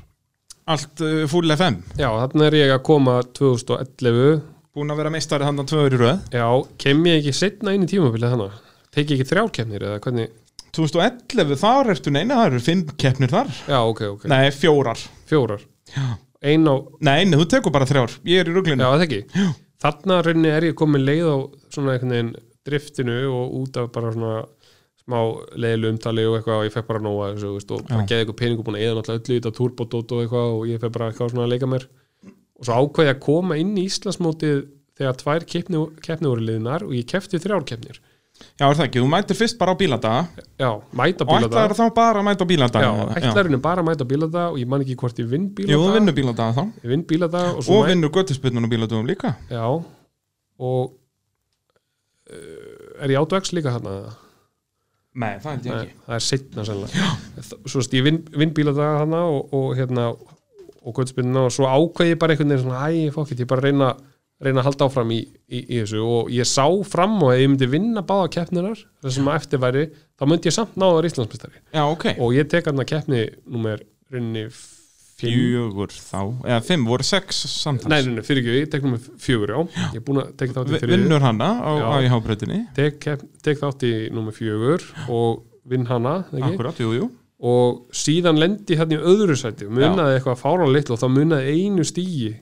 allt 0.73 1.03
uh, 1.03 1.23
full 1.31 1.51
FM 1.51 1.81
já, 1.99 2.07
þannig 2.07 2.45
er 2.47 2.57
ég 2.61 2.73
að 2.77 2.85
koma 2.87 3.17
2011 3.35 4.43
búin 4.73 4.93
að 4.95 5.01
vera 5.03 5.11
meistari 5.13 5.45
handan 5.47 5.67
tvö 5.69 5.85
ári 5.85 5.99
í 5.99 6.01
röð. 6.01 6.21
Já, 6.33 6.47
kem 6.81 7.03
ég 7.11 7.19
ekki 7.21 7.35
setna 7.37 7.75
inn 7.77 7.85
í 7.85 7.91
tímabilið 7.91 8.33
þannig 8.33 8.61
teki 8.93 9.17
ekki 9.17 9.29
þrjárkefnir 9.29 9.87
eða 9.89 10.01
hvernig? 10.05 10.39
2011 10.73 11.59
þar 11.61 11.91
ertu 11.93 12.13
neina, 12.15 12.39
það 12.39 12.47
eru 12.49 12.63
fimm 12.65 12.85
keppnir 13.01 13.33
þar. 13.33 13.51
Já, 13.69 13.79
ok, 13.85 14.03
ok, 14.15 14.27
Nei, 14.33 14.47
fjórar. 14.57 15.01
Fjórar. 15.29 15.65
Já. 15.93 16.07
Ein 16.43 16.66
á, 16.66 16.74
Nei, 17.01 17.24
nei, 17.28 17.36
þú 17.38 17.47
tekur 17.53 17.74
bara 17.74 17.88
þrjár, 17.88 18.16
ég 18.28 18.43
er 18.43 18.51
í 18.51 18.53
já, 18.53 18.57
ruglinu 18.57 18.88
það 18.88 19.05
ekki? 19.07 19.20
Þarna 19.82 20.18
rauninni 20.26 20.51
er 20.51 20.66
ég 20.68 20.76
komin 20.78 21.05
leið 21.07 21.28
á 21.30 21.36
svona 21.74 21.95
einhvern 21.95 22.14
veginn 22.14 22.34
driftinu 22.66 23.16
og 23.30 23.57
út 23.62 23.78
af 23.82 23.88
bara 23.95 24.12
svona 24.14 24.34
smá 25.03 25.18
leiðilu 25.59 25.90
umtali 25.90 26.26
og 26.28 26.36
eitthvað 26.38 26.61
og 26.61 26.68
ég 26.68 26.74
fekk 26.76 26.88
bara 26.90 27.03
nóga 27.03 27.32
þessu 27.32 27.55
veist, 27.57 27.72
og 27.74 27.82
bara 27.88 28.05
Já. 28.05 28.09
geði 28.12 28.22
eitthvað 28.22 28.38
pening 28.38 28.61
og 28.61 28.68
búin 28.68 28.78
að 28.78 28.84
eða 28.86 28.99
náttúrulega 29.01 29.22
öllu 29.22 29.34
í 29.34 29.40
þetta 29.40 29.55
turbodót 29.59 30.14
og 30.14 30.22
eitthvað 30.22 30.53
og 30.53 30.68
ég 30.70 30.82
fekk 30.82 30.95
bara 30.95 31.09
eitthvað 31.11 31.32
svona 31.32 31.47
að 31.47 31.53
leika 31.55 31.70
mér. 31.72 31.88
Og 32.62 32.68
svo 32.68 32.78
ákveði 32.78 33.12
að 33.12 33.22
koma 33.26 33.59
inn 33.59 33.72
í 33.74 33.86
Íslandsmótið 33.88 34.61
þegar 35.01 35.18
tvær 35.22 35.47
keppni, 35.51 35.82
keppni 36.07 36.30
voru 36.30 36.47
liðnar 36.47 36.86
og 36.86 36.95
ég 36.95 37.09
keppti 37.11 37.40
þrjár 37.43 37.66
keppnir 37.66 37.99
Já, 38.61 38.64
er 38.68 38.76
það 38.78 38.84
ekki, 38.86 39.01
þú 39.03 39.09
mætir 39.12 39.36
fyrst 39.38 39.59
bara 39.59 39.72
á 39.74 39.76
bíladaga. 39.80 40.45
Já, 40.61 40.70
mæta 41.01 41.24
og 41.24 41.28
bíladaga. 41.32 41.49
ætlaður 41.51 41.76
þá 41.80 41.95
bara 41.99 42.20
að 42.22 42.26
mæta 42.28 42.43
á 42.43 42.47
já, 42.47 42.51
bíladaga 42.53 42.90
ætlarinn 43.22 43.55
er 43.59 43.62
bara 43.68 43.82
að 43.82 43.88
mæta 43.90 44.05
bíladaga 44.12 44.47
og 44.53 44.59
ég 44.62 44.68
man 44.72 44.84
ekki 44.84 44.97
hvort 45.03 45.18
ég 45.22 45.28
vinn 45.32 45.47
Jú, 45.49 45.55
þú 45.55 45.66
bíladaga. 45.66 45.95
vinnur 45.99 46.16
bíladaga 46.20 46.53
þá. 46.59 46.62
Ég 46.84 46.88
vinn 46.95 47.05
bíladaga 47.12 47.53
og 47.53 47.62
Og 47.68 47.84
mæ- 47.84 47.88
vinnur 47.93 48.11
göttuspilnun 48.16 48.64
og 48.64 48.70
bíladagum 48.74 49.07
líka. 49.09 49.34
Já, 49.51 49.64
og 50.62 50.93
uh, 52.30 53.03
er 53.03 53.09
ég 53.14 53.20
átvex 53.22 53.53
líka 53.57 53.72
þarna 53.76 53.97
Nei, 55.12 55.34
það 55.45 55.51
held 55.53 55.66
ég 55.66 55.72
Nei, 55.74 55.80
ekki. 55.84 55.97
það 56.07 56.14
er 56.16 56.22
setna 56.24 56.62
sennilega. 56.64 57.09
Svo 57.68 57.82
veist, 57.82 57.93
ég 57.99 58.05
vinn 58.07 58.20
vin 58.32 58.55
bíladaga 58.57 59.03
þarna 59.03 59.18
og, 59.28 59.51
og 59.53 59.74
hérna 59.76 60.07
og 60.82 60.95
kvöldspinnina 60.97 61.43
og 61.47 61.53
svo 61.53 61.68
ákveði 61.68 62.14
ég 62.14 62.18
bara 62.22 62.32
einhvern 62.32 62.49
veginn 62.55 62.64
svona, 62.64 62.78
reyna 64.43 64.62
að 64.62 64.68
halda 64.70 64.88
áfram 64.88 65.12
í, 65.14 65.20
í, 65.47 65.61
í 65.62 65.80
þessu. 65.80 66.03
Og 66.03 66.30
ég 66.34 66.49
sá 66.51 66.64
fram 66.88 67.16
og 67.22 67.32
ef 67.34 67.43
ég 67.45 67.51
myndi 67.53 67.68
vinna 67.70 68.03
báða 68.07 68.28
keppninar 68.38 68.76
þess 69.03 69.16
sem 69.18 69.30
að 69.30 69.38
eftir 69.40 69.62
væri, 69.62 69.86
þá 70.18 70.26
myndi 70.28 70.51
ég 70.51 70.57
samt 70.57 70.76
náða 70.80 71.07
Íslandsmestari 71.09 71.61
Já, 71.72 71.82
ok. 71.86 72.07
Og 72.18 72.36
ég 72.36 72.49
tek 72.51 72.70
hann 72.70 72.82
að 72.82 72.90
keppni 72.93 73.24
númer 73.47 73.84
fimm. 74.11 74.38
Fjögur 75.22 75.93
þá, 75.95 76.18
eða 76.49 76.61
fimm, 76.66 76.86
voru 76.88 77.05
sex 77.07 77.45
samtals? 77.47 77.90
Nei, 77.93 78.01
nei, 78.03 78.16
nei, 78.16 78.24
fyrir 78.26 78.43
ekki, 78.43 78.55
ég 78.64 78.70
tek 78.72 78.82
númer 78.82 79.03
fjögur, 79.22 79.53
já, 79.55 79.84
ég 79.93 80.01
er 80.01 80.05
búin 80.09 80.18
að 80.18 80.32
tek 80.40 80.51
þátt 80.57 80.72
í 80.72 80.80
þriðju. 80.80 80.97
Vinnur 80.97 81.22
hana 81.22 81.51
á, 81.62 81.70
Já. 81.78 81.84
á 81.86 81.95
IH-breytinni 82.09 82.59
tek, 82.74 83.07
tek 83.47 83.61
þátt 83.61 83.84
í 83.86 83.93
númer 84.11 84.34
fjögur 84.34 84.82
og 85.12 85.45
vinn 85.70 85.86
hana 85.86 86.16
ekki? 86.32 86.43
Akkurat, 86.49 86.80
jú, 86.82 86.90
jú. 86.97 87.07
Og 87.43 87.95
síðan 87.95 88.40
lendi 88.43 88.74
hérna 88.78 88.99
í 88.99 89.05
öðru 89.12 89.36
sæti. 89.38 89.68
Munaði 89.70 90.18
eitthvað 90.18 90.40
fára 90.43 90.66
litlu 90.66 90.97
og 90.97 91.03
þá 91.05 91.09
munaði 91.14 91.55
einu 91.55 91.86
stígi 91.86 92.32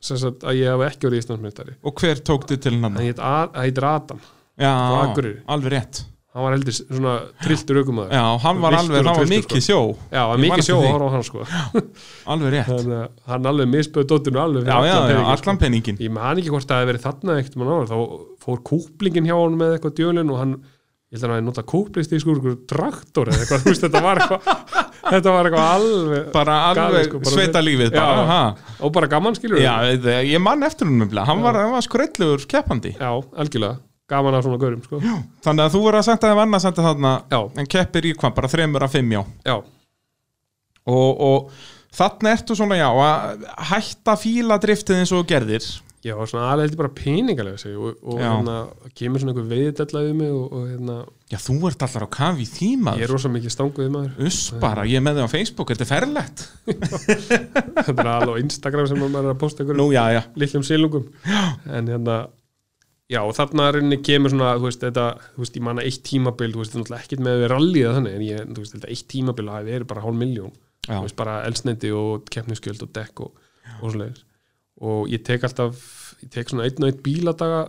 sem 0.00 0.16
sagt 0.20 0.44
að 0.46 0.60
ég 0.60 0.70
hef 0.74 0.84
ekki 0.92 1.08
verið 1.08 1.22
Íslandsmyndari 1.24 1.74
Og 1.82 1.98
hver 2.02 2.20
tók 2.22 2.46
þið 2.50 2.60
til 2.66 2.74
hann? 2.76 2.84
hann 2.84 2.94
hann 3.18 3.58
heitir 3.64 3.84
Adam, 3.88 4.20
Já, 4.58 4.70
alveg 5.48 5.72
rétt. 5.74 6.04
Hann 6.34 6.44
var 6.44 6.52
heldur 6.54 6.74
svona 6.76 7.12
trilltur 7.42 7.78
aukumæður 7.80 8.12
Já, 8.14 8.22
hann 8.44 8.58
var 8.62 8.74
alveg, 8.78 9.00
og 9.00 9.06
það 9.08 9.16
var 9.18 9.30
mikið 9.32 9.62
sjó. 9.64 9.78
Já, 10.12 10.20
hann 10.28 10.34
man 10.36 10.42
mikið 10.44 10.66
sjó 10.68 10.74
að 10.76 10.82
því. 10.84 10.90
horfa 10.92 11.06
á 11.08 11.14
hann 11.14 11.24
sko. 11.26 11.44
Alveg 12.34 12.52
rétt. 12.54 12.68
Þannig 12.68 12.98
að 12.98 13.32
hann 13.32 13.48
alveg 13.50 13.70
misböði 13.72 14.08
dóttinu 14.12 14.42
alveg 14.42 14.68
Já, 14.68 14.76
já, 14.86 15.18
allan 15.32 15.58
penningin 15.62 15.96
sko. 15.98 16.04
ég 16.04 16.12
man 16.14 16.38
ekki 16.42 16.52
hvort 16.52 16.68
það 16.68 16.82
hefði 16.82 16.90
verið 16.92 17.06
þarna 17.08 17.38
ekkert 17.42 17.56
mann 17.58 17.72
áður, 17.72 17.88
þá 17.90 18.44
fór 18.44 18.62
kúplingin 18.70 19.26
hjá 19.30 19.34
hann 19.40 19.56
með 19.62 19.74
eitthvað 19.78 19.96
djölin 19.98 20.30
og 20.34 20.38
hann 20.42 20.54
ég 21.08 21.16
held 21.16 21.24
að 21.24 21.30
hann 21.30 21.38
hefði 21.38 21.46
notað 21.48 21.66
kúplist 21.72 22.10
í 22.12 22.18
einhverju 22.18 22.54
traktor 22.68 23.30
eða 23.32 23.44
eitthvað, 23.44 23.62
þetta 23.80 24.02
var 24.04 24.18
eitthvað 24.20 24.48
þetta 25.14 25.32
var 25.32 25.48
eitthvað 25.48 25.68
alveg 25.78 26.26
Bara 26.34 26.56
alveg 26.68 27.06
sko, 27.08 27.20
sveita 27.32 27.62
lífið 27.64 27.94
Já. 27.96 28.02
bara, 28.02 28.26
ha. 28.28 28.40
og 28.84 28.92
bara 28.92 29.08
gaman 29.08 29.38
skilur 29.38 29.62
Já, 29.62 29.72
ég- 29.94 30.36
mann 30.44 30.66
eftir 30.68 30.90
hún 30.90 31.00
með 31.00 31.22
Hann 31.24 31.40
var, 31.46 31.56
hann 31.62 31.72
var 31.72 31.86
skröldlegur 31.86 32.44
keppandi. 32.50 32.92
Já, 33.00 33.08
algjörlega, 33.40 33.80
gaman 34.12 34.36
að 34.36 34.44
svona 34.48 34.60
görum 34.60 34.84
sko. 34.84 35.00
Þannig 35.44 35.64
að 35.64 35.74
þú 35.74 35.82
verður 35.86 36.00
að 36.02 36.06
setja 36.10 36.30
þeim 36.34 36.42
annars 36.44 36.68
senda 36.68 36.84
þarna 36.90 37.14
já, 37.32 37.40
En 37.62 37.72
keppir 37.72 38.08
í 38.08 38.14
hvað, 38.18 38.36
bara 38.36 38.52
þremur 38.52 38.84
að 38.84 38.94
fimm, 38.98 39.16
já. 39.16 39.22
Já, 39.48 39.56
Og, 40.88 41.10
og 41.20 41.50
þarna 41.96 42.36
ertu 42.36 42.56
svona, 42.56 42.76
já, 42.78 42.88
að 42.92 43.48
hætta 43.72 44.14
fíla 44.20 44.56
driftið 44.60 45.00
eins 45.02 45.12
og 45.16 45.24
gerðir 45.28 45.64
já, 46.04 46.14
svona 46.30 46.48
alveg 46.52 46.68
heldur 46.68 46.80
bara 46.82 46.92
peningalega 46.94 47.60
sig 47.60 47.74
og, 47.76 47.98
og 48.06 48.20
hérna, 48.22 48.56
kemur 48.98 49.22
svona 49.22 49.34
einhver 49.34 49.48
veiðdella 49.50 50.02
við 50.06 50.16
mig 50.20 50.32
og, 50.34 50.46
og 50.54 50.66
hérna, 50.70 50.98
Já, 51.28 51.36
þú 51.44 51.58
ert 51.68 51.84
allar 51.84 52.06
á 52.06 52.16
kafi 52.18 52.46
í 52.46 52.48
tíma 52.48 52.94
ég 52.96 53.04
er 53.04 53.12
rosa 53.12 53.28
mikið 53.28 53.52
stanguð 53.52 53.90
maður. 53.92 54.14
Uss 54.30 54.54
bara, 54.62 54.86
ég 54.88 54.96
er 55.00 55.04
með 55.04 55.18
þig 55.18 55.28
á 55.28 55.34
Facebook, 55.34 55.74
þetta 55.74 55.84
er 55.84 55.90
ferlegt. 55.90 56.44
Þetta 57.84 57.98
er 57.98 58.10
alveg 58.14 58.32
á 58.32 58.40
Instagram 58.40 58.88
sem 58.88 59.02
maður 59.02 59.26
er 59.26 59.34
að 59.34 59.42
posta 59.42 59.64
einhverjum 59.64 60.38
litlum 60.40 60.64
silungum. 60.64 61.10
En 61.68 61.90
hérna 61.92 62.22
já, 63.08 63.20
þarna 63.36 63.68
er 63.70 63.80
henni 63.80 63.98
kemur 64.04 64.32
svona 64.32 64.54
þú 64.58 64.68
veist, 64.68 64.84
þetta, 64.84 65.08
þú 65.34 65.44
veist, 65.44 65.58
ég 65.58 65.64
manna 65.64 65.84
eitt 65.88 66.02
tímabil 66.06 66.52
þú 66.52 66.62
veist, 66.62 66.72
þetta 66.72 66.78
er 66.78 66.84
náttúrulega 66.84 67.06
ekkert 67.06 67.24
með 67.24 67.42
við 67.42 67.52
rallið 67.54 67.90
þannig 67.96 68.16
en 68.16 68.24
ég, 68.26 68.48
þú 68.48 68.64
veist, 68.64 68.74
þetta 68.76 68.90
eitt 68.94 69.06
tímabil 69.12 69.50
hafi 69.52 69.70
verið 69.72 69.90
bara 69.92 70.04
hálf 70.04 70.18
miljón 70.18 70.56
þú 70.88 71.02
veist, 71.06 71.18
bara 71.18 71.36
elsneiti 71.48 71.92
og 71.96 72.28
keppniskjöld 72.32 72.84
og 72.84 72.92
dekk 72.98 73.24
og, 73.24 73.46
og 73.80 73.94
svoleiðis 73.94 74.24
og 74.84 75.08
ég 75.12 75.24
tek 75.26 75.46
alltaf, 75.48 75.80
ég 76.22 76.30
tek 76.34 76.52
svona 76.52 76.68
einn 76.68 76.84
og 76.84 76.90
einn 76.92 77.02
bíladaga 77.04 77.64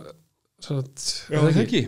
Já, 0.60 1.40
það 1.40 1.58
ekki? 1.64 1.80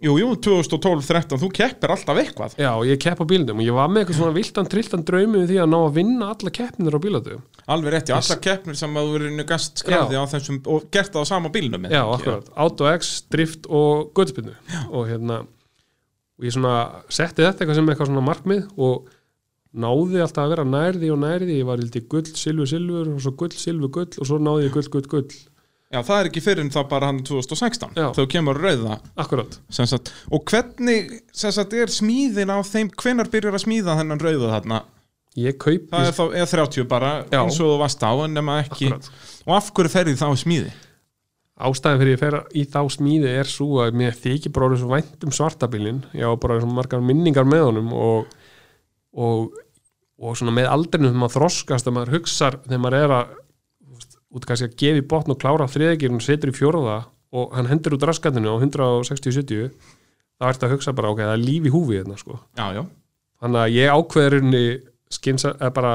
Jú, 0.00 0.14
jú, 0.16 0.28
2012-13, 0.40 1.36
þú 1.42 1.48
keppir 1.52 1.92
alltaf 1.92 2.16
eitthvað. 2.22 2.54
Já, 2.56 2.70
ég 2.88 3.00
kepp 3.04 3.18
á 3.20 3.24
bílnum 3.28 3.58
og 3.60 3.66
ég 3.66 3.74
var 3.76 3.90
með 3.92 4.02
eitthvað 4.06 4.16
svona 4.16 4.36
viltan 4.38 4.68
trilltan 4.72 5.02
draumi 5.04 5.42
við 5.42 5.50
því 5.50 5.58
að 5.60 5.68
ná 5.74 5.76
að 5.80 5.96
vinna 5.98 6.28
alla 6.32 6.52
keppnir 6.56 6.96
á 6.96 7.00
bíladöfum 7.04 7.42
Alveg 7.74 7.92
rétt, 7.94 8.08
já, 8.08 8.16
allar 8.16 8.40
keppnir 8.46 8.78
sem 8.80 8.96
að 8.96 9.10
þú 9.10 9.12
verður 9.18 9.44
gast 9.50 9.82
skráði 9.84 10.16
á 10.16 10.24
þessum 10.32 10.60
og 10.72 10.86
gert 10.96 11.12
það 11.12 11.28
á 11.28 11.32
sama 11.34 11.52
bílnum 11.52 11.84
er 11.84 11.92
Já, 11.98 12.00
akkurat, 12.16 12.48
Auto 12.64 12.88
X, 12.94 13.10
drift 13.28 13.68
og 13.68 14.08
göttspinnu 14.16 14.56
og 14.88 15.04
hérna 15.10 15.42
og 15.44 16.48
ég 16.48 16.56
svona 16.56 16.74
setti 17.12 17.44
þetta 17.44 17.60
eitthvað 17.60 17.76
sem 17.82 17.92
eitthvað 17.92 18.08
svona 18.14 18.24
markmið 18.24 18.62
og 18.80 19.10
náði 19.70 20.22
alltaf 20.24 20.44
að 20.44 20.52
vera 20.54 20.66
nærði 20.66 21.12
og 21.14 21.20
nærði 21.22 21.60
ég 21.60 21.68
var 21.68 21.82
hildið 21.82 22.08
gull, 22.10 22.26
silfur, 22.26 22.70
silfur 22.70 23.12
og 23.14 23.22
svo 23.22 23.32
gull, 23.38 23.54
silfur, 23.54 23.92
gull 23.94 24.10
og 24.18 24.28
svo 24.28 24.38
náði 24.42 24.66
ég 24.68 24.74
gull, 24.74 24.90
gull, 24.96 25.06
gull. 25.10 25.40
Já, 25.90 26.04
það 26.06 26.20
er 26.20 26.28
ekki 26.30 26.42
fyrir 26.44 26.62
en 26.62 26.70
þá 26.70 26.80
bara 26.90 27.08
hann 27.10 27.18
2016 27.26 27.96
Já. 27.98 28.08
þá 28.14 28.20
kemur 28.30 28.58
rauða. 28.62 29.00
Sagt, 29.74 30.12
og 30.30 30.44
hvernig 30.46 31.16
sagt, 31.34 31.74
er 31.74 31.90
smíðin 31.90 32.52
á 32.54 32.58
þeim 32.62 32.92
hvenar 32.94 33.30
byrjar 33.30 33.58
að 33.58 33.64
smíða 33.64 33.96
þennan 33.98 34.22
rauða 34.22 34.52
þarna? 34.54 34.84
Ég 35.38 35.58
kaupi 35.62 35.86
það 35.90 36.06
er 36.06 36.14
þá 36.14 36.24
E30 36.42 36.86
bara 36.90 37.10
Já. 37.30 37.40
eins 37.42 37.58
og 37.58 37.72
þú 37.72 37.80
varst 37.82 38.06
á 38.06 38.10
en 38.22 38.38
nema 38.38 38.60
ekki. 38.64 38.90
Akkurat. 38.90 39.10
Og 39.46 39.56
af 39.58 39.72
hverju 39.74 39.92
ferði 39.92 40.14
þá 40.18 40.28
smíði? 40.38 40.72
Ástæðan 41.60 42.00
fyrir 42.00 42.14
ég 42.14 42.20
fer 42.22 42.36
í 42.56 42.62
þá 42.72 42.80
smíði 42.94 43.32
er 43.36 43.50
svo 43.50 43.82
að 43.84 43.98
mér 44.00 44.14
þykir 44.16 44.52
bara 44.54 44.70
orðið 44.70 44.82
svo 44.84 44.92
vænt 44.94 45.26
um 45.26 45.34
svartabílinn. 45.36 46.00
Ég 46.16 46.24
á 46.24 46.32
bara 46.40 46.60
svo 46.62 46.70
margar 46.72 47.02
minningar 47.04 47.44
með 47.44 47.66
honum 47.66 47.90
og, 47.92 48.30
og, 49.16 49.54
og 50.20 50.36
svona 50.38 50.54
með 50.54 50.70
aldrinum 50.70 51.10
þegar 51.10 51.22
maður 51.24 51.36
þroskast 51.38 51.86
þegar 51.86 51.96
maður 51.98 52.14
hugsar 52.16 52.58
þegar 52.66 52.82
maður 52.84 52.98
er 53.00 53.16
að 53.16 53.38
út 54.30 54.46
kannski 54.46 54.68
að 54.68 54.76
gefa 54.78 55.00
í 55.00 55.08
botn 55.10 55.34
og 55.34 55.40
klára 55.42 55.66
þriðegirinn 55.70 56.22
setur 56.22 56.52
í 56.52 56.54
fjórða 56.54 57.00
og 57.34 57.54
hann 57.56 57.70
hendur 57.70 57.96
út 57.96 58.06
raskatinu 58.06 58.54
á 58.54 58.62
160-70 58.62 59.70
þá 60.40 60.48
ertu 60.48 60.66
að 60.66 60.74
hugsa 60.74 60.94
bara 60.96 61.12
ok, 61.12 61.22
það 61.24 61.34
er 61.34 61.44
líf 61.44 61.66
í 61.68 61.72
húfi 61.74 61.98
hérna 61.98 62.16
sko. 62.18 62.38
Já, 62.58 62.66
já, 62.78 62.82
þannig 63.42 63.62
að 63.62 63.76
ég 63.76 63.94
ákveðurinni 63.94 64.64
skinsa, 65.10 65.52
bara 65.76 65.94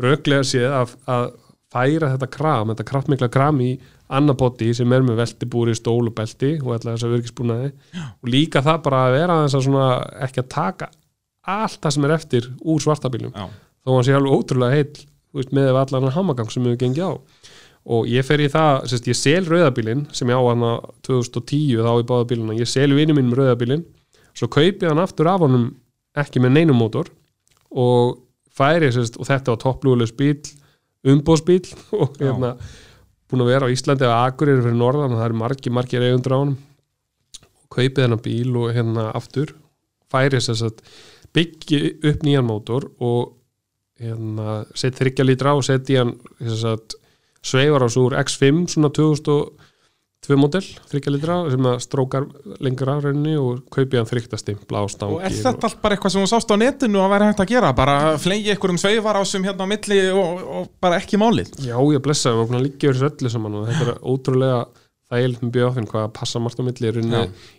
röglega 0.00 0.46
séð 0.46 0.76
að, 0.78 0.94
að 1.10 1.26
færa 1.70 2.12
þetta 2.14 2.30
kram, 2.32 2.70
þetta 2.72 2.86
kraftmikla 2.88 3.30
kram 3.32 3.60
í 3.62 3.72
annar 4.10 4.38
bóti 4.38 4.72
sem 4.74 4.90
er 4.94 5.04
með 5.06 5.20
veltibúri, 5.20 5.74
stól 5.78 6.08
og 6.08 6.22
alltaf 6.22 6.94
þess 6.94 7.06
að 7.06 7.12
virkispúnaði 7.14 7.68
og 8.00 8.30
líka 8.30 8.62
það 8.66 8.80
bara 8.86 9.04
að 9.06 9.16
vera 9.18 9.36
þess 9.44 9.58
að 9.58 9.66
svona 9.68 9.90
ekki 10.26 10.42
að 10.42 10.48
taka 10.54 10.90
allt 11.48 11.80
það 11.80 11.94
sem 11.96 12.06
er 12.06 12.16
eftir 12.16 12.50
úr 12.60 12.82
svartabílum 12.84 13.32
þó 13.32 13.94
hann 13.94 14.06
sé 14.06 14.16
alveg 14.16 14.36
ótrúlega 14.36 14.76
heill 14.76 15.06
þú 15.30 15.40
veist, 15.40 15.54
með 15.54 15.78
allan 15.78 16.12
hamagang 16.14 16.50
sem 16.50 16.66
hefur 16.66 16.80
gengið 16.80 17.06
á. 17.06 17.12
Og 17.90 18.08
ég 18.10 18.26
fer 18.26 18.42
í 18.44 18.48
það, 18.52 18.82
sérst, 18.90 19.06
ég 19.08 19.16
sel 19.16 19.44
rauðabílinn 19.48 20.04
sem 20.14 20.28
ég 20.28 20.36
á 20.36 20.42
hann 20.44 20.64
2010 21.06 21.80
þá 21.86 21.92
í 21.94 22.06
báða 22.10 22.26
bíluna, 22.32 22.56
ég 22.58 22.68
sel 22.68 22.90
vinnu 22.92 23.16
mínum 23.16 23.36
rauðabílinn 23.38 23.86
svo 24.36 24.50
kaupi 24.52 24.84
ég 24.84 24.92
hann 24.92 25.02
aftur 25.02 25.30
af 25.30 25.40
honum 25.46 25.70
ekki 26.18 26.42
með 26.42 26.58
neinum 26.58 26.78
mótor 26.80 27.08
og 27.70 28.18
færi, 28.52 28.90
sérst, 28.92 29.16
og 29.16 29.28
þetta 29.30 29.54
var 29.54 29.62
topplúðulegs 29.62 30.14
bíl 30.18 30.36
umbóðsbíl 31.08 31.62
og 32.02 32.18
hérna 32.20 32.56
búin 33.30 33.44
að 33.46 33.52
vera 33.54 33.70
á 33.70 33.72
Íslandi 33.72 34.06
eða 34.06 34.24
Akureyri 34.26 34.64
fyrir 34.66 34.76
norðan 34.76 35.16
það 35.16 35.26
eru 35.28 35.40
margir, 35.40 35.74
margir 35.74 36.04
eigundur 36.04 36.36
á 36.36 36.40
og 36.42 37.70
kaupið 37.70 38.04
hennar 38.04 38.22
bíl 38.24 38.56
og 38.58 38.74
hérna 38.74 39.08
aftur. 39.14 39.54
Færi 40.10 40.42
sérst 40.42 40.82
byggi 41.36 41.80
upp 42.10 42.24
nýjan 42.26 42.46
mótor 42.46 42.90
og 42.98 43.36
hérna, 44.00 44.62
sett 44.74 44.98
þryggja 44.98 45.26
lítra 45.26 45.56
og 45.56 45.64
sett 45.66 45.90
í 45.92 45.98
hann 46.00 46.16
sagt, 46.60 46.96
sveifar 47.44 47.86
á 47.86 47.88
svo 47.92 48.08
úr 48.08 48.16
X5 48.20 48.64
svona 48.74 48.90
2002 48.96 50.38
model 50.40 50.64
þryggja 50.90 51.14
lítra 51.14 51.38
sem 51.52 51.68
að 51.70 51.78
strókar 51.84 52.26
lengra 52.64 52.96
á 52.96 53.02
rauninni 53.04 53.36
og 53.40 53.62
kaupi 53.72 54.00
hann 54.00 54.08
þryggtastimpla 54.08 54.84
á 54.84 54.86
stangir 54.92 55.20
og 55.20 55.26
er 55.28 55.36
þetta 55.36 55.70
allt 55.70 55.80
bara 55.84 55.96
eitthvað 55.96 56.16
sem 56.16 56.24
þú 56.24 56.32
sást 56.32 56.52
á 56.52 56.56
netinu 56.60 57.02
að 57.04 57.14
vera 57.14 57.30
hægt 57.30 57.44
að 57.44 57.52
gera, 57.54 57.72
bara 57.76 57.96
flegi 58.20 58.54
einhverjum 58.54 58.80
sveifar 58.80 59.20
á 59.20 59.22
sem 59.28 59.44
hérna 59.46 59.68
á 59.68 59.72
milli 59.72 60.02
og, 60.12 60.44
og 60.60 60.70
bara 60.82 61.00
ekki 61.00 61.20
málið? 61.20 61.54
Já, 61.64 61.76
ég 61.76 62.04
blessa, 62.04 62.34
við 62.36 62.46
erum 62.48 62.64
líka 62.64 62.88
yfir 62.88 63.00
þessu 63.00 63.12
öllu 63.12 63.34
saman 63.36 63.60
og 63.60 63.68
þetta 63.70 63.88
er 63.88 64.00
ótrúlega 64.00 64.62
þægilt 65.10 65.42
með 65.44 65.52
bjóðafinn 65.56 65.88
hvað 65.90 66.04
að 66.08 66.12
passa 66.20 66.40
margt 66.42 66.60
á 66.60 66.64
milli 66.66 66.90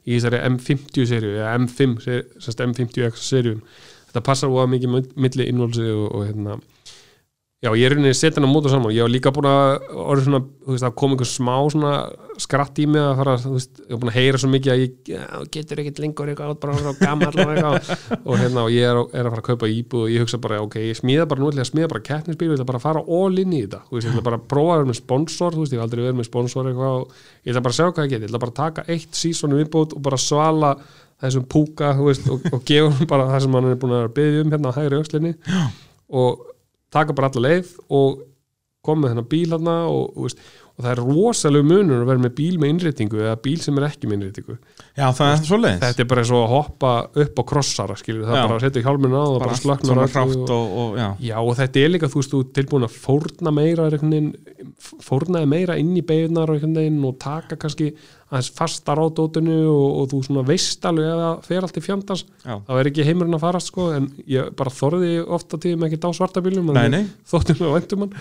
í 0.07 0.17
þessari 0.17 0.39
M50 0.49 1.07
seríu 1.11 1.33
eða 1.37 1.55
M5, 1.59 1.97
seri- 2.05 2.27
sem 2.39 2.45
sagt 2.47 2.63
M50X 2.67 3.25
seríum. 3.31 3.61
Þetta 4.11 4.23
passar 4.27 4.51
óa 4.51 4.67
mikið 4.71 4.89
mi- 4.95 5.11
milli 5.27 5.47
innválsi 5.51 5.85
og, 5.91 6.07
og 6.15 6.25
hérna 6.29 6.57
já, 7.61 7.69
ég 7.77 7.85
er 7.85 7.93
rauninni 7.93 8.13
setjan 8.17 8.45
á 8.45 8.49
móta 8.49 8.71
saman. 8.71 8.93
Ég 8.95 9.05
var 9.05 9.11
líka 9.13 9.31
búin 9.33 9.45
að 9.45 9.85
orðið 9.93 10.25
svona, 10.25 10.41
þú 10.65 10.71
veist, 10.73 10.85
að 10.87 10.95
koma 10.97 11.13
einhver 11.13 11.29
smá 11.29 11.55
svona 11.69 11.91
skratt 12.41 12.79
í 12.81 12.85
mig 12.89 13.03
að 13.05 13.19
fara, 13.19 13.35
þú 13.43 13.51
veist, 13.53 13.73
ég 13.83 13.91
var 13.93 14.01
búin 14.01 14.11
að 14.11 14.17
heyra 14.17 14.37
svo 14.41 14.49
mikið 14.49 14.71
að 14.73 14.81
ég 14.81 14.91
já, 15.11 15.23
getur 15.53 15.81
ekkert 15.83 15.99
lengur 16.01 16.31
eitthvað 16.31 16.55
bara 16.63 16.77
frá 16.79 16.91
gammal 17.03 17.29
og 17.35 17.51
eitthvað. 17.53 17.81
Og 18.31 18.33
hérna, 18.41 18.61
og 18.63 18.71
ég 18.73 18.83
er, 18.87 18.97
er 18.97 19.25
að 19.25 19.31
fara 19.35 19.43
að 19.43 19.49
kaupa 19.49 19.65
íbúð 19.69 20.01
og 20.05 20.09
ég 20.11 20.19
hugsa 20.25 20.37
bara, 20.41 20.61
ok, 20.65 20.75
ég 20.87 20.97
smíða 20.97 21.25
bara 21.29 21.41
nú 21.41 21.47
ég 21.53 21.69
smíða 21.69 21.91
bara 21.91 22.05
keppnisbíl, 22.05 22.49
ég 22.49 22.55
ætla 22.57 22.69
bara 22.69 22.79
að 22.81 22.85
fara 22.85 23.01
all 23.17 23.35
in 23.41 23.53
í 23.53 23.61
þetta. 23.65 23.79
Þú 23.87 23.93
veist, 23.97 24.07
ég 24.07 24.13
ætla 24.15 24.25
bara 24.25 24.37
að 24.39 24.45
prófa 24.51 24.71
að 24.71 24.79
vera 24.81 24.89
með 24.91 24.99
sponsor 24.99 25.51
þú 25.55 25.61
veist, 25.61 25.73
ég 25.73 25.79
hef 25.79 25.85
aldrei 25.85 26.03
verið 26.05 26.19
með 26.19 26.29
sponsor 26.29 26.63
eitthvað 26.69 26.93
og 26.97 27.05
ég 27.45 27.51
ætla 27.51 27.65
bara 27.65 27.73
að 35.21 35.69
og 36.11 36.11
og, 36.11 36.50
hann 36.91 36.99
hann 36.99 37.07
taka 37.07 37.15
bara 37.15 37.31
alla 37.31 37.47
leið 37.47 37.71
og 37.89 38.21
koma 38.83 39.05
með 39.05 39.13
þennan 39.13 39.29
bíl 39.31 39.51
hérna 39.53 39.75
og, 39.87 40.11
og, 40.15 40.25
veist, 40.25 40.41
og 40.81 40.85
það 40.85 40.93
er 40.95 41.01
rosalega 41.05 41.67
munur 41.69 42.01
að 42.01 42.09
vera 42.09 42.23
með 42.25 42.33
bíl 42.39 42.55
með 42.61 42.73
innréttingu 42.73 43.21
eða 43.21 43.37
bíl 43.45 43.57
sem 43.61 43.77
er 43.77 43.87
ekki 43.87 44.09
með 44.09 44.17
innréttingu. 44.17 44.57
Já, 44.97 45.05
það 45.17 45.33
er 45.33 45.43
svo 45.45 45.59
leiðis 45.61 45.83
þetta 45.85 46.03
er 46.03 46.09
bara 46.11 46.23
eins 46.23 46.33
og 46.33 46.41
að 46.41 46.53
hoppa 46.55 46.93
upp 47.23 47.41
á 47.41 47.43
krossara 47.51 47.97
skilur, 47.99 48.25
það 48.25 48.39
er 48.39 48.49
bara 48.49 48.59
að 48.59 48.65
setja 48.65 48.85
hjálminn 48.87 49.17
á 49.17 49.23
og 49.23 49.37
bara, 49.43 49.59
hrátt 49.61 49.85
og, 49.91 50.55
og, 50.57 50.71
og 50.81 50.97
já, 50.99 51.07
já 51.29 51.35
og 51.41 51.53
þetta 51.61 51.83
er 51.83 51.93
líka 51.93 52.11
þú 52.11 52.23
veist 52.23 52.33
þú 52.33 52.41
tilbúin 52.57 52.87
að 52.87 52.97
fórna 53.05 53.53
meira 53.55 53.89
fórnaði 55.05 55.49
meira 55.49 55.77
inn 55.79 55.93
í 55.97 56.03
beigunar 56.05 56.51
og 56.51 57.15
taka 57.21 57.57
kannski 57.59 57.91
aðeins 58.31 58.51
fastar 58.55 59.01
á 59.01 59.05
dótinu 59.11 59.57
og, 59.67 60.05
þú 60.11 60.21
svona 60.25 60.45
veist 60.47 60.85
alveg 60.87 61.09
að 61.11 61.21
það 61.21 61.49
fer 61.49 61.67
allt 61.67 61.79
í 61.79 61.83
fjandans. 61.83 62.23
Þá 62.45 62.73
er 62.77 62.89
ekki 62.91 63.05
heimurinn 63.07 63.35
að 63.35 63.43
farast 63.43 63.71
sko 63.71 63.89
en 63.97 64.07
ég 64.31 64.53
bara 64.57 64.73
þorði 64.73 65.11
ofta 65.25 65.59
tíðum 65.61 65.85
ekki 65.87 65.99
á 65.99 66.09
svartabílum 66.15 66.71
þóttum 67.27 67.59
við 67.59 67.75
væntum 67.75 68.05
hann. 68.05 68.15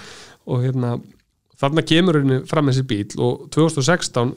Og 0.51 0.65
hérna, 0.65 0.97
þarna 1.61 1.85
kemur 1.87 2.19
henni 2.21 2.41
fram 2.51 2.71
þessi 2.71 2.87
bíl 2.89 3.05
og 3.21 3.47
2016 3.55 4.35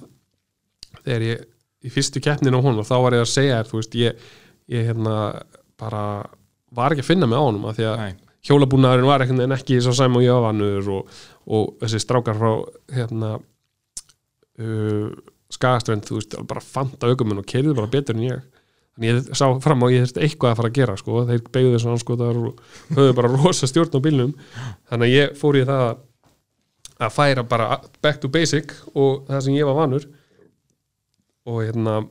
þegar 1.04 1.26
ég 1.30 1.46
í 1.84 1.92
fyrstu 1.92 2.22
keppnin 2.24 2.56
á 2.56 2.64
honum 2.64 2.86
þá 2.88 2.96
var 3.04 3.18
ég 3.18 3.26
að 3.26 3.32
segja 3.34 3.58
þér, 3.62 3.70
þú 3.72 3.80
veist, 3.80 3.96
ég, 4.00 4.28
ég 4.72 4.86
hérna 4.88 5.16
bara 5.80 6.04
var 6.74 6.94
ekki 6.96 7.04
að 7.04 7.10
finna 7.12 7.28
mig 7.28 7.40
á 7.40 7.44
honum 7.44 7.66
af 7.70 7.76
því 7.78 7.88
að 7.90 8.04
hjólabúnaðurinn 8.48 9.08
var 9.08 9.24
einhvern 9.24 9.40
veginn 9.44 9.56
ekki 9.58 9.82
svo 9.84 9.94
sæm 9.96 10.16
og 10.20 10.24
ég 10.26 10.36
var 10.36 10.46
vanur 10.50 10.88
og, 10.98 11.12
og 11.48 11.74
þessi 11.84 12.00
strákar 12.04 12.40
frá 12.40 12.52
hérna 12.96 13.34
uh, 14.60 15.12
skagaströnd, 15.54 16.08
þú 16.08 16.18
veist, 16.20 16.36
bara 16.50 16.64
fanta 16.66 17.10
aukumun 17.12 17.44
og 17.44 17.48
keiriðu 17.50 17.76
bara 17.78 17.92
betur 17.94 18.18
en 18.18 18.26
ég. 18.26 18.42
Þannig 18.94 19.10
ég 19.10 19.30
sá 19.38 19.46
fram 19.62 19.82
á 19.82 19.86
að 19.88 19.94
ég 19.96 20.04
þurfti 20.06 20.24
eitthvað 20.28 20.52
að 20.54 20.58
fara 20.60 20.70
að 20.72 20.76
gera 20.80 20.96
sko. 21.00 21.22
þeir 21.30 21.44
beigðu 21.54 21.72
þessu 21.76 21.92
anskotar 21.94 22.40
og 22.40 22.64
höfðu 22.98 23.14
bara 23.18 23.32
rosa 23.34 23.70
stjórn 23.70 23.96
á 23.98 24.06
bílnum. 24.06 24.34
Þannig 24.90 25.08
að 25.08 25.14
ég 25.16 25.38
fór 25.40 25.58
í 25.60 25.64
það 25.70 25.84
að- 25.88 26.02
að 27.08 27.16
færa 27.16 27.46
bara 27.48 27.70
back 28.04 28.22
to 28.24 28.32
basic 28.32 28.76
og 28.94 29.24
það 29.30 29.46
sem 29.48 29.58
ég 29.58 29.70
var 29.70 29.80
vanur. 29.84 30.06
Og 31.44 31.64
hérna 31.66 32.02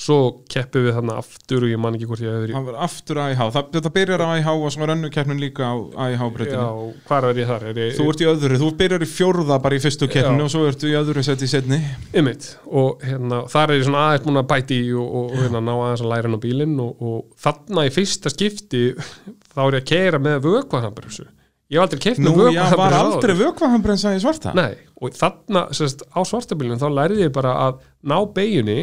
svo 0.00 0.16
keppum 0.48 0.86
við 0.86 0.94
þarna 0.96 1.16
aftur 1.20 1.64
og 1.66 1.72
ég 1.72 1.80
man 1.80 1.96
ekki 1.96 2.06
hvort 2.08 2.22
ég 2.24 2.32
hefur 2.32 2.52
Það 2.54 2.68
var 2.70 2.76
aftur 2.86 3.20
AIH, 3.20 3.40
það, 3.56 3.66
þetta 3.74 3.92
byrjar 3.96 4.22
á 4.24 4.28
AIH 4.32 4.50
og 4.52 4.72
svo 4.72 4.84
er 4.86 4.92
önnu 4.94 5.10
keppnin 5.12 5.42
líka 5.42 5.66
á 5.68 5.76
Já, 6.14 6.22
breytinu 6.32 6.86
hvar 7.08 7.26
er 7.28 7.40
ég 7.42 7.50
þar? 7.50 7.66
Er 7.70 7.80
ég, 7.82 7.96
Þú 7.98 8.06
ert 8.12 8.22
í 8.22 8.28
öðru, 8.30 8.60
þú 8.62 8.70
byrjar 8.80 9.04
í 9.04 9.08
fjórða 9.10 9.58
bara 9.66 9.76
í 9.76 9.82
fyrstu 9.82 10.08
keppninu 10.10 10.44
Já. 10.44 10.46
og 10.46 10.54
svo 10.54 10.62
ertu 10.70 10.88
í 10.88 10.94
öðru 11.00 11.24
seti 11.26 11.48
í 11.48 11.52
setni 11.52 11.80
Einmitt, 12.14 12.48
og 12.70 13.04
hérna, 13.04 13.42
þar 13.52 13.74
er 13.74 13.82
ég 13.82 13.88
svona 13.90 14.06
aðeins 14.06 14.24
búin 14.28 14.40
að 14.40 14.48
bæti 14.54 14.80
í 14.86 14.94
og, 14.94 15.10
og, 15.20 15.34
hérna, 15.42 15.64
ná 15.66 15.74
aðeins 15.74 16.06
að 16.06 16.14
læra 16.14 16.30
hann 16.30 16.38
á 16.40 16.44
bílinn 16.46 16.80
og, 16.86 17.04
og 17.10 17.44
þarna 17.44 17.84
í 17.90 17.92
fyrsta 17.98 18.32
skipti 18.32 18.86
þá 19.52 19.60
er 19.66 19.80
ég 19.80 19.82
að 19.82 19.90
keira 19.92 20.22
með 20.22 20.40
vökvahambremsu 20.48 21.28
ég 21.70 21.78
hef 21.78 21.86
aldrei 21.86 22.02
keift 22.02 22.22
Nú, 22.24 22.32
með 22.36 22.56
já, 22.56 22.64
var 22.78 22.96
vökvahambremsu 22.96 23.00
aldrei 23.00 23.36
vökvahambremsa 23.40 24.14
í 24.16 24.22
svarta? 24.22 24.54
Nei, 24.58 24.72
og 25.00 25.14
þarna 25.16 25.66
sérst, 25.76 26.02
á 26.10 26.20
svartabílinn 26.26 26.80
þá 26.80 26.88
lærði 26.98 27.26
ég 27.26 27.34
bara 27.34 27.54
að 27.68 27.84
ná 28.10 28.16
beigjunni 28.34 28.80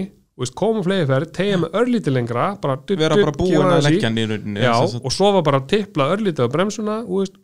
koma 0.57 0.83
flegi 0.85 1.07
ferð, 1.09 1.31
tegja 1.33 1.59
með 1.63 1.77
örlítið 1.81 2.13
lengra 2.13 2.47
bara, 2.61 2.77
dutt, 2.77 2.99
Vera 3.01 3.17
bara 3.17 3.33
búin 3.33 3.71
að 3.71 3.87
leggja 3.87 4.11
sagt. 4.13 4.99
og 5.01 5.13
svo 5.15 5.31
var 5.33 5.45
bara 5.47 5.61
að 5.63 5.69
tippla 5.73 6.09
örlítið 6.13 6.45
á 6.45 6.53
bremsuna 6.53 6.97
og, 7.07 7.39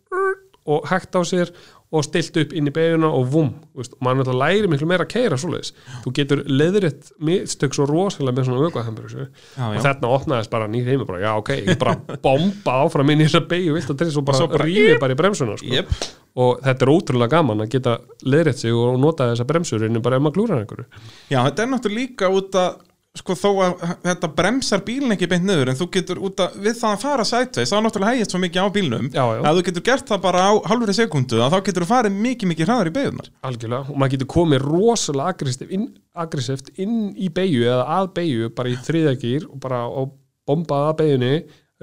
og 0.70 0.86
hægt 0.92 1.18
á 1.18 1.22
sér 1.26 1.50
og 1.94 2.06
stilt 2.08 2.38
upp 2.42 2.54
inn 2.58 2.70
í 2.70 2.74
beiguna 2.74 3.10
og 3.14 3.28
vum 3.34 3.52
og 3.78 3.92
maður 4.02 4.24
náttúrulega 4.24 4.40
læri 4.42 4.70
miklu 4.72 4.88
meira 4.90 5.06
að 5.06 5.12
keira 5.14 5.38
svoleiðis. 5.38 5.74
Þú 6.04 6.14
getur 6.18 6.42
leðritt 6.50 7.12
mistök 7.22 7.78
svo 7.78 7.86
rosalega 7.90 8.38
með 8.40 8.48
svona 8.50 8.64
vökuahambur 8.66 9.14
Já, 9.14 9.68
og 9.70 9.80
þarna 9.86 10.12
opnaðist 10.18 10.54
bara 10.54 10.70
nýð 10.72 10.90
heimi 10.90 11.06
bara, 11.10 11.22
já 11.22 11.32
ok, 11.38 11.52
ég 11.68 11.80
bara 11.82 12.18
bomba 12.24 12.80
áfram 12.88 13.14
inn 13.14 13.22
í 13.22 13.28
þessa 13.30 13.44
beigju 13.52 13.78
vilt 13.78 13.94
að 13.94 14.02
til 14.02 14.12
svo 14.16 14.26
bara, 14.26 14.42
svo 14.42 14.50
bara- 14.50 14.70
í 15.14 15.20
bremsuna 15.20 15.58
sko. 15.60 15.70
Jep. 15.74 15.94
og 16.34 16.64
þetta 16.66 16.82
er 16.82 16.90
ótrúlega 16.90 17.30
gaman 17.30 17.62
að 17.62 17.70
geta 17.76 17.92
leðritt 18.26 18.58
sig 18.64 18.74
og 18.74 18.98
nota 19.02 19.28
þessa 19.30 19.46
bremsur 19.46 19.86
inn 19.86 20.02
bara 20.02 20.18
ef 20.18 20.24
maður 20.26 20.38
klúrar 20.40 20.64
einhverju. 20.64 20.86
Já, 21.30 21.44
þetta 21.46 21.62
er 21.62 21.70
náttúrulega 21.70 22.00
líka 22.00 22.32
út 22.34 22.58
að 22.58 22.80
sko 23.14 23.36
þó 23.38 23.50
að 23.62 23.82
þetta 24.08 24.28
bremsar 24.34 24.82
bílinn 24.88 25.14
ekki 25.14 25.28
beint 25.30 25.46
niður 25.46 25.70
en 25.70 25.78
þú 25.78 25.86
getur 25.94 26.22
út 26.26 26.40
að 26.42 26.56
við 26.66 26.78
það 26.80 26.94
að 26.96 27.04
fara 27.04 27.26
sætveis 27.30 27.70
þá 27.70 27.76
er 27.78 27.84
náttúrulega 27.86 28.14
hægist 28.16 28.34
svo 28.34 28.40
mikið 28.42 28.66
á 28.66 28.70
bílnum 28.74 29.10
Já, 29.14 29.22
já. 29.22 29.42
að 29.46 29.60
þú 29.60 29.66
getur 29.68 29.84
gert 29.90 30.08
það 30.10 30.24
bara 30.24 30.46
á 30.50 30.52
halvri 30.72 30.96
sekundu 30.98 31.42
að 31.46 31.54
þá 31.54 31.60
getur 31.68 31.86
þú 31.86 31.90
farið 31.92 32.18
mikið 32.26 32.52
mikið 32.54 32.72
hraðar 32.72 32.90
í 32.90 32.96
beigunar 32.96 33.30
Algjörlega, 33.46 33.86
og 33.94 34.00
maður 34.02 34.16
getur 34.16 34.32
komið 34.34 34.66
rosalega 34.66 35.36
aggressivt 35.36 35.76
inn, 35.78 35.86
aggressivt 36.26 36.74
inn 36.82 36.98
í 37.14 37.30
beigju 37.38 37.68
eða 37.70 37.86
að 38.00 38.10
beigju 38.18 38.50
bara 38.58 38.74
í 38.74 38.80
þriðagýr 38.90 39.46
og 39.52 39.62
bara 39.62 39.84
og 39.86 40.18
bombað 40.50 40.90
að 40.90 40.98
beigjunni 41.04 41.34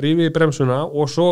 rífið 0.03 0.33
í 0.33 0.35
bremsuna 0.35 0.83
og 0.91 1.15
svo 1.15 1.29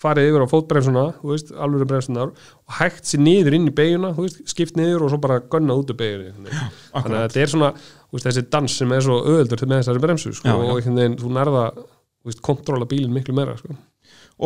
farið 0.00 0.30
yfir 0.30 0.44
á 0.44 0.52
fótbremsuna 0.52 1.04
þú 1.20 1.32
veist, 1.34 1.52
alvöru 1.52 1.86
bremsunar 1.90 2.30
og 2.32 2.76
hægt 2.78 3.04
sér 3.10 3.22
niður 3.24 3.56
inn 3.58 3.68
í 3.68 3.74
beiguna, 3.76 4.12
þú 4.16 4.26
veist, 4.26 4.40
skipt 4.48 4.78
niður 4.80 5.06
og 5.06 5.12
svo 5.12 5.20
bara 5.22 5.40
gunna 5.52 5.76
út 5.76 5.92
úr 5.92 5.98
beigunni 6.00 6.50
þannig 6.50 7.16
að 7.18 7.24
þetta 7.26 7.42
er 7.44 7.52
svona, 7.54 7.70
veist, 8.10 8.26
þessi 8.28 8.44
dans 8.56 8.76
sem 8.80 8.96
er 8.96 9.06
svo 9.06 9.20
öðuldur 9.28 9.66
með 9.68 9.82
þessari 9.82 10.04
bremsu 10.06 10.32
sko, 10.32 10.48
Já, 10.48 10.54
já. 10.56 10.60
og 10.64 10.80
einhvern 10.80 11.00
veginn, 11.02 11.18
þú 11.20 11.32
nærða 11.36 11.64
veist, 12.26 12.44
kontróla 12.44 12.88
bílinn 12.88 13.12
miklu 13.16 13.36
meira 13.36 13.58
sko. 13.60 13.76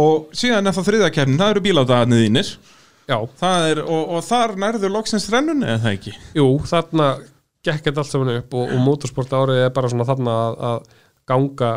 og 0.04 0.34
síðan 0.34 0.66
er 0.66 0.74
það 0.74 0.90
þriðakefnin, 0.90 1.38
það 1.38 1.54
eru 1.54 1.66
Já, 3.04 3.18
það 3.36 3.66
er, 3.68 3.80
og, 3.84 4.04
og 4.16 4.22
þar 4.24 4.54
nærður 4.60 4.92
loksins 4.94 5.26
rennunni 5.32 5.66
eða 5.68 5.82
það 5.82 5.96
ekki? 5.98 6.12
Jú, 6.38 6.46
þarna 6.70 7.08
gekk 7.64 7.88
þetta 7.88 8.00
allt 8.00 8.10
saman 8.12 8.30
upp 8.38 8.54
og, 8.56 8.70
og 8.72 8.80
motorsport 8.84 9.34
árið 9.36 9.60
er 9.66 9.74
bara 9.76 9.90
svona 9.92 10.06
þarna 10.08 10.36
að, 10.44 10.56
að 10.68 10.86
ganga 11.28 11.72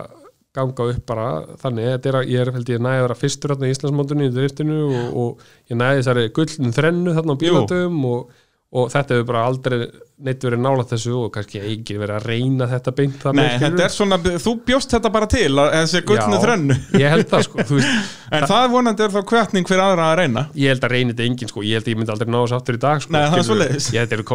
ganga 0.58 0.89
upp 0.93 1.05
bara 1.10 1.28
þannig, 1.62 1.88
er 2.12 2.20
að 2.20 2.34
ég 2.34 2.43
er 2.43 2.51
held 2.58 2.74
ég 2.74 2.84
næði 2.84 2.99
að 2.99 3.05
vera 3.08 3.20
fyrstur 3.22 3.55
í 3.58 3.72
Íslandsmóndunni 3.76 4.28
í 4.28 4.34
driftinu 4.36 4.82
og, 4.88 5.08
og 5.24 5.47
ég 5.72 5.80
næði 5.80 6.01
þessari 6.01 6.28
gullin 6.36 6.76
þrennu 6.76 7.16
þarna 7.18 7.38
á 7.38 7.41
bílatum 7.45 8.03
og, 8.12 8.43
og 8.78 8.91
þetta 8.93 9.18
hefur 9.18 9.32
bara 9.32 9.47
aldrei 9.47 9.80
neitt 10.18 10.41
verið 10.41 10.62
nálægt 10.64 10.91
þessu 10.95 11.14
og 11.14 11.28
kannski 11.36 11.60
ekki 11.62 11.97
verið 12.01 12.16
að 12.18 12.24
reyna 12.32 12.68
þetta 12.72 12.93
beint 12.97 13.26
Nei, 13.38 13.60
þetta 13.62 13.84
er 13.86 13.93
svona, 13.93 14.18
þú 14.18 14.53
bjóst 14.66 14.95
þetta 14.95 15.12
bara 15.14 15.28
til 15.30 15.51
að 15.62 15.76
þessi 15.76 16.01
gullnu 16.10 16.39
Já. 16.39 16.41
þrennu. 16.41 16.78
ég 16.97 17.14
held 17.14 17.28
það 17.30 17.43
sko, 17.45 17.66
veist 17.78 18.16
en 18.38 18.47
það 18.49 18.66
vonandi 18.74 19.05
er 19.05 19.14
þá 19.14 19.20
kvetning 19.30 19.70
fyrir 19.70 19.84
aðra 19.86 20.08
að 20.10 20.18
reyna. 20.24 20.45
Ég 20.58 20.74
held 20.74 20.88
að 20.88 20.95
reyni 20.95 21.14
þetta 21.14 21.28
enginn 21.30 21.51
sko, 21.53 21.66
ég 21.68 21.78
held 21.78 21.86
að 21.86 21.93
ég 21.93 21.99
myndi 22.01 22.16
aldrei 22.16 22.32
ná 22.34 22.39
þessu 22.39 22.58
aftur 22.58 22.80
í 22.80 22.82
dag 22.88 23.03
sko, 23.05 23.14
Nei, 23.14 23.22
er 23.43 23.47
svoleiðis. 23.51 23.89
ég 23.93 24.01
held 24.01 24.08
að 24.08 24.16
þetta 24.16 24.18
eru 24.18 24.30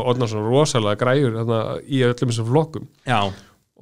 rosalega 0.53 1.03
þarna, 1.41 1.61
í 1.83 2.05
öllum 2.07 2.33
þessum 2.33 2.51
flokkum. 2.53 2.87
Já, 3.11 3.21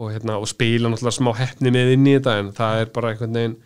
og, 0.00 0.08
hérna, 0.14 0.38
og 0.40 0.48
spila 0.48 0.88
náttúrulega 0.88 1.18
smá 1.18 1.34
hefni 1.36 1.72
með 1.74 1.94
inn 1.94 2.08
í 2.08 2.14
þetta 2.16 2.38
en 2.40 2.54
það 2.56 2.84
er 2.84 2.92
bara 2.94 3.12
einhvern 3.12 3.36
veginn 3.36 3.58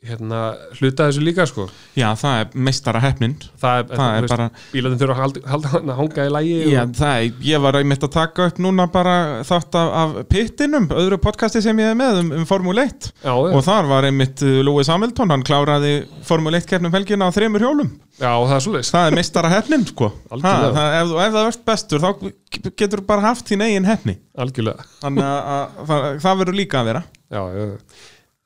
hérna, 0.00 0.38
hluta 0.78 1.10
þessu 1.10 1.20
líka 1.20 1.44
sko. 1.44 1.66
já, 1.98 2.06
það 2.16 2.38
er 2.40 2.54
meistara 2.56 3.02
hefnin 3.04 3.34
það 3.60 3.80
er, 3.82 3.88
Það 3.90 4.14
er 4.16 4.28
bara, 4.32 4.46
bílarnir 4.72 5.00
þurfa 5.02 5.12
að 5.12 5.20
halda, 5.20 5.40
halda, 5.52 5.96
hanga 5.98 6.24
í 6.24 6.30
lægi 6.36 6.54
já, 6.72 6.78
og, 6.80 6.92
það 6.96 7.16
er, 7.16 7.42
ég 7.44 7.64
var 7.66 7.76
einmitt 7.76 8.06
að 8.06 8.12
taka 8.14 8.46
upp 8.48 8.60
núna 8.64 8.86
bara 8.94 9.16
þátt 9.44 9.76
af, 9.76 9.90
af 10.00 10.14
pittinum, 10.30 10.86
öðru 11.02 11.18
podcasti 11.20 11.60
sem 11.64 11.82
ég 11.82 11.92
er 11.92 11.98
með 12.00 12.20
um, 12.22 12.30
um 12.38 12.46
Formule 12.48 12.86
1 12.88 13.10
já, 13.12 13.32
og 13.36 13.60
þar 13.66 13.90
var 13.90 14.08
einmitt 14.08 14.40
uh, 14.46 14.60
Lewis 14.64 14.88
Hamilton, 14.88 15.34
hann 15.34 15.44
kláraði 15.44 15.92
Formule 16.28 16.62
1 16.62 16.70
keppnum 16.70 16.96
helgina 16.96 17.28
á 17.28 17.36
þremur 17.36 17.66
hjólum. 17.66 17.90
Já, 18.20 18.32
það 18.36 18.54
er 18.54 18.64
svoleiðis. 18.64 18.92
Það 18.92 19.06
er 19.08 19.16
meistara 19.16 19.50
hefnin, 19.52 19.84
sko. 19.88 20.10
Ha, 20.30 20.38
það, 20.44 20.80
ef, 21.00 21.12
ef 21.12 21.34
það 21.34 21.36
verðst 21.38 21.62
bestur, 21.68 22.04
þá 22.04 22.72
getur 22.82 23.04
bara 23.08 23.24
haft 23.30 23.48
þín 23.48 23.64
eigin 23.64 23.88
hefni 23.88 24.16
algjörlega. 24.40 24.84
Þannig 25.00 25.28
að, 25.28 25.52
að 25.54 25.92
það, 25.92 26.08
það 26.24 26.40
verður 26.42 26.58
líka 26.60 26.80
að 26.80 26.90
vera. 26.90 27.04
Já, 27.30 27.42
já. 27.56 27.68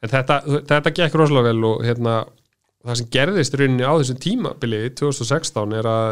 En 0.05 0.13
þetta, 0.13 0.39
þetta 0.69 0.95
gekk 1.01 1.19
rosalega 1.19 1.51
vel 1.51 1.67
og 1.71 1.85
hérna, 1.87 2.15
það 2.85 3.01
sem 3.01 3.11
gerðist 3.17 3.59
rauninni 3.59 3.89
á 3.89 3.93
þessum 3.97 4.23
tímabili 4.23 4.81
2016 5.01 5.77
er 5.81 5.91
að 5.91 6.09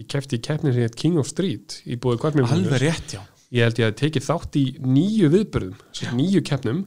ég 0.00 0.08
kefti 0.12 0.38
í 0.38 0.44
keppni 0.44 0.72
sem 0.72 0.86
heit 0.86 0.98
King 0.98 1.20
of 1.20 1.28
Street 1.30 1.80
í 1.84 1.98
búið 2.00 2.22
kvartmjörnum 2.22 2.74
rétt, 2.82 3.16
já. 3.16 3.22
Ég 3.52 3.66
held 3.66 3.80
ég 3.82 3.90
að 3.90 3.98
tekið 4.00 4.24
þátt 4.24 4.56
í 4.56 4.64
nýju 4.80 5.28
viðbörðum, 5.34 5.80
nýju 6.16 6.40
keppnum 6.48 6.86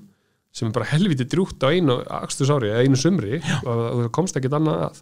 sem 0.55 0.69
er 0.69 0.73
bara 0.73 0.87
helviti 0.89 1.27
drjútt 1.29 1.61
á 1.61 1.69
einu 1.69 1.99
akstusári 2.23 2.71
eða 2.71 2.85
einu 2.87 2.97
sumri 2.97 3.37
og 3.37 3.67
og 3.75 3.99
það 3.99 4.11
komst 4.15 4.39
ekkert 4.39 4.55
annað 4.57 4.85
að. 4.87 5.01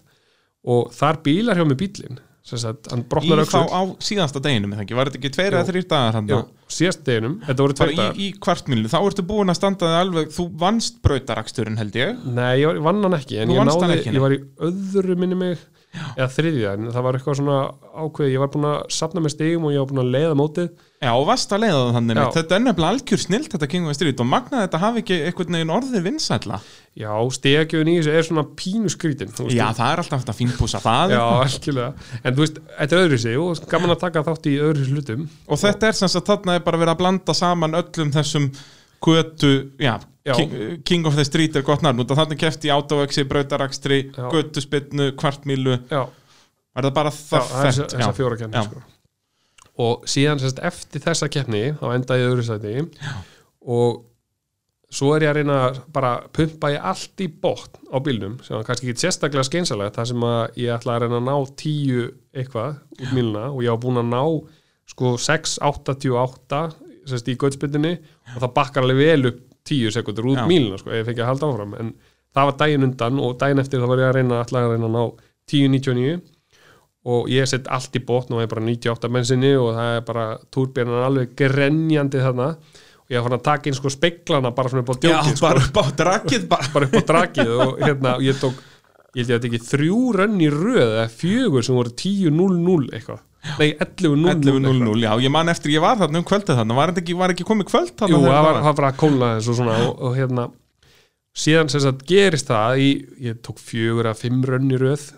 Og 0.73 0.91
þar 0.95 1.19
bílar 1.23 1.59
hjá 1.59 1.65
mig 1.67 1.79
bílinn 1.79 2.19
sagt, 2.43 2.89
hann 2.91 3.03
í 3.23 3.45
þá 3.47 3.59
á 3.71 3.81
síðasta 4.03 4.41
deginum, 4.43 4.73
var 4.75 5.09
þetta 5.09 5.19
ekki 5.19 5.31
tveir 5.31 5.53
Jú. 5.53 5.59
eða 5.59 5.67
þrýr 5.69 5.85
dagar 5.93 6.17
já, 6.27 6.39
síðast 6.75 7.03
deginum, 7.07 7.37
þetta 7.47 7.63
voru 7.63 7.77
tveir 7.79 7.93
dagar. 7.95 8.17
í, 8.17 8.25
í 8.25 8.41
kvartmílu, 8.43 8.91
þá 8.91 8.97
ertu 8.99 9.25
búin 9.29 9.53
að 9.53 9.59
standa 9.61 9.91
þig 9.91 9.99
alveg, 10.01 10.33
þú 10.35 10.47
vannst 10.59 10.99
brautaraksturinn 11.05 11.79
held 11.79 11.95
ég. 12.01 12.25
Nei, 12.27 12.49
ég, 12.59 12.81
vann 12.83 12.99
hann 13.07 13.15
ekki, 13.15 13.39
en 13.45 13.53
ég 13.55 13.69
náði, 13.69 13.89
ekki, 13.95 14.15
ég 14.17 14.25
var 14.25 14.35
í 14.35 14.41
öðru 14.67 15.17
minni 15.23 15.39
mig, 15.39 15.63
eða 16.17 16.29
þriðja, 16.35 16.75
en 16.75 16.91
það 16.91 17.07
var 17.07 17.19
eitthvað 17.19 17.39
svona 17.39 17.59
ákveð, 18.03 18.31
ég 18.33 18.43
var 18.43 18.51
búin 18.57 18.69
að 18.73 18.79
safna 18.97 19.23
með 19.23 19.35
stigum 19.37 19.69
og 19.69 19.75
ég 19.75 19.85
var 19.85 19.93
búin 19.93 20.03
að 20.03 20.13
leiða 20.17 20.37
mótið. 20.43 20.69
Já, 21.03 21.11
og 21.19 21.25
varst 21.27 21.51
að 21.51 21.63
leiða 21.65 21.79
það 21.81 21.95
þannig 21.97 22.17
mitt. 22.19 22.35
Þetta 22.37 22.55
er 22.55 22.61
nefnilega 22.63 22.91
algjör 22.93 23.21
snilt 23.23 23.51
þetta 23.53 23.67
King 23.73 23.87
of 23.89 23.97
Street 23.97 24.21
og 24.23 24.29
magnað 24.31 24.61
þetta 24.63 24.79
hafi 24.83 25.01
ekki 25.03 25.17
einhvern 25.27 25.57
veginn 25.57 25.73
orðið 25.77 26.05
vinsætla 26.07 26.59
Já, 26.93 27.11
stigagjöfin 27.35 27.89
í 27.91 27.95
þessu 27.97 28.13
er 28.13 28.27
svona 28.27 28.43
pínu 28.61 28.91
skrítin. 28.93 29.33
þú 29.33 29.47
veist, 29.49 29.57
Já, 29.57 29.65
það 29.73 29.91
er 29.91 30.01
alltaf 30.03 30.21
hægt 30.23 30.31
að 30.33 30.39
fínpúsa 30.39 30.81
það 30.83 31.15
Já, 31.15 31.21
algjörlega. 31.41 32.07
En 32.23 32.37
þú 32.37 32.45
veist, 32.45 32.61
þetta 32.77 32.95
er 32.97 33.03
öðru 33.07 33.19
sig 33.23 33.37
og 33.43 33.67
gaman 33.73 33.95
að 33.95 34.01
taka 34.05 34.23
þátt 34.29 34.49
í 34.51 34.55
öðru 34.69 34.87
hlutum. 34.93 35.27
Og 35.49 35.61
þetta 35.63 35.89
er 35.89 35.99
sem 35.99 36.13
sagt 36.13 36.29
þarna 36.29 36.55
er 36.59 36.65
bara 36.69 36.81
verið 36.83 36.93
að 36.95 37.01
blanda 37.03 37.35
saman 37.37 37.79
öllum 37.81 38.13
þessum 38.13 38.49
götu, 39.03 39.53
já, 39.81 39.97
Já. 40.23 40.37
King, 40.39 40.83
King 40.87 41.05
of 41.09 41.17
the 41.19 41.25
Street 41.27 41.55
er 41.59 41.65
gott 41.67 41.81
út 41.99 42.11
og 42.13 42.15
þarna 42.15 42.37
kefti 42.39 42.69
brautarakstri, 43.27 43.97
Já. 44.15 44.29
götuspinnu, 44.31 45.09
kvartmílu 45.19 45.79
Já, 45.91 46.05
Er 46.73 46.87
það 46.87 46.93
bara 46.95 47.09
já 47.11 47.17
það 47.17 47.49
það 47.49 47.65
er 47.67 47.71
fett? 47.73 47.95
þessa 47.97 48.13
fjóra 48.15 48.37
keppni, 48.39 48.55
Já. 48.55 48.63
sko. 48.69 48.92
Og 49.81 50.03
síðan, 50.09 50.41
sérst, 50.41 50.59
eftir 50.61 51.01
þessa 51.01 51.29
keppni, 51.33 51.63
þá 51.79 51.85
enda 51.95 52.17
ég 52.19 52.29
öðru 52.29 52.43
sæti. 52.45 52.83
Og 53.65 54.03
svo 54.93 55.13
er 55.15 55.25
ég 55.25 55.31
að 55.31 55.39
reyna 55.39 55.55
að 55.67 55.79
bara 55.95 56.11
pumpa 56.35 56.69
ég 56.75 56.83
allt 56.91 57.23
í 57.23 57.27
botn 57.41 57.89
á 57.89 57.97
bílnum 58.05 58.35
sem 58.45 58.53
var 58.53 58.67
kannski 58.67 58.91
ekki 58.91 59.01
sérstaklega 59.01 59.47
skeinsalegt 59.47 59.97
þar 59.97 60.09
sem 60.11 60.25
að 60.27 60.59
ég 60.61 60.75
ætla 60.75 60.97
að 60.97 61.05
reyna 61.05 61.21
að 61.21 61.29
ná 61.29 61.55
tíu 61.57 62.03
eitthvað 62.35 62.75
út 62.99 63.15
míluna 63.15 63.47
og 63.49 63.63
ég 63.65 63.73
var 63.73 63.81
búin 63.81 64.01
að 64.03 64.11
ná 64.11 64.21
sko 64.93 65.15
6.88 65.25 66.61
sérst 67.09 67.31
í 67.31 67.37
göttspytinni 67.41 67.93
og 68.35 68.37
það 68.37 68.55
bakkar 68.59 68.85
alveg 68.85 69.01
vel 69.01 69.31
upp 69.31 69.41
10 69.69 69.95
sekundur 69.95 70.29
út 70.33 70.41
Já. 70.41 70.47
míluna 70.47 70.79
sko, 70.79 70.91
ef 70.91 71.01
ég 71.01 71.07
fengi 71.07 71.23
að 71.23 71.29
halda 71.31 71.49
áfram. 71.49 71.75
En 71.79 71.93
það 72.35 72.49
var 72.49 72.57
daginn 72.59 72.87
undan 72.89 73.21
og 73.23 73.37
daginn 73.39 73.63
eftir 73.63 73.81
þá 73.81 73.89
var 73.89 74.01
ég 74.01 74.09
að 74.09 74.17
reyna, 74.19 74.41
ætla 74.43 74.63
að 74.63 74.73
reyna 74.75 74.89
að 74.89 74.95
ná 74.97 75.03
10.99 75.53 76.17
og 77.03 77.27
ég 77.31 77.47
sett 77.49 77.67
allt 77.71 77.95
í 77.99 78.01
botn 78.03 78.35
og 78.35 78.43
ég 78.43 78.47
er 78.47 78.53
bara 78.53 78.63
98 78.63 79.11
mensinni 79.11 79.51
og 79.59 79.73
það 79.75 79.97
er 79.97 80.05
bara 80.07 80.25
túrbjörnan 80.55 81.07
alveg 81.09 81.33
grenjandi 81.39 82.21
þarna. 82.23 82.53
Og 83.03 83.11
ég 83.11 83.19
var 83.19 83.27
fann 83.27 83.37
að 83.39 83.47
taka 83.49 83.69
inn 83.69 83.75
sko 83.75 83.91
speglana 83.91 84.53
bara 84.55 84.71
svona 84.71 84.85
upp 84.85 84.93
á 84.95 85.01
djókið 85.03 85.35
sko, 85.35 85.49
bara 85.49 85.65
upp 85.65 85.81
á 85.81 85.83
drakið 85.99 86.47
bara. 86.53 86.69
Bara 86.75 86.87
upp 86.87 86.95
á 86.95 87.03
drakið 87.11 87.51
og 87.57 87.83
hérna 87.83 88.15
og 88.15 88.23
ég 88.23 88.39
tók, 88.39 88.63
ég 89.11 89.19
held 89.19 89.33
ég 89.33 89.35
að 89.35 89.35
þetta 89.35 89.51
ekki 89.51 89.69
þrjú 89.73 89.99
rönn 90.15 90.39
í 90.39 90.49
röð 90.53 90.85
eða 90.85 91.05
fjögur 91.11 91.67
sem 91.67 91.75
voru 91.75 91.95
10.00 92.03 92.87
eitthvað. 92.95 93.21
Nei 93.59 93.73
11.00 93.75 94.37
11.00, 94.39 95.01
já, 95.03 95.11
ég 95.19 95.31
man 95.35 95.51
eftir, 95.51 95.73
ég 95.75 95.83
var 95.83 95.97
þarna 95.99 96.21
um 96.21 96.27
kvöldið 96.29 96.61
þarna. 96.61 96.77
Var, 96.77 96.93
ekki, 97.01 97.15
var 97.19 97.33
ekki 97.33 97.43
komið 97.49 97.67
kvöld 97.73 97.91
þarna 97.99 98.15
Jú, 98.15 98.21
það 98.23 98.45
var, 98.47 98.59
var? 98.63 98.87
að 98.87 98.99
kólna 99.01 99.31
þessu 99.35 99.51
og 99.51 99.57
svona 99.57 99.79
og, 99.83 99.97
og 99.99 100.15
hérna 100.15 100.45
síðan 101.43 101.71
sem 101.73 101.83
sagt 101.83 102.05
gerist 102.07 102.47
það 102.47 102.79
í, 102.79 102.89
ég 103.27 103.41
tók 103.43 103.59
fjögur 103.59 104.07
að 104.07 104.21
fimm 104.21 104.45
rönn 104.47 104.71
í 104.71 104.79
röð 104.79 105.09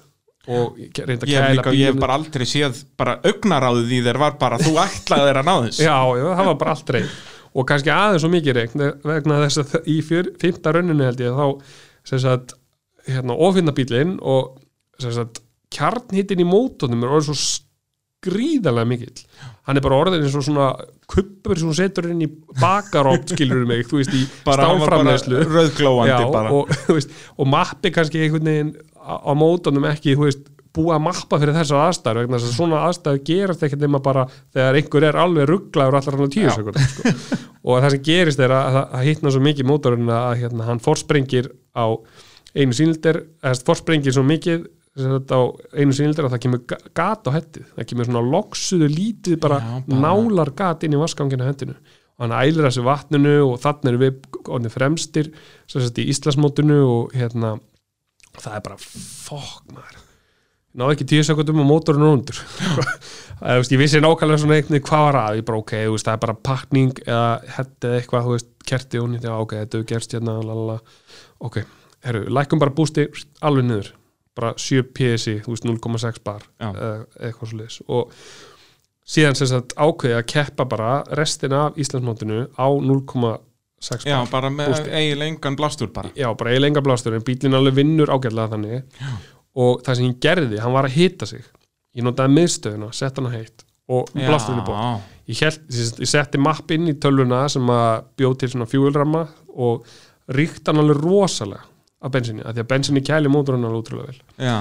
og 0.46 0.76
reynda 0.78 1.26
að 1.26 1.32
kæla 1.32 1.54
líka, 1.58 1.74
ég 1.76 1.90
hef 1.90 2.02
bara 2.02 2.18
aldrei 2.20 2.46
séð 2.50 2.84
bara 3.00 3.16
augnaráðið 3.26 3.96
í 3.98 4.02
þér 4.06 4.20
var 4.22 4.36
bara 4.42 4.60
þú 4.62 4.76
ætlaði 4.84 5.30
þér 5.30 5.40
að 5.42 5.50
ná 5.50 5.56
þess 5.66 5.82
Já, 5.82 5.98
já, 6.20 6.28
það 6.28 6.52
var 6.52 6.60
bara 6.62 6.76
reynd 6.98 7.16
og 7.56 7.68
kannski 7.70 7.92
aðeins 7.94 8.26
svo 8.26 8.32
mikið 8.34 8.58
reynd 8.60 8.86
vegna 9.08 9.42
þess 9.46 9.62
að 9.64 9.90
í 9.90 9.98
fjör, 10.06 10.32
fymta 10.42 10.76
rönninu 10.76 11.08
held 11.08 11.24
ég 11.24 11.38
þá 11.38 11.46
sem 12.06 12.22
sagt 12.22 12.56
hérna, 13.08 13.38
ofinna 13.48 13.74
bílinn 13.76 14.18
og 14.22 14.58
sem 15.02 15.14
sagt 15.16 15.42
kjarnhittin 15.74 16.44
í 16.44 16.48
mótunum 16.48 17.06
er 17.06 17.16
orðið 17.16 17.32
svo 17.32 17.38
skrýðarlega 18.26 18.90
mikill. 18.90 19.24
Hann 19.68 19.80
er 19.80 19.86
bara 19.86 19.98
orðin 20.02 20.26
eins 20.26 20.36
og 20.38 20.46
svona 20.46 20.70
kuppur 21.10 21.60
sem 21.60 21.70
hún 21.70 21.78
setur 21.78 22.08
inn 22.10 22.24
í 22.26 22.30
bakarótt 22.62 23.34
skilur 23.34 23.66
mig, 23.70 23.86
þú 23.90 24.00
veist, 24.02 24.16
í 24.16 24.26
bara, 24.46 24.70
var 24.72 24.82
stálframleyslu 24.82 25.42
bara 25.42 25.60
rauðglóandi 25.60 26.30
bara. 26.34 26.54
og, 26.56 26.74
veist, 26.98 27.14
og 27.38 27.50
mappi 27.52 27.92
kannski 27.94 28.24
einhvern 28.26 28.50
veginn 28.50 28.74
á, 29.06 29.32
mótunum 29.38 29.86
ekki 29.92 30.16
veist, 30.20 30.48
búið 30.76 30.96
að 30.98 31.04
mappa 31.06 31.38
fyrir 31.40 31.56
þessar 31.56 31.86
aðstæður 31.86 32.18
vegna 32.26 32.38
þess 32.42 32.50
að 32.52 32.56
svona 32.58 32.80
aðstæður 32.90 33.22
gerast 33.30 33.62
ekkert 33.64 33.84
nema 33.86 34.02
bara 34.04 34.26
þegar 34.52 34.80
einhver 34.82 35.06
er 35.08 35.20
alveg 35.24 35.48
rugglaður 35.52 35.98
allar 36.02 36.18
hann 36.18 36.28
á 36.28 36.36
tíu 36.36 36.48
Já. 36.50 36.56
sekundum 36.58 36.88
sko. 36.92 37.14
og 37.64 37.78
það 37.86 37.94
sem 37.96 38.02
gerist 38.10 38.42
er 38.44 38.54
að 38.58 38.80
það 38.92 39.06
hittna 39.08 39.32
svo 39.36 39.44
mikið 39.46 39.70
mótorinn 39.70 40.12
að 40.12 40.34
hérna, 40.42 40.66
hann 40.68 40.82
forsprengir 40.84 41.48
á 41.72 41.86
einu 42.56 42.76
sínildir 42.76 43.22
eða 43.40 43.62
forsprengir 43.70 44.16
svo 44.18 44.24
mikið 44.28 44.66
á 44.96 45.40
einu 45.76 45.96
sínildir 45.96 46.28
að 46.28 46.36
það 46.36 46.44
kemur 46.46 46.62
ga- 46.72 46.82
gat 46.96 47.28
á 47.28 47.32
hettið, 47.36 47.66
það 47.76 47.88
kemur 47.90 48.08
svona 48.10 48.24
loksuðu 48.36 48.88
lítið 48.92 49.40
bara, 49.44 49.58
Já, 49.64 49.80
bara- 49.88 50.02
nálar 50.06 50.52
gat 50.56 50.84
inn 50.88 50.96
í 50.96 51.00
vaskanginu 51.00 51.48
hendinu 51.48 51.76
og 52.16 52.24
hann 52.24 52.36
ælir 52.40 52.64
þessu 52.68 52.84
vatninu 52.84 53.34
og 53.48 53.58
þannig 53.64 53.90
erum 53.92 54.04
við 54.06 54.70
fremstir 54.76 55.32
í 55.32 56.06
Íslandsmótinu 56.12 56.78
og 56.88 57.16
hérna 57.16 57.56
það 58.42 58.58
er 58.58 58.66
bara 58.66 58.78
fokk 58.82 59.72
maður. 59.74 60.02
Náðu 60.76 60.96
ekki 60.96 61.08
tíu 61.08 61.24
sekundum 61.24 61.62
og 61.64 61.70
mótorinn 61.70 62.04
er 62.04 62.14
undur 62.18 62.40
ég 63.72 63.80
vissi 63.80 64.02
nákvæmlega 64.04 64.42
svona 64.42 64.58
veginn 64.58 64.84
hvað 64.84 65.06
var 65.08 65.18
að. 65.22 65.38
Ég 65.40 65.46
bara 65.48 65.60
ok, 65.62 65.76
veist, 65.94 66.08
það 66.08 66.18
er 66.18 66.24
bara 66.26 66.36
pakning 66.50 67.04
eða 67.06 67.30
hett 67.58 67.88
eða 67.88 68.00
eitthvað, 68.00 68.26
þú 68.26 68.34
veist, 68.34 68.50
kerti 68.68 69.00
og 69.00 69.08
nýtt, 69.12 69.28
já 69.28 69.36
ok, 69.36 69.56
þetta 69.62 69.80
hefur 69.80 69.88
gerst 69.94 70.16
hérna 70.18 70.36
lalala. 70.42 70.80
ok, 71.48 71.62
herru, 72.06 72.26
lækum 72.34 72.60
bara 72.60 72.76
bústi 72.76 73.08
alveg 73.46 73.70
niður, 73.70 73.94
bara 74.36 74.52
7 74.60 74.84
PSI 74.96 75.38
þú 75.46 75.56
veist, 75.56 75.70
0,6 75.70 76.22
bar 76.28 76.44
eitthvað 76.60 77.50
svo 77.52 77.62
leis 77.62 77.80
og 77.88 78.14
síðan 79.06 79.38
sem 79.38 79.50
sagt 79.52 79.76
ákveði 79.78 80.18
að 80.18 80.28
keppa 80.34 80.66
bara 80.70 80.92
restina 81.18 81.68
af 81.70 81.80
Íslandsmótinu 81.80 82.48
á 82.58 82.68
sex 82.68 83.40
Já, 84.06 84.18
bar. 84.24 84.32
bara 84.32 84.52
með 84.54 84.72
Bústi. 84.74 84.94
eiginlega 84.96 85.34
engan 85.34 85.58
blástur 85.60 85.92
bara. 85.94 86.12
Já, 86.18 86.30
bara 86.38 86.54
eiginlega 86.54 86.84
blástur 86.86 87.18
en 87.18 87.26
bílinn 87.26 87.58
alveg 87.58 87.78
vinnur 87.82 88.12
ágætlega 88.14 88.54
þannig. 88.56 89.04
Og 89.56 89.84
það 89.86 90.00
sem 90.00 90.10
ég 90.10 90.20
gerði, 90.24 90.60
hann 90.64 90.74
var 90.76 90.88
að 90.90 90.98
hita 91.00 91.28
sig. 91.30 91.46
Ég 91.96 92.04
notaði 92.04 92.36
miðstöðuna, 92.36 92.92
sett 92.96 93.20
hann 93.20 93.30
á 93.32 93.36
heitt 93.36 93.66
og 93.86 94.10
blásturinn 94.16 94.64
er 94.64 94.66
búið 94.66 94.80
ég, 95.30 95.58
ég 96.02 96.10
setti 96.10 96.42
mapp 96.42 96.72
inn 96.74 96.90
í 96.90 96.96
tölvuna 97.02 97.44
sem 97.52 97.70
að 97.70 98.08
bjóð 98.18 98.38
til 98.42 98.50
svona 98.54 98.68
fjúulramma 98.70 99.24
og 99.56 99.86
ríkt 100.36 100.68
hann 100.70 100.82
alveg 100.82 101.02
rosalega 101.04 101.66
af 102.06 102.14
bensinni, 102.14 102.44
af 102.46 102.54
því 102.54 102.64
að 102.64 102.70
bensinni 102.70 103.02
kæli 103.06 103.32
mótorinn 103.32 103.66
alveg 103.66 103.84
útrúlega 103.84 104.12
vel. 104.12 104.20
Já, 104.46 104.58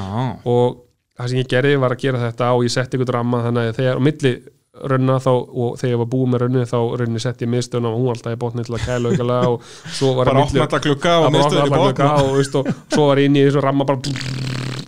og 0.48 0.78
það 1.18 1.30
sem 1.30 1.40
ég 1.40 1.50
gerði 1.50 1.80
var 1.82 1.94
að 1.94 2.04
gera 2.04 2.22
þetta 2.22 2.50
og 2.56 2.64
ég 2.64 2.72
setti 2.74 2.98
ykkur 2.98 3.16
ramma 3.18 3.42
þannig 3.44 3.70
að 3.72 3.80
þegar 3.80 4.00
á 4.00 4.06
milli 4.08 4.32
raunna 4.74 5.18
þá 5.22 5.30
og 5.32 5.76
þegar 5.78 5.92
ég 5.92 6.00
var 6.00 6.08
búið 6.14 6.30
með 6.32 6.42
raunni 6.44 6.64
þá 6.70 6.78
raunni 7.00 7.22
setti 7.22 7.46
ég 7.46 7.52
miðstöðuna 7.52 7.92
og 7.92 8.00
hún 8.00 8.10
alltaf 8.14 8.34
í 8.34 8.40
botni 8.42 8.64
til 8.66 8.74
að 8.74 8.86
kæla 8.88 9.12
aukalega 9.12 9.52
og 9.52 9.68
svo 9.86 10.14
var 10.18 10.30
bara 10.30 10.44
opna 10.44 10.66
alla 10.66 10.80
klukka 10.86 11.14
og 11.20 11.34
miðstöðin 11.34 11.68
í 11.68 11.74
glugga 11.74 12.10
og, 12.18 12.32
veist, 12.40 12.58
og 12.58 12.70
svo 12.96 13.08
var 13.10 13.22
ég 13.22 13.30
inn 13.30 13.38
í 13.38 13.46
þessu 13.46 13.64
ramma 13.64 13.86
bara 13.88 14.14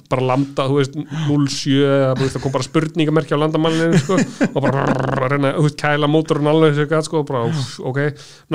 bara 0.07 0.23
landa, 0.23 0.69
þú 0.71 0.77
veist, 0.79 0.97
07 1.27 1.73
eða 1.83 2.13
þú 2.15 2.23
veist, 2.23 2.37
það 2.37 2.43
kom 2.45 2.55
bara 2.55 2.67
spurningamerki 2.67 3.35
á 3.35 3.43
landamælinu 3.43 3.99
sko, 3.99 4.19
og 4.47 4.61
bara 4.63 4.85
að 4.87 5.25
reyna, 5.33 5.51
þú 5.57 5.65
veist, 5.67 5.79
kæla 5.81 6.11
mótorinn 6.11 6.51
alveg 6.53 6.79
sko, 7.09 7.25
og 7.25 7.27
bara, 7.27 7.49
ok 7.91 7.99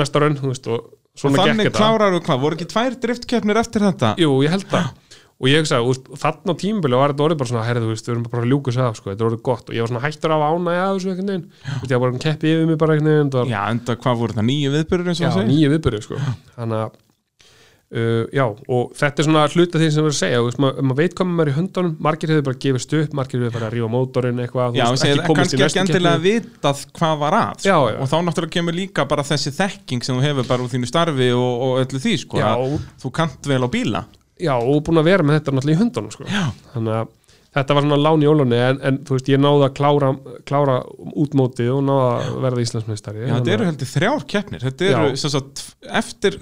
næsta 0.00 0.22
raun, 0.22 0.38
þú 0.40 0.48
veist, 0.48 0.70
og 0.72 0.86
svona 1.12 1.42
gekk 1.42 1.50
þannig 1.50 1.68
þetta. 1.68 1.78
klárar 1.78 2.14
við 2.14 2.24
hvað, 2.28 2.42
voru 2.46 2.58
ekki 2.58 2.68
tvær 2.72 2.98
driftkeppnir 3.04 3.60
eftir 3.60 3.84
þetta? 3.84 4.14
Jú, 4.22 4.32
ég 4.46 4.54
held 4.54 4.68
það 4.72 4.88
og 5.42 5.50
ég 5.50 5.58
hugsaði, 5.58 5.82
úst, 5.90 6.04
þarna 6.22 6.54
á 6.54 6.60
tímabili 6.62 6.94
var 7.00 7.10
þetta 7.12 7.24
orðið 7.26 7.38
bara 7.40 7.50
svona, 7.50 7.66
veist, 7.90 8.06
við 8.06 8.14
erum 8.14 8.26
bara 8.30 8.44
að 8.44 8.50
ljúka 8.52 8.70
sér 8.76 8.86
af 8.86 8.94
sko, 8.98 9.06
þetta 9.10 9.22
er 9.24 9.28
orðið 9.28 9.42
gott. 9.48 9.66
Og 9.66 9.74
ég 9.74 9.82
var 9.82 9.90
svona 9.90 10.04
hættur 10.06 10.34
af 10.36 10.42
ánægja 10.46 10.84
af 10.86 10.94
þessu 10.94 11.10
þú 11.18 11.20
veist, 11.26 11.90
ég 11.90 11.96
var 11.96 12.02
bara 12.04 12.14
að 12.14 12.22
keppi 12.22 12.46
yfir 12.52 12.66
mig 12.70 12.78
bara 12.78 12.94
veginn, 12.94 13.26
þetta 13.26 13.38
var 13.40 13.46
Já, 13.50 13.60
enda 13.74 13.90
hvað 14.04 14.14
voru 14.22 14.36
það, 14.38 14.46
nýju 14.52 14.70
viðbyrður 14.76 15.08
eins 15.10 15.18
og 15.18 15.24
já, 15.24 15.28
það 15.32 15.38
segir? 15.40 15.50
nýju 15.50 15.66
viðbyrju 15.74 16.02
sko. 16.06 16.14
þannig 16.54 16.78
að 16.78 16.90
uh, 17.92 18.24
já, 18.32 18.46
og 18.46 18.84
þetta 19.02 19.18
er 19.18 19.24
svona 19.28 19.42
hluta 19.50 19.76
því 19.82 19.88
sem 19.88 19.98
við 19.98 20.06
erum 20.06 20.14
að 20.14 20.22
segja, 20.22 20.38
þú 20.38 20.46
veist, 20.46 20.60
maður, 20.62 20.76
maður 20.86 20.98
veit 21.02 21.14
maður 21.26 21.42
er 21.42 21.50
í 21.50 21.56
höndunum 21.58 21.94
margir 22.06 22.30
hefur 22.32 22.46
bara 22.48 22.62
gefist 22.62 22.94
upp, 23.02 23.12
margir 23.18 23.38
hefur 23.42 23.56
bara 23.58 23.66
að 23.68 23.74
rífa 23.76 23.90
mótorinn 23.92 24.40
eitthvað, 24.46 24.78
Já, 24.78 24.86
þú 24.86 24.94
veist, 24.94 25.06
ekki 25.10 25.28
komist 25.28 25.52
í 25.52 25.54
næstu 25.58 25.76
Já, 34.42 34.54
og 34.58 34.80
búin 34.86 35.00
að 35.02 35.10
vera 35.10 35.26
með 35.26 35.38
þetta 35.40 35.56
náttúrulega 35.56 35.78
í 35.78 35.82
höndunum 35.82 36.14
sko. 36.14 36.28
Þannig 36.74 36.96
að 37.00 37.10
þetta 37.52 37.76
var 37.76 37.84
svona 37.86 37.98
lán 38.00 38.24
í 38.24 38.28
ólunni 38.30 38.58
en, 38.58 38.80
en 38.88 39.00
þú 39.06 39.16
veist, 39.18 39.28
ég 39.32 39.42
náði 39.42 39.66
að 39.66 39.74
klára, 39.76 40.12
klára 40.48 40.78
útmótið 41.24 41.72
og 41.74 41.82
náði 41.88 42.06
að 42.12 42.38
verða 42.46 42.64
Íslandsmeistari. 42.66 43.26
Já, 43.26 43.34
þetta 43.34 43.54
eru 43.56 43.68
heldur 43.68 43.90
þrjár 43.92 44.24
keppnir. 44.34 44.64
Þetta 44.64 44.88
eru, 44.88 45.10
sem 45.20 45.34
sagt, 45.34 45.64
eftir 46.00 46.38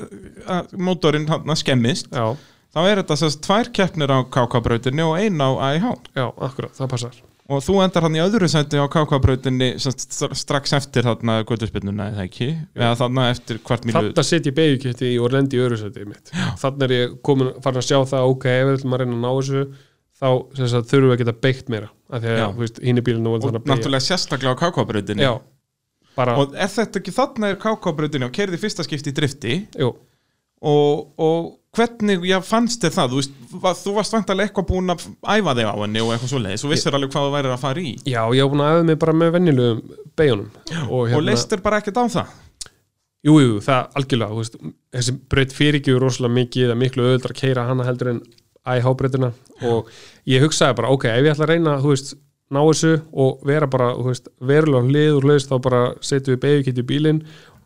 að 0.47 0.77
mótorinn 0.79 1.27
hann 1.31 1.59
skemmist 1.59 2.13
já, 2.15 2.29
þá 2.77 2.81
er 2.85 3.03
þetta 3.03 3.19
sem 3.19 3.35
sagt 3.35 3.45
tvær 3.49 3.73
keppnir 3.81 4.15
á 4.15 4.19
KK-brautinni 4.23 5.07
og 5.07 5.19
ein 5.19 5.43
á 5.43 5.51
AIH 5.71 5.91
já, 6.15 6.27
akkurat, 6.31 6.77
það 6.79 6.93
passar 6.95 7.21
og 7.51 7.63
þú 7.67 7.77
endar 7.85 8.07
hann 8.07 8.17
í 8.17 8.23
öðru 8.23 8.49
sæti 8.51 8.79
á 8.79 8.87
KK-brautinni 8.91 9.69
strax 9.81 10.75
eftir 10.79 11.07
þarna 11.09 11.41
götuspinnuna 11.49 12.09
eða 12.13 12.27
ekki, 12.29 12.49
eða 12.79 12.97
þarna 13.03 13.27
eftir 13.33 13.61
hvart 13.67 13.87
mílu 13.89 13.97
Þannig 13.99 14.21
að 14.23 14.29
setja 14.29 14.53
ég 14.53 14.57
beigjuketti 14.59 15.13
og 15.19 15.35
lendi 15.35 15.59
í 15.59 15.63
öðru 15.65 15.79
sæti 15.81 16.07
mitt. 16.09 16.33
Þannig 16.63 16.87
er 16.87 16.95
ég 16.97 17.17
komin 17.27 17.53
farin 17.65 17.83
að 17.83 17.89
sjá 17.89 17.99
það 18.13 18.35
ok, 18.35 18.47
ef 18.53 18.69
við 18.69 18.77
ætlum 18.79 18.97
að 18.97 19.03
reyna 19.03 19.17
að 19.17 19.25
ná 19.25 19.31
þessu 19.31 19.65
þá 20.21 20.29
sagt, 20.61 20.91
þurfum 20.93 21.09
við 21.09 21.17
að 21.17 21.23
geta 21.25 21.37
beikt 21.47 21.73
meira. 21.73 21.89
Af 22.11 22.23
því 22.25 22.37
að 22.37 22.85
hinn 22.85 23.01
í 23.01 23.07
bílinu 23.07 23.35
og 23.35 23.49
náttúrulega 23.59 24.05
sérstaklega 24.05 24.55
á 24.55 24.61
KK-brautinni 24.61 25.27
Já, 25.27 25.33
bara, 26.19 26.37
og 26.39 26.55
er 26.55 26.71
þetta 26.71 27.01
ekki 27.01 27.15
þarna 27.17 27.51
er 27.55 27.61
KK-brautinni 27.63 28.29
og 28.29 28.35
kerði 28.37 28.61
fyrsta 28.61 28.87
skipti 28.87 29.11
í 29.11 29.17
drifti. 29.17 29.59
Jú, 29.81 29.95
og, 30.61 31.09
og 31.21 31.49
hvernig 31.77 32.27
já, 32.27 32.39
fannst 32.43 32.83
þér 32.83 32.95
það, 32.97 33.13
þú, 33.13 33.21
veist, 33.21 33.83
þú 33.85 33.95
varst 33.97 34.15
vantarlega 34.17 34.51
eitthvað 34.51 34.69
búin 34.73 34.93
að 34.95 35.07
æfa 35.23 35.55
þig 35.57 35.71
á 35.71 35.75
henni 35.79 36.03
og 36.03 36.13
eitthvað 36.15 36.33
svo 36.33 36.43
leiðis 36.43 36.67
og 36.67 36.73
vissir 36.75 36.97
alveg 36.99 37.13
hvað 37.15 37.27
þú 37.27 37.35
værir 37.37 37.55
að 37.55 37.63
fara 37.63 37.83
í. 37.83 37.93
Já, 38.05 38.21
ég 38.35 38.43
hef 38.43 38.53
búin 38.53 38.65
að 38.65 38.75
efa 38.75 38.87
mig 38.89 39.01
bara 39.05 39.17
með 39.17 39.35
venjulegum 39.37 39.83
beigunum 40.19 40.87
og, 40.89 41.03
og 41.07 41.25
leist 41.25 41.53
þér 41.53 41.65
bara 41.65 41.81
ekkert 41.81 42.01
á 42.03 42.05
það? 42.17 42.39
Jú, 43.21 43.35
jú, 43.37 43.57
það 43.61 43.99
algjörlega, 44.01 44.37
veist, 44.41 44.59
þessi 44.97 45.15
braut 45.31 45.55
fyrirgjöður 45.55 46.07
rosalega 46.07 46.37
mikið, 46.39 46.73
er 46.73 46.81
miklu 46.81 47.09
að 47.13 47.31
keira 47.37 47.67
hana 47.69 47.85
heldur 47.85 48.15
en 48.15 48.23
IH-brautina 48.71 49.31
og 49.69 49.91
ég 50.29 50.43
hugsaði 50.45 50.79
bara, 50.81 50.93
ok, 50.95 51.07
ef 51.13 51.27
ég 51.27 51.35
ætla 51.35 51.47
að 51.47 51.53
reyna, 51.53 51.77
veist, 51.85 52.15
ná 52.51 52.63
þessu 52.65 52.95
og 53.13 53.45
vera 53.47 53.69
bara, 53.71 53.93
verulega 54.41 54.89
hlið 54.89 55.19
og 55.19 55.29
hlaust, 55.29 55.53
þá 55.53 55.63
bara 55.69 55.83
setjum 56.03 56.35
við 56.35 56.43
beigjukitt 56.47 56.81
í 56.81 56.87
bílinn 56.89 57.21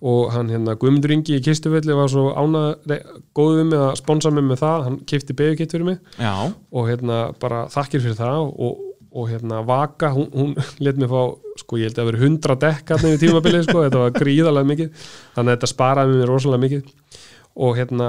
og 0.05 0.32
hann 0.34 0.50
hérna 0.52 0.74
Guðmundur 0.76 1.14
Ingi 1.14 1.38
í 1.38 1.44
kistufelli 1.44 1.94
var 1.96 2.11
svo 2.12 2.26
ánað 2.36 2.98
góð 3.36 3.55
við 3.61 3.68
mig 3.70 3.80
að 3.80 3.94
sponsa 4.02 4.32
mig 4.34 4.44
með 4.44 4.61
það, 4.61 4.82
hann 4.88 4.98
kifti 5.09 5.36
beigjukitt 5.38 5.72
fyrir 5.72 5.88
mig. 5.88 6.02
Já, 6.20 6.34
og 6.52 6.90
hérna 6.90 7.20
bara 7.40 7.64
þakkir 7.72 8.05
fyrir 8.05 8.18
það 8.18 8.50
og, 8.52 8.82
og 9.14 9.30
hérna 9.32 9.62
Vaka, 9.64 10.12
hún, 10.12 10.28
hún 10.34 10.52
let 10.84 11.00
mér 11.00 11.12
fá 11.12 11.22
sko 11.62 11.80
ég 11.80 11.88
held 11.88 12.02
að 12.02 12.11
vera 12.11 12.22
100 12.28 12.61
dekk 12.66 12.92
hann 12.92 13.09
yfir 13.09 13.20
tímabilið 13.24 13.66
sko, 13.68 13.80
þetta 13.86 14.05
var 14.05 14.16
gríðalega 14.18 14.70
mikið. 14.74 15.05
Þannig 15.36 15.50
að 15.50 15.57
þetta 15.57 15.70
sparaði 15.72 16.18
mér 16.18 16.32
rosalega 16.34 16.64
mikið. 16.66 17.20
Og 17.64 17.76
hérna 17.78 18.09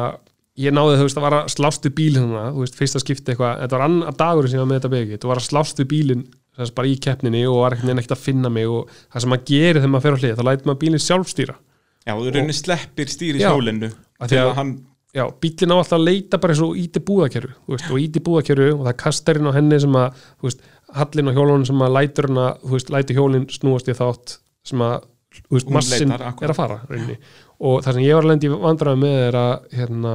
ég 0.60 0.76
náði 0.76 0.98
þú 1.00 1.06
veist 1.08 1.20
að 1.20 1.28
var 1.30 1.38
að 1.38 1.54
slást 1.54 1.88
við 1.88 1.94
bílinn 2.02 2.26
hana, 2.32 2.50
þú 2.56 2.66
veist, 2.66 2.80
fyrsta 2.80 3.02
skipti 3.04 3.32
eitthvað, 3.32 3.62
þetta 3.62 3.78
var 3.78 3.86
annar 3.88 4.18
dagur 4.20 4.50
sem 4.50 4.58
ég 4.58 4.64
var 4.64 4.72
með 4.72 4.82
þetta 4.82 4.92
begið, 4.94 5.22
þú 5.22 5.32
var 5.32 5.42
að 5.42 5.48
slást 5.50 5.80
við 5.82 5.90
bílinn 5.92 6.26
bara 6.76 6.88
í 6.88 6.96
keppninni 7.04 7.42
og 7.52 7.58
var 7.60 7.76
ekkert 7.76 8.14
að 8.16 8.22
finna 8.24 8.52
mig 8.52 8.70
og 8.72 8.92
það 9.12 9.24
sem 9.26 9.34
maður 9.34 9.50
gerir 9.50 9.82
þegar 9.82 9.92
maður 9.92 10.06
fer 10.06 10.16
á 10.16 10.20
hlið, 10.22 10.36
þá 10.38 10.46
lætur 10.48 10.70
maður 10.70 10.82
bílinn 10.86 11.04
sjálfstýra 11.04 11.58
já, 12.06 12.14
þú 12.14 12.28
rauninni 12.36 12.54
sleppir 12.58 13.08
stýri 13.12 13.42
hjólinu 13.56 13.90
að- 14.22 14.30
að 14.42 14.54
hann 14.60 14.74
já, 15.16 15.24
bílinn 15.42 15.72
á 15.74 15.78
alltaf 15.80 15.98
að 16.00 16.06
leita 16.06 16.38
bara 16.42 16.54
eins 16.54 16.62
og 16.66 16.76
íti 16.78 17.00
búðakerru 17.08 17.52
og 17.70 17.98
íti 18.02 18.22
búðakerru 18.24 18.70
og 18.76 18.84
það 18.86 18.94
er 18.94 19.00
kastarinn 19.04 19.48
á 19.50 19.56
henni 19.58 19.80
sem 19.80 19.92
að, 19.96 20.14
þú 20.40 20.50
veist, 20.50 20.62
hallin 20.96 21.30
á 21.32 21.36
hjólunum 21.36 21.66
sem 21.66 21.82
að 21.86 21.94
lætur 21.98 22.28
hana, 22.30 22.48
þú 22.64 22.72
veist, 22.78 22.90
lætur 22.94 23.16
hjólinn 23.20 23.48
snúast 23.50 23.88
í 23.90 23.96
þátt 23.98 24.38
sem 24.66 24.80
að 24.86 25.02
þú 25.50 25.58
veist, 25.58 25.70
massin 25.76 26.12
er 26.16 26.52
að 26.52 26.56
fara 26.56 26.82
rauninni. 26.90 27.18
og 27.60 27.82
það 27.84 27.94
sem 27.94 28.04
ég 28.04 28.14
var 28.16 28.24
að 28.24 28.30
lendi 28.34 28.50
vandræði 28.52 29.00
með 29.00 29.18
er 29.28 29.38
að 29.40 29.54
hérna, 29.80 30.14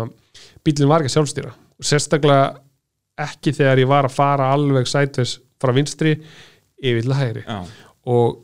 bílinn 0.65 0.89
var 0.89 1.01
ekki 1.01 1.11
að 1.11 1.17
sjálfstýra. 1.17 1.53
Og 1.81 1.85
sérstaklega 1.89 2.59
ekki 3.21 3.53
þegar 3.57 3.79
ég 3.81 3.89
var 3.89 4.05
að 4.05 4.13
fara 4.17 4.51
alveg 4.55 4.87
sætvis 4.89 5.39
frá 5.61 5.73
vinstri 5.77 6.15
yfir 6.83 7.03
til 7.05 7.15
hægri. 7.17 7.45
Já, 7.47 7.65
og 8.07 8.39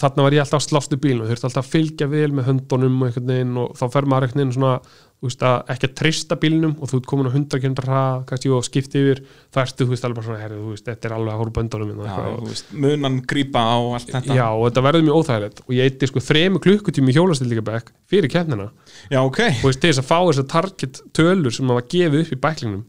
þarna 0.00 0.26
var 0.26 0.36
ég 0.36 0.44
alltaf 0.44 0.60
að 0.60 0.68
slást 0.68 0.94
í 0.94 1.00
bílnum 1.00 1.28
þurfti 1.30 1.48
alltaf 1.48 1.64
að 1.64 1.72
fylgja 1.74 2.10
vel 2.10 2.30
með 2.34 2.48
höndunum 2.50 3.00
og, 3.00 3.10
einhvern 3.10 3.30
veginn, 3.30 3.58
og 3.62 3.74
þá 3.78 3.84
fer 3.94 4.08
maður 4.10 4.28
einhvern 4.28 4.42
veginn 4.42 4.56
svona 4.56 4.76
þú 5.24 5.30
veist, 5.30 5.44
að 5.48 5.70
ekki 5.72 5.88
að 5.88 5.94
treysta 5.96 6.36
bílnum 6.36 6.72
og 6.76 6.90
þú 6.90 6.98
ert 6.98 7.06
komin 7.08 7.28
á 7.28 7.32
100 7.32 7.60
km 7.62 7.76
hrað, 7.80 8.24
kannski 8.28 8.50
og 8.52 8.64
skipti 8.66 9.00
yfir 9.00 9.22
þá 9.54 9.60
ertu, 9.62 9.86
þú 9.86 9.94
veist, 9.94 10.06
alveg 10.08 10.26
svona, 10.26 10.40
herri, 10.42 10.58
þú 10.60 10.72
veist, 10.74 10.88
þetta 10.90 11.08
er 11.08 11.14
alveg 11.16 11.32
að 11.32 11.40
hóru 11.40 11.54
böndunum 11.56 11.88
minna, 11.88 12.08
já, 12.10 12.34
þú 12.34 12.50
veist, 12.50 12.74
munan 12.84 13.16
grípa 13.30 13.62
á 13.64 13.76
allt 13.80 14.10
þetta. 14.10 14.36
Já, 14.36 14.44
og 14.50 14.66
þetta 14.66 14.84
verður 14.84 15.06
mjög 15.06 15.20
óþægilegt. 15.22 15.62
Og 15.64 15.76
ég 15.78 15.88
eitti 15.88 16.10
sko 16.10 16.24
þremu 16.24 16.60
klukkutími 16.66 17.14
í 17.14 17.16
hjólastillíkabæk 17.16 17.88
fyrir 18.12 18.32
keppnina. 18.34 18.68
Já, 19.08 19.22
ok, 19.22 19.40
og 19.62 19.70
veist, 19.70 19.80
til 19.80 19.94
þess 19.94 20.02
að 20.02 20.10
fá 20.10 20.18
þessar 20.18 20.50
target 20.52 21.00
tölur 21.16 21.56
sem 21.56 21.70
maður 21.70 21.88
gefið 21.94 22.26
upp 22.26 22.36
í 22.36 22.40
bæklingnum. 22.44 22.84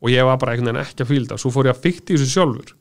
Og 0.00 0.12
ég 0.12 0.28
var 0.28 0.36
bara 0.40 0.52
einhvern 0.52 0.74
veginn 0.74 0.84
ekki 0.84 1.04
að 1.06 1.14
fílda 1.14 1.40
svo 1.40 1.52
fór 1.52 1.70
ég 1.70 1.76
að 1.76 1.82
fykti 1.86 2.16
þessu 2.16 2.28
sjálfur 2.34 2.76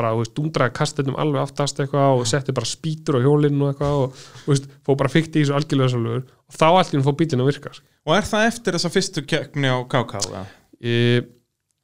bara, 0.00 0.12
þú 0.16 0.24
veist, 0.24 0.34
dundraði 0.38 0.76
kastinum 0.80 1.18
alveg 1.20 1.44
aftast 1.44 1.82
eitthvað 1.84 2.18
og 2.18 2.28
setti 2.28 2.56
bara 2.56 2.68
spýtur 2.68 3.20
á 3.20 3.24
hjólinn 3.24 3.60
og 3.62 3.72
eitthvað 3.72 4.04
og, 4.04 4.22
þú 4.44 4.54
veist, 4.54 4.70
fór 4.86 5.00
bara 5.02 5.12
fykti 5.12 5.40
í 5.40 5.44
þessu 5.44 5.58
algjörlega 5.60 5.94
sjálfur 5.94 6.24
og 6.24 6.58
þá 6.58 6.66
allt 6.70 6.94
í 6.94 6.98
hún 6.98 7.06
fór 7.06 7.18
bílinn 7.20 7.44
að 7.44 7.52
virka 7.52 7.74
sko. 7.76 7.86
og 8.08 8.16
er 8.16 8.30
það 8.32 8.46
eftir 8.48 8.78
þessa 8.78 8.94
fyrstu 8.96 9.26
keppni 9.28 9.70
á 9.70 9.78
KK 9.84 10.24
eða? 10.24 10.42
ég, 10.90 11.30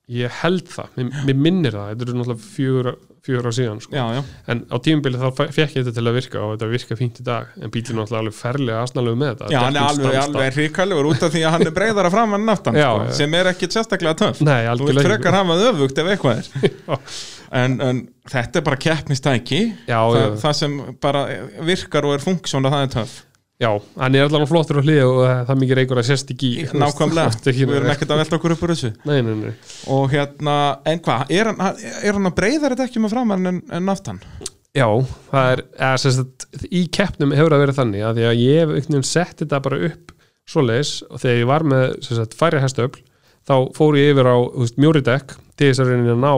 ég 0.07 0.31
held 0.43 0.69
það, 0.70 0.89
mér, 1.01 1.12
mér 1.27 1.39
minnir 1.49 1.74
það. 1.74 1.87
Þetta 1.93 2.05
eru 2.07 2.16
náttúrulega 2.20 2.45
fjögur, 2.47 2.89
fjögur 3.27 3.49
á 3.51 3.53
síðan 3.57 3.81
sko. 3.83 3.97
já, 3.97 4.05
já, 4.15 4.20
en 4.53 4.61
á 4.70 4.77
tímubili 4.87 5.19
þá 5.19 5.27
fe- 5.35 5.47
fekk 5.57 5.73
ég 5.74 5.87
þetta 5.87 5.95
til 5.97 6.05
að 6.07 6.15
virka 6.20 6.43
og 6.45 6.53
þetta 6.55 6.69
virka 6.70 6.99
fínt 7.01 7.19
í 7.19 7.24
dag. 7.27 7.49
En 7.59 7.73
bílinn 7.74 7.91
er 7.91 7.99
náttúrulega 7.99 8.23
alveg 8.23 8.37
ferlega 8.39 8.83
aðsnalegu 8.85 9.19
með 9.19 9.33
þetta. 9.33 9.51
Já, 9.51 9.59
hann 9.65 9.77
er 9.81 9.87
alveg, 9.89 10.19
alveg 10.23 10.55
hrikalegur 10.61 11.09
út 11.11 11.27
af 11.27 11.35
því 11.35 11.43
að 11.43 11.55
hann 11.57 11.66
er 11.66 11.74
breyðara 11.81 12.12
fram 12.15 12.37
en 12.39 12.47
Já, 12.85 12.87
sko, 12.93 13.05
já. 13.09 13.12
sem 13.19 13.35
er 13.41 13.51
ekkit 13.51 13.78
sérstaklega 13.78 14.15
töff. 14.23 14.41
Nei, 14.47 14.61
þú 14.95 15.03
ekki. 15.03 15.09
frekar 15.11 15.39
hafa 15.41 15.59
öfugt 15.73 15.99
ef 16.05 16.12
eitthvað 16.15 16.39
er. 16.39 16.53
En, 17.57 17.77
en 17.81 17.99
þetta 18.27 18.59
er 18.59 18.65
bara 18.66 18.77
keppnistæki. 18.83 19.61
Það, 19.87 20.16
það 20.43 20.55
sem 20.59 20.73
bara 21.01 21.20
virkar 21.62 22.05
og 22.09 22.16
er 22.16 22.24
funksjón 22.24 22.66
og 22.66 22.74
það 22.74 22.83
er 22.87 22.91
töff 22.97 23.12
Já, 23.57 23.70
hann 23.97 24.16
er 24.19 24.27
allavega 24.27 24.51
flottur 24.51 24.78
á 24.78 24.85
hlið 24.85 24.99
og 25.07 25.20
það 25.24 25.53
er 25.55 25.61
mikið 25.62 25.78
reykur 25.78 26.01
að 26.03 26.09
sérst 26.11 26.33
ekki 26.35 26.49
í 26.51 26.65
nákvæmlega, 26.77 27.39
við 27.47 27.70
erum 27.78 27.93
ekkert 27.95 28.11
að 28.12 28.20
velta 28.20 28.37
okkur 28.37 28.53
upp 28.53 28.65
úr 28.66 28.73
þessu. 28.74 28.91
Nei, 29.09 29.20
nei, 29.24 29.33
nei. 29.41 29.55
Og 29.95 30.11
hérna, 30.12 30.57
en 30.93 31.01
hvað, 31.07 31.33
er 31.33 31.49
er 31.49 32.19
hann 32.19 32.28
að 32.28 32.37
breyðar 32.37 32.74
þetta 32.74 32.89
ekki 32.91 33.01
með 33.01 33.15
framann 33.15 33.49
en, 33.49 33.62
en 33.73 33.89
aftan? 33.95 34.20
Já, 34.77 34.91
það 35.31 35.55
er, 35.55 35.62
eða, 35.78 36.03
sem 36.03 36.15
sagt, 36.19 36.47
í 36.69 36.83
keppnum 36.93 37.33
hefur 37.33 37.55
það 37.55 37.65
verið 37.65 37.78
þannig 37.81 38.05
að 38.05 38.20
því 38.20 38.28
að 38.28 38.43
ég 38.43 38.61
hef 38.61 38.74
einhvern 38.74 38.99
veginn 38.99 39.09
sett 39.09 39.41
þetta 39.41 39.62
bara 39.65 39.81
upp 39.89 40.12
svoleiðis 40.47 40.93
og 41.09 41.23
þegar 41.23 41.41
ég 41.41 41.51
var 41.51 41.66
með 41.73 41.85
sem 42.05 42.20
sagt, 42.20 42.37
færi 42.37 42.61
hestöfl 42.61 43.01
þá 43.47 43.55
fór 43.78 43.97
ég 43.97 44.12
yfir 44.12 44.28
á 44.28 44.37
þú 44.37 44.66
veist, 44.66 44.81
mjóri 44.85 45.03
dekk 45.07 45.37
til 45.57 45.70
þess 45.70 45.83
að 45.83 45.93
reyna 45.95 46.12
að 46.12 46.23
ná 46.27 46.35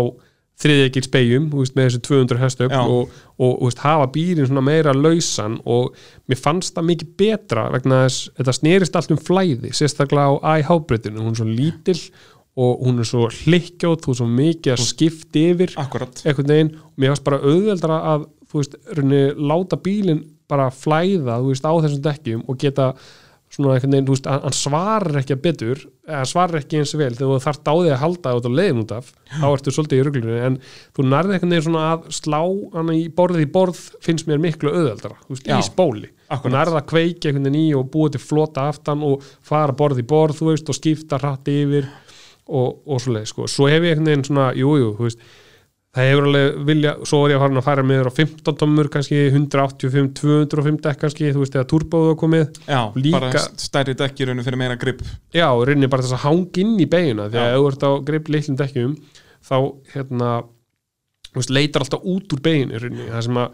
þriðegir 0.59 1.07
spegjum 1.07 1.51
veist, 1.53 1.77
með 1.77 1.87
þessu 1.89 2.01
200 2.09 2.41
hestöfl 2.43 2.75
Já. 2.75 2.81
og, 2.83 3.13
og, 3.39 3.53
veist, 3.63 3.83
hafa 3.85 4.09
bílinn 4.15 4.49
svona 4.49 4.65
meira 4.67 4.95
lausan 4.97 5.61
og 5.69 5.95
mér 6.31 6.41
fannst 6.41 6.75
það 6.75 6.89
mikið 6.91 7.13
betra 7.23 7.69
vegna 7.75 8.01
þess, 8.07 8.33
þetta 8.41 8.57
snerist 8.57 8.99
allt 8.99 9.15
um 9.15 9.21
flæði 9.29 9.71
sérstaklega 9.77 10.35
á 10.43 10.59
iHábreytinu, 10.59 11.23
hún 11.23 11.37
er 11.37 11.41
svo 11.43 11.49
lítil 11.49 12.01
og 12.59 12.83
hún 12.83 12.99
er 12.99 13.07
svo 13.07 13.29
hlikkjóð, 13.31 14.01
þú 14.03 14.11
er 14.11 14.19
svo 14.19 14.27
mikið 14.33 14.75
að 14.75 14.83
skipta 14.83 15.45
yfir 15.53 15.77
akkurat 15.79 16.25
einhvern 16.25 16.51
veginn. 16.51 16.73
Og 16.83 16.99
mér 16.99 17.13
varst 17.15 17.27
bara 17.29 17.39
auðveldra 17.39 17.99
að 18.17 18.27
þú 18.51 18.63
veist, 18.63 18.77
raunni, 18.99 19.23
láta 19.39 19.79
bílinn 19.85 20.25
bara 20.51 20.67
flæða, 20.75 21.39
þú 21.39 21.53
veist, 21.53 21.69
á 21.69 21.73
þessum 21.77 22.03
dekkjum 22.09 22.43
og 22.49 22.59
geta 22.59 22.89
svona 23.53 23.75
einhvern 23.75 23.95
veginn, 23.95 24.07
þú 24.09 24.15
veist, 24.15 24.29
hann 24.29 24.57
svarar 24.57 25.19
ekki 25.23 25.35
að 25.35 25.41
betur, 25.47 25.81
svarar 26.29 26.61
ekki 26.61 26.81
eins 26.83 26.93
vel. 26.99 27.11
Þegar 27.17 27.31
þú 27.33 27.39
þarft 27.47 27.71
á 27.71 27.75
því 27.75 27.93
að 27.95 28.03
halda 28.03 28.35
út 28.39 28.49
á 28.49 28.53
leiðin 28.59 28.83
út 28.83 28.95
af 28.99 29.09
þá 29.33 29.47
ertu 29.49 29.75
svolítið 29.75 29.99
í 30.03 30.05
ruglunni, 30.09 30.39
en 30.45 30.59
þú 30.97 31.07
nærði 31.09 31.35
einhvern 31.37 31.55
veginn 31.55 31.67
svona 31.69 31.87
að 31.95 32.07
slá 32.19 32.41
hann 32.77 32.93
í 32.95 33.01
borðið 33.19 33.47
í 33.47 33.51
borð 33.57 33.81
finnst 34.05 34.29
mér 34.29 34.43
miklu 34.45 34.75
þú 34.75 35.33
veist, 35.33 35.49
í 35.49 35.61
spóli. 35.65 36.13
Þú 36.29 36.53
nærði 36.53 36.81
að 36.83 36.89
kveiki 36.93 37.31
einhvern 37.31 37.49
veginn 37.49 37.61
í 37.63 37.75
og 37.79 37.89
búið 37.95 38.19
til 38.19 38.25
flota 38.27 38.69
aftan 38.69 39.05
og 39.09 39.25
fara 39.41 39.77
borð 39.77 40.05
í 40.05 40.09
borð, 40.09 40.43
þú 40.43 40.53
veist, 40.53 40.69
og 40.69 40.77
skipta 40.77 41.21
hratt 41.23 41.49
yfir 41.49 41.89
og, 42.49 42.83
og 42.85 43.01
svoleið, 43.01 43.31
sko, 43.33 43.49
svo 43.49 43.69
hef 43.73 43.81
ég 43.81 43.97
einhvern 43.97 44.13
veginn 44.13 44.29
svona, 44.29 44.51
jú, 44.57 44.77
jú, 44.81 44.93
þú 44.99 45.09
veist 45.09 45.25
það 45.97 46.09
hefur 46.11 46.27
alveg 46.29 46.59
vilja, 46.69 46.93
svo 47.09 47.21
er 47.25 47.33
ég 47.33 47.39
að 47.39 47.45
fara 47.47 47.61
að 47.63 47.67
færa 47.69 47.85
með 47.89 48.09
á 48.09 48.13
15 48.19 48.59
tommur, 48.61 48.89
kannski 48.93 49.21
185 49.33 50.11
205 50.21 50.81
dekk 50.85 51.01
kannski, 51.05 51.31
þú 51.33 51.43
veist, 51.43 51.57
eða 51.57 51.69
turbóðu 51.73 52.13
að 52.13 52.19
komið, 52.21 52.61
já, 52.69 52.81
Líka- 52.99 53.21
bara 53.23 53.43
stærri 53.65 53.95
dekkjurinu 53.99 54.45
fyrir 54.45 54.61
meira 54.61 54.77
grip. 54.77 55.01
Já, 55.35 55.49
reynir 55.65 55.89
bara 55.89 56.03
þess 56.05 56.19
að 56.19 56.25
hanga 56.29 56.63
inn 56.63 56.77
í 56.79 56.87
beiguna, 56.93 57.29
því 57.33 57.41
að 57.41 57.51
ef 57.55 57.59
þú 57.59 57.73
ert 57.73 57.89
á 57.89 57.91
greip 58.11 58.29
litlum 58.29 58.61
dekkjum, 58.61 58.95
þá 59.49 59.57
hérna, 59.95 60.31
þú 61.33 61.41
veist, 61.41 61.51
leitar 61.57 61.83
alltaf 61.87 62.05
út 62.05 62.33
úr 62.37 62.41
beiginu, 62.45 62.79
það 63.09 63.23
sem 63.29 63.41
að 63.43 63.49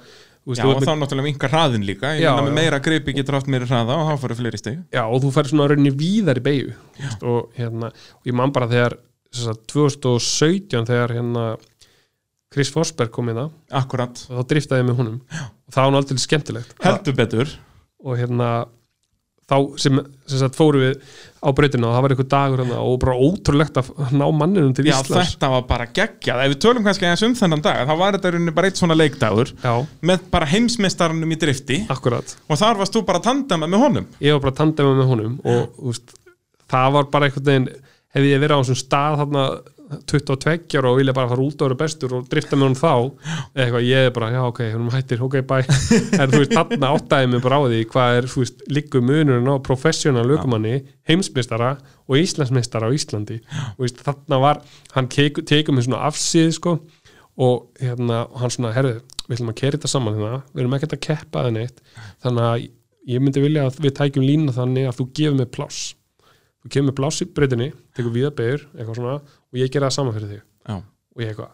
veist, 0.44 0.60
já, 0.60 0.66
og 0.68 0.74
með, 0.82 0.88
þá 0.90 0.94
náttúrulega 1.00 1.28
minkar 1.30 1.50
hraðin 1.54 1.86
líka 1.88 2.10
Já, 2.20 2.34
meira 2.52 2.78
gripi 2.84 3.14
getur 3.16 3.38
haft 3.38 3.46
meira 3.48 3.64
hraða 3.64 3.94
og 3.96 4.10
þá 4.10 4.20
fyrir 4.26 4.36
fleiri 4.42 4.58
stig. 4.60 4.82
Já, 4.92 5.04
og 5.06 5.22
þú 5.22 5.30
fær 5.32 5.48
svona 5.48 5.68
reynir 5.70 5.94
víðar 5.96 6.36
í 6.36 6.44
beigju, 6.44 6.74
og 7.22 7.54
hérna 7.56 7.88
og 7.94 8.26
ég 8.28 8.34
man 8.36 8.52
bara 8.52 8.68
þegar, 8.68 8.98
þess 9.34 9.48
að 9.54 9.62
2017 9.72 10.84
þegar 10.90 11.14
hérna 11.16 11.46
Chris 12.54 12.70
Forsberg 12.72 13.10
kom 13.14 13.32
í 13.32 13.34
það 13.36 13.50
akkurat, 13.82 14.24
og 14.30 14.38
þá 14.38 14.48
driftaði 14.54 14.84
ég 14.84 14.88
með 14.90 15.00
honum. 15.02 15.18
Og 15.42 15.74
það 15.74 15.90
var 15.90 16.00
aldrei 16.00 16.22
skemmtilegt. 16.22 16.74
Heldur 16.84 17.18
betur. 17.18 17.54
Og 18.04 18.18
hérna 18.20 18.50
þá 19.50 19.56
sem, 19.80 19.98
sem 20.28 20.40
sagt, 20.40 20.56
fóru 20.56 20.80
við 20.80 20.94
á 21.44 21.48
breytina 21.56 21.88
og 21.90 21.94
það 21.94 22.04
var 22.04 22.14
einhver 22.14 22.28
dagur 22.32 22.62
hérna, 22.62 22.78
og 22.80 22.94
bara 23.02 23.16
ótrúlegt 23.20 23.80
að 23.80 23.90
ná 24.16 24.24
manninum 24.32 24.72
til 24.76 24.86
já, 24.88 24.94
Íslands. 24.96 25.34
þetta 25.34 25.50
var 25.52 25.66
bara 25.68 25.86
geggjað. 25.98 26.42
Ef 26.44 26.52
við 26.54 26.60
tölum 26.64 26.86
kannski 26.86 27.08
aðeins 27.08 27.24
um 27.28 27.34
þennan 27.42 27.64
dag 27.64 27.82
þá 27.84 27.92
var 28.00 28.16
þetta 28.16 28.30
í 28.30 28.34
rauninni 28.36 28.54
bara 28.56 28.70
eitt 28.70 28.80
svona 28.80 28.96
leikdagur 28.96 29.52
já, 29.52 29.72
með 30.00 30.24
bara 30.32 30.48
heimsmeistarunum 30.48 31.36
í 31.36 31.40
drifti. 31.44 31.80
Akkurat. 31.92 32.36
Og 32.48 32.60
þar 32.60 32.80
varst 32.80 32.96
þú 32.96 33.04
bara 33.10 33.20
að 33.20 33.28
tandema 33.28 33.68
með 33.68 33.84
honum. 33.84 34.08
Ég 34.24 34.38
var 34.38 34.46
bara 34.46 34.54
að 34.54 34.60
tandema 34.62 34.96
með 35.00 35.12
honum 35.12 35.36
og 35.44 35.84
úst, 35.92 36.16
það 36.72 36.96
var 36.96 37.12
bara 37.12 37.28
einhvern 37.28 37.50
veginn 37.50 37.70
hefði 38.14 38.32
ég 38.32 38.44
verið 38.46 38.56
á 38.56 38.60
þessum 38.62 38.80
stað 38.80 39.20
þarna 39.20 39.46
22 40.10 40.78
ára 40.80 40.90
og 40.90 40.98
vilja 41.00 41.14
bara 41.16 41.30
fara 41.30 41.44
út 41.44 41.60
og 41.60 41.68
vera 41.68 41.78
bestur 41.84 42.16
og 42.18 42.26
drifta 42.30 42.58
með 42.58 42.66
honum 42.66 42.78
þá. 42.80 42.92
Eða 43.54 43.64
eitthvað, 43.64 43.86
ég 43.88 44.08
er 44.08 44.14
bara, 44.16 44.32
já 44.34 44.42
ok, 44.48 44.60
hún 44.74 44.90
hættir, 44.94 45.24
ok, 45.26 45.38
bye. 45.50 45.78
En 46.20 46.34
þú 46.34 46.42
veist, 46.42 46.56
þarna 46.56 46.92
áttaði 46.96 47.30
mig 47.32 47.44
bara 47.44 47.60
á 47.60 47.62
því 47.66 47.80
hvað 47.94 48.18
er, 48.18 48.28
þú 48.32 48.44
veist, 48.44 48.66
líku 48.78 49.04
munurinn 49.04 49.50
á 49.50 49.56
professional 49.64 50.26
lögumanni, 50.28 50.82
heimsmeistara 51.08 51.76
og 52.08 52.20
Íslandsmeistara 52.20 52.90
á 52.90 52.94
Íslandi. 52.96 53.40
Og 53.76 53.86
veist, 53.86 54.04
þarna 54.04 54.42
var, 54.42 54.62
hann 54.96 55.10
tekur 55.10 55.74
mig 55.74 55.88
svona 55.88 56.04
afsið, 56.10 56.52
sko 56.58 56.78
og 57.34 57.82
hérna, 57.82 58.24
hann 58.38 58.52
svona, 58.52 58.70
herðu, 58.76 59.00
við 59.26 59.38
ætlum 59.38 59.52
að 59.52 59.60
kera 59.60 59.78
þetta 59.78 59.90
saman 59.90 60.16
hérna, 60.18 60.40
við 60.52 60.64
erum 60.64 60.76
ekkert 60.76 60.96
að 60.96 61.04
keppa 61.08 61.44
það 61.46 61.56
neitt 61.56 61.82
þannig 62.22 62.48
að 62.48 62.66
ég 63.10 63.22
myndi 63.24 63.44
vilja 63.44 63.66
að 63.68 63.78
við 63.84 63.94
tækjum 63.98 64.26
lína 64.26 64.54
þannig 64.56 64.88
að 64.88 64.98
þú 65.00 65.06
gefur 65.18 65.38
mig 65.40 65.50
pláss 65.54 65.80
þú 66.64 66.72
kemur 66.72 66.96
í 66.96 67.26
breytinni 67.36 67.70
tekur 67.94 68.12
viða 68.14 68.30
begur, 68.34 68.62
eitthvað 68.74 68.98
svona 68.98 69.14
og 69.20 69.60
ég 69.60 69.70
gera 69.72 69.90
það 69.90 69.96
saman 69.98 70.14
fyrir 70.16 70.30
þig 70.32 70.40
já, 70.40 70.76
og 70.80 71.22
ég 71.24 71.32
eitthvað, 71.32 71.50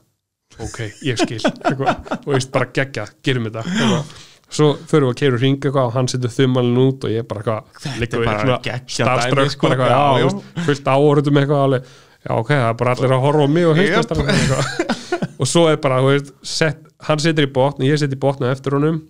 ok, 0.66 0.78
ég 1.08 1.18
skil 1.20 1.40
eitthvað, 1.50 2.12
og 2.20 2.28
veist 2.34 2.52
bara 2.54 2.68
gegja, 2.78 3.06
gerum 3.26 3.48
þetta 3.48 3.64
eitthvað. 3.66 4.12
svo 4.50 4.68
förum 4.90 5.10
við 5.10 5.14
að 5.14 5.18
keira 5.22 5.40
hring 5.42 5.58
eitthvað 5.58 5.88
og 5.90 5.96
hann 5.98 6.10
setur 6.10 6.34
þumalinn 6.36 6.80
út 6.84 7.06
og 7.08 7.14
ég 7.14 7.26
bara 7.30 7.42
eitthvað 7.42 7.98
liggur 8.02 8.24
bara 8.26 8.44
svona 8.44 8.60
geggjað 8.68 8.94
starfströkk 8.96 9.42
dæmi, 9.42 9.54
sko. 9.56 9.66
bara 9.66 9.76
eitthvað, 9.76 9.90
Já, 9.90 10.22
já, 10.22 10.30
já. 10.30 10.64
fullt 10.68 10.90
áhörðum 10.94 11.42
eitthvað 11.42 11.64
alveg, 11.66 11.92
já 12.26 12.32
ok, 12.38 12.50
það 12.54 12.68
er 12.70 12.80
bara 12.84 12.94
allir 12.96 13.16
að 13.18 13.24
horfa 13.26 13.46
á 13.46 13.48
mig 13.50 13.66
og 13.70 13.80
heimsmestar 13.80 14.18
og 15.40 15.48
svo 15.48 15.66
er 15.70 15.78
bara, 15.82 16.02
þú 16.04 16.14
veist, 16.14 16.34
set, 16.46 16.82
hann 17.08 17.22
setur 17.22 17.46
í 17.48 17.52
botn 17.58 17.82
og 17.82 17.88
ég 17.90 17.98
setur 18.02 18.18
í 18.18 18.22
botn 18.26 18.46
á 18.46 18.52
eftir 18.54 18.76
honum 18.78 19.02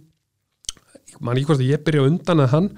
man 1.20 1.36
ekki 1.36 1.50
hvort 1.50 1.60
að 1.60 1.68
ég 1.74 1.82
byrja 1.84 2.04
undan 2.08 2.40
eða 2.46 2.52
hann 2.54 2.68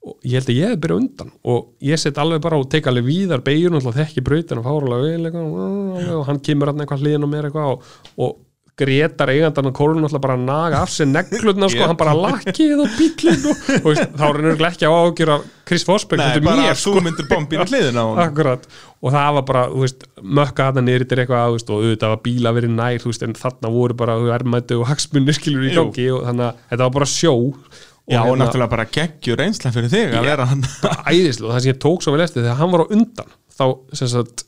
og 0.00 0.16
ég 0.24 0.38
held 0.40 0.50
að 0.50 0.58
ég 0.58 0.70
hef 0.72 0.82
byrjað 0.82 1.00
undan. 1.02 1.32
Og 1.52 1.72
ég 1.84 2.00
set 2.00 2.20
alveg 2.20 2.44
bara 2.44 2.60
og 2.60 2.68
tek 2.72 2.86
alveg 2.88 3.08
víðar 3.08 3.42
beigjun 3.44 3.76
og 3.80 3.90
þekki 3.96 4.24
brautin 4.24 4.62
og 4.62 4.68
fárulega 4.68 5.08
vel 5.10 6.14
og 6.14 6.22
hann 6.28 6.40
kemur 6.44 6.72
hann 6.72 6.80
eitthvað 6.84 7.04
hliðin 7.04 7.26
á 7.26 7.28
mér 7.28 7.50
eitthvað 7.50 7.74
og, 7.74 7.90
og 8.16 8.38
Gretar 8.80 9.28
eigandan 9.28 9.68
og 9.68 9.74
kórun 9.76 10.06
alltaf 10.06 10.22
bara 10.24 10.36
að 10.38 10.44
naga 10.46 10.78
af 10.80 10.92
sér 10.92 11.08
neglutna 11.10 11.68
sko, 11.68 11.82
hann 11.90 11.98
bara 12.00 12.14
lakkið 12.16 12.78
og 12.80 12.94
bílinn 12.96 13.42
og, 13.50 13.64
og 13.76 13.88
veist, 13.90 14.14
þá 14.16 14.24
er 14.28 14.38
hann 14.46 14.64
ekki 14.70 14.88
á 14.88 14.92
ágjur 14.94 15.32
af 15.34 15.44
Chris 15.68 15.84
Forsberg, 15.86 16.22
nei, 16.22 16.40
bara 16.46 16.62
mér 16.62 16.72
að 16.72 16.80
þú 16.80 17.02
myndir 17.04 17.28
bombina 17.28 17.66
hliðina 17.68 18.00
á 18.00 18.06
honum. 18.08 18.22
Akkurat, 18.24 18.64
og 19.04 19.14
það 19.14 19.36
var 19.36 19.46
bara, 19.50 19.66
þú 19.74 19.84
veist, 19.84 20.08
mökka 20.40 20.70
þarna 20.70 20.86
niður 20.86 21.04
yfir 21.06 21.22
eitthvað, 21.24 21.58
veist, 21.58 21.70
og 21.74 21.84
auðvitað 21.84 22.14
var 22.14 22.24
bíla 22.24 22.54
verið 22.56 22.74
nær, 22.78 22.98
þú 23.04 23.12
veist, 23.12 23.26
en 23.26 23.38
þarna 23.42 23.74
voru 23.76 24.00
bara 24.00 24.16
ermættu 24.38 24.80
og 24.80 24.88
hagsmunni 24.90 25.36
skilur 25.36 25.68
í 25.68 25.76
gangi 25.76 26.08
og 26.16 26.24
þannig 26.30 26.48
að 26.48 26.66
þetta 26.72 26.84
var 26.86 26.96
bara 26.96 27.10
sjó. 27.18 27.36
og 27.36 27.86
já, 28.10 28.20
og 28.20 28.28
hérna, 28.28 28.44
náttúrulega 28.44 28.72
bara 28.74 28.86
geggjur 28.96 29.42
einslega 29.44 29.74
fyrir 29.76 29.92
þig 29.92 30.16
að 30.18 30.28
vera 30.28 30.46
hann. 30.50 30.66
æðislu 31.10 31.48
og 31.48 31.54
það 31.54 31.64
sem 31.64 31.72
ég 31.72 31.80
tók 31.86 32.04
svo 32.04 32.14
vel 32.16 32.24
eftir 32.26 32.44
þegar 32.44 32.60
hann 32.60 32.74
var 32.74 32.84
á 32.84 32.92
undan 32.96 33.32
þá 33.56 33.64
sagt 34.02 34.44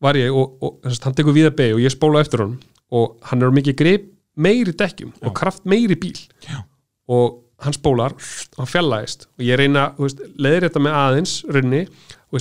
var 0.00 0.16
ég 0.16 0.32
og, 0.32 0.56
og 0.64 0.88
sagt, 0.88 1.04
hann 1.08 1.18
tekur 1.18 1.36
við 1.36 1.50
að 1.50 1.58
beig 1.60 1.76
og 1.76 1.84
ég 1.84 1.92
spóla 1.94 2.22
eftir 2.24 2.44
honum 2.44 2.58
og 2.90 3.18
hann 3.30 3.44
er 3.44 3.54
mikið 3.54 3.78
grip 3.78 4.08
meiri 4.40 4.72
dekkjum 4.72 5.12
og 5.26 5.34
kraft 5.36 5.66
meiri 5.68 5.98
bíl. 6.00 6.16
Já. 6.46 6.62
og 7.10 7.40
hann 7.60 7.76
spólar 7.76 8.14
hann 8.56 8.70
fjallaðist 8.70 9.26
og 9.36 9.44
ég 9.44 9.58
reyna 9.60 9.90
leiðir 10.00 10.68
þetta 10.68 10.82
með 10.86 10.98
aðeins 11.02 11.34
runni 11.50 11.82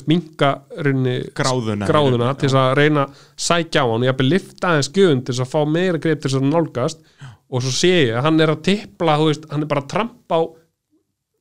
minka 0.08 0.52
runni 0.86 1.16
Gráðuna. 1.34 1.88
gráðuna 1.90 2.34
til 2.38 2.46
þess 2.48 2.60
að 2.62 2.76
reyna 2.78 3.06
sækja 3.36 3.84
á 3.84 3.86
hann 3.90 4.04
og 4.04 4.06
ég 4.06 4.14
hafði 4.14 4.28
lifta 4.30 4.72
aðeins 4.72 4.90
skjöfun 4.92 5.24
til 5.26 5.34
þess 5.34 5.46
að 5.46 5.54
fá 5.56 5.60
meira 5.66 6.02
grip 6.02 6.22
til 6.22 6.30
þess 6.30 6.40
að 6.40 6.50
nálgast 6.54 7.02
og 7.50 7.66
svo 7.66 7.74
sé 7.74 7.94
ég 8.10 8.16
að 8.18 8.26
hann 8.28 8.42
er 8.44 8.54
að 8.54 8.64
tippla 8.70 9.18
veist, 9.24 9.48
hann 9.52 9.66
er 9.66 9.72
bara 9.72 9.86
að 9.86 9.92
trampa 9.96 10.40
á 10.40 10.42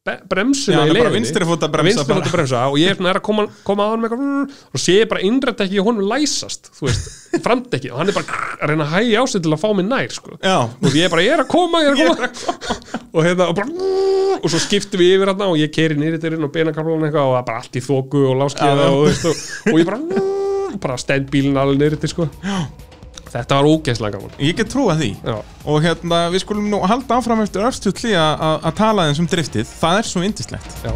Já, 0.09 0.15
bremsuna 0.25 0.79
hann 0.81 0.89
í 0.89 0.95
bara 0.95 1.11
leiðinni 1.11 1.19
vinstri 1.19 1.47
fót 1.49 1.65
að 1.67 1.73
bremsa 1.75 1.89
vinstri 1.89 2.07
fót 2.07 2.23
bara. 2.23 2.29
að 2.31 2.37
bremsa 2.37 2.61
og 2.71 2.77
ég 2.81 2.93
er 2.93 2.97
svona 2.97 3.11
að 3.13 3.19
koma, 3.27 3.45
koma 3.67 3.85
að 3.85 3.91
hann 3.93 4.47
og 4.49 4.81
sé 4.81 4.95
ég 5.03 5.11
bara 5.11 5.25
innrætt 5.27 5.61
ekki 5.65 5.83
honum 5.85 6.09
læsast 6.09 6.71
framdekki 7.45 7.91
og 7.93 8.01
hann 8.01 8.13
er 8.13 8.17
bara 8.17 8.39
að 8.57 8.73
reyna 8.73 8.87
að 8.87 8.95
hægja 8.95 9.21
á 9.21 9.25
sig 9.29 9.45
til 9.45 9.53
að 9.53 9.61
fá 9.65 9.69
mig 9.77 9.89
nær 9.89 10.15
sko. 10.15 10.39
já, 10.41 10.57
og 10.65 10.97
ég 10.97 11.05
er 11.05 11.13
bara, 11.13 11.27
ég 11.27 11.37
er 11.37 11.45
að 11.45 11.51
koma, 11.53 11.83
er 11.85 11.93
að 11.93 12.03
koma 12.07 12.31
og 13.19 13.21
hérna, 13.27 13.51
og 13.51 13.55
bara 13.59 13.93
og 14.39 14.49
svo 14.49 14.65
skiptum 14.65 15.03
við 15.03 15.19
yfir 15.19 15.33
hérna 15.35 15.53
og 15.53 15.61
ég 15.61 15.73
keiri 15.75 16.01
nýri 16.01 16.23
til 16.23 16.33
hérna 16.33 16.49
og 16.49 16.57
beinakarlan 16.57 17.09
eitthvað 17.09 17.29
og 17.29 17.37
það 17.37 17.41
er 17.43 17.49
bara 17.53 17.63
allt 17.65 17.81
í 17.81 17.87
þóku 17.91 18.27
og 18.31 18.43
láskiða 18.47 18.89
Já. 18.89 18.91
og, 18.97 19.25
og, 19.29 19.47
og 19.75 19.81
ég 19.83 19.89
bara 19.93 20.27
bara 20.85 21.01
stend 21.01 21.33
bílinn 21.33 21.59
alveg 21.61 21.83
nýri 21.85 22.01
til 22.01 22.17
sko. 22.17 22.31
Þetta 23.33 23.59
var 23.59 23.69
ógeðslega 23.69 24.19
gaman. 24.19 24.37
Ég 24.43 24.59
get 24.59 24.71
trúa 24.73 24.97
því. 24.99 25.11
Já. 25.25 25.39
og 25.69 25.83
hérna, 25.85 26.21
við 26.33 26.45
skulum 26.45 26.71
nú 26.73 26.83
halda 26.87 27.19
áfram 27.19 27.45
eftir 27.45 27.67
örstutli 27.69 28.15
að 28.17 28.71
tala 28.79 29.09
eins 29.09 29.21
um 29.23 29.29
driftið. 29.29 29.69
Það 29.81 30.03
er 30.03 30.11
svo 30.13 30.25
indislegt 30.27 30.85
Já. 30.85 30.93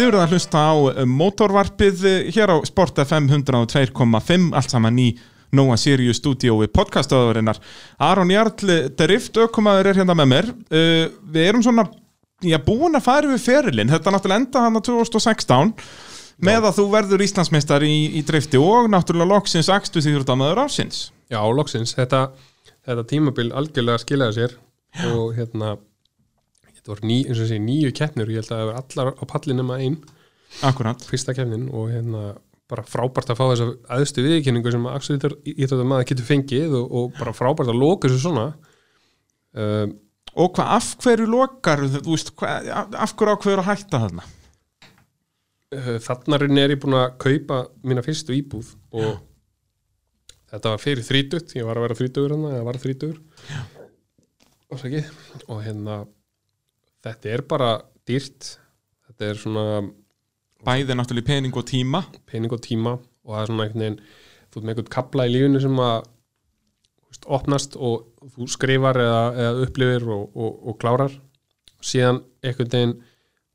Þið 0.00 0.06
verður 0.06 0.22
að 0.22 0.32
hlusta 0.32 0.60
á 0.64 0.74
eh, 0.94 1.06
mótorvarpið 1.10 2.04
eh, 2.08 2.28
hér 2.32 2.54
á 2.54 2.56
Sport 2.64 3.00
FM 3.02 3.26
102.5 3.28 4.46
allt 4.56 4.72
saman 4.72 5.00
í 5.02 5.10
Nóa 5.52 5.74
Sirius 5.76 6.20
stúdíói 6.22 6.70
podcastöðurinnar 6.70 7.58
Aron 8.06 8.30
Jarl, 8.30 8.54
drift 8.96 9.36
ökumaður 9.42 9.90
er 9.90 9.98
hérna 10.00 10.14
með 10.16 10.30
mér. 10.30 10.48
Uh, 10.70 11.10
Við 11.34 11.48
erum 11.50 11.64
svona 11.66 11.88
já, 12.40 12.56
búin 12.62 12.96
að 12.96 13.06
fara 13.08 13.32
við 13.32 13.42
ferilinn. 13.44 13.90
Þetta 13.90 14.14
náttúrulega 14.14 14.44
enda 14.44 14.62
hann 14.64 14.78
2016 14.78 15.74
með 16.46 16.68
að 16.68 16.78
þú 16.78 16.86
verður 16.94 17.24
Íslandsmeistar 17.26 17.84
í, 17.86 17.94
í 18.18 18.22
drifti 18.26 18.60
og 18.60 18.88
náttúrulega 18.92 19.32
loksins 19.34 19.70
axtu 19.72 20.02
því 20.02 20.14
þú 20.16 20.22
ert 20.22 20.32
ámaður 20.34 20.62
ásins 20.64 21.00
Já, 21.30 21.40
loksins, 21.54 21.94
þetta, 21.94 22.24
þetta 22.88 23.06
tímabil 23.12 23.50
algjörlega 23.54 24.02
skilaði 24.02 24.38
sér 24.38 24.56
og 25.12 25.36
hérna 25.36 25.76
þetta 26.66 26.92
voru 26.92 27.06
ný, 27.06 27.18
eins 27.26 27.36
og 27.38 27.44
þessi 27.44 27.60
nýju 27.62 27.92
keppnir 27.96 28.26
og 28.30 28.34
ég 28.34 28.42
held 28.42 28.50
að 28.50 28.62
það 28.62 28.70
var 28.70 28.80
allar 28.82 29.12
á 29.14 29.24
palli 29.34 29.58
nema 29.58 29.80
einn 29.84 30.00
Akkurat. 30.66 30.98
Fyrsta 31.06 31.30
keppnin 31.36 31.68
og 31.70 31.92
hérna 31.92 32.32
bara 32.70 32.82
frábært 32.86 33.30
að 33.30 33.38
fá 33.38 33.44
þessa 33.52 33.66
aðstu 33.94 34.24
viðkynningu 34.24 34.72
sem 34.74 34.86
Axel 34.90 35.18
Íþjóttar 35.20 35.86
maður 35.86 36.08
getur 36.10 36.26
fengið 36.26 36.74
og, 36.78 36.88
og 36.90 37.12
bara 37.18 37.34
frábært 37.34 37.70
að 37.70 37.78
loka 37.78 38.10
þessu 38.10 38.24
svona. 38.24 38.46
Um, 39.54 39.94
Og 40.38 40.52
hvað, 40.54 40.68
af 40.76 40.90
hverju 41.02 41.26
lokar, 41.26 41.80
þú 41.90 42.12
veist, 42.12 42.28
hvað, 42.38 42.68
af 42.70 43.14
hverju 43.18 43.32
ákveður 43.34 43.62
að 43.64 43.66
hætta 43.72 44.00
þarna? 44.04 44.26
Uh, 45.76 45.96
þarna 46.02 46.40
reyni 46.40 46.62
er 46.62 46.74
ég 46.76 46.80
búin 46.82 46.98
að 46.98 47.18
kaupa 47.22 47.64
mína 47.86 48.04
fyrstu 48.06 48.36
íbúð 48.36 48.74
og 48.96 49.20
þetta 50.50 50.74
var 50.74 50.82
fyrir 50.82 51.06
þrítut, 51.06 51.54
ég 51.56 51.66
var 51.66 51.78
að 51.78 51.88
vera 51.88 51.98
þrítugur 52.00 52.34
hann, 52.34 52.48
ég 52.56 52.66
var 52.66 52.80
þrítugur. 52.82 53.20
Ásaki. 54.70 55.02
og 55.50 55.62
hérna 55.64 56.04
þetta 57.02 57.32
er 57.34 57.42
bara 57.48 57.70
dýrt. 58.06 58.56
Þetta 59.08 59.26
er 59.26 59.40
svona 59.40 59.64
bæði 60.66 60.96
náttúrulega 60.96 61.30
pening 61.30 61.56
og 61.56 61.66
tíma. 61.66 62.04
Pening 62.30 62.52
og 62.54 62.62
tíma 62.64 62.96
og 62.96 63.34
það 63.34 63.42
er 63.42 63.50
svona 63.50 63.66
einhvern 63.66 63.84
veginn 63.84 64.00
þú 64.50 64.58
ert 64.58 64.64
með 64.64 64.72
einhvern 64.72 64.94
kapla 64.94 65.26
í 65.26 65.32
lífinu 65.34 65.62
sem 65.62 65.80
að 65.82 65.96
veist, 67.10 67.26
opnast 67.26 67.76
og 67.78 68.30
þú 68.34 68.48
skrifar 68.50 68.98
eða, 69.02 69.22
eða 69.44 69.66
upplifir 69.66 70.08
og, 70.08 70.24
og, 70.34 70.60
og 70.70 70.78
klárar. 70.82 71.16
Síðan 71.80 72.22
einhvern 72.44 72.74
veginn 72.74 72.96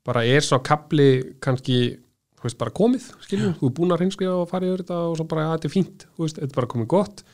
bara 0.06 0.24
er 0.26 0.44
svo 0.44 0.60
kapli 0.64 1.08
kannski 1.42 1.80
veist, 2.46 2.58
bara 2.60 2.74
komið, 2.74 3.08
skiljum, 3.26 3.56
þú 3.60 3.68
er 3.68 3.74
búin 3.78 3.94
að 3.94 4.02
reynskrifa 4.04 4.36
og 4.42 4.50
fara 4.50 4.68
yfir 4.68 4.84
þetta 4.84 5.00
og 5.06 5.16
svo 5.18 5.26
bara, 5.30 5.48
þetta 5.54 5.68
er 5.68 5.74
fínt. 5.74 6.06
Veist, 6.20 6.38
þetta 6.38 6.52
er 6.52 6.60
bara 6.60 6.70
komið 6.72 6.90
gott. 6.92 7.24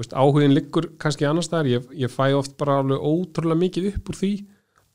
Veist, 0.00 0.16
áhugin 0.16 0.56
liggur 0.56 0.88
kannski 1.02 1.28
annars 1.28 1.50
staðar, 1.50 1.68
ég, 1.74 1.92
ég 2.00 2.12
fæ 2.12 2.32
oft 2.38 2.56
bara 2.60 2.80
alveg 2.80 3.04
ótrúlega 3.04 3.60
mikið 3.60 3.90
upp 3.92 4.10
úr 4.12 4.18
því 4.22 4.32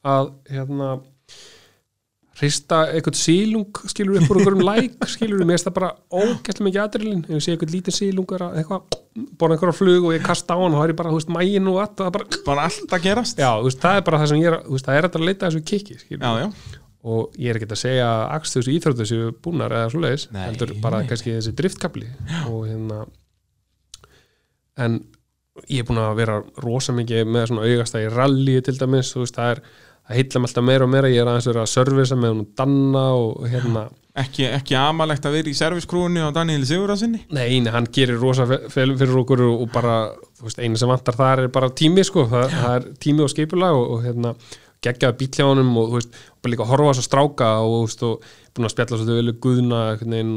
að 0.07 0.31
hérna 0.51 0.89
hrista 2.37 2.83
eitthvað 2.93 3.17
sílung 3.17 3.79
skilur 3.89 4.19
upp 4.19 4.29
úr 4.29 4.39
einhverjum 4.41 4.65
læk 4.67 5.05
skilur 5.13 5.41
mér 5.41 5.55
finnst 5.55 5.69
það 5.69 5.75
bara 5.79 5.89
ógæslega 6.13 6.67
mikið 6.67 6.81
aðrilin 6.83 7.23
ef 7.25 7.31
ég 7.33 7.45
sé 7.45 7.53
eitthvað 7.53 7.73
lítið 7.73 7.97
sílung 7.97 8.33
er 8.37 8.43
að 8.45 8.59
eitthvað 8.61 8.97
bora 9.41 9.55
einhverja 9.55 9.77
flug 9.77 10.09
og 10.09 10.13
ég 10.13 10.25
kasta 10.25 10.53
á 10.53 10.61
hann 10.61 10.75
og 10.75 10.83
það 10.83 10.93
er 10.93 10.99
bara, 10.99 11.13
þú 11.13 11.21
veist, 11.21 11.31
mægin 11.33 11.71
og 11.71 11.79
allt 11.81 11.95
það 11.97 12.09
er 12.09 12.17
bara, 12.17 12.41
bara 12.45 12.67
allt 12.69 12.93
að 12.93 13.07
gerast. 13.07 13.41
Já, 13.41 13.49
veist, 13.65 13.81
það 13.81 14.01
er 14.01 14.05
bara 14.09 14.19
það 14.21 14.31
sem 14.33 14.43
ég 14.43 14.51
er, 14.51 14.59
veist, 14.67 14.89
það 14.89 14.99
er 14.99 15.09
að 15.09 15.25
leita 15.25 15.49
þessu 15.49 15.63
kiki 15.71 15.97
skilur 16.03 16.27
já, 16.27 16.45
já. 16.45 16.77
Og 17.07 17.35
ég 17.37 17.51
er 17.51 17.59
ekki 17.59 17.69
að 17.71 17.83
segja 17.83 18.07
að 18.07 18.23
akstu 18.39 18.59
þessu 18.61 18.73
íþróttu 18.77 19.03
þessu 19.05 19.33
búnar 19.43 19.75
eða 19.75 19.91
svoleiðis, 19.93 20.27
Nei, 20.33 20.41
heldur 20.47 20.73
bara 20.81 21.03
nei. 21.03 21.09
kannski 21.11 21.35
þessi 21.37 21.53
driftkabli 21.59 22.07
og 22.49 22.63
hérna 22.67 23.03
en 24.77 24.99
ég 25.67 25.81
er 25.81 25.87
búin 25.87 26.01
að 26.01 26.17
vera 26.19 26.39
rosa 26.63 26.93
mikið 26.95 27.29
með 27.33 27.47
svona 27.51 27.67
augasta 27.67 28.01
í 28.01 28.09
rally 28.13 28.57
til 28.65 28.75
dæmis, 28.77 29.13
þú 29.13 29.23
veist, 29.23 29.37
það 29.37 29.53
er 29.55 29.61
það 30.07 30.19
heillam 30.19 30.47
alltaf 30.47 30.67
meira 30.67 30.85
og 30.87 30.91
meira, 30.93 31.09
ég 31.11 31.23
er 31.23 31.31
aðeins 31.31 31.47
verið 31.49 31.63
að 31.63 31.71
servisa 31.71 32.17
með 32.19 32.35
hún 32.35 32.43
danna 32.57 33.05
og 33.17 33.47
hérna. 33.49 33.87
Ekki, 34.17 34.47
ekki 34.49 34.77
amalegt 34.79 35.25
að 35.29 35.35
vera 35.37 35.51
í 35.51 35.57
serviskrúinu 35.57 36.23
á 36.25 36.33
Daniel 36.33 36.63
Sigurðarsinni 36.65 37.19
Nei, 37.37 37.59
nei, 37.61 37.69
hann 37.69 37.85
gerir 37.93 38.17
rosa 38.17 38.47
fyrir 38.49 39.11
okkur 39.19 39.43
og 39.45 39.65
og 39.67 39.73
bara, 39.75 39.97
þú 40.39 40.47
veist, 40.47 40.61
einu 40.63 40.79
sem 40.81 40.89
vantar 40.89 41.17
þar 41.19 41.43
er 41.43 41.51
bara 41.53 41.69
tími, 41.69 42.05
sko, 42.07 42.25
það, 42.31 42.55
það 42.55 42.77
er 42.79 42.87
tími 43.03 43.25
og 43.25 43.29
skipulag 43.29 43.77
og, 43.77 43.91
og 43.93 44.07
hérna, 44.07 44.31
geggjaði 44.87 45.19
bíl 45.19 45.29
hjá 45.37 45.45
honum 45.45 45.69
og, 45.77 45.91
þú 45.91 45.99
veist, 45.99 46.17
og 46.33 46.36
bara 46.47 46.55
líka 46.55 46.65
að 46.65 46.71
horfa 46.73 46.93
þess 46.95 47.03
að 47.03 47.09
stráka 47.11 47.51
og, 47.67 47.81
og 48.07 48.31
búin 48.55 48.69
að 48.71 48.73
spjalla 48.77 49.01
svo 49.01 49.09
þau 49.11 49.19
vilja 49.19 49.37
guðna 49.43 49.83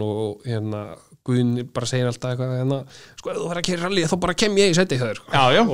og, 0.05 0.19
og 0.27 0.51
hérna, 0.51 0.83
guðin 1.31 1.51
bara 1.77 1.87
segir 1.87 2.09
alltaf 2.09 2.31
eitthvað, 2.33 2.53
hérna, 2.57 2.77
sko, 3.21 3.29
ef 3.31 3.37
þú 3.37 3.49
verður 3.51 3.59
að 3.61 3.67
kera 3.69 3.83
rally 3.85 4.05
þá 4.09 4.15
bara 4.23 4.35
kem 4.41 4.55
ég 4.57 4.71
í 4.73 4.77
seti 4.79 4.97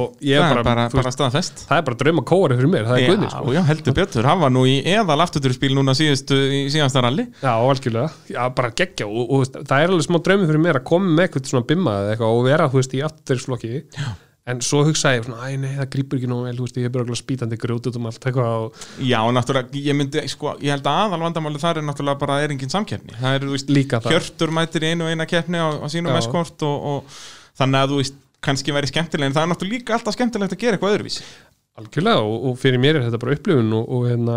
Og 0.02 0.16
er 0.42 0.42
það 0.42 0.50
bara- 0.50 0.58
er 0.60 0.66
bara, 0.66 0.86
þú 0.90 0.98
bara 1.00 1.12
staðfest. 1.14 1.62
Það 1.68 1.78
er 1.80 1.84
bara 1.86 1.98
drauma 2.00 2.24
kóari 2.26 2.56
fyrir 2.58 2.72
mér, 2.72 2.88
það 2.90 2.98
er 2.98 3.06
guðni, 3.12 3.28
Já, 3.30 3.30
sko. 3.36 3.46
heldur 3.70 3.96
betur, 4.00 4.28
hann 4.30 4.42
var 4.42 4.52
nú 4.56 4.64
í 4.66 4.74
eðal 4.96 5.18
afturturspíl 5.22 5.72
núna 5.78 5.94
síðustu, 5.96 6.40
í 6.50 6.60
síðasta 6.74 7.04
ralli 7.06 7.28
Já, 7.40 7.52
algjörlega, 7.54 8.10
já, 8.34 8.42
bara 8.58 8.74
geggja 8.82 9.06
og, 9.06 9.22
og 9.30 9.44
veist, 9.44 9.56
það 9.70 9.86
er 9.86 9.94
alveg 9.94 10.06
smá 10.10 10.18
draumi 10.26 10.50
fyrir 10.50 10.64
mér 10.66 10.80
að 10.82 10.86
koma 10.90 11.14
með 11.14 11.28
eitthvað 11.28 11.50
svona 11.54 11.70
bimma 11.70 11.96
eða 12.02 12.16
eitthvað 12.16 12.36
og 12.40 12.44
vera, 12.50 12.68
þú 12.74 12.82
veist, 12.82 12.98
í 12.98 13.04
afturflokki 13.06 13.72
en 14.46 14.60
svo 14.62 14.82
hugsaði 14.86 15.18
ég 15.18 15.24
svona, 15.26 15.46
æ, 15.48 15.56
nei, 15.58 15.72
það 15.74 15.88
grípur 15.94 16.20
ekki 16.20 16.28
nóg 16.30 16.44
vel, 16.46 16.54
þú 16.54 16.66
veist, 16.66 16.76
ég 16.78 16.86
er 16.86 16.92
bara 16.94 17.04
alveg 17.06 17.18
spýtandi 17.18 17.56
grjót 17.58 17.88
út 17.90 17.96
um 17.98 18.04
allt 18.10 18.26
eitthvað 18.28 18.66
og 18.66 18.84
Já, 19.02 19.18
náttúrulega, 19.34 19.80
ég 19.82 19.96
myndi, 19.98 20.22
sko, 20.30 20.52
ég 20.62 20.76
held 20.76 20.86
að 20.86 21.00
aðal 21.02 21.24
vandamáli 21.24 21.62
þar 21.62 21.80
er 21.80 21.86
náttúrulega 21.88 22.20
bara 22.20 22.36
er 22.44 22.54
engin 22.54 22.70
samkeppni. 22.70 23.16
Það 23.18 23.38
er, 23.38 23.46
þú 23.46 23.56
veist, 23.56 23.72
líka 23.74 24.00
það. 24.04 24.14
Hjörtur 24.14 24.54
mætir 24.54 24.86
í 24.86 24.92
einu 24.92 25.08
og 25.08 25.10
eina 25.10 25.26
keppni 25.30 25.58
á, 25.58 25.68
á 25.82 25.86
sínum 25.90 26.14
eskort 26.20 26.62
og, 26.68 26.86
og 26.92 27.18
þannig 27.58 27.82
að 27.82 27.94
þú 27.94 27.98
veist, 28.04 28.20
kannski 28.46 28.76
væri 28.76 28.92
skemmtileg 28.92 29.32
en 29.32 29.34
það 29.34 29.48
er 29.48 29.52
náttúrulega 29.52 29.80
líka 29.80 29.96
alltaf 29.98 30.14
skemmtilegt 30.14 30.54
að 30.54 30.62
gera 30.62 30.78
eitthvað 30.78 30.94
öðruvísi. 30.94 31.26
Algjörlega 31.82 32.22
og, 32.22 32.46
og 32.46 32.60
fyrir 32.62 32.80
mér 32.80 33.00
er 33.00 33.08
þetta 33.08 33.20
bara 33.24 33.34
upplifun 33.34 33.74
og, 33.74 33.88
og 33.96 34.06
hérna, 34.06 34.36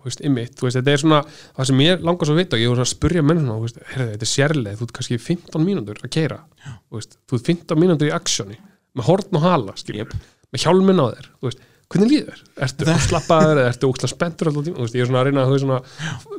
þú 0.00 0.08
veist, 0.08 0.78
þetta 0.78 0.94
er 0.94 1.02
svona, 1.02 1.20
það 1.58 1.68
sem 1.70 1.82
ég 1.84 2.06
langar 2.08 2.28
svo 2.28 2.34
að 2.34 2.40
vita 2.40 2.56
og 2.56 2.64
ég 2.64 2.72
voru 2.72 2.84
að 2.84 2.90
spurja 2.90 3.24
menn 3.26 3.42
svona, 3.42 3.58
þú 3.58 3.68
veist, 3.68 3.82
herrðu, 3.92 4.14
þetta 4.14 4.26
er 4.26 4.32
sérlega 4.32 4.80
þú 4.80 4.88
ert 4.88 4.94
kannski 4.98 5.18
15 5.20 5.66
mínútur 5.68 6.00
að 6.00 6.12
keira 6.16 6.40
þú 6.64 7.02
ert 7.02 7.18
15 7.50 7.80
mínútur 7.80 8.10
í 8.10 8.14
aksjóni 8.16 8.58
með 8.94 9.08
horn 9.10 9.38
og 9.38 9.46
hala, 9.46 9.76
skiljum 9.80 10.10
með 10.54 10.64
hjálminn 10.64 11.02
á 11.02 11.06
þér, 11.10 11.30
veist, 11.44 11.62
hvernig 11.90 12.10
líður 12.10 12.28
þér? 12.34 12.42
Ertu 12.64 12.86
að 12.90 13.00
slappaður 13.04 13.60
eða 13.60 13.72
ertu 13.72 13.88
óksla 13.90 14.10
spenntur 14.10 14.50
alltaf 14.50 14.66
tíma, 14.68 14.84
veist, 14.84 14.94
ég 14.94 15.04
er 15.04 15.10
svona 15.10 15.22
að 15.22 15.26
reyna 15.28 15.42
að 15.44 15.50
svona 15.64 15.80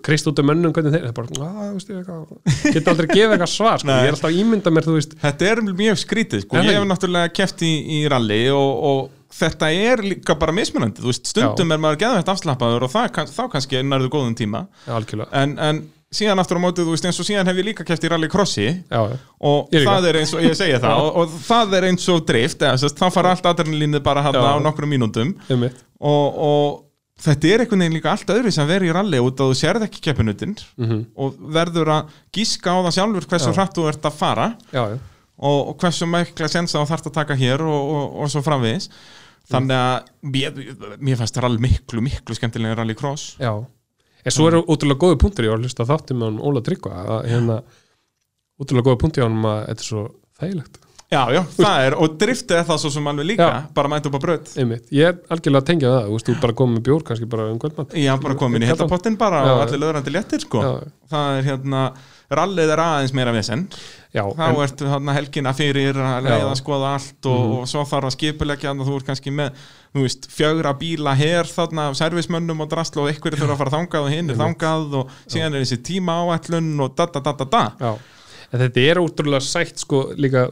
krist 0.07 0.29
út 0.31 0.39
um 0.41 0.49
mönnum 0.49 0.75
hvernig 0.75 0.95
þeir, 0.95 1.03
það 1.03 1.11
er 1.11 1.17
bara, 1.19 1.27
að, 1.49 1.59
þú 1.65 1.75
veist, 1.75 1.91
ég 1.91 1.99
eitthvað 1.99 2.71
geta 2.77 2.93
aldrei 2.93 3.09
að 3.09 3.19
gefa 3.19 3.35
eitthvað 3.35 3.51
svar, 3.51 3.83
sko, 3.83 3.91
ég 3.91 4.07
er 4.09 4.15
alltaf 4.15 4.29
að 4.31 4.39
ímynda 4.39 4.73
mér, 4.75 4.89
Þetta 5.25 5.49
er 5.51 5.61
mjög 5.83 6.01
skrítið, 6.05 6.45
sko, 6.45 6.63
ég 6.63 6.79
hef 6.79 6.87
náttúrulega 6.89 7.33
keppt 7.35 7.65
í, 7.67 7.73
í 7.97 7.99
ralli 8.11 8.39
og, 8.55 8.71
og 8.89 9.35
þetta 9.35 9.71
er 9.75 10.03
líka 10.05 10.37
bara 10.39 10.55
mismunandi, 10.55 11.15
stundum 11.19 11.75
er 11.75 11.83
maður 11.83 12.01
geðvægt 12.05 12.31
afslappaður 12.31 12.87
og 12.87 12.93
það, 12.95 13.33
þá 13.35 13.43
kannski 13.51 13.83
nærðu 13.83 14.11
góðum 14.15 14.37
tíma. 14.39 14.65
En, 15.35 15.57
en 15.59 15.83
síðan 16.13 16.39
aftur 16.41 16.59
á 16.61 16.63
mótið, 16.63 16.87
þú 16.87 16.93
veist, 16.95 17.07
eins 17.09 17.19
og 17.19 17.27
síðan 17.27 17.49
hef 17.49 17.59
ég 17.59 17.67
líka 17.69 17.85
keppt 17.87 18.05
í 18.05 18.11
rally 18.11 18.29
crossi. 18.31 18.67
Já, 18.91 19.01
já, 19.11 19.17
og 19.49 19.73
það 19.73 20.09
er 20.11 20.19
eins 20.21 20.33
og, 20.35 20.43
ég 20.45 20.57
segja 20.57 20.79
það 20.83 21.01
og, 21.03 21.19
og 21.21 21.37
það 21.47 21.77
er 21.79 21.87
eins 21.89 22.07
og 22.13 22.25
drift, 22.29 22.61
eða, 22.61 22.79
sest, 22.81 22.99
þá 22.99 23.09
fara 23.13 23.33
allt 23.35 23.49
adrenalínið 23.51 24.03
bara 24.05 24.23
hann 24.25 24.37
á 24.37 24.55
nokkrum 24.63 24.91
mínúndum 24.93 25.33
og, 25.49 26.39
og 26.45 26.85
þetta 27.25 27.51
er 27.51 27.63
einhvern 27.63 27.83
veginn 27.85 27.97
líka 27.97 28.13
allt 28.13 28.31
öðru 28.35 28.51
sem 28.53 28.67
verið 28.69 28.91
í 28.91 28.95
rally 28.95 29.19
út 29.23 29.39
að 29.39 29.51
þú 29.51 29.57
sérð 29.59 29.85
ekki 29.87 30.01
keppinutin 30.03 30.55
mhm, 30.75 31.03
og 31.15 31.37
verður 31.55 31.91
að 31.95 32.15
gíska 32.35 32.75
á 32.75 32.79
það 32.87 32.95
sjálfur 32.97 33.29
hversu 33.31 33.51
Já. 33.51 33.55
hratt 33.59 33.77
þú 33.77 33.85
ert 33.91 34.09
að 34.09 34.17
fara. 34.19 34.47
Já, 34.75 34.81
já. 34.95 34.97
Og, 35.35 35.75
hversu 35.81 36.07
mikla 36.07 36.47
sensa 36.47 36.79
þú 36.79 36.89
þarft 36.91 37.07
að 37.09 37.15
taka 37.17 37.35
hér 37.39 37.63
og, 37.67 37.93
og, 37.95 38.03
og 38.23 38.29
svo 38.31 38.43
framvegis. 38.43 38.89
Þannig 39.51 39.77
að 39.77 40.11
mér, 40.33 40.61
mér 41.05 41.19
fannst 41.19 41.39
rally 41.43 41.59
miklu, 41.61 42.01
miklu 42.01 42.33
skemmtilega 42.37 42.79
rally 42.79 42.95
cross 42.97 43.35
Já, 43.37 43.51
en 44.25 44.33
svo 44.35 44.47
eru 44.49 44.63
útrúlega 44.65 45.01
góði 45.05 45.19
punktur 45.21 45.45
ég 45.47 45.53
var 45.53 45.61
að 45.61 45.67
hlusta 45.69 45.85
þáttum 45.89 46.21
með 46.21 46.31
hann 46.31 46.41
Óla 46.49 46.63
Tryggva 46.65 47.03
að 47.17 47.29
hérna, 47.31 47.59
útrúlega 48.61 48.89
góði 48.89 49.01
punktur 49.05 49.23
hjá 49.23 49.29
hann 49.29 49.45
að 49.51 49.61
þetta 49.69 49.85
er 49.85 49.89
svo 49.91 50.03
þægilegt. 50.41 50.81
Já, 51.13 51.21
já, 51.29 51.41
það 51.53 51.83
er, 51.85 51.93
og 52.01 52.15
driftið 52.19 52.57
er 52.57 52.63
það 52.65 52.79
svo 52.81 52.89
sem 52.95 53.07
alveg 53.07 53.27
líka, 53.29 53.45
Já. 53.45 53.57
bara 53.77 53.89
mæta 53.93 54.09
upp 54.09 54.15
á 54.17 54.21
bröð 54.23 54.55
einmitt, 54.57 54.87
ég 54.89 55.11
er 55.11 55.19
algjörlega 55.31 55.61
að 55.61 55.67
tengja 55.69 55.91
það 55.93 56.07
þú 56.07 56.15
veist, 56.15 56.29
þú 56.31 56.35
bara 56.41 56.55
komið 56.57 56.75
með 56.79 56.83
bjór 56.87 57.03
kannski 57.05 57.27
bara 57.29 57.45
um 57.51 57.59
kvöldmatt 57.61 57.93
Já, 58.01 58.11
bara 58.23 58.37
komin 58.41 58.65
í 58.65 58.69
heitapottin 58.71 59.17
bara 59.21 59.43
Já, 59.45 59.51
og 59.53 59.61
allir 59.67 59.81
löðrandi 59.83 60.13
léttir, 60.15 60.41
sko. 60.47 60.63
Já, 60.65 60.89
Það 61.13 61.37
er 61.37 61.47
hérna, 61.51 61.83
rallið 62.41 62.73
er 62.73 62.81
aðeins 62.87 63.13
meira 63.21 63.35
vesen 63.37 63.67
já, 64.15 64.23
Þá 64.23 64.45
en, 64.47 64.59
ertu 64.63 64.89
hérna 64.89 65.15
helgina 65.17 65.53
fyrir 65.55 65.99
að 65.99 66.27
leiða 66.27 66.49
að 66.49 66.59
skoða 66.61 66.91
allt 66.97 67.29
og, 67.31 67.53
og 67.59 67.69
svo 67.69 67.83
þarf 67.89 68.09
að 68.09 68.15
skipulegja 68.15 68.71
þannig 68.71 68.85
að 68.85 68.91
þú 68.91 68.99
ert 68.99 69.09
kannski 69.09 69.33
með, 69.35 69.63
veist, 69.99 70.27
fjögra 70.31 70.73
bíla 70.79 71.15
her 71.19 71.51
þarna 71.51 71.87
servismönnum 71.99 72.63
og 72.65 72.71
drasl 72.71 73.01
og 73.03 73.11
einhverju 73.11 73.41
þurfa 73.41 73.57
að 73.57 73.63
fara 73.63 73.75
þangað 73.75 74.07
og 74.07 74.15
hinn 74.15 74.31
er 74.31 74.39
þangað 74.39 74.99
og 75.01 75.15
síðan 75.25 75.57
er 75.57 75.65
þessi 75.65 75.81
tíma 75.91 76.19
áætlun 76.23 76.71
og 76.85 76.95
da 76.97 77.09
da 77.11 77.23
da 77.27 77.35
da 77.41 77.49
da. 77.57 77.65
Já. 77.81 77.91
En 78.53 78.61
þetta 78.61 78.87
er 78.87 79.01
útrúlega 79.01 79.43
sætt 79.43 79.81
sko 79.83 80.05
líka 80.15 80.47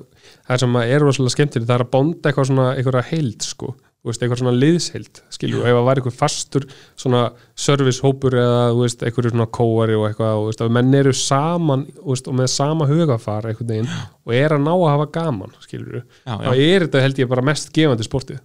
það 0.50 0.64
sem 0.66 0.78
er 0.84 1.04
rosalega 1.04 1.36
skemmtilegt 1.38 1.70
það 1.70 1.78
er 1.80 1.86
að 1.86 1.92
bonda 1.94 2.30
eitthvað 2.30 2.50
svona 2.50 2.70
eitthvað 2.76 3.12
heild 3.14 3.46
sko 3.48 3.76
veist, 4.12 4.24
eitthvað 4.24 4.42
svona 4.42 4.56
liðsheild, 4.58 5.22
skilju, 5.32 5.62
ef 5.64 5.78
það 5.78 5.86
var 5.88 6.00
eitthvað 6.00 6.16
fastur 6.20 6.66
svona 7.00 7.22
servicehópur 7.66 8.36
eða, 8.42 8.64
þú 8.74 8.82
veist, 8.82 9.04
eitthvað 9.06 9.30
svona 9.32 9.50
kóari 9.60 9.96
og 9.96 10.08
eitthvað, 10.10 10.40
þú 10.40 10.48
veist, 10.50 10.64
að 10.66 10.74
menn 10.78 10.98
eru 11.00 11.14
saman 11.16 11.86
og 12.04 12.32
með 12.36 12.50
sama 12.52 12.88
hugafar 12.90 13.48
einhvern 13.48 13.72
veginn 13.72 13.94
og 13.94 14.36
er 14.36 14.58
að 14.58 14.66
ná 14.66 14.74
að 14.74 14.90
hafa 14.92 15.12
gaman, 15.20 15.54
skilju 15.64 16.04
þá 16.26 16.50
er 16.52 16.88
þetta 16.88 17.06
held 17.06 17.24
ég 17.24 17.32
bara 17.32 17.46
mest 17.54 17.72
gefandi 17.76 18.08
sportið. 18.08 18.42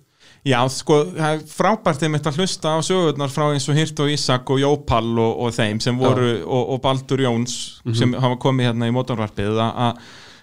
Já, 0.47 0.61
sko, 0.71 1.01
það 1.17 1.35
er 1.35 1.41
frábært 1.51 2.03
einmitt 2.07 2.27
að 2.31 2.39
hlusta 2.39 2.77
á 2.79 2.79
sögurnar 2.87 3.33
frá 3.33 3.49
eins 3.51 3.67
og 3.69 3.77
Hirt 3.77 3.99
og 4.05 4.13
Ísak 4.13 4.53
og 4.55 4.61
Jópal 4.63 5.11
og, 5.19 5.33
og 5.45 5.57
þeim 5.57 5.81
sem 5.83 5.99
voru, 5.99 6.31
og, 6.47 6.63
og 6.77 6.81
Baldur 6.85 7.25
Jóns 7.25 7.57
sem 7.99 8.15
hafa 8.15 8.39
komið 8.41 8.71
hérna 8.71 8.89
í 8.89 8.95
mótorvarpið 8.95 9.59
að 9.59 9.83
að 9.89 10.01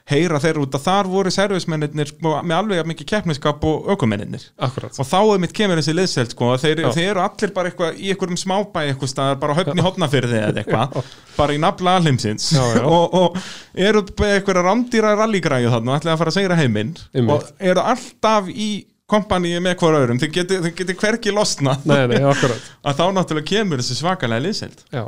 heyra 0.09 0.39
þeir 0.41 0.59
út 0.61 0.75
að 0.77 0.83
þar 0.85 1.09
voru 1.09 1.31
servismennir 1.33 2.09
sko, 2.11 2.33
með 2.45 2.55
alveg 2.59 2.89
mikið 2.91 3.07
keppniskap 3.09 3.63
og 3.65 3.89
ökumennir 3.95 4.43
og 4.61 5.07
þá 5.09 5.17
er 5.21 5.41
mitt 5.41 5.55
kemur 5.57 5.81
þessi 5.81 5.95
liðselt 5.97 6.35
sko, 6.35 6.51
þeir, 6.61 6.83
þeir 6.93 7.09
eru 7.15 7.23
allir 7.25 7.53
bara 7.55 7.71
eitthvað 7.71 7.97
í 7.97 8.11
einhverjum 8.13 8.39
smábæ 8.39 8.81
eitthvað 8.83 9.11
staðar, 9.15 9.39
bara 9.41 9.57
höfni 9.57 9.85
hotnafyrði 9.85 10.41
eða 10.41 10.61
eitthvað, 10.61 11.13
bara 11.35 11.55
í 11.55 11.61
nafla 11.61 11.97
alheimsins. 11.99 12.51
Og, 12.95 13.15
og 13.17 13.37
eru 13.73 14.03
eitthvað 14.05 14.61
rándýra 14.65 15.15
rallygræju 15.17 15.71
þarna 15.73 15.93
og 15.93 15.97
ætlaði 15.99 16.13
að 16.13 16.21
fara 16.21 16.31
að 16.31 16.37
segra 16.37 16.57
heiminn. 16.59 16.91
Og 17.25 17.47
eru 17.59 17.81
alltaf 17.81 18.49
í 18.51 18.69
kompaníi 19.09 19.61
með 19.61 19.77
hver 19.81 19.97
öðrum, 19.99 20.19
þeir 20.21 20.31
geti, 20.33 20.57
þeir 20.63 20.73
geti 20.79 20.95
hvergi 20.97 21.33
losna 21.33 21.75
nei, 21.85 22.07
nei, 22.09 22.21
að 22.87 22.97
þá 22.97 23.05
náttúrulega 23.13 23.49
kemur 23.51 23.81
þessi 23.81 23.99
svakalega 23.99 24.45
liðselt 24.47 24.81
Já, 24.89 25.03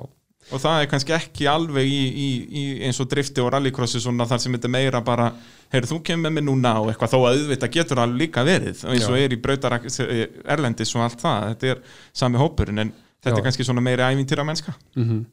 og 0.47 0.61
það 0.63 0.81
er 0.81 0.89
kannski 0.91 1.15
ekki 1.17 1.47
alveg 1.51 1.87
í, 1.91 2.01
í, 2.07 2.27
í 2.47 2.65
eins 2.87 2.99
og 3.03 3.09
drifti 3.11 3.43
og 3.43 3.51
rallycrossi 3.55 4.01
svona 4.03 4.27
þar 4.29 4.43
sem 4.43 4.57
þetta 4.57 4.71
meira 4.71 5.01
bara 5.05 5.31
heyrðu 5.73 5.93
þú 5.93 6.01
kemur 6.09 6.27
með 6.27 6.37
mig 6.37 6.47
núna 6.47 6.75
og 6.81 6.91
eitthvað 6.91 7.15
þó 7.15 7.17
að 7.19 7.39
auðvitað 7.41 7.73
getur 7.75 8.03
alveg 8.03 8.21
líka 8.23 8.45
verið 8.47 8.85
eins 8.87 9.07
og 9.09 9.17
Já. 9.17 9.23
er 9.25 9.35
í 9.35 9.41
brautar 9.43 9.79
erlendis 9.79 10.95
og 10.95 11.07
allt 11.07 11.23
það, 11.23 11.49
þetta 11.53 11.73
er 11.73 11.81
sami 12.23 12.39
hópurinn 12.39 12.85
en 12.85 12.93
þetta 12.93 13.35
Já. 13.35 13.39
er 13.41 13.49
kannski 13.49 13.67
svona 13.67 13.83
meiri 13.83 14.07
ævintýra 14.07 14.47
mennska 14.47 14.75
mhm 14.95 15.25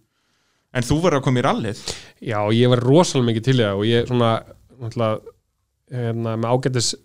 en 0.74 0.86
þú 0.86 0.99
verður 1.05 1.20
að 1.20 1.27
koma 1.28 1.41
í 1.41 1.47
rallið 1.47 1.82
Já, 2.24 2.39
ég 2.57 2.70
var 2.73 2.82
rosalega 2.82 3.31
mikið 3.31 3.47
til 3.49 3.57
það 3.61 3.81
og 3.81 3.89
ég 3.89 4.09
svona 4.11 4.31
náttúrulega 4.81 5.35
hérna, 5.95 6.36
með 6.41 6.55
svona 6.57 6.95
eh, 6.95 7.03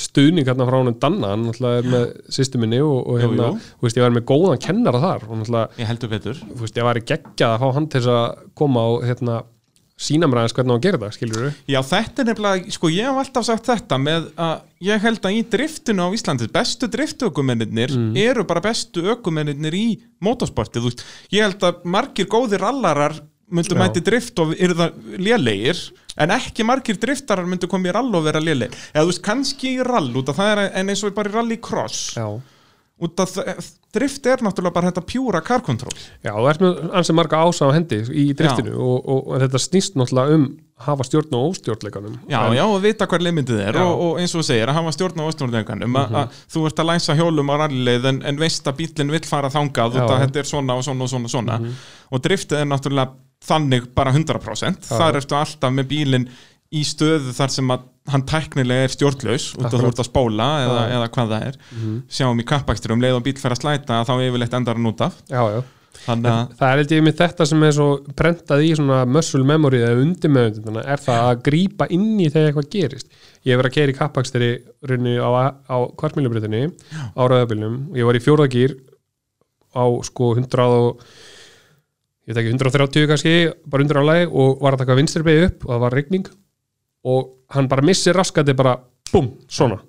stuðning 0.00 0.46
hérna 0.48 0.66
frá 0.68 0.78
honum 0.80 0.96
Danna 1.02 1.32
hann 1.34 1.46
er 1.50 1.86
með 1.90 2.08
sýstu 2.32 2.60
minni 2.62 2.80
og, 2.84 2.98
og 3.06 3.20
Jú, 3.20 3.22
hérna, 3.28 3.52
jú. 3.54 3.70
þú 3.80 3.86
veist, 3.88 4.00
ég 4.00 4.06
var 4.06 4.16
með 4.18 4.26
góðan 4.30 4.60
kennara 4.66 5.00
þar 5.04 5.24
Ég 5.80 5.88
heldur 5.90 6.12
betur. 6.12 6.42
þú 6.42 6.60
veist, 6.64 6.76
ég 6.80 6.86
var 6.90 7.00
í 7.00 7.06
geggjað 7.12 7.54
að 7.56 7.64
fá 7.64 7.72
hann 7.78 7.88
til 7.96 8.04
að 8.10 8.44
koma 8.60 8.84
og 8.94 9.06
hérna, 9.08 9.40
sína 10.00 10.28
mér 10.30 10.38
aðeins 10.40 10.54
hvernig 10.56 10.76
að 10.78 10.84
gera 10.86 10.98
það, 11.02 11.10
skilur 11.18 11.42
við 11.44 11.56
Já, 11.74 11.80
þetta 11.90 12.22
er 12.22 12.28
nefnilega, 12.30 12.70
sko, 12.72 12.88
ég 12.94 13.04
hef 13.10 13.18
alltaf 13.20 13.44
sagt 13.50 13.66
þetta 13.68 13.98
með 14.00 14.28
að 14.40 14.54
ég 14.88 15.02
held 15.04 15.26
að 15.28 15.34
í 15.36 15.42
driftinu 15.52 16.06
á 16.08 16.14
Íslandi, 16.16 16.48
bestu 16.54 16.88
driftökumennir 16.88 17.92
eru 18.16 18.46
bara 18.48 18.62
bestu 18.64 19.02
ökumennir 19.12 19.76
í 19.76 19.84
motorsportið, 20.24 20.80
þú 20.86 20.88
veist, 20.94 21.04
ég 21.36 21.44
held 21.44 21.66
að 21.68 21.84
margir 21.84 22.30
góðir 22.32 22.64
rallarar 22.64 23.18
myndu 23.50 23.76
Já. 23.76 23.80
mæti 23.82 24.04
drift 24.06 24.42
og 24.42 24.54
eru 24.56 24.78
það 24.78 25.18
lélegir 25.26 25.82
en 26.20 26.34
ekki 26.36 26.66
margir 26.66 27.00
driftarar 27.00 27.48
myndu 27.48 27.68
koma 27.70 27.90
í 27.90 27.94
rall 27.96 28.14
og 28.14 28.24
vera 28.26 28.42
lélegir, 28.42 28.78
eða 28.94 29.04
þú 29.04 29.12
veist, 29.12 29.24
kannski 29.26 29.74
í 29.76 29.84
rall 29.86 30.10
út 30.20 30.32
af 30.32 30.40
það 30.40 30.54
er 30.54 30.64
en 30.80 30.92
eins 30.92 31.04
og 31.04 31.14
bara 31.16 31.32
í 31.32 31.36
rallycross 31.36 32.16
Já, 32.18 32.26
út 33.00 33.22
af 33.24 33.36
það, 33.36 33.70
drift 33.94 34.26
er 34.28 34.42
náttúrulega 34.44 34.74
bara 34.74 34.90
þetta 34.90 35.02
pjúra 35.08 35.40
car 35.42 35.62
control. 35.66 35.94
Já, 36.22 36.30
þú 36.36 36.48
ert 36.50 36.62
með 36.62 36.80
ansið 37.00 37.16
marga 37.18 37.40
ása 37.42 37.66
á 37.66 37.74
hendi 37.74 38.00
í 38.06 38.26
driftinu 38.36 38.74
og, 38.76 38.98
og, 39.00 39.22
og 39.32 39.40
þetta 39.42 39.60
snýst 39.64 39.96
náttúrulega 39.98 40.36
um 40.36 40.44
hafa 40.80 41.04
stjórn 41.04 41.34
og 41.36 41.48
óstjórnleikanum. 41.50 42.18
Já, 42.30 42.38
en, 42.46 42.54
já, 42.56 42.62
og 42.64 42.78
vita 42.84 43.08
hver 43.10 43.24
limitið 43.24 43.62
er 43.66 43.78
og, 43.82 44.04
og 44.04 44.20
eins 44.20 44.32
og 44.32 44.40
þú 44.40 44.46
segir, 44.48 44.70
að 44.70 44.78
hafa 44.78 44.92
stjórn 44.96 45.20
á 45.20 45.24
óstjórnleikanum 45.28 45.90
mm 45.90 46.20
að 46.20 46.38
þú 46.54 46.62
ert 46.68 46.80
að 46.80 46.88
læsa 46.92 47.16
hjólum 47.18 47.52
á 47.52 47.54
rallileið 47.64 48.06
en, 48.12 48.22
en 48.30 48.40
veist 48.40 48.70
að 48.70 48.78
bílinn 48.78 49.12
vill 49.12 49.26
fara 49.28 49.50
þangað 49.52 49.98
út 49.98 50.04
Já. 50.04 50.06
að 50.14 50.22
þetta 50.24 50.40
er 50.40 50.48
svona 50.48 50.78
og 50.78 50.86
svona 50.86 51.04
og 51.04 51.12
svona, 51.12 51.28
og 51.28 51.34
svona. 51.34 51.58
og 52.10 52.24
driftið 52.24 52.62
er 52.62 52.70
náttúrulega 52.70 53.12
þannig 53.44 53.88
bara 53.96 54.12
100% 54.14 54.84
Já. 54.84 54.92
þar 54.92 55.20
ertu 55.20 55.38
alltaf 55.38 55.74
með 55.74 55.90
bílinn 55.94 56.28
í 56.70 56.84
stöðu 56.86 57.32
þar 57.34 57.50
sem 57.54 57.72
að 57.74 57.88
hann 58.10 58.24
tæknilega 58.26 58.86
er 58.86 58.94
stjórnlaus 58.94 59.50
út 59.58 59.66
að 59.66 59.82
þú 59.82 59.90
ert 59.90 60.00
að 60.02 60.08
spóla 60.08 60.46
eða, 60.64 60.78
eða 60.96 61.10
hvað 61.14 61.34
það 61.34 61.44
er. 61.48 61.58
Sjáum 62.10 62.40
í 62.40 62.46
kappakstri 62.46 62.94
um 62.94 63.02
leið 63.02 63.18
og 63.18 63.26
bíl 63.26 63.36
fer 63.38 63.54
að 63.54 63.62
slæta 63.62 64.00
þá 64.06 64.14
yfirleitt 64.16 64.56
endar 64.58 64.78
hann 64.78 64.90
út 64.90 65.04
af. 65.04 65.20
Já, 65.30 65.42
já. 65.56 65.60
Þannig 66.00 66.30
að 66.30 66.52
Það 66.60 66.80
er 66.80 66.92
ég 66.94 67.02
með 67.04 67.16
þetta 67.18 67.46
sem 67.50 67.64
er 67.66 67.74
svo 67.76 67.88
prentað 68.16 68.62
í 68.64 68.68
svona 68.78 69.00
muscle 69.10 69.42
memory 69.46 69.80
eða 69.82 70.04
undirmeðundina 70.04 70.84
er 70.94 71.02
það 71.02 71.24
að 71.26 71.42
grípa 71.48 71.88
inn 71.92 72.12
í 72.22 72.28
þegar 72.30 72.52
eitthvað 72.52 72.70
gerist. 72.72 73.10
Ég 73.44 73.52
hef 73.52 73.60
verið 73.60 73.70
að 73.70 73.76
keira 73.76 73.92
í 73.92 73.98
kappaksteri 73.98 74.50
runni 74.90 75.16
á, 75.20 75.28
á 75.50 75.76
kvartmílubritinni 76.00 76.62
á 76.94 77.20
rauðabilnum 77.20 77.76
og 77.90 78.00
ég 78.00 78.08
var 78.08 78.16
í 78.16 78.22
fjórðagýr 78.24 78.76
á 79.76 79.84
sko 80.06 80.32
100 80.38 80.78
og 80.78 81.04
ég 82.30 82.36
veit 82.36 82.44
ekki 82.44 82.54
130 82.54 83.08
kannski, 83.10 83.36
bara 83.66 83.84
undir 83.84 83.98
álægi 83.98 84.28
og 84.30 84.60
var 84.62 84.76
að 84.76 84.84
taka 84.84 84.98
vinstri 84.98 85.26
beig 85.26 85.46
upp 85.48 85.64
og 85.66 85.72
það 85.74 85.84
var 85.84 85.96
rigning. 85.98 86.28
Og 87.10 87.30
hann 87.56 87.70
bara 87.70 87.82
missir 87.86 88.14
raskandi 88.14 88.54
bara 88.54 88.76
búm, 89.10 89.32
svona. 89.50 89.80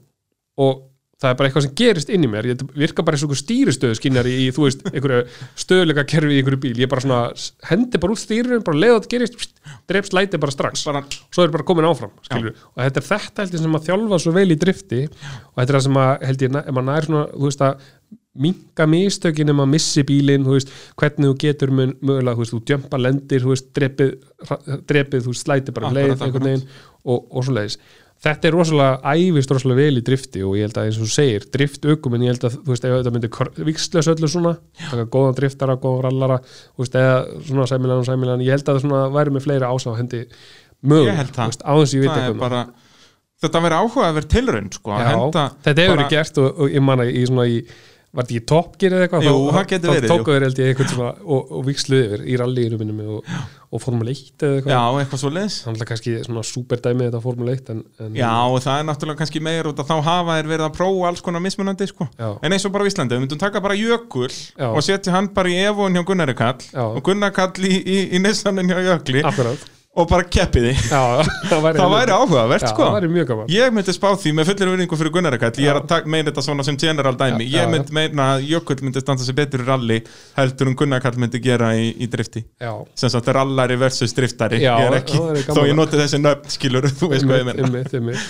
Og 0.58 0.88
það 1.22 1.30
er 1.30 1.38
bara 1.38 1.50
eitthvað 1.50 1.66
sem 1.68 1.74
gerist 1.78 2.10
inn 2.10 2.26
í 2.26 2.30
mér. 2.32 2.48
Ég 2.50 2.62
virka 2.74 3.04
bara 3.06 3.18
eins 3.18 3.22
og 3.22 3.30
einhver 3.30 3.42
stýristöðu 3.44 3.98
skinnar 4.00 4.26
í, 4.26 4.48
þú 4.56 4.66
veist, 4.66 4.82
einhverju 4.90 5.20
stöðuleika 5.62 6.06
kerfi 6.10 6.34
í 6.34 6.40
einhverju 6.42 6.62
bíl, 6.64 6.74
ég 6.82 6.90
bara 6.90 7.04
svona 7.04 7.20
hendi 7.70 8.02
bara 8.02 8.16
út 8.16 8.22
stýrinu, 8.24 8.62
bara 8.66 8.82
leiða 8.82 8.96
þetta 8.98 9.12
gerist 9.14 9.38
pst, 9.38 9.54
dreps 9.92 10.14
læti 10.18 10.42
bara 10.42 10.56
strax, 10.56 10.86
bara, 10.90 11.04
svo 11.30 11.46
er 11.46 11.54
bara 11.54 11.68
komin 11.68 11.86
áfram 11.92 12.16
og 12.16 12.82
þetta 12.82 13.04
er 13.04 13.08
þetta 13.12 13.44
held 13.44 13.58
ég 13.58 13.66
sem 13.68 13.78
að 13.78 13.90
þjálfa 13.92 14.22
svo 14.24 14.34
vel 14.40 14.48
í 14.50 14.58
drifti. 14.66 15.04
Og 15.52 15.62
þetta 15.62 15.68
er 15.68 15.78
það 15.78 15.86
sem 15.86 16.02
að 16.02 16.28
held 16.30 16.46
ég, 16.48 16.58
ef 16.64 16.74
maður 16.74 16.90
nær 16.90 17.10
svona, 17.10 17.26
þú 17.36 17.52
veist 17.52 17.66
að 17.68 17.90
minka 18.32 18.86
mistökin 18.88 19.52
ef 19.52 19.58
maður 19.58 19.74
missi 19.74 20.04
bílinn, 20.08 20.46
hvernig 20.48 21.32
þú 21.32 21.34
getur 21.42 21.74
mun, 21.76 21.96
mögulega, 22.00 22.38
þú 22.40 22.48
þú 22.52 22.62
djömpa 22.70 23.00
lendir, 23.02 23.44
þú 23.44 23.52
veist, 23.52 23.72
drepið, 23.76 24.14
drepið 24.88 25.26
þú 25.28 25.36
slæti 25.36 25.76
bara 25.76 25.90
um 25.92 25.98
leið 25.98 26.64
og, 27.04 27.26
og 27.28 27.44
svo 27.44 27.58
leiðis 27.58 27.80
þetta 28.22 28.48
er 28.48 28.56
rosalega 28.56 29.14
æfist 29.16 29.52
rosalega 29.52 29.82
vel 29.82 29.98
í 29.98 30.04
drifti 30.06 30.44
og 30.46 30.54
ég 30.60 30.68
held 30.68 30.78
að 30.78 30.90
eins 30.90 31.00
og 31.00 31.08
þú 31.08 31.14
segir, 31.16 31.46
drift 31.56 31.88
ökum 31.90 32.16
en 32.16 32.26
ég 32.26 32.36
held 32.36 32.46
að 32.46 32.58
þú 32.60 32.74
veist, 32.74 32.86
ef 32.86 32.94
þetta 33.00 33.14
myndi 33.16 33.32
vikslös 33.72 34.10
öllu 34.14 34.30
svona 34.30 34.52
taka 34.78 35.08
góðan 35.16 35.38
driftara, 35.40 35.78
góðan 35.82 36.06
rallara 36.06 36.38
þú 36.46 36.84
veist, 36.84 36.98
eða 37.02 37.18
svona 37.48 37.68
sæmilan 37.72 38.04
og 38.04 38.08
sæmilan 38.08 38.46
ég 38.46 38.54
held 38.54 38.68
að 38.68 38.78
það 38.78 38.86
svona 38.86 39.02
væri 39.16 39.34
með 39.34 39.46
fleiri 39.48 39.72
ása 39.72 39.96
á 39.96 39.98
hendi 39.98 40.22
mögulega, 40.86 41.28
þú 41.34 41.48
veist, 41.50 41.66
á 41.66 41.74
þess 41.74 41.96
ég 41.98 42.06
veit 42.06 42.14
eitthvað 42.14 42.44
bara 42.46 42.62
þetta 43.42 43.64
verður 43.66 43.80
áhuga 43.82 44.08
að 44.08 44.18
vera 44.20 44.32
tilraun 44.36 44.70
sko, 44.76 44.94
að 44.94 45.02
Já, 45.02 45.10
henda 45.16 45.46
þetta 45.66 45.86
hefur 45.88 45.98
verið 45.98 46.14
gert 46.14 46.42
og, 46.44 46.52
og 46.62 46.76
ég 46.76 46.86
manna 46.86 47.08
í 47.10 47.24
svona 47.26 47.48
í 47.50 47.58
var 48.12 48.26
þetta 48.28 48.36
ekki 48.36 48.48
toppgir 48.52 48.94
eða 48.96 49.06
eitthvað 49.06 49.26
Jú, 49.26 49.36
það 49.56 49.66
getur 49.72 49.92
verið, 49.94 50.12
tóku 50.12 50.34
þeir 50.34 50.46
held 50.46 50.60
ég 50.62 50.72
eitthvað 50.72 50.90
svona 50.92 51.12
og, 51.24 51.52
og 51.56 51.64
viksluði 51.68 52.08
yfir 52.08 52.24
í 52.28 52.38
rallíinu 52.42 52.80
minnum 52.82 53.02
og, 53.16 53.32
og 53.72 53.84
Formule 53.84 54.12
1 54.12 54.46
eða 54.48 54.58
eitthvað 54.58 54.74
Já, 54.76 55.00
eitthvað 55.00 55.22
svo 55.24 55.32
leis 55.32 55.58
þannig 55.64 55.86
að 55.86 55.90
kannski 55.94 56.16
svona 56.28 56.44
superdæmi 56.50 57.08
þetta 57.08 57.24
Formule 57.24 57.56
1 57.56 57.72
en, 57.72 57.82
en 58.04 58.20
Já, 58.20 58.32
og 58.52 58.60
það 58.66 58.82
er 58.82 58.88
náttúrulega 58.90 59.24
kannski 59.24 59.44
meir 59.48 59.72
út 59.72 59.80
að 59.80 59.92
þá 59.94 59.96
hafa 60.10 60.38
þeir 60.42 60.52
verið 60.52 60.68
að 60.68 60.78
prófa 60.82 61.12
alls 61.12 61.24
konar 61.24 61.46
mismunandi 61.48 61.88
sko. 61.88 62.10
Já. 62.20 62.30
En 62.44 62.58
eins 62.58 62.68
og 62.68 62.76
bara 62.76 62.84
á 62.84 62.90
Íslandi, 62.92 63.16
við 63.16 63.26
myndum 63.26 63.44
taka 63.48 63.64
bara 63.64 63.80
Jökul 63.80 64.28
Já. 64.28 64.68
og 64.68 64.84
setja 64.84 65.16
hann 65.16 65.32
bara 65.36 65.54
í 65.54 65.60
Evon 65.64 65.96
hjá 65.96 66.04
Gunnari 66.12 66.36
Kall 66.36 66.60
Já. 66.68 66.84
og 66.84 67.00
Gunnar 67.08 67.32
Kall 67.36 67.64
í, 67.64 67.78
í, 67.80 68.02
í 68.12 68.24
Nissanin 68.24 68.68
hjá 68.68 68.82
Jökli 68.92 69.24
akkurat 69.24 69.70
og 69.92 70.08
bara 70.08 70.24
keppi 70.24 70.62
því. 70.64 70.72
Já, 70.88 71.00
það 71.50 71.64
væri, 71.66 71.86
væri 71.94 72.14
áhugavert 72.16 72.64
sko. 72.70 72.86
það 72.86 72.94
væri 72.96 73.10
mjög 73.12 73.26
gaman. 73.32 73.50
Ég 73.52 73.74
myndi 73.76 73.96
spá 73.96 74.08
því 74.16 74.32
með 74.38 74.52
fullir 74.52 74.70
virðingu 74.72 75.00
fyrir 75.02 75.14
Gunnari 75.18 75.40
Kall 75.42 75.60
Ég 75.60 75.72
er 75.74 75.80
að 75.82 76.08
meina 76.14 76.30
þetta 76.30 76.44
svona 76.46 76.66
sem 76.68 76.78
general 76.80 77.18
dæmi. 77.20 77.48
Já, 77.50 77.58
Ég 77.58 77.74
myndi 77.74 77.96
meina 77.98 78.28
að 78.36 78.46
Jökull 78.54 78.80
myndi 78.86 79.04
standa 79.04 79.26
sig 79.28 79.36
betur 79.36 79.66
í 79.66 79.68
rally 79.68 79.98
heldur 80.38 80.72
en 80.72 80.78
Gunnar 80.80 81.04
Kall 81.04 81.20
myndi 81.20 81.42
gera 81.44 81.74
í, 81.76 81.90
í 82.00 82.08
drifti. 82.12 82.46
Já, 82.62 82.72
sem 83.04 83.12
sagt 83.12 83.28
rallari 83.36 83.76
versus 83.82 84.16
driftari. 84.16 84.62
Já, 84.64 84.78
Ég 84.80 84.94
er 84.94 84.98
ekki, 85.02 85.20
þó 85.52 85.66
ég 85.68 85.76
noti 85.76 86.00
þessi 86.00 86.22
nöfn 86.24 86.56
skilur 86.56 86.88
þú 86.88 87.12
veist 87.12 87.28
hvað 87.28 87.44
ég 87.44 87.52
einmitt. 87.92 88.24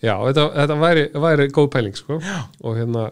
Já, 0.00 0.14
þetta, 0.14 0.46
þetta 0.62 0.78
væri, 0.80 1.02
væri 1.26 1.50
góð 1.52 1.66
pæling 1.74 1.98
sko. 1.98 2.20
og 2.62 2.78
hérna 2.78 3.10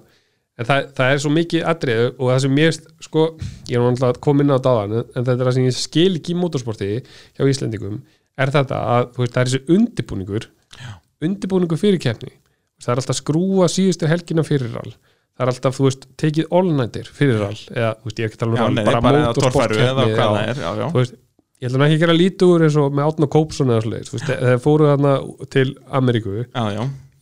en 0.59 0.69
það, 0.69 0.89
það 0.99 1.15
er 1.15 1.23
svo 1.25 1.33
mikið 1.35 1.67
atrið 1.73 2.05
og 2.11 2.25
það 2.33 2.41
sem 2.45 2.57
mér 2.59 2.79
sko, 3.07 3.27
ég 3.71 3.79
er 3.79 3.85
náttúrulega 3.85 4.15
að 4.15 4.23
koma 4.27 4.45
inn 4.45 4.55
á 4.55 4.59
dáðan 4.67 4.97
en 4.99 5.11
þetta 5.15 5.37
er 5.37 5.45
það 5.45 5.57
sem 5.59 5.69
ég 5.69 5.79
skil 5.79 6.11
ekki 6.19 6.35
í 6.35 6.39
motorsporti 6.39 6.91
hjá 6.99 7.45
Íslendingum, 7.47 8.01
er 8.39 8.55
þetta 8.55 8.81
að 8.97 9.13
þú 9.15 9.25
veist, 9.25 9.37
það 9.37 9.43
er 9.45 9.53
þessi 9.53 9.77
undibúningur 9.79 10.49
undibúningur 11.25 11.81
fyrir 11.81 11.99
keppni. 12.03 12.35
Það 12.79 12.93
er 12.93 13.01
alltaf 13.01 13.15
að 13.17 13.19
skrúa 13.19 13.67
síðustu 13.73 14.07
helgina 14.07 14.45
fyrir 14.47 14.77
all 14.79 14.93
það 15.39 15.47
er 15.47 15.53
alltaf, 15.53 15.77
þú 15.79 15.87
veist, 15.87 16.05
tekið 16.19 16.53
all-nighter 16.59 17.09
fyrir 17.15 17.43
all, 17.47 17.59
eða, 17.71 17.93
þú 18.01 18.09
veist, 18.09 18.19
ég 18.19 18.25
er 18.25 18.29
ekki 18.29 18.39
að 18.39 18.43
tala 18.43 18.51
um 18.51 18.57
Já, 18.59 18.63
bara, 18.99 19.21
motorsport 19.29 19.75
já. 19.79 19.83
já, 20.59 20.71
já. 20.83 20.87
þú 20.91 20.99
veist, 20.99 21.15
ég 21.59 21.69
ætla 21.69 21.79
nú 21.79 21.87
ekki 21.87 21.99
að 21.99 22.03
gera 22.03 22.17
lítið 22.17 22.55
úr 22.55 22.65
eins 22.67 22.79
og 22.83 22.97
með 22.99 23.11
Átna 23.13 23.29
Kópsson 23.35 23.71
eða 23.71 23.93
veist, 23.95 24.17
þegar 24.27 24.59
fóru 24.65 24.89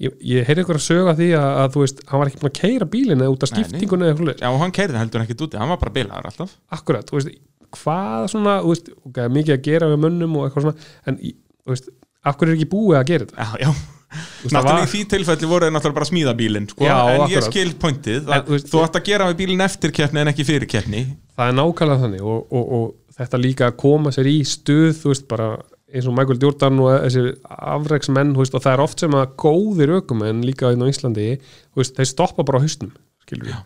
ég, 0.02 0.14
ég 0.20 0.46
heyrði 0.48 0.64
ykkur 0.64 0.78
að 0.80 0.86
söga 0.86 1.16
því 1.18 1.28
að, 1.38 1.48
að 1.62 1.74
þú 1.74 1.82
veist, 1.84 2.04
hann 2.10 2.22
var 2.22 2.30
ekki 2.30 2.40
búin 2.42 2.52
að 2.52 2.60
keira 2.60 2.88
bílinn 2.92 3.24
eða 3.24 3.34
út 3.34 3.46
af 3.46 3.52
skiptingunni 3.52 4.08
eða 4.10 4.18
svoleiðis, 4.20 4.44
Já, 4.44 4.48
og 4.52 4.62
hann 4.62 4.76
keirði 4.76 5.00
heldur 5.00 5.24
ekkit 5.24 5.44
úti, 5.46 5.60
hann 5.60 5.72
var 5.72 5.82
bara 5.82 5.94
bilaður 5.96 6.30
alltaf. 6.30 6.54
Akkurat, 6.76 7.10
þú 7.10 7.20
veist 7.20 7.34
hvað 7.76 8.30
svona, 8.32 8.56
þú 8.62 8.72
veist, 8.72 8.90
okay, 9.08 9.32
mikið 9.36 9.56
að 9.56 9.66
gera 9.66 9.90
við 9.92 10.02
mönnum 10.04 10.38
og 10.38 10.46
eitthvað 10.48 10.68
svona, 10.68 10.88
en 11.06 11.20
þú 11.20 11.74
veist, 11.74 11.92
hverju 12.26 12.52
er 12.52 12.56
ekki 12.56 12.70
búið 12.72 12.98
að 13.00 13.06
gera 13.12 13.28
þetta? 13.28 13.46
Já, 13.46 13.66
já. 13.66 13.92
Náttúrulega 14.16 14.62
var- 14.64 14.86
í 14.86 14.90
því 14.90 15.00
tilfelli 15.10 15.48
voru 15.50 15.66
þeir 15.66 15.72
náttúrulega 15.74 15.96
bara 15.98 16.06
að 16.06 16.12
smíða 16.12 16.34
bílinn 16.38 16.68
sko. 16.70 16.84
En 16.86 16.90
ég 16.90 17.24
akkurat. 17.26 17.48
skil 17.50 17.72
pointið 17.74 18.28
En, 18.30 18.44
þú 18.46 18.60
Þú 18.70 18.82
ætti 18.84 19.00
að 19.00 19.08
gera 19.10 19.26
við 19.30 19.36
bílinn 19.40 19.64
eftir 19.66 19.92
keppni 19.92 20.20
en 20.22 20.30
ekki 20.30 20.46
fyrir 20.46 20.68
keppni. 20.70 21.02
Það 21.36 21.50
er 21.50 21.56
nákvæmlega 21.58 22.02
þannig 22.04 22.22
og, 22.22 22.46
og, 22.52 22.72
og 22.78 23.16
þetta 23.18 23.40
líka 23.42 23.66
að 23.66 23.76
koma 23.82 24.12
sér 24.14 24.30
í 24.30 24.38
stuð 24.46 24.94
þú 25.02 25.10
veist 25.12 25.26
bara 25.28 25.48
eins 25.94 26.06
og 26.08 26.16
Michael 26.16 26.40
Jordan 26.42 26.80
og 26.82 26.92
þessir 27.04 27.28
afreiksmenn 27.46 28.34
og 28.34 28.48
það 28.56 28.72
er 28.72 28.82
oft 28.82 29.02
sem 29.02 29.14
að 29.14 29.34
góðir 29.38 29.94
ökumenn 30.00 30.42
líka 30.46 30.72
inn 30.74 30.82
á 30.82 30.90
Íslandi 30.90 31.28
þeir 31.76 32.08
stoppa 32.10 32.46
bara 32.46 32.58
á 32.58 32.64
hausnum 32.64 32.90
skilur 33.22 33.50
við, 33.50 33.60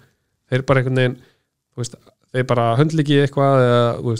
þeir 0.52 0.66
bara 0.68 0.82
einhvern 0.82 1.00
veginn 1.00 1.16
veist, 1.80 1.96
þeir 2.34 2.46
bara 2.50 2.66
höndla 2.80 3.04
ekki 3.04 3.22
eitthvað 3.24 3.64
eða, 3.64 4.18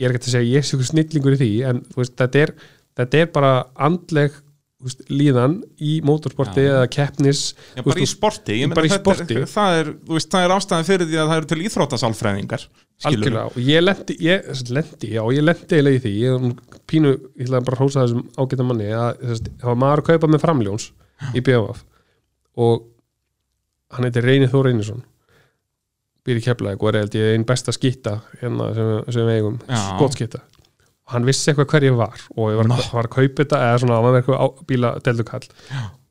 ég 0.00 0.08
er 0.08 0.16
ekki 0.16 0.30
að 0.30 0.36
segja 0.36 0.56
ég 0.56 0.64
sé 0.64 0.76
ykkur 0.76 0.90
snillingur 0.92 1.36
í 1.36 1.40
því 1.42 1.50
en 1.68 1.82
veist, 1.98 2.16
þetta, 2.16 2.46
er, 2.46 2.54
þetta 3.00 3.20
er 3.20 3.30
bara 3.36 3.52
andleg 3.88 4.40
veist, 4.82 5.02
líðan 5.10 5.58
í 5.82 5.96
motorsporti 6.06 6.64
Já. 6.64 6.70
eða 6.74 6.86
keppnis 6.92 7.42
Já, 7.76 7.82
bara 7.82 7.98
í 7.98 8.04
veist, 8.04 8.16
sporti, 8.16 8.56
ég 8.60 8.68
meina 8.70 8.78
bara 8.78 8.88
í 8.88 8.94
sporti. 8.94 9.38
Er, 9.38 9.48
það, 9.50 9.78
er, 9.80 9.90
veist, 10.10 10.30
það 10.32 10.46
er 10.46 10.54
ástæðan 10.56 10.88
fyrir 10.88 11.08
því 11.10 11.20
að 11.22 11.30
það 11.32 11.40
eru 11.40 11.50
til 11.52 11.60
íþróttasálfræðingar 11.68 12.66
skilurðu. 12.66 13.12
algjörlega 13.12 13.44
og 13.50 13.70
ég 13.70 13.84
lendi, 13.86 14.18
ég, 14.26 14.50
lendi 14.76 15.12
já, 15.14 15.22
ég 15.36 15.46
lendi 15.46 15.78
eiginlega 15.78 15.98
í 15.98 16.02
því 16.06 16.14
ég, 16.18 16.48
pínu, 16.90 17.14
ég 17.38 17.46
ætlaði 17.48 17.68
bara 17.68 17.78
að 17.78 17.82
hrósa 17.84 18.04
þessum 18.06 18.26
ágæta 18.36 18.68
manni 18.68 18.90
að 18.92 19.24
það 19.32 19.68
var 19.70 19.80
maður 19.84 20.04
að 20.04 20.10
kaupa 20.10 20.32
með 20.32 20.44
framljóns 20.46 20.88
í 21.32 21.44
BMF 21.44 21.82
og 22.62 22.86
hann 23.96 24.08
heitir 24.08 24.26
Reyni 24.26 24.50
Þór 24.50 24.70
Reynisson 24.70 25.02
býr 26.26 26.38
í 26.38 26.44
Keflæk 26.44 26.82
og 26.82 26.94
er 26.94 27.02
einn 27.32 27.46
besta 27.46 27.74
skitta 27.74 28.20
hérna 28.40 28.70
sem, 28.76 28.90
sem 29.10 29.26
við 29.26 29.40
eigum 29.40 29.60
Já. 29.66 29.80
Hann 31.12 31.26
vissi 31.28 31.50
eitthvað 31.52 31.68
hver 31.74 31.86
ég 31.88 31.96
var 31.98 32.22
og 32.36 32.50
ég 32.52 32.58
var, 32.60 32.68
Nó. 32.70 32.76
hann 32.78 32.96
var 32.98 33.08
að 33.08 33.14
kaupa 33.16 33.42
þetta 33.42 33.60
eða 33.66 33.80
svona, 33.82 33.98
hann 33.98 34.06
var 34.08 34.18
eitthvað 34.20 34.62
bíla 34.70 34.92
deldukall 35.06 35.46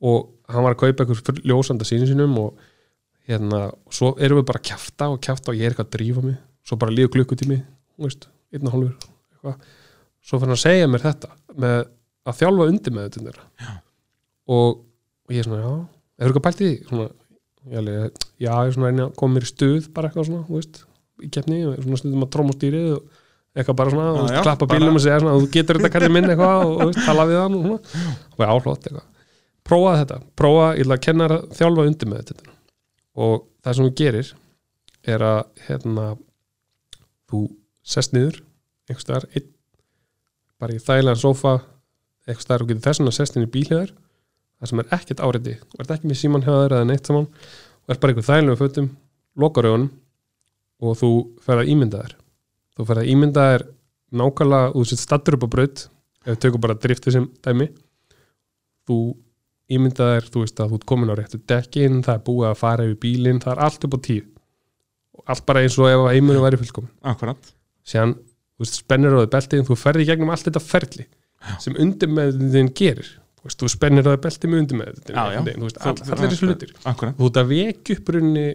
og 0.01 0.29
hann 0.51 0.65
var 0.65 0.75
að 0.75 0.81
kaupa 0.83 1.05
eitthvað 1.05 1.41
ljósanda 1.47 1.87
sínu 1.87 2.09
sínum 2.09 2.37
og 2.41 2.61
hérna, 3.29 3.61
og 3.71 3.95
svo 3.95 4.13
erum 4.19 4.41
við 4.41 4.47
bara 4.49 4.61
að 4.61 4.67
kjafta 4.71 5.09
og 5.13 5.21
kjafta 5.23 5.53
og 5.53 5.59
ég 5.59 5.67
er 5.69 5.73
eitthvað 5.75 5.87
að 5.87 5.95
drífa 5.95 6.23
mig. 6.25 6.37
Svo 6.67 6.77
bara 6.81 6.93
líður 6.93 7.13
klukkutími, 7.15 7.57
veist 8.01 8.27
einn 8.51 8.67
og 8.67 8.73
hálfur, 8.75 9.09
eitthvað. 9.35 9.69
Svo 10.21 10.37
fyrir 10.37 10.49
hann 10.51 10.57
að 10.57 10.63
segja 10.65 10.89
mér 10.91 11.03
þetta 11.05 11.29
með 11.63 11.77
að 12.29 12.39
þjálfa 12.41 12.67
undir 12.71 12.95
með 12.97 13.07
þetta 13.15 13.35
og, 14.51 14.81
og 14.81 15.33
ég 15.33 15.41
er 15.41 15.47
svona, 15.47 15.61
já, 15.61 15.71
hefur 16.21 16.31
eitthvað 16.31 16.45
pælt 16.47 16.61
í 16.61 16.69
því? 16.69 17.07
Já, 17.71 17.81
ég 18.41 18.67
er 18.67 18.75
svona 18.75 18.91
að 19.05 19.15
koma 19.21 19.37
mér 19.37 19.45
í 19.47 19.51
stuð 19.51 19.89
bara 19.95 20.09
eitthvað 20.09 20.27
svona, 20.29 20.43
veist 20.49 20.81
í 21.21 21.29
keppni, 21.33 21.61
og 21.69 21.81
svona 21.85 22.01
stundum 22.01 22.25
að 22.25 22.31
tróma 22.33 22.55
stýrið 22.57 22.87
og 22.97 23.20
eitthvað 23.55 23.77
bara 23.81 23.93
svona, 23.93 24.11
og 24.15 24.29
já, 24.31 24.41
klappa 24.45 24.67
bílum 24.71 24.97
og 24.97 25.03
segja 25.03 25.19
svona, 25.21 25.37
þú 25.39 25.49
getur 25.55 25.79
þetta 25.79 25.93
kallið 25.95 26.13
minn 26.15 26.29
eitthvað 26.31 26.65
og, 26.65 26.83
og 26.85 26.99
tala 26.99 27.25
við 27.29 27.41
hann 27.41 27.57
og 27.57 27.65
svona, 27.65 28.13
og 28.31 28.45
já, 28.45 28.51
hlott 28.51 28.87
eitthvað. 28.87 29.07
Prófa 29.71 29.95
þetta, 30.01 30.19
prófa, 30.39 30.67
ég 30.77 30.85
ætla 30.85 30.97
að 30.97 31.05
kenna 31.05 31.27
að 31.27 31.41
þjálfa 31.57 31.87
undir 31.91 32.11
með 32.11 32.21
þetta 32.31 32.55
og 33.21 33.35
það 33.61 33.77
sem 33.77 33.87
þú 33.87 33.95
gerir 34.01 34.31
er 35.11 35.25
að 35.25 35.41
hérna 35.67 36.05
þú 37.31 37.41
sest 37.93 38.15
niður 38.15 38.39
einhvers 38.89 39.27
einn 39.35 39.49
bara 40.61 40.77
í 40.77 40.81
þægilegan 40.81 41.19
sófa 41.19 41.57
einhvers 42.27 42.45
staðar 42.45 42.65
og 42.65 42.71
getur 42.71 42.85
þess 42.85 43.01
vegna 43.01 43.15
sest 43.15 43.37
inn 43.37 43.47
í 43.47 43.51
bílhjöðar 43.51 43.91
það 44.61 44.71
sem 44.71 44.81
er 44.83 44.91
ekkert 44.97 45.23
áriði 45.25 45.55
og 45.73 45.83
ert 45.83 45.93
ekki 45.95 46.09
með 46.11 46.19
síman 46.21 46.45
höður 46.45 46.77
eða 46.77 46.87
neitt 46.87 47.09
saman. 47.09 47.27
Og 47.81 47.93
ert 47.93 48.01
bara 48.03 48.13
einhver 48.13 48.27
þægilegum 48.27 48.59
fötum 48.61 48.89
lokar 49.41 49.67
augunum 49.69 49.89
og 50.81 50.97
þú 50.99 51.11
fer 51.41 51.61
að 51.61 51.71
ímynda 51.73 52.03
þér 52.03 52.17
þú 52.81 52.87
fer 52.89 53.01
að 53.03 53.09
ímynda 53.13 53.47
þér 53.51 53.65
nákvæmlega 54.21 54.71
þú 54.75 54.85
sitt 54.89 55.01
stattur 55.01 55.37
upp 55.37 55.45
á 55.45 55.49
braut 55.55 55.83
ef 56.25 56.33
við 56.33 56.39
tökum 56.43 56.63
bara 56.65 56.77
driftið 56.81 57.15
sem 57.15 57.27
dæmi. 57.45 57.67
Þú 58.89 58.97
ímynda 59.71 60.09
þér 60.15 60.27
þú 60.33 60.43
veist 60.43 60.59
að 60.61 60.73
þú 60.73 60.79
ert 60.79 60.87
komin 60.89 61.13
á 61.13 61.15
réttu 61.19 61.39
dekkin 61.47 62.01
það 62.05 62.17
er 62.17 62.25
búið 62.27 62.49
að 62.49 62.59
fara 62.59 62.87
yfir 62.87 62.99
bílinn, 63.05 63.41
það 63.43 63.53
er 63.55 63.63
allt 63.67 63.87
upp 63.87 63.97
á 63.97 64.01
og 65.21 65.29
allt 65.29 65.45
bara 65.45 65.61
eins 65.61 65.77
og 65.77 65.89
ef 65.91 66.03
heiminu 66.15 66.41
væri 66.41 66.59
fullkomin 66.59 66.91
akkurat. 67.13 67.51
Síðan 67.85 68.15
þú 68.17 68.65
veist, 68.65 68.77
spennir 68.81 69.15
á 69.15 69.21
þig 69.21 69.33
beltið 69.35 69.65
þú 69.67 69.77
ferði 69.79 70.07
gegnum 70.09 70.31
allt 70.33 70.47
þetta 70.47 70.63
ferli 70.65 71.05
sem 71.61 71.77
undir 71.81 72.09
með 72.11 72.39
þinn 72.53 72.71
gerir. 72.77 73.11
Þú, 73.41 73.47
veist, 73.47 73.59
þú 73.61 73.69
spennir 73.73 74.07
á 74.07 74.11
þig 74.13 74.23
beltið 74.25 74.51
með 74.51 74.63
undir 74.63 74.79
með 74.81 74.99
Já, 75.11 75.23
já. 75.35 75.39
þú 75.45 75.67
veist, 75.67 75.79
all, 75.81 75.95
allir 76.07 76.33
þessu 76.33 76.49
hlutir. 76.49 76.73
Akkurat, 76.89 77.17
þú 77.17 77.29
ert 77.29 77.39
að 77.41 77.53
vekja 77.53 77.97
upp 77.97 78.11
runni 78.15 78.47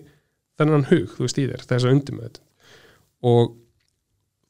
þennan 0.56 0.88
hug, 0.90 1.06
þú 1.16 1.26
veist, 1.26 1.40
í 1.42 1.46
þér, 1.50 1.64
þess 1.70 1.86
að 1.86 1.94
undir 1.96 2.18
með 2.18 2.40
og 3.26 3.54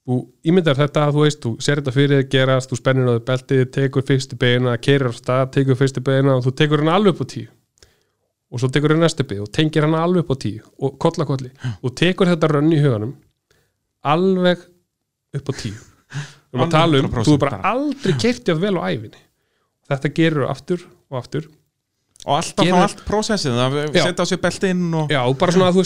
þú 0.07 0.21
ímyndar 0.47 0.79
þetta, 0.79 1.09
þú 1.15 1.25
veist, 1.25 1.43
þú 1.43 1.53
ser 1.67 1.81
þetta 1.81 1.95
fyrir 1.97 2.21
þér 2.21 2.29
gerast, 2.31 2.71
þú 2.71 2.79
spennir 2.79 3.11
á 3.11 3.15
þig 3.17 3.27
beltið, 3.27 3.63
tekur 3.75 4.07
fyrstu 4.07 4.39
beina, 4.39 4.77
kerir 4.79 5.11
á 5.11 5.15
stað, 5.17 5.45
tekur 5.57 5.79
fyrstu 5.81 6.03
beina 6.07 6.37
og 6.37 6.47
þú 6.47 6.55
tekur 6.61 6.85
hann 6.85 6.93
alveg 6.95 7.17
upp 7.17 7.27
á 7.27 7.33
tíu. 7.35 7.51
Og 8.47 8.63
svo 8.63 8.71
tekur 8.71 8.95
hann 8.95 9.03
næstu 9.03 9.27
beina 9.27 9.43
og 9.43 9.53
tengir 9.53 9.87
hann 9.87 9.99
alveg 9.99 10.23
upp 10.23 10.33
á 10.33 10.37
tíu 10.47 10.63
og 10.79 10.97
kolla 11.03 11.27
kolli. 11.27 11.51
Og 11.83 11.95
tekur 11.99 12.31
þetta 12.31 12.53
rönn 12.55 12.71
í 12.71 12.81
huganum 12.85 13.17
alveg 14.07 14.63
upp 15.35 15.51
á 15.51 15.53
tíu. 15.59 15.75
Við 15.77 16.61
erum 16.61 16.69
að 16.69 16.75
tala 16.79 17.01
um, 17.03 17.09
100% 17.11 17.27
þú 17.27 17.35
er 17.35 17.43
bara 17.43 17.63
aldrei 17.75 18.13
kertið 18.23 18.61
vel 18.63 18.77
á 18.79 18.83
æfinni 18.87 19.23
þetta 19.91 20.13
gerur 20.15 20.51
aftur 20.51 20.83
og 21.11 21.21
aftur. 21.21 21.49
Og 22.27 22.39
alltaf 22.41 22.67
þá 22.67 22.79
allt 22.81 23.03
prósessið 23.07 23.59
að 23.61 23.77
Já. 23.95 24.07
setja 24.09 24.25
á 24.25 24.31
sér 24.31 24.41
beltinn 24.43 24.87
og 24.99 25.13
Já, 25.13 25.21
bara 25.39 25.55
svona 25.55 25.69
að 25.71 25.81
þú 25.81 25.85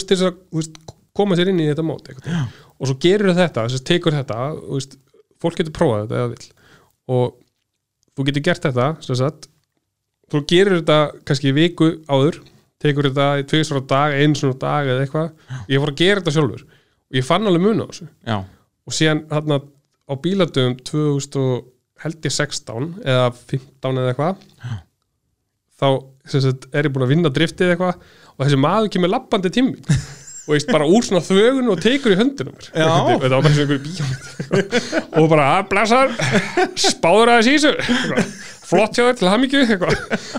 veist, 0.57 0.79
koma 1.17 1.37
sér 1.37 1.51
inn 1.51 1.61
í 1.61 1.67
þetta 1.69 1.85
mót 1.85 2.07
og 2.81 2.89
svo 2.89 2.97
gerur 3.03 3.35
þetta, 3.37 3.65
þess 3.67 3.81
að 3.81 3.87
tekur 3.89 4.15
þetta 4.15 4.37
þú 4.57 4.77
veist, 4.77 4.97
fólk 5.41 5.57
getur 5.59 5.75
prófað 5.75 6.05
þetta 6.05 6.19
eða 6.19 6.29
vill. 6.31 6.47
Og 7.11 7.35
þú 8.15 8.27
getur 8.29 8.45
gert 8.45 8.67
þetta 8.67 8.87
sem 9.05 9.19
sagt, 9.19 9.49
þú 10.31 10.43
gerir 10.49 10.79
þetta 10.79 10.99
kannski 11.27 11.53
viku 11.57 11.91
áður 12.09 12.39
tekur 12.81 13.09
þetta 13.09 13.27
í 13.41 13.45
tvisvar 13.49 13.83
á 13.83 13.89
dag, 13.91 14.15
eins 14.17 14.41
og 14.47 14.55
dag 14.61 14.89
eða 14.89 15.03
eitthvað, 15.05 15.33
ég 15.69 15.83
fór 15.83 15.93
að 15.93 15.99
gera 16.01 16.23
þetta 16.23 16.35
sjálfur. 16.37 16.63
Og 17.11 17.19
ég 17.19 17.27
fann 17.27 17.49
alveg 17.49 17.65
mun 17.65 17.83
á 17.83 17.85
þessu. 17.91 18.07
Já, 18.25 18.37
og 18.87 18.95
síðan 18.97 19.25
hérna 19.31 19.59
á 19.61 20.13
bíladöfum 20.23 20.79
2000 20.87 21.41
og 21.41 21.67
held 22.01 22.25
ég 22.25 22.33
16 22.33 22.87
eða 23.05 23.27
15 23.37 24.01
eða 24.01 24.13
eitthvað 24.13 24.41
þá 25.81 25.87
sagt, 26.29 26.67
er 26.73 26.87
ég 26.87 26.93
búin 26.93 27.05
að 27.05 27.13
vinna 27.15 27.31
driftið 27.33 27.73
eitthvað. 27.73 28.01
Og 28.35 28.43
þessi 28.45 28.59
maður 28.61 28.89
kemur 28.95 29.11
lappandi 29.11 29.51
tími 29.53 29.75
og 30.47 30.55
veist 30.55 30.71
bara 30.71 30.87
úr 30.89 31.05
svona 31.05 31.21
þögun 31.25 31.69
og 31.71 31.81
tekur 31.83 32.15
í 32.15 32.17
Já. 32.17 32.87
þetta 32.87 33.29
var 33.29 33.43
bara 33.43 33.51
svona 33.51 33.65
einhverju 33.65 33.81
bíómynd. 33.85 34.87
Og 35.21 35.27
bara 35.31 35.49
að 35.57 35.67
blessar 35.71 36.15
spáður 36.89 37.33
aðeins 37.35 37.51
í 37.51 37.57
þessu. 37.57 38.25
Flott 38.71 38.95
hjá 38.95 39.03
þér 39.05 39.19
til 39.19 39.29
hamingju. 39.31 39.61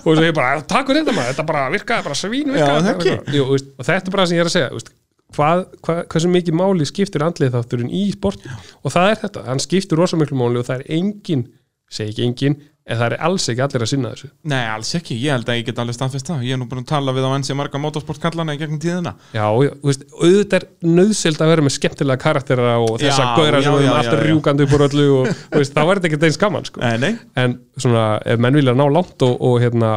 Og 0.03 0.09
svo 0.09 0.25
ég 0.25 0.35
bara, 0.37 0.65
takk 0.65 0.89
fyrir 0.89 1.05
þetta 1.05 1.15
maður 1.19 1.33
þetta 1.35 1.47
bara 1.53 1.69
virkaði 1.77 2.07
bara 2.09 2.19
svín 2.19 2.53
virkaði. 2.57 3.15
og 3.47 3.87
þetta 3.87 4.01
er 4.01 4.13
bara 4.17 4.25
það 4.25 4.33
sem 4.33 4.39
ég 4.39 4.45
er 4.45 4.51
að 4.51 4.57
segja 4.57 4.73
veist, 4.73 4.93
hvað, 5.37 5.65
hvað, 5.87 6.03
hversu 6.13 6.31
mikið 6.33 6.59
máli 6.59 6.89
skiptir 6.89 7.25
andlið 7.27 7.55
þátturinn 7.57 7.93
í 7.93 8.05
sport 8.15 8.45
og 8.83 8.95
það 8.95 9.11
er 9.13 9.21
þetta, 9.25 9.45
hann 9.49 9.63
skiptir 9.63 10.01
rosa 10.01 10.19
miklu 10.21 10.39
máli 10.41 10.61
og 10.61 10.69
það 10.69 10.83
er 10.83 10.97
engin, 10.99 11.47
segi 11.93 12.13
ekki 12.13 12.27
engin 12.29 12.59
en 12.83 12.99
það 12.99 13.05
er 13.07 13.15
alls 13.29 13.45
ekki 13.53 13.63
allir 13.63 13.85
að 13.85 13.91
sinna 13.93 14.11
þessu. 14.13 14.29
Nei 14.51 14.63
alls 14.67 14.91
ekki. 14.99 15.17
Ég 15.23 15.37
held 15.37 15.51
að 15.53 15.59
ég 15.61 15.67
get 15.69 15.81
alveg 15.83 15.97
staðfest 15.97 16.31
það. 16.33 16.41
Ég 16.49 16.57
er 16.57 16.61
nú 16.61 16.67
búin 16.71 16.83
að 16.83 16.89
tala 16.91 17.15
við 17.15 17.27
á 17.27 17.31
enn 17.37 17.47
sem 17.47 17.59
marga 17.59 17.81
motorsportkallana 17.83 18.57
í 18.57 18.61
gegnum 18.61 18.81
tíðina. 18.83 19.13
Já, 19.37 19.45
þú 19.47 19.91
veist, 19.91 20.03
auðvitað 20.19 20.57
er 20.59 20.67
nöðsild 20.99 21.45
að 21.45 21.53
vera 21.53 21.67
með 21.67 21.75
skemmtilega 21.77 22.23
karaktera 22.25 22.75
og 22.83 22.97
þessa 22.99 23.29
Já, 23.29 23.31
gauðra 23.39 23.61
já, 23.61 23.67
sem 23.69 23.77
já, 23.77 23.85
erum 23.85 24.01
alltaf 24.01 24.25
rjúkandi 24.27 24.67
upp 24.67 24.75
úr 24.77 24.87
öllu 24.89 25.07
og 25.21 25.31
veist, 25.55 25.77
það 25.77 25.89
verður 25.93 26.11
ekki 26.11 26.21
eins 26.27 26.41
gaman 26.43 26.69
sko. 26.69 26.83
nei, 26.83 26.99
nei, 27.03 27.13
en 27.45 27.57
svona, 27.77 28.05
ef 28.35 28.43
menn 28.43 28.59
vilja 28.59 28.75
ná 28.79 28.85
langt 28.91 29.27
og, 29.29 29.39
og 29.39 29.57
hérna, 29.63 29.95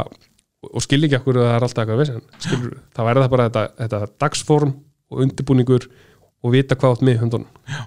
og 0.70 0.84
skilja 0.84 1.10
ekki 1.10 1.20
okkur 1.20 1.40
að 1.42 1.48
það 1.48 1.56
er 1.56 1.66
alltaf 1.68 1.82
eitthvað 1.84 2.02
vissin, 2.04 2.24
það 2.96 3.10
verður 3.10 3.26
það 3.26 3.34
bara 3.34 3.48
þetta, 3.50 3.66
þetta 3.82 4.02
dagsform 4.24 4.74
og 5.10 5.26
undirbúningur 5.26 5.90
og 6.46 6.54
vita 6.54 6.78
hvað 6.78 6.96
átt 6.96 7.06
með 7.06 7.18
í 7.18 7.22
höndunum 7.24 7.86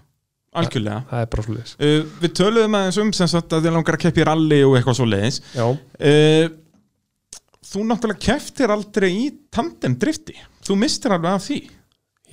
algjörlega. 0.57 1.01
Það 1.09 1.25
er 1.25 1.29
bara 1.33 1.45
svo 1.45 1.57
leiðis 1.57 1.75
uh, 1.77 1.99
við 2.23 2.33
töluðum 2.39 2.77
aðeins 2.79 3.01
um 3.03 3.11
sem 3.19 3.29
sagt 3.29 3.53
að 3.53 3.67
þið 3.67 3.75
langar 3.77 3.97
að 3.99 4.05
keppi 4.05 4.23
í 4.23 4.29
rally 4.29 4.61
og 4.65 4.77
eitthvað 4.79 4.97
svo 5.01 5.09
leiðis 5.09 5.41
Já, 5.53 5.65
uh, 5.69 6.47
þú 7.69 7.83
náttúrulega 7.89 8.25
kepptir 8.25 8.73
aldrei 8.73 9.11
í 9.13 9.27
tandem 9.53 9.99
drifti. 10.01 10.37
Þú 10.65 10.79
mistir 10.81 11.13
alveg 11.13 11.35
af 11.35 11.45
því. 11.45 11.59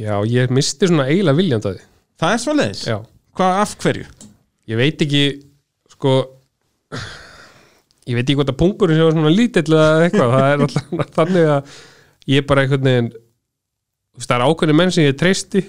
Já, 0.01 0.15
ég 0.29 0.53
misti 0.53 0.89
svona 0.89 1.09
eiginlega 1.11 1.41
viljandaði 1.41 1.85
það 2.21 2.35
er 2.35 2.43
svo 2.43 2.55
leiðis, 2.57 2.83
Já, 2.89 2.97
hvað 3.37 3.61
af 3.63 3.75
hverju? 3.83 4.07
Ég 4.67 4.81
veit 4.81 5.05
ekki 5.05 5.23
sko 5.93 6.15
ég 8.07 8.17
veit 8.17 8.25
ekki 8.25 8.39
hvort 8.39 8.53
að 8.53 8.61
pungurinn 8.61 8.99
sé 8.99 9.09
svona 9.13 9.33
lítill 9.33 9.67
eða 9.77 10.07
eitthvað, 10.07 10.35
það 10.35 10.49
er 10.49 10.65
alltaf 10.67 11.15
þannig 11.19 11.51
að 11.55 11.77
ég 12.33 12.47
bara 12.49 12.67
þú 12.67 12.81
veist, 12.83 14.29
það 14.31 14.37
er 14.39 14.47
ákveðni 14.47 14.79
menn 14.81 14.95
sem 14.95 15.07
ég 15.07 15.19
treysti 15.21 15.65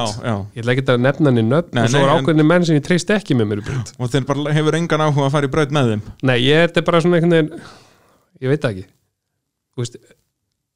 já, 0.00 0.24
já. 0.24 0.36
ég 0.54 0.64
ætla 0.64 0.74
ekki 0.74 0.84
að 0.94 1.04
nefna 1.04 1.30
hann 1.30 1.40
í 1.40 1.44
nöfn 1.46 1.80
og 1.82 1.92
svo 1.92 2.02
er 2.02 2.12
ákveðni 2.14 2.46
menn 2.48 2.66
sem 2.66 2.78
ég 2.78 2.84
treysti 2.86 3.16
ekki 3.16 3.36
með 3.38 3.50
mér 3.50 3.62
í 3.62 3.66
braut 3.68 3.94
og 3.98 4.12
þeir 4.12 4.26
bara 4.30 4.56
hefur 4.56 4.78
engan 4.80 5.04
áhuga 5.04 5.28
að 5.28 5.34
fara 5.36 5.48
í 5.48 5.52
braut 5.52 5.74
með 5.74 5.90
þeim. 5.92 6.04
Nei, 6.30 6.36
ég 6.46 6.66
þetta 6.68 6.80
er 6.80 6.86
bara 6.88 7.00
svona 7.04 7.20
einhvern 7.20 7.36
veginn 7.36 7.64
ég 8.44 8.54
veit 8.54 8.68
ekki. 8.70 8.86
Veist, 9.78 9.98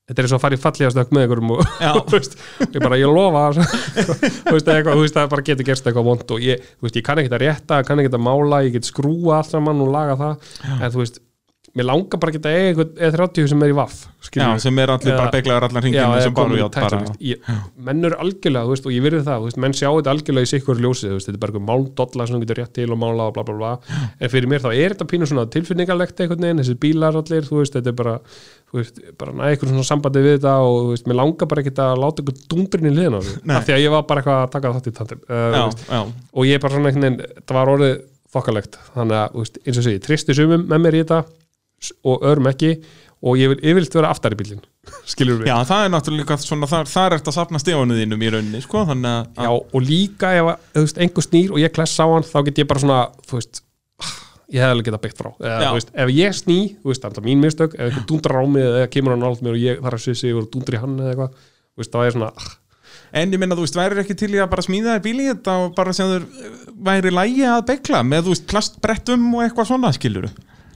þetta 0.08 0.24
er 0.24 0.30
svo 0.30 0.38
að 0.38 0.44
fara 0.44 0.58
í 0.58 0.60
fallegastök 0.62 1.14
með 1.14 1.24
einhverjum 1.24 1.54
og 1.54 1.62
Já. 1.78 1.92
ég 2.74 2.82
bara, 2.82 2.98
ég 3.00 3.12
lofa 3.12 3.44
þú 4.48 4.56
veist, 4.56 5.16
það 5.16 5.32
bara 5.34 5.46
getur 5.46 5.68
gerst 5.68 5.88
eitthvað 5.88 6.08
vond 6.08 6.34
og 6.34 6.44
ég, 6.44 6.68
veist, 6.82 6.98
ég 6.98 7.06
kann 7.06 7.20
ekki 7.22 7.32
að 7.34 7.44
rétta 7.44 7.80
kann 7.86 8.02
ekki 8.02 8.12
að 8.16 8.24
mála, 8.24 8.62
ég 8.66 8.76
get 8.78 8.88
skrúa 8.88 9.38
allt 9.38 9.52
saman 9.52 9.84
og 9.84 9.92
laga 9.92 10.16
það, 10.20 10.52
en 10.78 10.94
þú 10.94 11.02
veist 11.04 11.20
mér 11.76 11.84
langar 11.88 12.20
bara 12.20 12.32
að 12.32 12.46
eiga 12.48 12.68
eitthvað 12.70 13.00
eða 13.04 13.18
30 13.18 13.48
sem 13.52 13.62
er 13.64 13.72
í 13.72 13.74
vaff 13.76 13.96
sem 14.62 14.78
er 14.82 14.90
allir 14.92 15.12
Eða- 15.12 15.18
bara 15.20 15.32
beglaður 15.34 15.66
allan 15.68 15.82
Já, 15.82 15.84
hringinu 15.84 16.22
sem 16.24 16.34
bara 16.34 16.58
ját 16.58 16.72
tækla, 16.74 16.88
bara 16.88 16.98
þú 16.98 17.08
veist, 17.08 17.20
ég, 17.28 17.38
menn 17.88 18.04
eru 18.08 18.16
algjörlega, 18.24 18.68
veist, 18.72 18.86
og 18.88 18.92
ég 18.94 19.02
virði 19.04 19.22
það 19.28 19.44
veist, 19.44 19.58
menn 19.64 19.76
sjá 19.76 19.88
þetta 19.92 20.14
algjörlega 20.14 20.48
í 20.48 20.52
sikkur 20.52 20.82
ljósið 20.82 21.12
veist, 21.14 21.28
þetta 21.28 21.36
er 21.38 21.42
bara 21.44 21.52
eitthvað 21.52 21.68
máldolla 21.68 22.26
sem 22.26 22.34
þú 22.36 22.40
getur 22.44 22.60
rétt 22.62 22.74
til 22.78 22.88
og 22.92 22.98
mála 22.98 23.28
og 23.28 23.34
bla 23.36 23.44
bla 23.48 23.56
bla, 23.58 23.72
en 24.18 24.32
fyrir 24.32 24.48
mér 24.50 24.64
þá 24.64 24.70
er 24.74 24.94
þetta 24.96 25.08
pínu 25.12 25.28
svona 25.28 25.46
tilfinningarlegt 25.54 26.20
einhvern 26.24 26.44
veginn, 26.48 26.62
þessi 26.64 26.78
bílar 26.82 27.20
allir 27.20 27.48
þú 27.48 27.60
veist, 27.60 27.74
þetta 27.76 27.92
er 27.92 27.98
bara, 28.00 28.16
bara 29.20 29.32
næ 29.38 29.42
eitthvað 29.52 29.72
svona 29.72 29.88
sambandi 29.92 30.24
við 30.24 30.38
þetta 30.38 30.54
og 30.66 30.92
mér 31.08 31.20
langar 31.20 31.48
bara 31.48 31.62
ekkert 31.64 31.82
að 31.84 32.02
láta 32.02 32.22
eitthvað 32.22 32.42
dundrin 32.52 32.90
í 32.90 32.94
liðan 32.96 33.16
á 33.16 33.20
því. 33.24 33.34
Af 33.56 33.64
því 33.68 33.72
að 33.76 33.84
ég 33.84 33.94
var 33.94 34.02
bara 34.08 34.20
eitthvað 34.22 34.40
að 34.42 34.52
taka 34.56 34.72
þátt 34.76 34.88
í 34.88 34.96
þannig 38.92 39.16
að, 39.16 39.28
eins 39.64 39.78
og 39.80 39.86
segi 39.86 40.00
tristi 40.04 40.36
sumum 40.36 40.66
með 40.68 40.82
mér 40.84 40.98
í 40.98 41.00
þetta 41.04 41.22
og 42.04 42.24
öðrum 42.26 42.50
ekki 42.50 42.72
og 43.18 43.38
ég 43.38 43.50
vil 43.50 43.58
yfirleitt 43.62 43.96
vera 43.98 44.10
aftar 44.14 44.34
í 44.34 44.38
bílinn 44.38 44.60
skilur 45.12 45.40
við 45.42 45.50
já, 45.50 45.56
það 45.68 45.84
er 45.84 45.94
náttúrulega 45.94 46.38
svona, 46.42 46.68
þar, 46.70 46.90
þar 46.90 47.16
ert 47.18 47.30
að 47.30 47.38
safna 47.38 47.62
stefunum 47.62 47.98
þínum 47.98 48.22
í 48.22 48.34
rauninni 48.34 48.60
sko, 48.64 48.84
þannig 48.88 49.10
að 49.10 49.48
Já, 49.48 49.50
og 49.58 49.80
líka 49.84 50.34
ef 50.38 50.52
þú 50.74 50.84
veist, 50.84 51.00
einhver 51.02 51.26
snýr 51.26 51.54
og 51.54 51.62
ég 51.62 51.74
klessa 51.74 52.06
á 52.06 52.08
hann, 52.14 52.28
þá 52.28 52.38
get 52.48 52.62
ég 52.62 52.70
bara 52.70 52.84
svona, 52.84 53.00
þú 53.26 53.40
veist, 53.40 53.60
ég 54.48 54.62
hefði 54.62 54.76
alveg 54.76 54.88
getað 54.88 55.02
byggt 55.04 55.18
frá. 55.20 55.28
Eða, 55.42 55.58
þú 55.66 55.80
veist, 55.80 55.90
ef 56.04 56.14
ég 56.14 56.38
sný, 56.38 56.58
þú 56.78 56.92
veist, 56.92 57.04
alltaf 57.08 57.26
mín 57.26 57.42
mistök, 57.42 57.74
ef 57.76 57.90
einhver 57.90 58.06
dundrar 58.08 58.40
á 58.40 58.44
mig 58.48 58.64
eða 58.64 58.86
kemur 58.94 59.14
hann 59.14 59.24
nált 59.26 59.44
mér 59.44 59.58
og 59.58 59.60
ég 59.60 59.82
þarf 59.82 59.98
að 59.98 60.04
svissi 60.06 60.32
og 60.32 60.48
dundri 60.54 60.80
hann 60.80 60.96
eða 61.02 61.12
eitthvað, 61.12 61.44
þú 61.74 61.82
veist, 61.82 61.92
þá 61.92 62.00
er 62.06 62.16
svona, 62.16 62.32
ah, 62.32 62.56
En 63.18 63.32
ég 63.32 63.40
minna, 63.40 63.56
þú 63.56 63.64
veist, 63.64 63.76
væri 63.76 64.02
ekki 64.02 64.14
til 64.20 64.34
í 64.34 64.40
að 64.40 64.50
bara 64.52 64.62
smíða 64.64 64.94
þér 64.98 65.04
bíl 65.04 65.20
í 65.22 65.26
þetta 65.30 65.52
og 65.62 65.70
bara 65.76 65.94
sem 65.96 66.10
þur 66.10 66.24
væri 66.84 67.12
lægi 67.12 67.46
að 67.48 67.62
begla 67.70 68.02
með, 68.04 68.26
þú 68.26 68.34
veist, 68.34 68.44
plastbrettum 68.50 69.24
og 69.32 69.44
eitthvað 69.46 69.68
svona, 69.70 69.92
skilur 69.96 70.26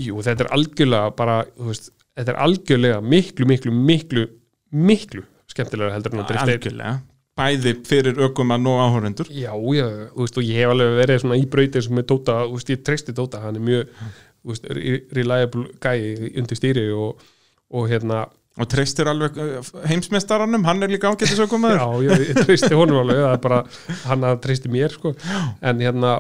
jú, 0.08 0.22
þetta 0.26 0.46
er 0.46 0.52
algjörlega 0.56 1.12
bara, 1.18 1.36
þú 1.58 1.68
veist, 1.70 1.90
þetta 2.18 2.34
er 2.34 2.40
algjörlega 2.46 3.00
miklu, 3.14 3.48
miklu, 3.48 3.72
miklu, 3.92 4.26
miklu 4.72 5.24
skemmtilega 5.52 5.92
heldur 5.96 6.14
en 6.16 6.22
að 6.24 6.30
drifta. 6.32 6.46
Algjörlega. 6.56 6.98
Bæði 7.40 7.70
fyrir 7.88 8.18
ökumann 8.26 8.66
og 8.68 8.80
áhörundur. 8.84 9.30
Já, 9.32 9.52
já, 9.72 9.86
þú 10.12 10.20
veist, 10.26 10.36
og 10.36 10.44
ég 10.44 10.58
hef 10.60 10.72
alveg 10.74 10.98
verið 10.98 11.22
svona 11.22 11.38
í 11.40 11.46
brautir 11.54 11.84
sem 11.86 12.00
er 12.02 12.04
Dóta, 12.10 12.34
þú 12.44 12.58
veist, 12.58 12.72
ég 12.74 12.82
treysti 12.84 13.14
Dóta, 13.16 13.40
hann 13.46 13.56
er 13.56 13.64
mjög 13.64 13.94
þú 14.42 14.52
veist, 14.52 14.68
re- 14.76 15.00
reliable 15.16 15.64
gæi 15.80 16.32
undir 16.42 16.58
stýri 16.60 16.86
og, 16.92 17.22
og 17.72 17.88
hérna 17.92 18.26
Og 18.60 18.68
treystir 18.68 19.08
alveg 19.08 19.38
uh, 19.40 19.68
heimsmeistaranum, 19.88 20.66
hann 20.68 20.84
er 20.84 20.90
líka 20.92 21.08
ágættis 21.08 21.38
að 21.40 21.48
koma 21.54 21.70
Já, 21.72 21.86
ég, 22.04 22.24
ég 22.34 22.40
treysti 22.44 22.76
honum 22.76 22.98
alveg 23.00 23.22
það 23.22 23.32
er 23.38 23.40
bara, 23.46 23.60
hann 24.10 24.26
að 24.28 24.42
treysti 24.44 24.68
mér 24.74 24.92
sko. 24.92 25.14
en 25.64 25.80
hérna 25.80 26.10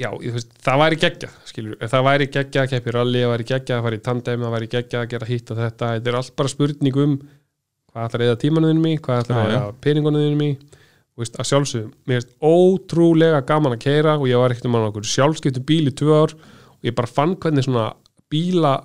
já, 0.00 0.08
ég, 0.24 0.32
veist, 0.34 0.54
það 0.64 0.80
væri 0.84 0.98
geggja 1.04 1.30
skilur, 1.48 1.76
það 1.92 2.06
væri 2.06 2.30
geggja 2.32 2.64
að 2.64 2.72
keppi 2.72 2.94
rally 2.96 3.24
það 3.24 3.34
væri 3.34 3.46
geggja 3.50 3.76
að 3.76 3.86
fara 3.86 3.98
í 3.98 4.02
tandem, 4.06 4.46
það 4.46 4.56
væri 4.56 4.70
geggja 4.74 5.02
að 5.02 5.12
gera 5.12 5.28
hitt 5.28 5.52
og 5.52 5.60
þetta, 5.60 5.92
þetta 5.96 6.12
er 6.12 6.18
allt 6.20 6.34
bara 6.40 6.52
spurning 6.52 7.00
um 7.04 7.16
hvað 7.90 8.06
ætlar 8.06 8.24
að 8.24 8.28
eða 8.28 8.40
tímanuðinum 8.44 8.86
í 8.86 8.94
hvað 9.02 9.24
ætlar 9.24 9.40
að 9.40 9.54
eða 9.56 9.72
peningunuðinum 9.84 10.44
í. 10.46 10.50
Þú 11.10 11.24
veist, 11.24 11.36
að 11.42 11.48
sjálfsögum, 11.50 11.90
mér 12.06 12.20
finnst 12.20 12.36
ótrúlega 12.38 13.40
gaman 13.48 13.74
að 13.74 13.82
keira 13.82 14.14
og 14.16 14.28
ég 14.30 14.40
var 14.40 14.54
ekkert 14.54 14.68
um 14.70 14.76
að 14.78 14.86
okkur 14.92 15.08
sjálfskiptu 15.10 15.62
bíl 15.66 15.90
í 15.90 15.94
tvö 15.98 16.14
ár 16.14 16.36
og 16.38 16.86
ég 16.86 16.96
bara 16.96 17.10
fann 17.10 17.34
hvernig 17.42 17.66
svona 17.66 17.90
bíla 18.30 18.76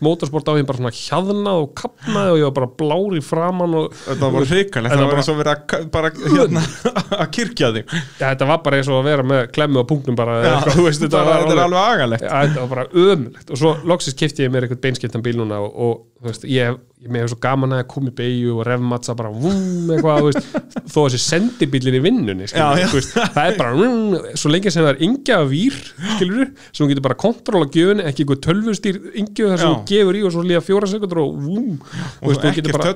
motorsport 0.00 0.46
á 0.46 0.54
því 0.54 0.62
bara 0.68 0.78
svona 0.78 0.92
hjaðnað 0.94 1.60
og 1.64 1.70
kapnaði 1.80 2.30
og 2.32 2.38
ég 2.38 2.46
var 2.46 2.54
bara 2.60 2.68
blár 2.80 3.16
í 3.18 3.22
framann 3.24 3.74
og 3.80 3.96
Þetta 3.96 4.30
var 4.36 4.46
hrikalegt, 4.50 4.94
það 4.94 5.02
var 5.02 5.10
bara- 5.10 5.22
eins 5.22 5.30
og 5.32 5.38
verið 5.40 5.52
að 5.56 5.88
bara 5.96 6.10
hérna 6.14 6.62
að 7.24 7.30
kirkja 7.34 7.70
þig. 7.74 7.94
Ja, 8.20 8.30
þetta 8.30 8.48
var 8.52 8.60
bara 8.66 8.78
eins 8.80 8.90
og 8.92 9.00
að 9.00 9.08
vera 9.10 9.26
með 9.26 9.42
klemmu 9.56 9.82
á 9.82 9.84
punktum 9.90 10.18
bara, 10.18 10.36
Já, 10.44 10.52
eitthvað, 10.60 10.82
veist, 10.86 11.02
þetta 11.02 11.18
þetta 11.18 11.24
var 11.26 11.42
alveg, 11.42 11.62
alveg 11.66 11.94
agalegt. 11.96 12.26
Ja, 12.28 12.42
þetta 12.46 12.64
var 12.66 12.72
bara 12.76 12.86
ömulegt 13.06 13.50
og 13.56 13.62
svo 13.64 13.74
loksist 13.92 14.20
kefti 14.22 14.46
ég 14.46 14.54
mér 14.54 14.68
eitthvað 14.68 14.84
beinskiptan 14.86 15.26
bíl 15.26 15.36
núna 15.42 15.58
og, 15.66 15.74
og 15.74 16.28
veist, 16.30 16.46
ég, 16.48 16.78
ég 16.96 17.10
með 17.12 17.26
svo 17.28 17.36
gaman 17.44 17.74
að 17.76 17.82
koma 17.92 18.08
í 18.08 18.14
beigju 18.16 18.54
og 18.56 18.62
refmatsa 18.66 19.12
bara 19.18 19.28
vum, 19.28 19.90
eitthvað, 19.92 20.22
veist, 20.30 20.54
þó 20.92 20.96
þessi 21.04 21.20
sendibílir 21.20 21.98
í 21.98 22.00
vinnunni, 22.06 22.46
Já, 22.48 22.70
já. 22.80 22.86
Veist, 22.94 23.12
það 23.14 23.50
er 23.50 23.58
bara 23.60 23.74
vum, 23.76 24.16
svo 24.40 24.52
lengi 24.52 24.72
sem 24.72 24.86
það 24.86 24.92
er 24.94 25.02
yngja 25.06 25.38
vír, 25.50 25.76
skilur, 26.16 26.50
sem 26.70 26.80
þú 26.82 26.88
getur 26.94 27.06
bara 27.06 27.18
kontróla 27.20 27.68
gjöfun, 27.76 28.00
ekki 28.08 28.24
eitthvað 28.24 28.42
tölvustýr 28.48 29.00
yngju 29.22 29.50
þar 29.52 29.62
sem 29.62 29.68
Já. 29.68 29.76
þú 29.76 29.92
gefur 29.92 30.18
í 30.18 30.24
og 30.24 30.34
svo 30.38 30.46
líða 30.48 30.64
fjóra 30.64 30.90
sekundur 30.94 31.22
og 31.26 31.38
vum, 31.44 31.70
Og 31.76 32.32
veist, 32.32 32.40
þú 32.46 32.54
getur 32.60 32.78
bara- 32.78 32.88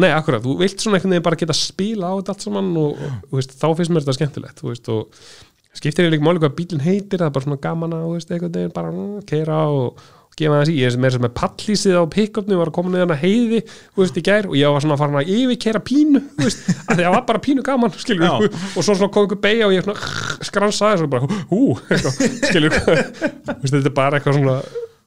Nei, 0.00 0.10
akkurat, 0.16 0.44
þú 0.48 0.56
vilt 0.64 0.80
svona 0.86 1.02
veginn 1.04 1.26
bara 1.28 1.40
geta 1.44 1.58
spila 1.60 2.10
á 2.10 2.14
þetta 2.22 2.34
allt 2.38 2.48
saman 2.48 2.72
og, 2.80 3.04
og 3.28 3.44
þá 3.52 3.66
finnst 3.76 3.92
mér 3.92 4.06
þetta 4.06 4.16
skemmtilegt 4.22 4.64
og 4.64 5.04
skiptir 5.74 6.06
ég 6.06 6.12
líka 6.14 6.22
máli 6.24 6.38
hvað 6.38 6.52
bílinn 6.56 6.84
heitir 6.84 7.18
það 7.18 7.28
er 7.28 7.34
bara 7.34 7.44
svona 7.48 7.60
gaman 7.60 7.94
að, 7.98 8.04
mm, 8.94 9.24
keira 9.26 9.56
og, 9.74 9.98
og 9.98 10.13
gefa 10.38 10.60
það 10.60 10.72
í 10.72 10.76
ég 10.80 10.90
er 10.90 11.00
meira 11.02 11.16
sem 11.16 11.24
með 11.24 11.34
pallísið 11.38 11.98
á 11.98 12.04
pick-upnu 12.14 12.58
var 12.60 12.70
að 12.70 12.76
koma 12.78 12.92
niður 12.92 13.18
heiði, 13.20 13.60
þú 13.94 14.02
veist, 14.02 14.18
í 14.20 14.24
gær 14.28 14.48
og 14.50 14.56
ég 14.58 14.74
var 14.74 14.84
svona 14.84 14.98
farin 15.00 15.20
að 15.20 15.32
yfirkera 15.34 15.82
pínu, 15.84 16.22
þú 16.34 16.48
veist 16.48 16.64
að 16.88 17.02
það 17.02 17.14
var 17.16 17.26
bara 17.28 17.42
pínu 17.44 17.66
gaman, 17.66 17.94
skilur 18.00 18.48
og 18.48 18.80
svo 18.80 18.94
svona 18.94 19.10
kom 19.14 19.26
einhver 19.26 19.42
beigja 19.44 19.68
og 19.68 19.76
ég 19.76 19.90
skransaði 20.48 21.02
svo 21.02 21.10
bara, 21.12 21.42
hú, 21.52 21.62
skilur 22.48 22.74
þetta 23.62 23.84
er 23.84 23.94
bara 23.94 24.18
eitthvað 24.20 24.40
svona 24.40 24.58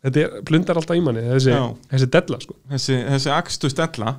þetta 0.05 0.23
er, 0.23 0.39
blundar 0.47 0.79
alltaf 0.79 0.97
í 0.97 1.03
manni, 1.03 1.25
þessi, 1.33 1.59
þessi 1.91 2.09
della, 2.13 2.41
sko. 2.43 2.57
Þessi, 2.73 2.97
þessi 3.11 3.33
akstu 3.35 3.71
stella 3.73 4.17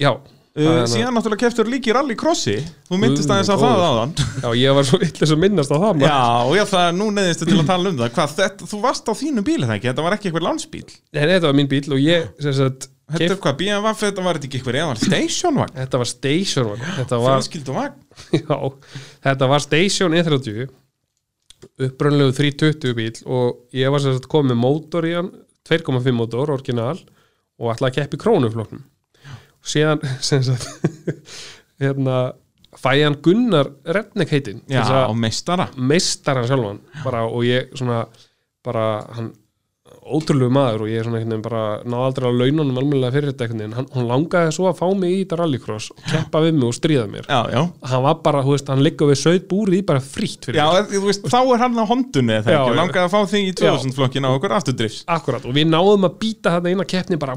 Já, 0.00 0.14
uh, 0.58 0.82
Síðan 0.90 1.14
náttúrulega 1.16 1.44
keftur 1.44 1.68
líki 1.70 1.94
rallycrossi 1.94 2.56
Þú 2.88 3.00
myndist 3.02 3.30
aðeins 3.30 3.50
á 3.50 3.56
það 3.60 3.84
áðan. 3.86 4.14
Já, 4.42 4.48
ég 4.60 4.78
var 4.78 4.88
svo 4.88 5.00
illa 5.06 5.28
sem 5.30 5.42
minnast 5.44 5.74
á 5.74 5.78
það. 5.78 6.04
Já, 6.06 6.20
já, 6.58 6.64
það 6.72 6.86
er 6.86 6.96
nú 6.98 7.10
neðistu 7.16 7.48
til 7.50 7.58
að 7.58 7.68
tala 7.70 7.92
um 7.92 8.00
það. 8.00 8.14
Hvað, 8.16 8.34
þetta, 8.40 8.70
þú 8.72 8.80
varst 8.86 9.10
á 9.10 9.14
þínu 9.20 9.44
bíl 9.46 9.58
eða 9.60 9.76
ekki? 9.76 9.90
Þetta 9.90 10.06
var 10.06 10.16
ekki 10.16 10.30
eitthvað 10.30 10.46
lánsbíl 10.48 10.86
Nei, 10.88 11.22
þetta 11.22 11.46
var 11.46 11.58
mín 11.60 11.70
bíl 11.70 11.84
og 11.94 12.02
ég 12.02 12.26
sagt, 12.42 12.90
Þetta 13.10 13.34
er 13.34 13.40
hvað, 13.42 13.56
BMW, 13.58 13.94
þetta 13.98 14.24
var 14.26 14.38
þetta 14.38 14.46
ekki 14.48 14.60
eitthvað 14.60 14.80
eða 14.80 14.98
stationvagn 15.00 15.78
Þetta 15.80 16.00
var 16.02 16.10
Station 16.10 16.68
vagn. 16.70 16.84
Þetta 17.00 17.18
var, 17.74 17.96
já, 18.38 18.58
þetta 19.26 19.48
var 19.50 19.64
Station 19.64 20.14
E30 20.18 20.68
upprönnlegu 21.80 22.34
320 22.36 22.94
bíl 22.96 23.18
og 23.28 23.76
ég 23.76 23.92
var 23.92 24.02
sagt 24.04 24.28
komið 24.30 24.58
mótor 24.60 25.06
í 25.08 25.14
hann 25.16 25.30
2,5 25.68 26.14
mótor, 26.16 26.52
orginal 26.54 26.96
og 27.60 27.72
ætlaði 27.74 27.90
að 27.90 27.96
keppi 27.98 28.20
krónufloknum 28.22 28.84
síðan 29.62 30.00
sagt 30.48 30.66
hérna 31.80 32.18
fæ 32.78 32.90
ég 33.00 33.06
hann 33.08 33.18
Gunnar 33.24 33.70
Redneck 33.84 34.30
heitinn 34.34 34.60
til 34.66 34.76
Já, 34.78 35.08
meistara. 35.16 35.68
meistaran 35.76 36.46
sjálfan 36.48 36.80
bara, 37.04 37.24
og 37.26 37.44
ég 37.44 37.72
svona 37.76 38.04
bara 38.64 38.84
hann 39.16 39.32
ótrúlegu 40.16 40.54
maður 40.54 40.84
og 40.86 40.90
ég 40.90 41.00
er 41.00 41.08
svona 41.08 41.20
einhvern 41.20 41.34
veginn 41.34 41.46
bara 41.46 41.62
náði 41.84 42.06
aldrei 42.08 42.28
að 42.30 42.40
laununum 42.40 42.80
almennilega 42.80 43.14
fyrir 43.16 43.32
þetta 43.32 43.46
einhvern 43.46 43.62
veginn. 43.64 43.76
Hann, 43.78 44.08
langaði 44.10 44.54
svo 44.56 44.68
að 44.70 44.78
fá 44.80 44.86
mig 45.00 45.14
í 45.14 45.20
þetta 45.22 45.40
rallycross 45.40 45.90
og 45.94 46.04
keppa 46.10 46.44
við 46.44 46.58
mig 46.58 46.68
og 46.70 46.76
stríða 46.76 47.06
mér. 47.10 47.28
Já, 47.30 47.40
já. 47.54 47.60
Hann 47.92 48.04
var 48.06 48.20
bara, 48.24 48.44
þú 48.46 48.56
veist, 48.56 48.70
hann 48.72 48.84
liggur 48.84 49.10
við 49.10 49.20
söð 49.22 49.40
búrið 49.50 49.80
í 49.80 49.82
bara 49.90 50.02
frítt 50.04 50.48
fyrir 50.48 50.60
Já, 50.60 50.66
þú 50.90 51.02
veist, 51.06 51.26
þá 51.30 51.38
er 51.40 51.64
hann 51.64 51.80
á 51.80 51.84
hondunni 51.90 52.36
eða 52.38 52.54
Já, 52.54 52.60
ekki, 52.60 52.78
langaði 52.78 53.04
að 53.06 53.14
fá 53.14 53.20
þig 53.32 53.48
í 53.48 53.54
2000 53.60 53.96
flokkin 53.96 54.28
á 54.28 54.30
okkur 54.30 54.54
afturdrifs 54.56 55.02
akkurat, 55.10 55.46
og 55.46 55.56
við 55.56 55.68
náðum 55.70 56.08
að 56.08 56.16
býta 56.22 56.54
þetta 56.56 56.72
eina 56.74 56.88
keppni 56.94 57.20
bara 57.20 57.36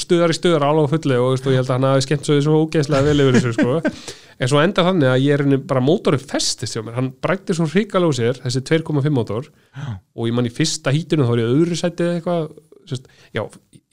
stuðar 0.00 0.34
í 0.34 0.38
stuðar 0.38 0.68
alveg 0.68 0.90
á 0.90 0.92
fulli 0.94 1.18
og, 1.20 1.30
veist, 1.34 1.48
og 1.48 1.54
ég 1.54 1.62
held 1.62 1.70
að 1.70 1.78
hann 1.78 1.88
hafi 1.90 2.06
skemmt 2.08 2.28
svo 2.28 2.38
svo 2.44 2.60
ógeðslega 2.64 3.08
vel 3.08 3.24
yfir 3.24 3.40
þessu 3.40 3.54
sko. 3.58 3.80
en 4.40 4.50
svo 4.50 4.60
enda 4.62 4.84
þannig 4.86 5.10
að 5.10 5.24
ég 5.24 5.38
er 5.38 5.62
bara 5.68 5.82
mótorið 5.84 6.24
festist 6.30 6.74
hjá 6.74 6.82
mér, 6.82 6.96
hann 6.98 7.10
brætti 7.22 7.56
svo 7.56 7.68
hrikalega 7.70 8.10
úr 8.10 8.18
sér 8.18 8.40
þessi 8.42 8.62
2,5 8.66 9.14
mótor 9.14 9.50
og 9.78 10.28
ég 10.28 10.34
man 10.34 10.48
í 10.48 10.52
fyrsta 10.54 10.92
hítinu 10.94 11.26
þá 11.28 11.34
er 11.36 11.42
ég 11.44 11.52
öðru 11.54 11.78
sætið 11.78 12.03
eða 12.04 12.18
eitthvað 12.20 12.48
sérst, 12.88 13.12
já, 13.34 13.44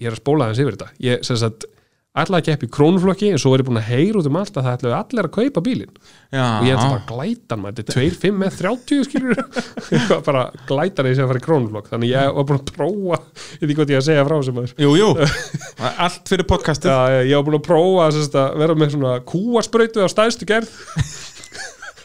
ég 0.01 0.09
er 0.09 0.15
að 0.17 0.23
spóla 0.23 0.49
þess 0.51 0.63
yfir 0.65 0.77
þetta. 0.77 0.89
Ég 1.05 1.23
sem 1.27 1.39
sagt, 1.39 1.67
ætlaði 2.11 2.41
að 2.41 2.47
keppa 2.49 2.67
í 2.67 2.71
krónuflokki 2.75 3.29
en 3.31 3.39
svo 3.39 3.53
er 3.55 3.61
ég 3.61 3.67
búin 3.69 3.79
að 3.79 3.88
heyra 3.88 4.19
út 4.19 4.27
um 4.27 4.38
allt 4.41 4.57
að 4.59 4.65
það 4.65 4.73
ætlaði 4.75 4.95
allir 4.97 5.27
að 5.29 5.35
kaupa 5.38 5.63
bílinn. 5.63 5.93
Já, 6.35 6.43
og 6.43 6.65
ég 6.67 6.75
ætla 6.75 6.89
bara 6.89 6.97
að 6.99 7.11
glæta 7.11 7.55
hann 7.55 7.67
þetta 7.69 7.83
er 7.85 7.95
2, 7.95 8.17
5 8.25 8.41
með 8.41 8.57
30 8.59 9.05
skilur 9.07 9.41
bara 10.27 10.41
að 10.43 10.59
glæta 10.67 11.05
hann 11.05 11.11
í 11.11 11.15
sig 11.15 11.23
að 11.23 11.31
fara 11.31 11.41
í 11.41 11.45
krónuflokk. 11.45 11.88
Þannig 11.93 12.11
ég 12.11 12.35
var 12.35 12.47
búin 12.49 12.59
að 12.59 12.73
prófa 12.75 13.21
ég 13.21 13.63
veit 13.63 13.69
ekki 13.69 13.79
hvað 13.79 13.95
ég 13.95 14.01
að 14.01 14.07
segja 14.09 14.27
frá 14.27 14.38
sem 14.43 14.59
maður. 14.59 14.75
Jú, 14.83 14.91
jú, 14.99 15.09
allt 16.07 16.33
fyrir 16.35 16.49
podcastið. 16.51 16.91
Já, 16.91 17.15
ég, 17.15 17.31
ég 17.31 17.39
var 17.39 17.47
búin 17.47 17.59
að 17.61 17.67
prófa 17.69 18.11
sérst, 18.17 18.39
að 18.43 18.59
vera 18.65 18.79
með 18.83 18.95
svona 18.97 19.17
kúasprautu 19.31 20.03
á 20.03 20.07
stæðstu 20.11 20.51
gerð. 20.51 20.75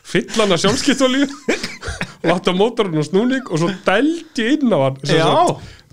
Fylla 0.06 0.44
hann 0.44 0.54
að 0.54 0.62
sjálfskiptolíu 0.62 1.26
láta 2.26 2.54
mótorinn 2.54 3.00
og 3.02 3.06
snúning 3.08 3.48
og 3.50 3.58
svo 3.58 3.72
dældi 3.86 4.52
inn 4.54 4.70
á 4.70 4.78
hann 4.86 5.00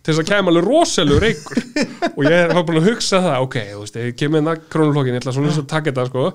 til 0.03 0.11
þess 0.11 0.19
að 0.19 0.29
kemur 0.33 0.51
alveg 0.51 0.65
rosalegu 0.67 1.19
reykur. 1.23 1.59
Og 2.17 2.23
ég 2.27 2.51
var 2.51 2.63
búin 2.67 2.79
að 2.81 2.87
hugsa 2.91 3.21
það 3.23 3.43
ok, 3.47 3.57
þú 3.71 3.81
veist, 3.85 3.99
ég 4.03 4.15
kemur 4.19 4.41
inn 4.43 4.49
að 4.51 4.63
krónuflokkin 4.73 5.15
ég 5.15 5.21
ætla 5.23 5.33
svona 5.37 5.53
að 5.55 5.67
taka 5.71 5.91
þetta 5.93 6.07
sko. 6.09 6.25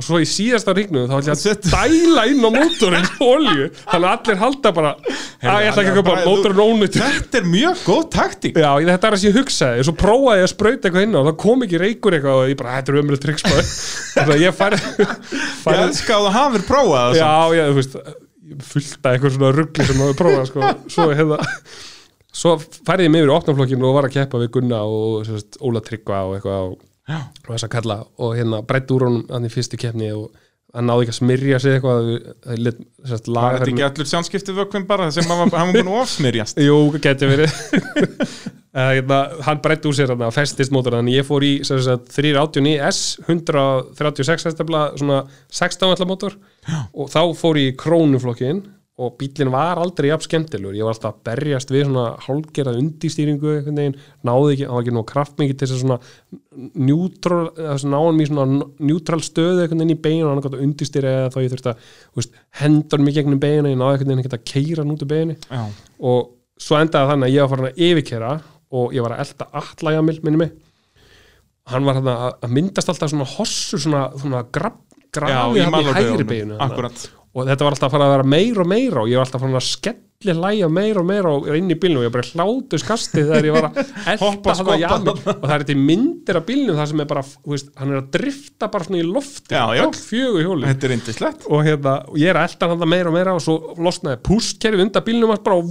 Og 0.00 0.04
svo 0.06 0.20
í 0.22 0.28
síðasta 0.30 0.72
ríknu 0.78 1.02
þá 1.10 1.16
ætla 1.18 1.34
ég 1.34 1.50
að 1.50 1.66
dæla 1.74 2.22
inn 2.30 2.46
á 2.46 2.50
mótorinn 2.54 3.08
olju, 3.26 3.66
þannig 3.90 4.06
að 4.06 4.14
allir 4.14 4.38
halda 4.40 4.72
bara 4.78 4.92
að 5.02 5.58
ég 5.66 5.72
ætla 5.72 5.82
ekki 5.82 5.90
að 5.92 5.98
köpa 5.98 6.14
mótorinn 6.24 6.62
ónýttur 6.64 7.04
Þetta 7.04 7.40
er 7.42 7.50
mjög 7.50 7.82
góð 7.84 8.06
taktík. 8.14 8.56
Já, 8.62 8.70
ég- 8.80 8.88
þetta 8.94 9.10
er 9.10 9.18
að 9.18 9.26
ég 9.26 9.36
hugsaði, 9.40 9.84
svo 9.90 9.96
prófaði 10.00 10.40
ég 10.40 10.46
að 10.46 10.52
sprauta 10.54 10.88
eitthvað 10.88 11.04
inn 11.08 11.18
á, 11.18 11.20
það 11.26 11.36
kom 11.44 11.66
ekki 11.66 11.82
reykur 11.82 12.16
eitthvað 12.16 12.40
og 12.40 12.48
ég 12.54 12.58
bara, 12.62 12.78
þetta 12.78 12.94
er 12.94 13.00
ömurlega 13.02 13.24
triksmaður 13.26 13.68
þannig 14.14 14.34
að 14.38 14.46
ég 14.46 14.58
færi, 14.62 14.80
Ég 15.34 15.60
færi 15.66 15.84
elska 15.90 16.16
að 16.16 16.24
þú 16.30 16.32
hafir 16.38 16.66
prófað 16.70 17.18
Já, 17.20 17.30
já, 17.58 17.64
þú 17.68 17.76
veist 17.82 18.00
fullt 18.70 18.96
af 19.04 19.12
eitthvað 19.14 19.36
svona 19.36 19.52
ruggli 19.60 19.84
sem 19.90 20.00
maður 20.00 20.18
prófað 20.24 20.48
sko. 20.54 20.72
svo 20.96 21.10
hefða 21.20 21.42
svo 22.32 22.56
færði 22.60 23.08
ég 23.08 23.14
mig 23.14 23.24
yfir 23.24 23.34
opnaflokkinu 23.34 23.88
og 23.88 23.96
var 23.98 24.08
að 24.08 24.16
keppa 24.18 24.42
við 24.42 24.52
Gunna 24.58 24.84
og 24.86 25.24
sérst, 25.28 25.58
Óla 25.64 25.82
Tryggva 25.84 26.22
og 26.28 26.36
eitthvað 26.38 26.68
og, 26.68 26.84
þess 27.48 27.66
að 27.66 27.74
kalla. 27.74 27.98
Og 28.22 28.36
hérna 28.38 28.62
breytti 28.66 28.96
úr 28.96 29.08
honum 29.08 29.26
hann 29.32 29.48
í 29.48 29.52
fyrstu 29.52 29.80
keppni 29.80 30.12
og 30.14 30.30
hann 30.76 30.86
náði 30.86 31.06
ekki 31.06 31.14
að 31.14 31.18
smyrja 31.18 31.58
sig 31.62 31.76
eitthvað 31.76 32.08
það 32.46 33.30
laga 33.34 33.58
þetta 33.58 33.72
ekki 33.72 33.86
allur 33.88 34.08
sjánskipti 34.12 34.54
vökkvinn 34.54 34.86
bara 34.86 35.10
sem 35.14 35.26
hann 35.26 35.50
var, 35.50 35.72
búin 35.74 35.90
að 35.90 35.98
ofsmyrjast? 36.04 36.62
Jú, 36.68 36.78
geti 37.02 37.30
verið. 37.30 37.54
Eh, 38.70 39.00
hérna, 39.00 39.16
Hann 39.42 39.58
breytti 39.58 39.88
úr 39.90 39.96
sér 39.98 40.12
þarna, 40.12 40.28
festist 40.30 40.70
mótor 40.70 40.94
þannig 40.94 41.16
ég 41.16 41.24
fór 41.26 41.42
í 41.42 41.48
sem 41.66 41.80
sagt, 41.82 42.12
389 42.14 42.76
S 42.86 43.00
136 43.24 44.46
hestafla 44.46 44.82
svona 44.94 45.24
16 45.50 45.90
allar 45.90 46.06
mótor. 46.06 46.36
Og 46.94 47.10
þá 47.10 47.34
fór 47.34 47.58
ég 47.58 47.72
í 47.72 47.74
krónuflokkin 47.80 48.60
og 49.00 49.14
bílinn 49.16 49.52
var 49.52 49.78
aldrei 49.80 50.10
jafn 50.10 50.26
skemmtilegur. 50.26 50.74
Ég 50.76 50.84
var 50.84 50.92
alltaf 50.92 51.14
að 51.14 51.20
berjast 51.30 51.70
við 51.72 51.86
svona 51.86 52.02
hálgerað 52.20 52.80
undistýringu 52.82 53.54
náði 53.64 54.52
ekki, 54.52 54.66
hann 54.66 54.74
var 54.74 54.84
ekki 54.84 54.96
nú 54.96 55.04
kraftmikið 55.08 55.56
til 55.56 55.68
þess 55.70 55.76
að 55.76 55.84
svona 55.84 55.98
neutral, 56.90 57.38
þess 57.56 57.86
að 57.86 57.94
náðum 57.94 58.20
í 58.20 58.26
svona 58.28 58.66
neutral 58.90 59.20
stöðu 59.24 59.62
veginn 59.62 59.94
í 59.94 59.96
beinu 60.04 60.26
og 60.26 60.34
hann 60.34 60.44
gæti 60.44 60.58
að 60.58 60.66
undistýra 60.66 61.14
eða 61.16 61.32
þá 61.32 61.38
ég 61.40 61.52
þurfti 61.54 61.72
að 61.72 61.86
veist, 62.20 62.36
hendur 62.60 63.04
mig 63.06 63.16
gegnum 63.16 63.40
beinu, 63.40 63.72
ég 63.72 63.80
náði 63.80 63.96
einhvern 63.96 64.12
veginn 64.12 64.36
að 64.36 64.48
keira 64.52 64.84
hann 64.84 64.94
út 64.96 65.06
úr 65.06 65.12
beinu. 65.14 65.38
Já, 65.48 65.62
og 66.10 66.20
svo 66.60 66.80
endaði 66.80 67.12
þannig 67.14 67.30
að 67.30 67.36
ég 67.36 67.46
var 67.46 67.52
farin 67.54 67.70
að 67.70 67.82
yfirkera 67.88 68.34
og 68.80 68.96
ég 68.96 69.06
var 69.06 69.16
að 69.16 69.24
elda 69.24 69.48
alla 69.62 69.96
jamil 69.96 70.18
minni 70.26 70.42
mig. 70.44 70.52
Hann 71.70 71.86
var 71.86 72.02
að 72.02 72.52
myndast 72.52 72.92
alltaf 72.92 73.12
svona 73.12 73.28
hossur 73.38 73.80
svona, 73.80 74.04
svona 74.18 74.44
graf, 74.52 74.76
já 75.16 75.40
og 77.34 77.46
þetta 77.46 77.66
var 77.66 77.76
alltaf 77.76 77.88
að 77.88 77.96
fara 77.96 78.08
að 78.08 78.14
vera 78.16 78.30
meira 78.34 78.64
og 78.64 78.70
meira 78.70 79.02
og 79.04 79.10
ég 79.10 79.20
var 79.20 79.28
alltaf 79.28 79.44
farin 79.44 79.60
að 79.60 79.68
skella 79.68 80.09
allir 80.20 80.36
læja 80.36 80.66
meira 80.68 81.00
og 81.00 81.06
meira 81.08 81.30
og 81.32 81.46
inn 81.56 81.70
í 81.72 81.76
bílnum. 81.80 82.02
Og 82.02 82.04
ég 82.04 82.12
bara 82.12 82.26
hlátu 82.28 82.76
skasti 82.76 83.22
þegar 83.24 83.46
ég 83.48 83.54
var 83.54 83.66
að 83.70 83.78
Hoppa, 84.20 84.52
hann 84.52 84.58
skoppa. 84.58 84.74
jami 84.76 85.12
og 85.14 85.20
það 85.24 85.54
er 85.54 85.62
þetta 85.62 85.76
myndir 85.80 86.38
af 86.40 86.44
bílnum 86.50 86.76
það 86.76 86.88
sem 86.90 87.00
er 87.00 87.06
bara, 87.08 87.22
veist, 87.48 87.70
hann 87.80 87.92
er 87.94 88.00
að 88.02 88.10
drifta 88.18 88.68
bara 88.74 88.84
svona 88.84 88.98
í 89.00 89.06
lofti, 89.06 89.56
fjögur 89.96 90.44
hjóli 90.44 90.66
er 90.68 90.76
og 91.48 91.62
hérna, 91.64 91.94
og 92.04 92.18
ég 92.20 92.32
er 92.34 92.36
að 92.36 92.50
elta 92.50 92.68
hann 92.68 92.84
meira 92.92 93.08
og 93.08 93.16
meira 93.16 93.32
og 93.38 93.40
svo 93.46 93.54
losnaði 93.80 94.20
pústkerfi 94.28 94.84
undan 94.84 95.06
bílnum 95.06 95.32
hans 95.32 95.44
bara 95.46 95.56
og, 95.62 95.70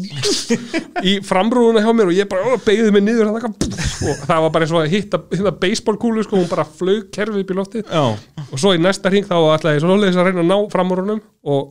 í 1.12 1.14
framrúðuna 1.30 1.84
hjá 1.86 1.94
mér 2.00 2.10
og 2.10 2.18
ég 2.18 2.32
bara 2.32 2.58
beigði 2.66 2.96
mig 2.96 3.06
niður 3.06 3.30
og 3.30 4.24
það 4.26 4.48
var 4.48 4.56
bara 4.56 4.66
eins 4.66 4.74
og 4.74 4.82
að 4.82 4.96
hitta, 4.96 5.20
hitta 5.36 5.54
baseballkúlu 5.62 6.26
sko, 6.26 6.42
hún 6.42 6.50
bara 6.50 6.66
flög 6.66 7.12
kerfið 7.14 7.46
upp 7.46 7.54
í 7.54 7.60
loftið. 7.60 7.86
Já, 7.86 8.42
og 8.50 8.58
svo 8.58 8.74
í 8.74 8.82
næsta 8.82 9.14
hring 9.14 9.30
þá 9.30 9.38
ætlaði 9.54 9.78
ég 9.78 9.86
svo 9.86 9.94
að 10.00 10.32
reyna 10.32 10.42
að 10.42 10.50
ná 10.50 10.58
framrúðunum 10.74 11.22
og 11.46 11.70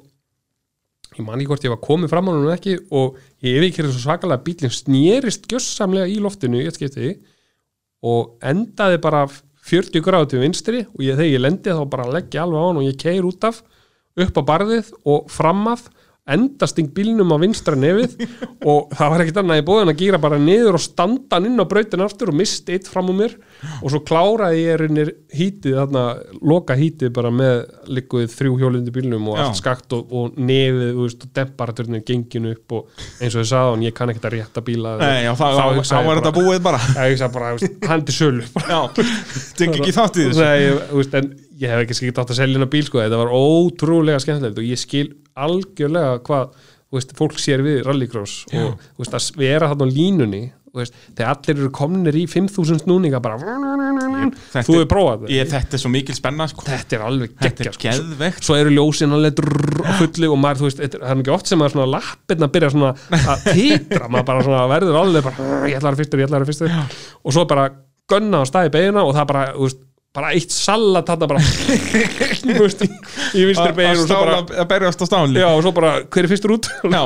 ég 1.18 1.26
man 1.26 1.40
ekki 1.40 1.50
hvort 1.50 1.66
ég 1.66 1.74
var 1.74 1.82
komið 1.82 2.12
framrúðunum 2.12 2.54
ekki 2.54 2.76
og 2.94 3.18
ég 3.44 3.66
ekki 3.66 3.84
svo 3.88 4.02
svakalega 4.04 4.38
að 4.38 4.46
bílinn 4.46 4.74
snérist 4.74 5.48
gjössamlega 5.50 6.10
í 6.10 6.18
loftinu 6.22 6.62
í 6.62 6.70
skipti 6.74 7.16
og 8.06 8.38
endaði 8.46 9.00
bara 9.02 9.24
40 9.68 10.04
gráðu 10.04 10.32
til 10.32 10.42
vinstri 10.44 10.84
og 10.86 11.02
ég, 11.04 11.18
þegar 11.18 11.32
ég 11.32 11.42
lendi 11.42 11.74
þá 11.74 11.82
bara 11.90 12.10
leggja 12.14 12.44
alveg 12.44 12.62
á 12.62 12.66
hann 12.68 12.80
og 12.80 12.86
ég 12.86 13.00
keir 13.00 13.26
út 13.28 13.48
af 13.48 13.60
upp 14.18 14.38
á 14.38 14.42
barðið 14.52 14.92
og 15.06 15.28
fram 15.32 15.66
af 15.70 15.88
endasting 16.34 16.90
bílnum 16.94 17.32
á 17.32 17.36
vinstra 17.40 17.76
nefið 17.78 18.16
og 18.70 18.92
það 18.94 19.12
var 19.12 19.24
ekkert 19.24 19.40
annað 19.42 19.62
í 19.62 19.64
bóðin 19.68 19.92
að 19.92 20.02
gýra 20.02 20.20
bara 20.22 20.40
niður 20.42 20.78
og 20.78 20.84
standa 20.84 21.38
hann 21.38 21.48
inn 21.50 21.62
á 21.62 21.66
brautin 21.70 22.04
aftur 22.04 22.32
og 22.32 22.38
misti 22.38 22.76
eitt 22.76 22.90
fram 22.90 23.10
úr 23.12 23.18
mér. 23.22 23.36
Og 23.82 23.90
svo 23.92 24.00
kláraði 24.06 24.60
ég 24.66 24.78
rinnir 24.82 25.12
hítið 25.34 25.78
þarna, 25.80 26.04
loka 26.46 26.76
hítið 26.78 27.12
bara 27.16 27.32
með 27.34 27.64
líkuð 27.96 28.28
þrjú 28.34 28.58
hjólindi 28.62 28.94
bílnum 28.94 29.30
og 29.32 29.40
Já. 29.40 29.44
allt 29.46 29.60
skakt 29.60 29.96
og, 29.96 30.12
og 30.14 30.38
nefið 30.38 31.02
og 31.02 31.26
demparaturnin 31.38 32.04
genginu 32.06 32.54
upp 32.54 32.76
og 32.78 33.02
eins 33.18 33.34
og 33.34 33.42
þið 33.42 33.50
sagði 33.50 33.74
hann, 33.74 33.84
ég 33.88 33.96
kann 33.96 34.12
ekkert 34.12 34.30
að 34.30 34.36
rétta 34.38 34.64
bíla. 34.64 34.94
Nei, 35.02 35.24
já, 35.26 35.32
þá, 35.34 35.44
þá, 35.48 35.64
þá 35.82 35.98
er 35.98 36.20
þetta 36.20 36.30
bara- 36.30 36.38
búið 36.38 36.62
bara. 36.68 36.82
Bara, 37.38 37.50
hann 37.90 38.06
til 38.08 38.16
sölu. 38.16 38.46
Já, 38.68 38.80
tek 39.58 39.74
ekki 39.74 39.94
þátt 39.96 40.18
í 40.22 40.28
þessu. 40.28 40.44
Nei, 40.44 41.18
en 41.18 41.30
ég 41.58 41.72
hef 41.72 41.84
ekki 41.84 41.96
skilt 41.98 42.18
átt 42.22 42.30
að 42.34 42.40
selja 42.42 42.58
hennar 42.58 42.70
bíl 42.72 42.84
sko, 42.86 43.00
þetta 43.02 43.18
var 43.22 43.32
ótrúlega 43.34 44.20
skemmtilegt 44.22 44.60
og 44.62 44.68
ég 44.68 44.78
skil 44.80 45.08
algjörlega 45.38 46.20
hvað 46.26 46.52
veist, 46.94 47.10
fólk 47.18 47.36
sér 47.42 47.60
við 47.66 47.82
rallycross 47.86 48.44
og 48.48 48.78
þú 48.96 49.02
veist, 49.04 49.18
að 49.18 49.42
vera 49.42 49.68
þarna 49.72 49.88
á 49.88 49.94
línunni 49.98 50.44
veist, 50.78 50.94
þegar 51.16 51.32
allir 51.34 51.56
eru 51.62 51.70
komnir 51.74 52.16
í 52.20 52.22
5000 52.30 52.82
snúninga 52.84 53.18
bara 53.24 53.38
Þetta 54.52 54.62
þú 54.68 54.74
hefur 54.76 54.88
prófað 54.92 55.22
þetta. 55.24 55.32
Ég, 55.34 55.48
þetta 55.50 55.74
er 55.78 55.82
svo 55.82 55.90
mikil 55.90 56.14
spenna 56.18 56.46
sko. 56.50 56.64
þetta 56.68 56.96
er 56.98 57.04
alveg 57.08 57.32
geggja 57.42 57.72
sko. 57.72 57.82
svo 58.46 58.56
eru 58.60 58.72
ljósin 58.76 59.16
alveg 59.16 59.42
fullu 59.98 60.30
og 60.34 60.38
maður, 60.44 60.64
veist, 60.68 60.82
þetta- 60.84 61.00
það 61.02 61.10
er 61.16 61.22
ekki 61.24 61.34
oft 61.34 61.50
sem 61.50 61.64
svona 61.74 61.88
lappirna 61.96 62.50
byrja 62.54 62.70
að 63.34 63.44
titra 63.58 64.08
maður 64.12 64.48
verður 64.76 65.00
alveg 65.02 65.28
bara, 65.28 65.50
ég 65.72 65.80
ætla 65.80 65.90
að 65.90 65.96
vera 65.96 66.00
fyrstur, 66.02 66.22
ég 66.22 66.28
ætla 66.28 66.36
að 66.36 66.44
vera 66.44 66.50
fyrstur. 66.52 66.96
Og 67.24 67.34
svo 67.36 67.46
bara 67.48 67.68
gunna 68.08 68.40
á 68.40 68.44
staði 68.48 68.70
beina 68.72 69.02
og 69.04 69.14
það 69.16 69.26
bara, 69.32 69.46
þú 69.56 69.66
veist, 69.68 69.82
bara 70.16 70.30
eitt 70.34 70.50
salat 70.54 71.06
þarna 71.10 71.28
bara 71.28 71.42
í, 71.44 72.54
í 73.38 73.44
vinstri 73.48 73.76
Að- 73.76 74.64
berjast 74.70 75.02
á 75.02 75.06
stáli 75.06 75.38
já, 75.42 75.48
og 75.52 75.60
svo 75.66 75.72
bara, 75.76 75.98
hver 76.08 76.24
er 76.26 76.30
fyrstur 76.32 76.56
út? 76.56 76.70
Já, 76.96 77.02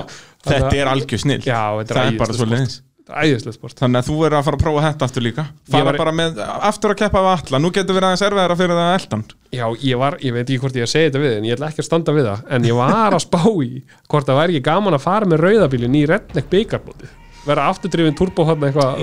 þetta 0.46 0.72
er 0.78 0.90
algjör 0.92 1.22
snill 1.26 1.42
Já, 1.44 1.60
þetta 1.82 1.92
er 1.92 1.98
Það 1.98 2.08
er 2.08 2.18
bara 2.22 2.32
æðislegt 2.32 2.38
svo 2.38 2.46
sport. 2.46 2.54
leiðis 2.56 2.80
Þetta 3.02 3.18
er 3.18 3.26
æðislegt 3.32 3.56
sport. 3.58 3.74
Þannig 3.82 3.98
að 3.98 4.06
þú 4.08 4.16
verður 4.22 4.38
að 4.38 4.44
fara 4.46 4.56
að 4.56 4.62
prófa 4.62 4.82
þetta 4.86 5.06
aftur 5.08 5.24
líka. 5.26 5.44
Fara 5.72 5.86
var- 5.88 5.96
bara 5.98 6.12
með, 6.14 6.36
aftur 6.70 6.92
að 6.94 6.98
keppa 7.00 7.22
við 7.24 7.30
alla 7.32 7.58
Nú 7.64 7.70
getur 7.74 7.96
verið 7.98 8.06
aðeins 8.12 8.22
erfiðara 8.28 8.56
fyrir 8.60 8.78
það 8.78 8.92
eldan 9.00 9.24
Já, 9.58 9.64
ég 9.90 9.98
var, 10.04 10.16
ég 10.22 10.36
veit 10.36 10.44
ekki 10.46 10.60
hvort 10.62 10.78
ég 10.78 10.86
að 10.86 10.92
segja 10.94 11.10
þetta 11.10 11.22
við 11.24 11.34
en 11.40 11.48
ég 11.50 11.56
ætla 11.58 11.72
ekki 11.72 11.82
að 11.82 11.88
standa 11.90 12.14
við 12.16 12.28
það, 12.30 12.44
en 12.56 12.68
ég 12.70 12.78
var 12.78 13.16
að 13.18 13.24
spá 13.26 13.40
í 13.66 13.72
hvort 14.06 14.30
það 14.30 14.38
væri 14.38 14.54
ekki 14.60 14.66
gaman 14.70 14.96
að 14.96 15.02
fara 15.08 15.28
með 15.34 15.42
rauðabílin 15.48 15.98
í 15.98 16.04
Redneck 16.12 16.48
byggarblóti 16.54 17.10
vera 17.46 17.64
afturdrifin 17.72 18.14
turbo 18.18 18.44
hann 18.48 18.66
eitthvað 18.68 19.00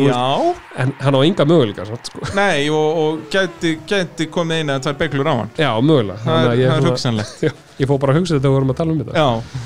en 0.80 0.94
hann 1.04 1.18
á 1.18 1.20
enga 1.26 1.46
möguleika 1.50 1.86
sko. 1.90 2.22
nei 2.38 2.70
og, 2.72 3.02
og 3.04 3.26
geti, 3.34 3.76
geti 3.90 4.30
komið 4.32 4.62
eina 4.64 4.78
eða 4.78 4.86
tvær 4.88 5.00
beiklur 5.02 5.28
á 5.32 5.34
hann. 5.42 5.52
Já, 5.60 5.72
mögulega. 5.84 6.22
Það 6.24 6.40
er, 6.40 6.48
að 6.54 6.64
það 6.64 6.78
er 6.80 6.88
hugsanlegt. 6.90 7.44
Ég 7.82 7.90
fór 7.92 8.00
bara 8.00 8.16
að 8.16 8.22
hugsa 8.22 8.38
þetta 8.38 8.50
við 8.50 8.58
vorum 8.58 8.74
að 8.74 8.80
tala 8.80 8.96
um 8.96 9.04
þetta. 9.04 9.20
Já, 9.20 9.60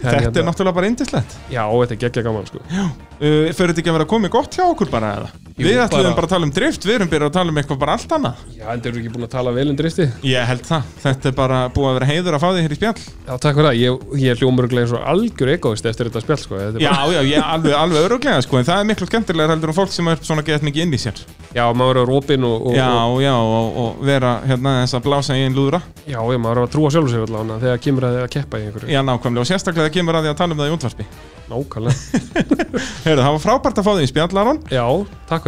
þetta 0.00 0.16
hérna- 0.16 0.40
er 0.42 0.46
náttúrulega 0.48 0.76
bara 0.80 0.88
indislegt 0.88 1.34
Já, 1.52 1.62
þetta 1.68 1.96
er 1.96 2.02
geggja 2.04 2.22
gaman 2.24 2.46
sko. 2.48 2.60
uh, 2.64 3.00
Fyrir 3.20 3.72
þetta 3.72 3.82
ekki 3.82 3.92
að 3.92 3.98
vera 3.98 4.08
komið 4.14 4.32
gott 4.36 4.56
hjá 4.56 4.64
okkur 4.70 4.92
bara 4.92 5.10
eða? 5.18 5.32
Við 5.60 5.78
ætlum 5.84 6.02
bara- 6.04 6.14
bara 6.18 6.26
að 6.26 6.32
tala 6.34 6.46
um 6.48 6.52
drift, 6.56 6.84
við 6.88 6.94
erum 6.98 7.10
byrjað 7.12 7.30
að 7.30 7.34
tala 7.36 7.50
um 7.54 7.58
eitthvað 7.60 7.78
bara 7.82 7.92
allt 7.96 8.12
annað. 8.16 8.40
Já, 8.56 8.66
en 8.72 8.80
þeir 8.80 8.90
eru 8.92 9.00
ekki 9.00 9.12
búin 9.14 9.26
að 9.26 9.32
tala 9.34 9.52
vel 9.56 9.68
um 9.70 9.76
dristi 9.76 10.06
Ég 10.24 10.46
held 10.50 10.64
það, 10.68 10.82
þetta 11.04 11.28
er 11.30 11.36
bara 11.40 11.58
búið 11.74 11.88
að 11.90 11.96
vera 12.00 12.08
heiður 12.10 12.36
að 12.38 12.40
fá 12.44 12.48
þig 12.54 12.62
hér 12.66 12.74
í 12.74 12.78
spjall. 12.80 13.00
Já, 13.30 13.32
takk 13.44 13.54
fyrir 13.60 13.68
það, 13.70 13.78
ég, 13.80 14.06
ég 14.24 14.30
er 14.34 14.40
hljómuruglega 14.40 14.84
eins 14.86 14.94
og 14.96 15.04
algjör 15.14 15.52
egoist 15.54 15.86
eftir 15.90 16.10
þetta 16.10 16.22
spjall 16.24 16.40
sko. 16.44 16.54
þetta 16.60 16.76
er 16.80 16.84
Já, 16.86 16.90
bara, 16.90 17.12
já, 17.12 17.20
ég 17.30 17.50
alveg, 17.54 17.74
alveg 17.80 18.06
öruglega 18.08 18.42
sko 18.44 18.58
En 18.60 18.64
það 18.70 18.80
er 18.80 18.88
miklu 18.90 19.06
skemmtilega 19.10 19.48
heldur 19.54 19.72
um 19.72 19.78
fólk 19.80 19.92
sem 19.94 20.08
er 20.08 20.16
svona 20.22 20.44
gett 20.46 20.62
mikið 20.66 20.82
inn 20.86 20.94
í 20.94 21.00
sér. 21.00 21.20
Já, 21.54 21.64
maður 21.74 22.02
er 22.02 22.06
rópin 22.10 22.44
og, 22.46 22.66
og, 22.70 22.74
Já, 22.74 22.88
já, 23.24 23.34
og, 23.34 23.76
og 23.84 24.04
vera 24.06 24.40
hérna 24.46 24.74
þess 24.84 24.94
að 25.00 25.02
blása 25.08 25.34
í 25.34 25.44
einn 25.46 25.54
lúðra. 25.56 25.80
Já, 26.06 26.20
já, 26.20 26.38
maður 26.38 26.60
er 26.60 26.66
að 26.68 26.72
trúa 26.76 26.90
sjálfur 26.94 27.10
sér 27.10 27.26
allavega 27.26 27.58
þegar 27.64 27.82
kemur 27.86 28.06
að 28.06 28.14
þið 28.16 28.22
að 28.26 28.30
keppa 28.36 28.60
í 28.60 28.66
einhverju. 28.68 28.88
Já, 28.94 29.00
nákvæmlega, 29.02 29.40
og 29.42 29.50
sérstaklega 29.50 29.90
kemur 29.96 30.14
að 30.20 30.22
því 30.26 30.30
að 30.30 30.38
tala 30.40 30.54
um 30.54 30.60
það 30.62 30.70
í 30.70 30.74
útvarpi. 30.76 31.06
Nákvæmlega. 31.50 31.96
Heyrðu, 33.04 33.24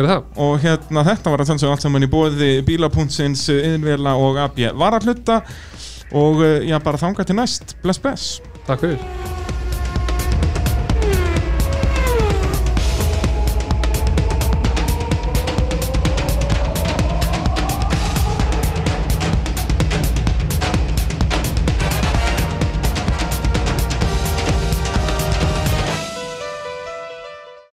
var 0.03 0.11
að 0.11 0.13
fyrir 0.13 0.13
það. 0.15 0.27
Og 0.47 0.59
hérna 0.67 1.07
þetta 1.07 1.33
var 1.35 1.45
að 1.45 1.53
þannig 1.53 1.73
allt 1.77 1.87
saman 1.87 2.07
í 2.07 2.11
bóði 2.13 2.51
bílapuntsins, 2.67 3.47
yðinvela 3.55 4.17
og 4.19 4.43
AB 4.43 4.63
varahluta 4.79 5.43
og 6.13 6.45
eh, 6.45 6.69
já, 6.69 6.79
bara 6.83 7.01
þanga 7.01 7.29
til 7.29 7.39
næst. 7.39 7.77
Bless 7.85 8.03
bless. 8.03 8.39
Takk 8.67 8.87
fyrir 8.87 9.52